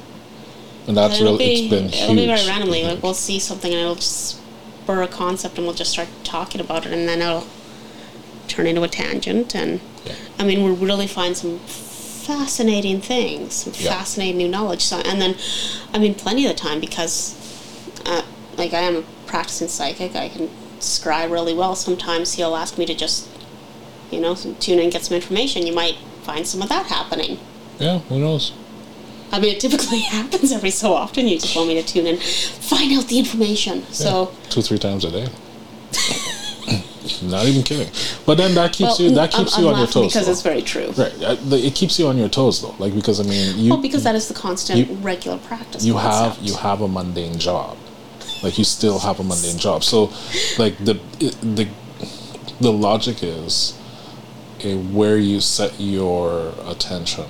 And 0.86 0.96
that's 0.96 1.16
And 1.18 1.24
really 1.24 1.38
be, 1.38 1.52
it's 1.52 1.70
been 1.70 1.84
it'll 1.86 2.14
huge. 2.14 2.16
be 2.18 2.26
very 2.26 2.46
randomly. 2.46 2.82
Like 2.84 3.02
we'll 3.02 3.14
see 3.14 3.38
something 3.38 3.72
and 3.72 3.80
it'll 3.80 3.94
just 3.96 4.36
spur 4.82 5.02
a 5.02 5.08
concept, 5.08 5.56
and 5.56 5.66
we'll 5.66 5.76
just 5.76 5.92
start 5.92 6.08
talking 6.24 6.60
about 6.60 6.84
it, 6.86 6.92
and 6.92 7.08
then 7.08 7.22
it'll 7.22 7.46
turn 8.48 8.66
into 8.66 8.82
a 8.82 8.88
tangent. 8.88 9.54
And 9.54 9.80
Yeah. 10.04 10.12
I 10.38 10.44
mean, 10.44 10.64
we 10.64 10.70
really 10.86 11.06
find 11.06 11.36
some 11.36 11.60
fascinating 12.38 13.00
things, 13.00 13.54
some 13.54 13.72
Yeah. 13.78 13.90
fascinating 13.94 14.36
new 14.38 14.48
knowledge. 14.48 14.82
So, 14.84 14.98
and 15.00 15.20
then, 15.20 15.34
I 15.92 15.98
mean, 15.98 16.14
plenty 16.14 16.46
of 16.46 16.52
the 16.52 16.58
time 16.58 16.78
because, 16.80 17.34
uh, 18.06 18.22
like, 18.56 18.72
I 18.72 18.80
am 18.82 18.96
a 18.96 19.02
practicing 19.26 19.68
psychic. 19.68 20.14
I 20.14 20.28
can 20.28 20.48
scry 20.78 21.28
really 21.28 21.54
well. 21.54 21.74
Sometimes 21.74 22.34
he'll 22.34 22.54
ask 22.54 22.78
me 22.78 22.86
to 22.86 22.94
just, 22.94 23.26
you 24.12 24.20
know, 24.20 24.34
tune 24.34 24.78
in 24.78 24.90
get 24.90 25.04
some 25.04 25.16
information. 25.16 25.66
You 25.66 25.72
might 25.74 25.96
find 26.22 26.46
some 26.46 26.62
of 26.62 26.68
that 26.68 26.86
happening. 26.86 27.38
Yeah, 27.80 27.98
who 28.08 28.18
knows? 28.20 28.52
I 29.32 29.40
mean, 29.40 29.54
it 29.56 29.60
typically 29.60 30.00
happens 30.18 30.52
every 30.52 30.70
so 30.70 30.94
often. 30.94 31.26
You 31.26 31.38
just 31.38 31.56
want 31.56 31.68
me 31.68 31.74
to 31.82 31.86
tune 31.86 32.06
in, 32.06 32.16
find 32.18 32.92
out 32.92 33.08
the 33.08 33.18
information. 33.18 33.84
So, 33.92 34.10
Yeah, 34.32 34.50
two, 34.50 34.62
three 34.62 34.78
times 34.78 35.04
a 35.04 35.10
day. 35.10 35.28
Not 37.22 37.46
even 37.46 37.62
kidding. 37.62 37.88
But 38.26 38.36
then 38.38 38.54
that 38.54 38.72
keeps 38.72 38.98
well, 38.98 39.08
you 39.08 39.14
that 39.14 39.34
I'm- 39.34 39.44
keeps 39.44 39.56
I'm 39.56 39.64
you 39.64 39.70
on 39.70 39.78
your 39.78 39.86
toes. 39.86 40.06
because 40.12 40.26
though. 40.26 40.32
it's 40.32 40.42
very 40.42 40.62
true. 40.62 40.92
right. 40.96 41.22
uh, 41.22 41.36
It 41.56 41.74
keeps 41.74 41.98
you 41.98 42.06
on 42.08 42.16
your 42.18 42.28
toes 42.28 42.60
though. 42.62 42.74
Like 42.78 42.94
because 42.94 43.20
I 43.20 43.24
mean 43.24 43.58
you 43.58 43.70
Well, 43.70 43.80
because 43.82 44.02
that 44.04 44.14
is 44.14 44.28
the 44.28 44.34
constant, 44.34 44.78
You- 44.78 44.94
regular 44.96 45.38
practice. 45.38 45.84
you 45.84 45.96
have 45.96 46.38
you 46.40 46.54
have 46.56 46.80
a 46.80 46.88
mundane 46.88 47.38
job. 47.38 47.76
Like 48.42 48.56
you 48.58 48.64
still 48.64 48.98
have 49.00 49.20
a 49.20 49.24
mundane 49.24 49.58
job. 49.58 49.84
So 49.84 50.10
like 50.58 50.74
the 50.84 50.94
the 51.42 51.68
the 52.60 52.72
logic 52.72 53.22
is 53.22 53.74
eh, 54.62 54.76
where 54.76 55.16
you 55.18 55.40
set 55.40 55.72
your 55.80 56.52
attention 56.66 57.26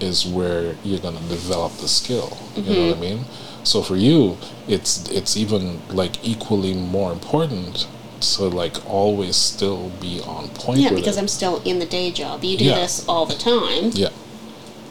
is 0.00 0.24
where 0.26 0.76
you're 0.84 0.98
gonna 1.00 1.20
develop 1.28 1.72
the 1.78 1.88
skill. 1.88 2.36
You 2.56 2.62
know 2.74 2.86
what 2.88 2.96
I 2.96 3.00
mean? 3.00 3.24
So 3.64 3.82
for 3.82 3.96
you, 3.96 4.38
it's 4.66 5.08
it's 5.10 5.36
even 5.36 5.80
like 5.90 6.14
equally 6.26 6.72
more 6.74 7.12
important 7.12 7.86
to 8.20 8.44
like 8.44 8.76
always 8.88 9.36
still 9.36 9.90
be 10.00 10.20
on 10.22 10.48
point. 10.48 10.80
Yeah, 10.80 10.90
because 10.94 11.16
it. 11.16 11.20
I'm 11.20 11.28
still 11.28 11.62
in 11.64 11.78
the 11.78 11.86
day 11.86 12.10
job. 12.10 12.44
You 12.44 12.56
do 12.58 12.64
Yeah. 12.64 12.76
this 12.76 13.06
all 13.08 13.26
the 13.26 13.34
time, 13.36 13.90
yeah 13.94 14.10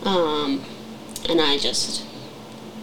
um, 0.04 0.64
and 1.30 1.42
I 1.42 1.58
just 1.58 2.06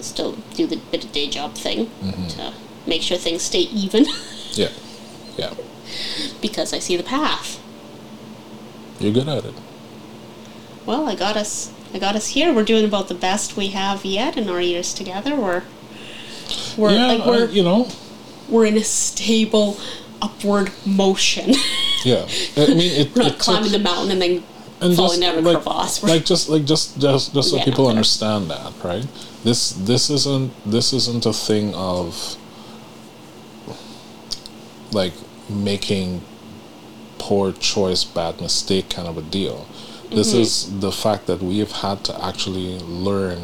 still 0.01 0.33
do 0.55 0.67
the 0.67 0.77
bit 0.77 1.05
of 1.05 1.13
day 1.13 1.29
job 1.29 1.55
thing 1.55 1.87
Mm-hmm. 2.03 2.27
to 2.29 2.53
make 2.87 3.03
sure 3.03 3.17
things 3.17 3.43
stay 3.43 3.61
even 3.61 4.05
yeah 4.53 4.69
yeah 5.37 5.55
because 6.41 6.73
I 6.73 6.79
see 6.79 6.97
the 6.97 7.03
path. 7.03 7.61
you're 9.01 9.13
good 9.13 9.29
at 9.29 9.45
it. 9.45 9.55
Well, 10.85 11.09
I 11.09 11.15
got 11.17 11.37
us. 11.37 11.73
I 11.95 11.99
got 11.99 12.15
us 12.17 12.29
here. 12.29 12.53
We're 12.55 12.65
doing 12.65 12.85
about 12.85 13.09
the 13.09 13.15
best 13.15 13.57
we 13.57 13.69
have 13.69 14.05
yet 14.05 14.37
in 14.37 14.49
our 14.49 14.61
years 14.61 14.95
together. 14.95 15.35
We're 15.35 15.63
we're 16.77 16.91
yeah, 16.93 17.07
like 17.07 17.27
we're 17.27 17.47
you 17.49 17.63
know. 17.65 17.89
we're 18.49 18.67
in 18.67 18.77
a 18.77 18.85
stable 18.85 19.79
upward 20.27 20.71
motion. 20.85 21.55
Yeah, 22.05 22.27
I 22.57 22.67
mean 22.81 22.93
it. 23.01 23.15
we're 23.17 23.23
not 23.25 23.39
climbing 23.39 23.71
took- 23.71 23.79
the 23.83 23.89
mountain 23.91 24.11
and 24.13 24.23
then 24.23 24.43
and 24.81 24.95
falling 24.95 25.21
just, 25.21 25.35
down 25.35 25.39
a 25.39 25.41
like, 25.41 25.63
crevasse. 25.63 26.03
We're- 26.03 26.15
like 26.15 26.25
just 26.27 26.49
like 26.49 26.65
just 26.65 26.99
just 27.01 27.33
just 27.35 27.51
so 27.51 27.57
Yeah, 27.57 27.65
people 27.65 27.89
understand 27.89 28.51
that 28.51 28.73
right 28.85 29.07
this 29.45 29.71
this 29.73 30.11
isn't 30.11 30.53
this 30.71 30.93
isn't 30.93 31.25
a 31.27 31.33
thing 31.33 31.75
of 31.75 32.37
like 34.93 35.13
making 35.49 36.21
poor 37.19 37.53
choice 37.53 38.05
bad 38.05 38.41
mistake 38.41 38.91
kind 38.91 39.09
of 39.09 39.17
a 39.19 39.23
deal 39.23 39.67
this 40.11 40.31
Mm-hmm. 40.33 40.41
is 40.43 40.81
the 40.81 40.93
fact 40.93 41.27
that 41.27 41.43
we 41.43 41.59
have 41.59 41.73
had 41.73 42.05
to 42.05 42.25
actually 42.25 42.79
learn 42.79 43.41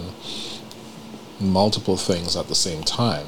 multiple 1.41 1.97
things 1.97 2.37
at 2.37 2.47
the 2.49 2.55
same 2.55 2.83
time 2.85 3.27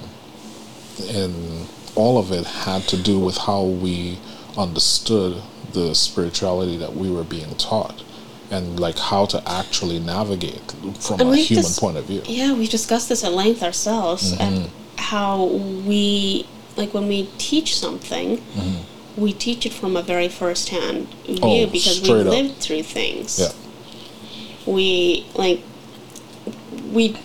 and 1.09 1.67
all 1.97 2.19
of 2.19 2.33
it 2.33 2.45
had 2.47 2.83
to 2.89 2.97
do 2.97 3.19
with 3.19 3.37
how 3.37 3.63
we 3.65 4.19
understood 4.57 5.43
the 5.73 5.95
spirituality 5.95 6.77
that 6.77 6.95
we 6.95 7.11
were 7.11 7.25
being 7.25 7.55
taught 7.57 8.03
and 8.51 8.79
like 8.79 8.99
how 8.99 9.27
to 9.27 9.43
actually 9.49 9.99
navigate 9.99 10.73
from 11.01 11.21
And 11.21 11.31
a 11.33 11.37
human 11.37 11.65
dis- 11.65 11.79
point 11.79 11.97
of 11.97 12.05
view 12.05 12.23
Yeah, 12.27 12.53
we've 12.53 12.71
discussed 12.71 13.09
this 13.09 13.25
at 13.25 13.33
length 13.33 13.63
ourselves 13.63 14.33
Mm-hmm. 14.33 14.43
and 14.43 14.71
how 14.97 15.45
we 15.45 16.47
like 16.77 16.93
when 16.95 17.07
we 17.09 17.29
teach 17.39 17.77
something, 17.79 18.43
we 19.17 19.33
teach 19.33 19.65
it 19.67 19.73
from 19.73 19.97
a 19.97 20.03
very 20.03 20.29
first 20.29 20.69
hand 20.71 21.09
view 21.25 21.37
Mm-hmm. 21.37 21.45
Oh, 21.45 21.67
because 21.67 22.01
we 22.01 22.05
straight 22.07 22.27
up. 22.27 22.33
lived 22.33 22.57
through 22.57 22.83
things. 22.85 23.39
yeah 23.41 23.49
We 24.73 25.27
like 25.35 25.61
we 26.93 27.17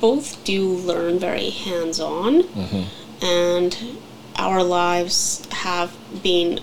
both 0.00 0.42
do 0.44 0.68
learn 0.68 1.18
very 1.18 1.50
hands 1.50 1.98
on 2.00 2.42
Mm-hmm. 2.42 2.82
And 3.22 3.98
our 4.36 4.62
lives 4.62 5.46
have 5.52 5.96
been 6.22 6.60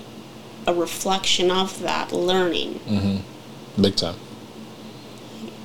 a 0.67 0.73
reflection 0.73 1.49
of 1.49 1.81
that 1.81 2.11
learning. 2.11 2.79
Mm-hmm. 2.79 3.81
big 3.81 3.95
time 3.95 4.15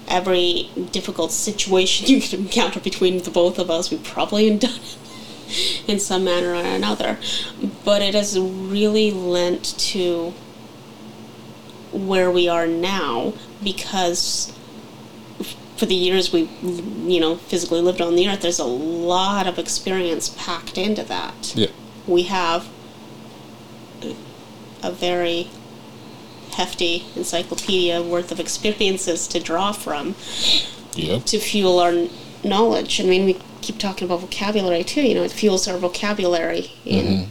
every 0.06 0.70
difficult 0.92 1.32
situation 1.32 2.06
you 2.08 2.20
could 2.20 2.34
encounter 2.34 2.78
between 2.78 3.22
the 3.22 3.30
both 3.30 3.58
of 3.58 3.70
us, 3.70 3.90
we 3.90 3.96
probably 3.98 4.50
have 4.50 4.60
done 4.60 4.74
it. 4.74 4.96
in 5.86 5.98
some 5.98 6.24
manner 6.24 6.50
or 6.50 6.54
another. 6.54 7.18
But 7.84 8.02
it 8.02 8.14
has 8.14 8.38
really 8.38 9.10
lent 9.10 9.78
to 9.78 10.32
where 11.92 12.30
we 12.30 12.48
are 12.48 12.66
now 12.66 13.34
because 13.62 14.52
for 15.76 15.86
the 15.86 15.94
years 15.94 16.32
we 16.32 16.42
you 17.06 17.20
know 17.20 17.36
physically 17.36 17.80
lived 17.80 18.00
on 18.00 18.14
the 18.14 18.28
earth 18.28 18.42
there's 18.42 18.58
a 18.58 18.64
lot 18.64 19.46
of 19.46 19.58
experience 19.58 20.28
packed 20.38 20.78
into 20.78 21.02
that 21.02 21.52
Yeah. 21.56 21.68
we 22.06 22.24
have 22.24 22.68
a 24.82 24.90
very 24.92 25.48
hefty 26.52 27.04
encyclopedia 27.16 28.02
worth 28.02 28.30
of 28.30 28.38
experiences 28.38 29.26
to 29.28 29.40
draw 29.40 29.72
from 29.72 30.14
Yep. 30.94 31.24
to 31.24 31.38
fuel 31.40 31.80
our 31.80 32.06
knowledge. 32.44 33.00
I 33.00 33.04
mean, 33.04 33.24
we 33.24 33.36
keep 33.62 33.78
talking 33.78 34.06
about 34.06 34.20
vocabulary 34.20 34.84
too. 34.84 35.02
You 35.02 35.14
know, 35.16 35.22
it 35.24 35.32
fuels 35.32 35.66
our 35.66 35.76
vocabulary 35.78 36.70
in 36.84 37.04
mm-hmm. 37.06 37.30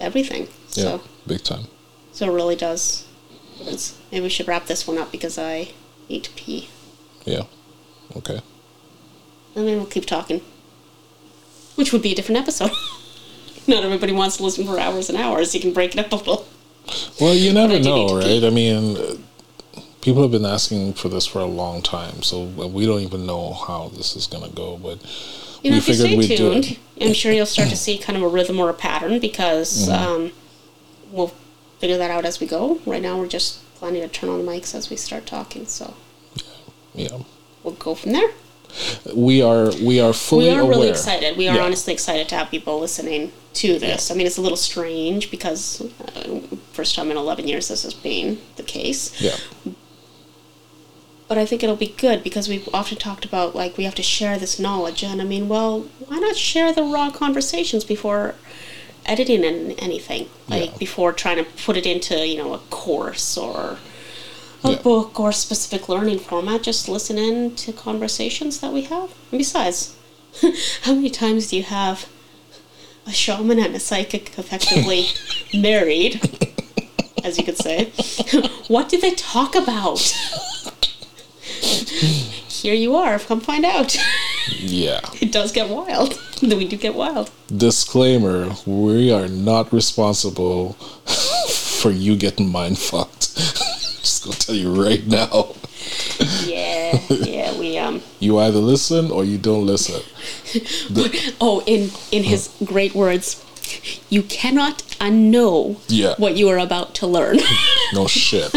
everything. 0.00 0.42
Yeah. 0.70 0.84
So, 0.84 1.02
Big 1.26 1.44
time. 1.44 1.66
so 2.12 2.26
it 2.30 2.34
really 2.34 2.56
does. 2.56 3.06
It's, 3.60 3.98
maybe 4.10 4.22
we 4.22 4.28
should 4.30 4.48
wrap 4.48 4.66
this 4.66 4.86
one 4.86 4.96
up 4.96 5.12
because 5.12 5.36
I 5.36 5.72
need 6.08 6.24
to 6.24 6.30
pee. 6.30 6.70
Yeah. 7.28 7.42
Okay. 8.16 8.40
And 9.54 9.66
then 9.66 9.76
we'll 9.76 9.86
keep 9.86 10.06
talking, 10.06 10.40
which 11.74 11.92
would 11.92 12.02
be 12.02 12.12
a 12.12 12.14
different 12.14 12.40
episode. 12.40 12.70
Not 13.66 13.84
everybody 13.84 14.12
wants 14.12 14.38
to 14.38 14.44
listen 14.44 14.64
for 14.66 14.78
hours 14.78 15.08
and 15.10 15.18
hours. 15.18 15.54
You 15.54 15.60
can 15.60 15.72
break 15.72 15.94
it 15.94 15.98
up 16.04 16.12
a 16.12 16.16
little. 16.16 16.46
Well, 17.20 17.34
you 17.34 17.52
never 17.52 17.74
I 17.74 17.78
know, 17.80 18.06
right? 18.16 18.24
pee. 18.24 18.46
I 18.46 18.50
mean, 18.50 18.96
uh, 18.96 19.16
people 20.00 20.22
have 20.22 20.30
been 20.30 20.46
asking 20.46 20.94
for 20.94 21.08
this 21.10 21.26
for 21.26 21.40
a 21.40 21.44
long 21.44 21.82
time, 21.82 22.22
so 22.22 22.44
we 22.44 22.86
don't 22.86 23.00
even 23.00 23.26
know 23.26 23.52
how 23.52 23.88
this 23.88 24.16
is 24.16 24.26
going 24.26 24.48
to 24.48 24.54
go. 24.56 24.78
But 24.78 25.02
You 25.62 25.70
know, 25.72 25.74
we 25.74 25.78
if 25.78 25.88
you 25.88 25.94
stay 25.94 26.36
tuned. 26.36 26.78
I'm 27.00 27.12
sure 27.12 27.30
you'll 27.32 27.44
start 27.46 27.68
to 27.68 27.76
see 27.84 27.98
kind 27.98 28.16
of 28.16 28.22
a 28.22 28.28
rhythm 28.28 28.58
or 28.58 28.70
a 28.70 28.74
pattern 28.74 29.18
because 29.20 29.88
Mm-hmm. 29.88 29.92
um, 30.24 30.32
we'll 31.10 31.32
figure 31.78 31.98
that 31.98 32.10
out 32.10 32.24
as 32.24 32.40
we 32.40 32.46
go. 32.46 32.80
Right 32.86 33.02
now, 33.02 33.18
we're 33.18 33.28
just 33.28 33.62
planning 33.74 34.00
to 34.02 34.08
turn 34.08 34.30
on 34.30 34.44
the 34.46 34.50
mics 34.50 34.74
as 34.74 34.88
we 34.88 34.96
start 34.96 35.26
talking, 35.26 35.66
so 35.66 35.94
Yeah, 36.98 37.18
we'll 37.62 37.74
go 37.74 37.94
from 37.94 38.12
there. 38.12 38.30
we 39.14 39.40
are 39.40 39.70
we 39.82 39.98
are 40.00 40.12
fully 40.12 40.44
we 40.46 40.50
are 40.50 40.60
aware. 40.60 40.70
really 40.70 40.88
excited. 40.90 41.36
We 41.36 41.48
are 41.48 41.56
Yeah. 41.56 41.64
honestly 41.64 41.92
excited 41.94 42.28
to 42.30 42.34
have 42.34 42.50
people 42.50 42.78
listening 42.80 43.32
to 43.54 43.78
this. 43.78 44.10
I 44.10 44.14
mean, 44.14 44.26
it's 44.26 44.36
a 44.36 44.42
little 44.42 44.56
strange 44.58 45.30
because 45.30 45.80
uh, 45.80 46.40
first 46.72 46.94
time 46.94 47.10
in 47.10 47.16
11 47.16 47.48
years 47.48 47.68
this 47.68 47.82
has 47.84 47.94
been 47.94 48.38
the 48.56 48.62
case. 48.62 49.18
Yeah, 49.20 49.36
But 51.28 51.38
I 51.38 51.44
think 51.46 51.62
it'll 51.62 51.76
be 51.76 51.94
good 51.98 52.22
because 52.22 52.48
we've 52.48 52.68
often 52.72 52.98
talked 52.98 53.24
about 53.24 53.54
like 53.54 53.76
we 53.76 53.84
have 53.84 53.94
to 53.96 54.02
share 54.02 54.38
this 54.38 54.58
knowledge, 54.58 55.02
and 55.02 55.20
I 55.20 55.24
mean, 55.24 55.48
well, 55.48 55.80
why 56.06 56.18
not 56.18 56.36
share 56.36 56.72
the 56.72 56.82
raw 56.82 57.10
conversations 57.10 57.84
before 57.84 58.34
editing 59.06 59.44
an, 59.44 59.72
anything? 59.72 60.28
Like 60.48 60.70
Yeah. 60.72 60.76
before 60.78 61.12
trying 61.12 61.36
to 61.36 61.44
put 61.44 61.76
it 61.76 61.86
into 61.86 62.26
you 62.26 62.36
know 62.38 62.54
a 62.54 62.58
course 62.70 63.36
or 63.36 63.78
a 64.64 64.70
Yeah. 64.72 64.76
book 64.82 65.18
or 65.20 65.32
specific 65.32 65.88
learning 65.88 66.18
format. 66.20 66.62
Just 66.62 66.88
listen 66.88 67.18
in 67.18 67.54
to 67.56 67.72
conversations 67.72 68.58
that 68.60 68.72
we 68.72 68.82
have. 68.82 69.10
And 69.30 69.38
besides, 69.38 69.94
how 70.82 70.94
many 70.94 71.10
times 71.10 71.48
do 71.48 71.56
you 71.56 71.62
have 71.64 72.06
a 73.06 73.12
shaman 73.12 73.58
and 73.58 73.74
a 73.74 73.80
psychic 73.80 74.38
effectively 74.38 75.06
married? 75.54 76.20
As 77.24 77.36
you 77.38 77.44
could 77.44 77.56
say, 77.58 77.86
what 78.68 78.88
do 78.88 78.98
they 79.00 79.12
talk 79.12 79.54
about? 79.54 80.00
here 82.48 82.74
you 82.74 82.94
are. 82.96 83.18
Come 83.18 83.40
find 83.40 83.64
out. 83.64 83.96
yeah. 84.58 85.00
it 85.20 85.32
does 85.32 85.52
get 85.52 85.68
wild. 85.68 86.18
we 86.42 86.66
do 86.66 86.76
get 86.76 86.94
wild. 86.94 87.30
Disclaimer: 87.54 88.52
We 88.66 89.10
are 89.12 89.28
not 89.28 89.72
responsible 89.72 90.72
for 91.48 91.90
you 91.90 92.16
getting 92.16 92.50
mind 92.50 92.78
fucked. 92.78 93.34
Just 94.02 94.24
gonna 94.24 94.36
tell 94.36 94.54
you 94.54 94.70
right 94.84 95.06
now. 95.06 95.54
Yeah, 96.44 97.00
yeah. 97.10 97.58
We 97.58 97.78
um. 97.78 98.00
You 98.20 98.38
either 98.38 98.58
listen 98.58 99.10
or 99.10 99.24
you 99.24 99.38
don't 99.38 99.66
listen. 99.66 100.02
Oh, 101.40 101.62
in 101.66 101.90
in 102.10 102.24
his 102.24 102.48
great 102.64 102.94
words, 102.94 103.44
you 104.10 104.22
cannot 104.22 104.82
unknow 105.00 105.76
Yeah. 105.88 106.14
what 106.18 106.36
you 106.36 106.48
are 106.48 106.58
about 106.58 106.94
to 106.96 107.06
learn. 107.06 107.38
No 107.92 108.06
shit. 108.06 108.52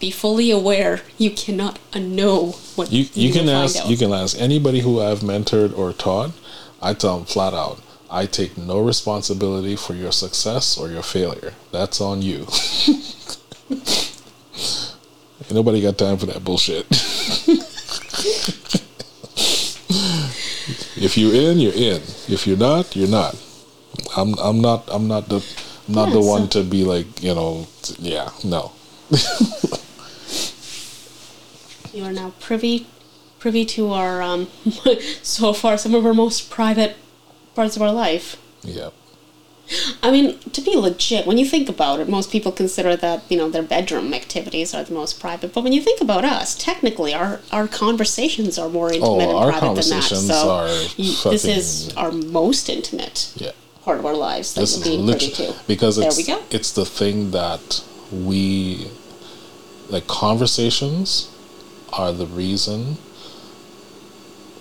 Be 0.00 0.10
fully 0.10 0.50
aware. 0.50 1.00
You 1.18 1.30
cannot 1.30 1.78
unknow 1.92 2.54
what 2.76 2.92
You 2.92 3.06
you 3.14 3.32
can 3.32 3.48
ask 3.48 3.88
you 3.88 3.96
can 3.96 4.12
ask 4.12 4.36
anybody 4.40 4.80
who 4.80 5.00
I've 5.00 5.20
mentored 5.20 5.76
or 5.76 5.92
taught. 5.92 6.32
I 6.82 6.94
tell 6.94 7.16
them 7.18 7.26
flat 7.26 7.54
out, 7.54 7.78
I 8.10 8.26
take 8.26 8.56
no 8.58 8.80
responsibility 8.80 9.76
for 9.76 9.94
your 9.94 10.12
success 10.12 10.76
or 10.78 10.88
your 10.90 11.02
failure. 11.02 11.52
That's 11.72 12.00
on 12.00 12.22
you. 12.22 12.46
Ain't 13.70 15.52
nobody 15.52 15.80
got 15.80 15.98
time 15.98 16.16
for 16.18 16.26
that 16.26 16.44
bullshit. 16.44 16.86
if 20.96 21.16
you're 21.16 21.34
in, 21.34 21.58
you're 21.58 21.72
in. 21.72 22.02
If 22.28 22.46
you're 22.46 22.56
not, 22.56 22.94
you're 22.96 23.08
not. 23.08 23.36
I'm 24.16 24.34
I'm 24.38 24.60
not 24.60 24.84
I'm 24.90 25.08
not 25.08 25.28
the 25.28 25.44
I'm 25.88 25.94
not 25.94 26.08
Yeah, 26.08 26.14
the 26.14 26.22
so- 26.22 26.28
one 26.28 26.48
to 26.50 26.62
be 26.62 26.84
like 26.84 27.22
you 27.22 27.34
know 27.34 27.66
yeah 27.98 28.30
no 28.44 28.72
You 31.92 32.04
are 32.04 32.12
now 32.12 32.32
privy 32.40 32.86
privy 33.40 33.64
to 33.66 33.92
our 33.92 34.22
um 34.22 34.48
so 35.22 35.52
far 35.52 35.76
some 35.78 35.94
of 35.94 36.06
our 36.06 36.14
most 36.14 36.50
private 36.50 36.96
parts 37.54 37.74
of 37.76 37.82
our 37.82 37.92
life. 37.92 38.36
yeah 38.62 38.90
I 40.02 40.10
mean, 40.10 40.38
to 40.38 40.60
be 40.60 40.74
legit, 40.76 41.26
when 41.26 41.38
you 41.38 41.46
think 41.46 41.68
about 41.68 42.00
it, 42.00 42.08
most 42.08 42.30
people 42.32 42.50
consider 42.52 42.96
that, 42.96 43.22
you 43.28 43.36
know, 43.38 43.48
their 43.48 43.62
bedroom 43.62 44.12
activities 44.14 44.74
are 44.74 44.82
the 44.82 44.92
most 44.94 45.20
private. 45.20 45.54
But 45.54 45.62
when 45.64 45.72
you 45.72 45.80
think 45.80 46.00
about 46.00 46.24
us, 46.24 46.56
technically 46.56 47.14
our, 47.14 47.40
our 47.52 47.68
conversations 47.68 48.58
are 48.58 48.68
more 48.68 48.88
oh, 48.90 48.94
intimate 48.94 49.22
and 49.22 49.32
Oh, 49.32 49.36
our 49.38 49.50
private 49.52 49.74
than 49.74 49.90
that. 49.90 50.02
conversations 50.02 50.26
So 50.26 50.66
you- 50.96 51.30
this 51.30 51.44
is 51.44 51.94
our 51.96 52.10
most 52.10 52.68
intimate 52.68 53.32
yeah. 53.36 53.52
part 53.84 53.98
of 54.00 54.06
our 54.06 54.16
lives 54.16 54.54
that 54.54 54.62
This 54.62 54.76
is 54.76 54.82
being 54.82 55.06
privy 55.06 55.26
literally 55.28 55.52
to. 55.54 55.58
because 55.68 55.96
There 55.96 56.08
it's 56.08 56.16
we 56.16 56.24
go. 56.24 56.42
it's 56.50 56.72
the 56.72 56.84
thing 56.86 57.30
that 57.30 57.82
we 58.12 58.88
like 59.88 60.06
conversations 60.08 61.28
are 61.92 62.12
the 62.12 62.26
reason 62.26 62.96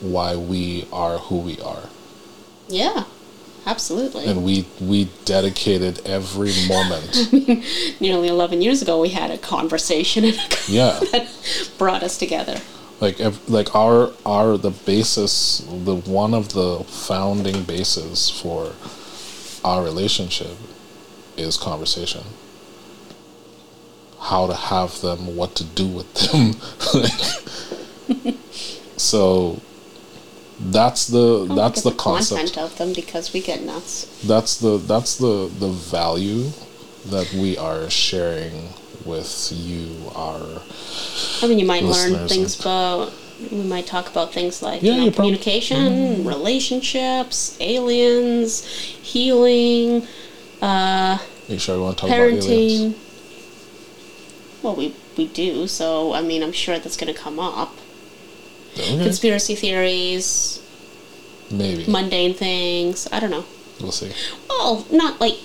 why 0.01 0.35
we 0.35 0.85
are 0.93 1.17
who 1.17 1.37
we 1.37 1.59
are 1.61 1.89
Yeah, 2.67 3.03
absolutely. 3.65 4.25
and 4.25 4.43
we 4.43 4.65
we 4.81 5.09
dedicated 5.25 5.99
every 6.05 6.53
moment 6.67 7.09
I 7.31 7.35
mean, 7.35 7.63
Nearly 7.99 8.27
11 8.27 8.61
years 8.61 8.81
ago, 8.81 8.99
we 9.01 9.09
had 9.09 9.31
a 9.31 9.37
conversation 9.37 10.23
yeah 10.67 10.99
that 11.11 11.27
brought 11.77 12.03
us 12.03 12.17
together. 12.17 12.59
like 13.01 13.19
like 13.47 13.75
our 13.75 14.11
our 14.25 14.57
the 14.57 14.71
basis 14.71 15.59
the 15.85 15.95
one 15.95 16.33
of 16.33 16.53
the 16.53 16.83
founding 16.87 17.63
bases 17.63 18.29
for 18.29 18.73
our 19.63 19.83
relationship 19.83 20.55
is 21.37 21.57
conversation 21.57 22.23
how 24.19 24.47
to 24.47 24.53
have 24.53 24.99
them 25.01 25.35
what 25.35 25.55
to 25.55 25.63
do 25.63 25.87
with 25.87 26.13
them 26.15 26.53
so 28.97 29.61
that's 30.59 31.07
the 31.07 31.45
that's 31.55 31.81
the 31.83 31.91
content 31.91 32.29
concept 32.29 32.57
of 32.57 32.77
them 32.77 32.93
because 32.93 33.33
we 33.33 33.41
get 33.41 33.63
nuts. 33.63 34.05
that's 34.27 34.57
the 34.57 34.77
that's 34.77 35.17
the 35.17 35.49
the 35.59 35.69
value 35.69 36.49
that 37.05 37.31
we 37.33 37.57
are 37.57 37.89
sharing 37.89 38.69
with 39.05 39.51
you 39.53 40.11
our 40.15 40.61
I 41.41 41.47
mean, 41.47 41.59
you 41.59 41.65
might 41.65 41.83
learn 41.83 42.27
things 42.27 42.59
about. 42.59 43.13
We 43.51 43.63
might 43.63 43.87
talk 43.87 44.09
about 44.09 44.33
things 44.33 44.61
like 44.61 44.81
Yeah, 44.81 44.95
you 44.95 45.05
know, 45.05 45.11
communication, 45.11 46.25
relationships, 46.25 47.55
aliens, 47.61 48.65
healing, 48.65 50.05
uh, 50.61 51.19
you 51.47 51.57
sure 51.57 51.77
you 51.77 51.81
want 51.81 51.97
to 51.97 52.01
talk 52.01 52.09
about 52.09 52.19
aliens. 52.19 52.95
Well, 54.61 54.75
we 54.75 54.93
we 55.17 55.27
do. 55.27 55.67
So 55.67 56.13
I 56.13 56.21
mean, 56.21 56.43
I'm 56.43 56.51
sure 56.51 56.77
that's 56.79 56.97
going 56.97 57.13
to 57.13 57.19
come 57.19 57.39
up. 57.39 57.73
Okay. 58.73 58.97
Conspiracy 59.03 59.55
theories, 59.55 60.61
maybe 61.51 61.85
mundane 61.87 62.33
things. 62.33 63.07
I 63.11 63.19
don't 63.19 63.31
know. 63.31 63.45
we'll 63.81 63.91
see 63.91 64.11
Well, 64.49 64.85
not 64.91 65.19
like. 65.21 65.35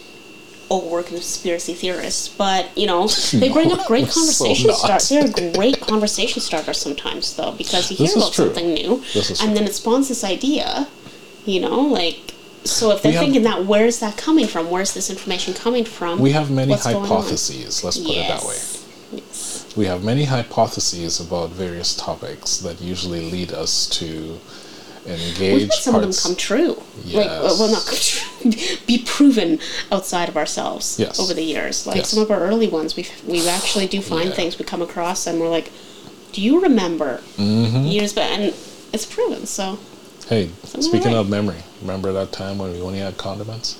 Oh, 0.70 0.88
we're 0.88 1.02
conspiracy 1.02 1.74
theorists, 1.74 2.26
but 2.26 2.66
you 2.76 2.86
know 2.86 3.06
they 3.34 3.51
bring 3.52 3.68
No, 3.68 3.74
up 3.76 3.86
great 3.86 4.09
so 4.09 4.20
conversation 4.20 4.68
not. 4.68 4.78
starters. 5.02 5.09
They're 5.34 5.52
great 5.52 5.78
conversation 5.80 6.40
starters 6.40 6.78
sometimes, 6.78 7.36
though, 7.36 7.52
because 7.52 7.90
you 7.90 7.98
hear 7.98 8.16
about 8.16 8.32
true. 8.32 8.46
something 8.46 8.72
new, 8.72 8.94
and 9.14 9.24
true. 9.24 9.55
then 9.55 9.64
it 9.64 9.74
spawns 9.74 10.09
this 10.09 10.24
idea. 10.24 10.88
You 11.44 11.60
know, 11.60 11.80
like 11.82 12.18
so 12.64 12.90
if 12.92 13.02
they're 13.02 13.10
We 13.10 13.16
have- 13.16 13.24
thinking 13.24 13.42
that, 13.42 13.66
where's 13.66 13.98
that 14.01 14.16
coming 14.16 14.46
from? 14.46 14.70
Where's 14.70 14.94
this 14.94 15.10
information 15.10 15.52
coming 15.52 15.84
from? 15.84 16.18
we 16.18 16.32
have 16.32 16.51
many 16.51 16.70
What's 16.70 16.84
hypotheses 16.86 17.84
let's 17.84 17.98
put 17.98 18.09
it 18.16 18.26
that 18.28 18.42
way 18.42 18.55
Yes. 18.55 18.72
Yes. 18.72 18.73
We 19.76 19.86
have 19.86 20.02
many 20.05 20.24
hypotheses 20.24 21.20
about 21.20 21.51
various 21.51 21.94
topics 21.97 22.59
that 22.59 22.81
usually 22.81 23.31
lead 23.31 23.52
us 23.52 23.86
to 24.01 24.39
engage 25.06 25.39
We've 25.39 25.62
had 25.62 25.72
some 25.74 25.94
hearts. 25.94 26.06
of 26.18 26.22
them 26.24 26.31
come 26.31 26.36
true. 26.36 26.82
Like, 27.12 27.26
well, 27.26 27.59
well, 27.59 27.70
not 27.72 27.85
come 27.85 27.98
true, 27.98 28.52
be 28.86 28.98
proven 29.05 29.59
outside 29.93 30.28
of 30.31 30.36
ourselves 30.36 30.97
Yes. 30.98 31.18
over 31.20 31.35
the 31.35 31.43
years. 31.43 31.86
Like 31.86 31.97
Yes. 31.97 32.09
some 32.10 32.22
of 32.22 32.31
our 32.31 32.40
early 32.40 32.68
ones, 32.68 32.97
we 32.97 33.06
we 33.26 33.47
actually 33.48 33.86
do 33.86 34.01
find 34.01 34.31
Yeah. 34.31 34.35
things 34.35 34.59
we 34.59 34.64
come 34.64 34.81
across, 34.82 35.26
and 35.26 35.39
we're 35.40 35.51
like, 35.51 35.70
"Do 36.32 36.40
you 36.40 36.60
remember 36.60 37.20
Mm-hmm. 37.36 37.85
years 37.86 38.12
back?" 38.14 38.31
And 38.39 38.55
it's 38.94 39.05
proven. 39.06 39.47
So 39.47 39.78
Hey, 40.28 40.48
speaking 40.81 41.12
right. 41.12 41.16
of 41.16 41.28
memory, 41.28 41.62
remember 41.82 42.10
that 42.14 42.32
time 42.32 42.56
when 42.56 42.72
we 42.72 42.81
only 42.81 43.01
had 43.01 43.16
condiments? 43.18 43.76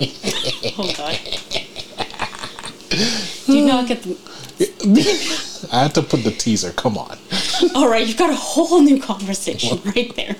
Oh 0.78 0.92
god. 0.96 1.18
Do 3.46 3.66
not 3.66 3.86
get 3.88 4.02
the. 4.02 4.16
I 5.72 5.82
had 5.82 5.94
to 5.94 6.02
put 6.02 6.24
the 6.24 6.30
teaser. 6.32 6.72
Come 6.72 6.96
on. 6.98 7.16
All 7.74 7.88
right, 7.88 8.06
you've 8.06 8.16
got 8.16 8.30
a 8.30 8.34
whole 8.36 8.80
new 8.80 9.00
conversation 9.00 9.80
right 9.84 10.14
there. 10.16 10.36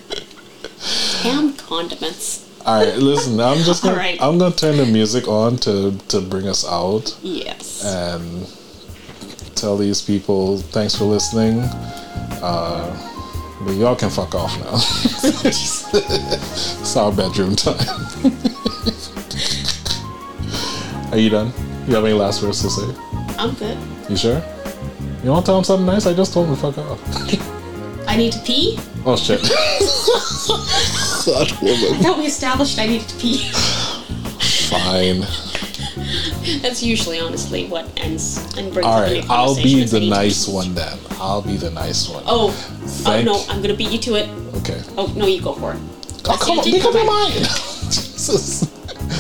Damn 1.23 1.55
condiments. 1.55 2.49
All 2.67 2.85
right, 2.85 2.97
listen. 2.97 3.39
I'm 3.41 3.59
just 3.59 3.83
gonna. 3.85 3.97
Right. 3.97 4.21
I'm 4.21 4.39
gonna 4.39 4.55
turn 4.55 4.77
the 4.77 4.87
music 4.87 5.29
on 5.29 5.57
to 5.59 5.93
to 6.09 6.21
bring 6.21 6.49
us 6.49 6.65
out 6.67 7.17
Yes. 7.23 7.85
and 7.85 8.47
tell 9.57 9.77
these 9.77 10.03
people 10.03 10.59
thanks 10.59 10.95
for 10.95 11.05
listening. 11.05 11.61
Uh, 12.43 12.95
but 13.65 13.73
y'all 13.75 13.97
can 13.97 14.11
fuck 14.11 14.35
off 14.35 14.57
now. 14.61 14.75
it's 15.45 16.97
our 16.97 17.11
bedroom 17.13 17.57
time. 17.57 17.79
Are 21.13 21.19
you 21.19 21.31
done? 21.31 21.53
You 21.87 21.95
have 21.95 22.05
any 22.05 22.13
last 22.15 22.43
words 22.43 22.61
to 22.63 22.71
say? 22.71 22.95
I'm 23.39 23.55
good. 23.55 23.79
You 24.09 24.17
sure? 24.17 24.43
You 25.23 25.31
want 25.31 25.45
to 25.45 25.51
tell 25.51 25.59
him 25.59 25.65
something 25.65 25.87
nice? 25.87 26.07
I 26.07 26.15
just 26.15 26.33
told 26.33 26.49
him 26.49 26.55
to 26.57 26.61
fuck 26.61 26.79
off. 26.79 28.09
I 28.09 28.17
need 28.17 28.33
to 28.33 28.39
pee. 28.41 28.79
Oh 29.05 29.17
shit. 29.17 29.41
that 29.43 29.51
woman. 31.61 31.95
I 31.95 31.99
thought 32.03 32.19
we 32.19 32.25
established 32.27 32.79
I 32.79 32.87
needed 32.87 33.09
to 33.09 33.17
pee. 33.17 33.51
Fine. 34.71 35.21
That's 36.63 36.83
usually, 36.83 37.21
honestly, 37.21 37.67
what 37.69 37.87
ends 37.99 38.39
and 38.57 38.73
brings 38.73 38.87
All 38.87 39.03
up 39.03 39.11
a 39.11 39.15
right, 39.21 39.29
I'll 39.31 39.55
be 39.57 39.85
the 39.85 39.97
I 39.99 40.01
need 40.01 40.07
to 40.07 40.11
nice 40.11 40.47
pee. 40.47 40.53
one 40.55 40.75
then. 40.75 40.99
I'll 41.21 41.43
be 41.43 41.57
the 41.57 41.71
nice 41.71 42.09
one. 42.09 42.23
Oh, 42.27 42.49
oh 42.49 42.53
Thank- 42.87 43.27
no, 43.27 43.45
I'm 43.51 43.61
gonna 43.61 43.75
beat 43.75 43.91
you 43.91 43.99
to 43.99 44.15
it. 44.15 44.29
Okay. 44.59 44.81
Oh 44.97 45.13
no, 45.17 45.27
you 45.27 45.43
go 45.43 45.53
for 45.55 45.73
it. 45.75 45.81
Oh, 46.25 46.31
I 46.33 46.37
see 46.37 46.45
come 46.47 46.55
you 46.55 46.59
on, 46.61 46.65
did 46.65 46.73
make 46.75 46.85
up 46.85 46.95
your 46.95 47.05
mind. 47.07 47.35
Jesus. 47.91 48.63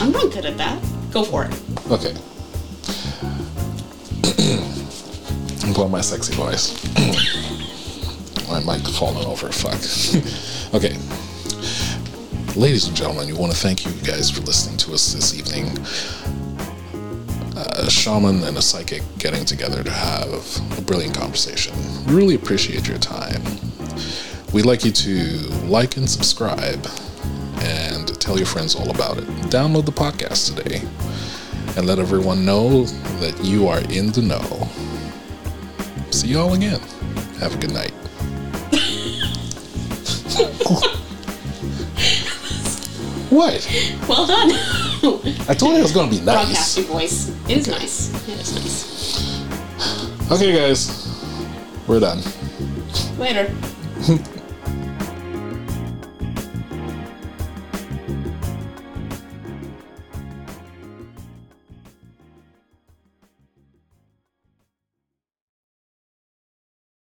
I'm 0.01 0.13
not 0.13 0.31
good 0.33 0.47
at 0.47 0.57
that. 0.57 0.81
Go 1.13 1.25
for 1.25 1.45
it. 1.45 1.53
Okay. 1.91 2.15
I'm 5.69 5.75
putting 5.75 5.93
my 5.93 6.01
sexy 6.01 6.33
voice. 6.33 6.83
my 8.49 8.59
mic 8.61 8.87
falling 8.87 9.27
over. 9.27 9.53
Fuck. 9.53 9.75
okay. 10.75 10.97
Ladies 12.59 12.87
and 12.89 12.97
gentlemen, 12.97 13.27
we 13.27 13.35
want 13.35 13.53
to 13.53 13.59
thank 13.59 13.85
you 13.85 13.93
guys 14.03 14.31
for 14.31 14.41
listening 14.41 14.79
to 14.79 14.95
us 14.95 15.13
this 15.13 15.35
evening. 15.35 15.67
A 17.55 17.91
shaman 17.91 18.45
and 18.45 18.57
a 18.57 18.63
psychic 18.63 19.03
getting 19.19 19.45
together 19.45 19.85
to 19.85 19.91
have 19.91 20.79
a 20.79 20.81
brilliant 20.81 21.15
conversation. 21.15 21.75
We 22.07 22.15
really 22.15 22.35
appreciate 22.35 22.89
your 22.89 22.97
time. 22.97 23.43
We'd 24.55 24.65
like 24.65 24.87
you 24.87 24.91
to 24.91 25.13
like 25.67 25.99
and 25.99 26.09
subscribe 26.09 26.89
and 27.59 28.19
tell 28.19 28.39
your 28.39 28.47
friends 28.47 28.75
all 28.75 28.89
about 28.89 29.19
it. 29.19 29.25
Download 29.51 29.85
the 29.85 29.93
podcast 29.93 30.57
today 30.57 30.81
and 31.77 31.87
let 31.87 31.99
everyone 31.99 32.47
know 32.47 32.85
that 33.21 33.39
you 33.45 33.69
are 33.69 33.81
in 33.91 34.13
the 34.13 34.23
know. 34.23 34.88
See 36.11 36.29
y'all 36.29 36.55
again. 36.55 36.81
Have 37.41 37.55
a 37.55 37.59
good 37.59 37.73
night. 37.73 37.93
what? 43.31 43.69
Well 44.09 44.27
done. 44.27 44.51
I 45.49 45.55
told 45.55 45.73
you 45.73 45.79
it 45.79 45.83
was 45.83 45.93
gonna 45.93 46.11
be 46.11 46.21
nice. 46.21 46.25
Broadcasting 46.25 46.85
voice. 46.85 47.29
It 47.49 47.59
is 47.59 47.69
nice. 47.69 48.29
It 48.29 48.41
is 48.41 48.55
nice. 48.55 50.33
Okay, 50.33 50.53
guys, 50.57 51.23
we're 51.87 52.01
done. 52.01 52.21
Later. 53.19 53.55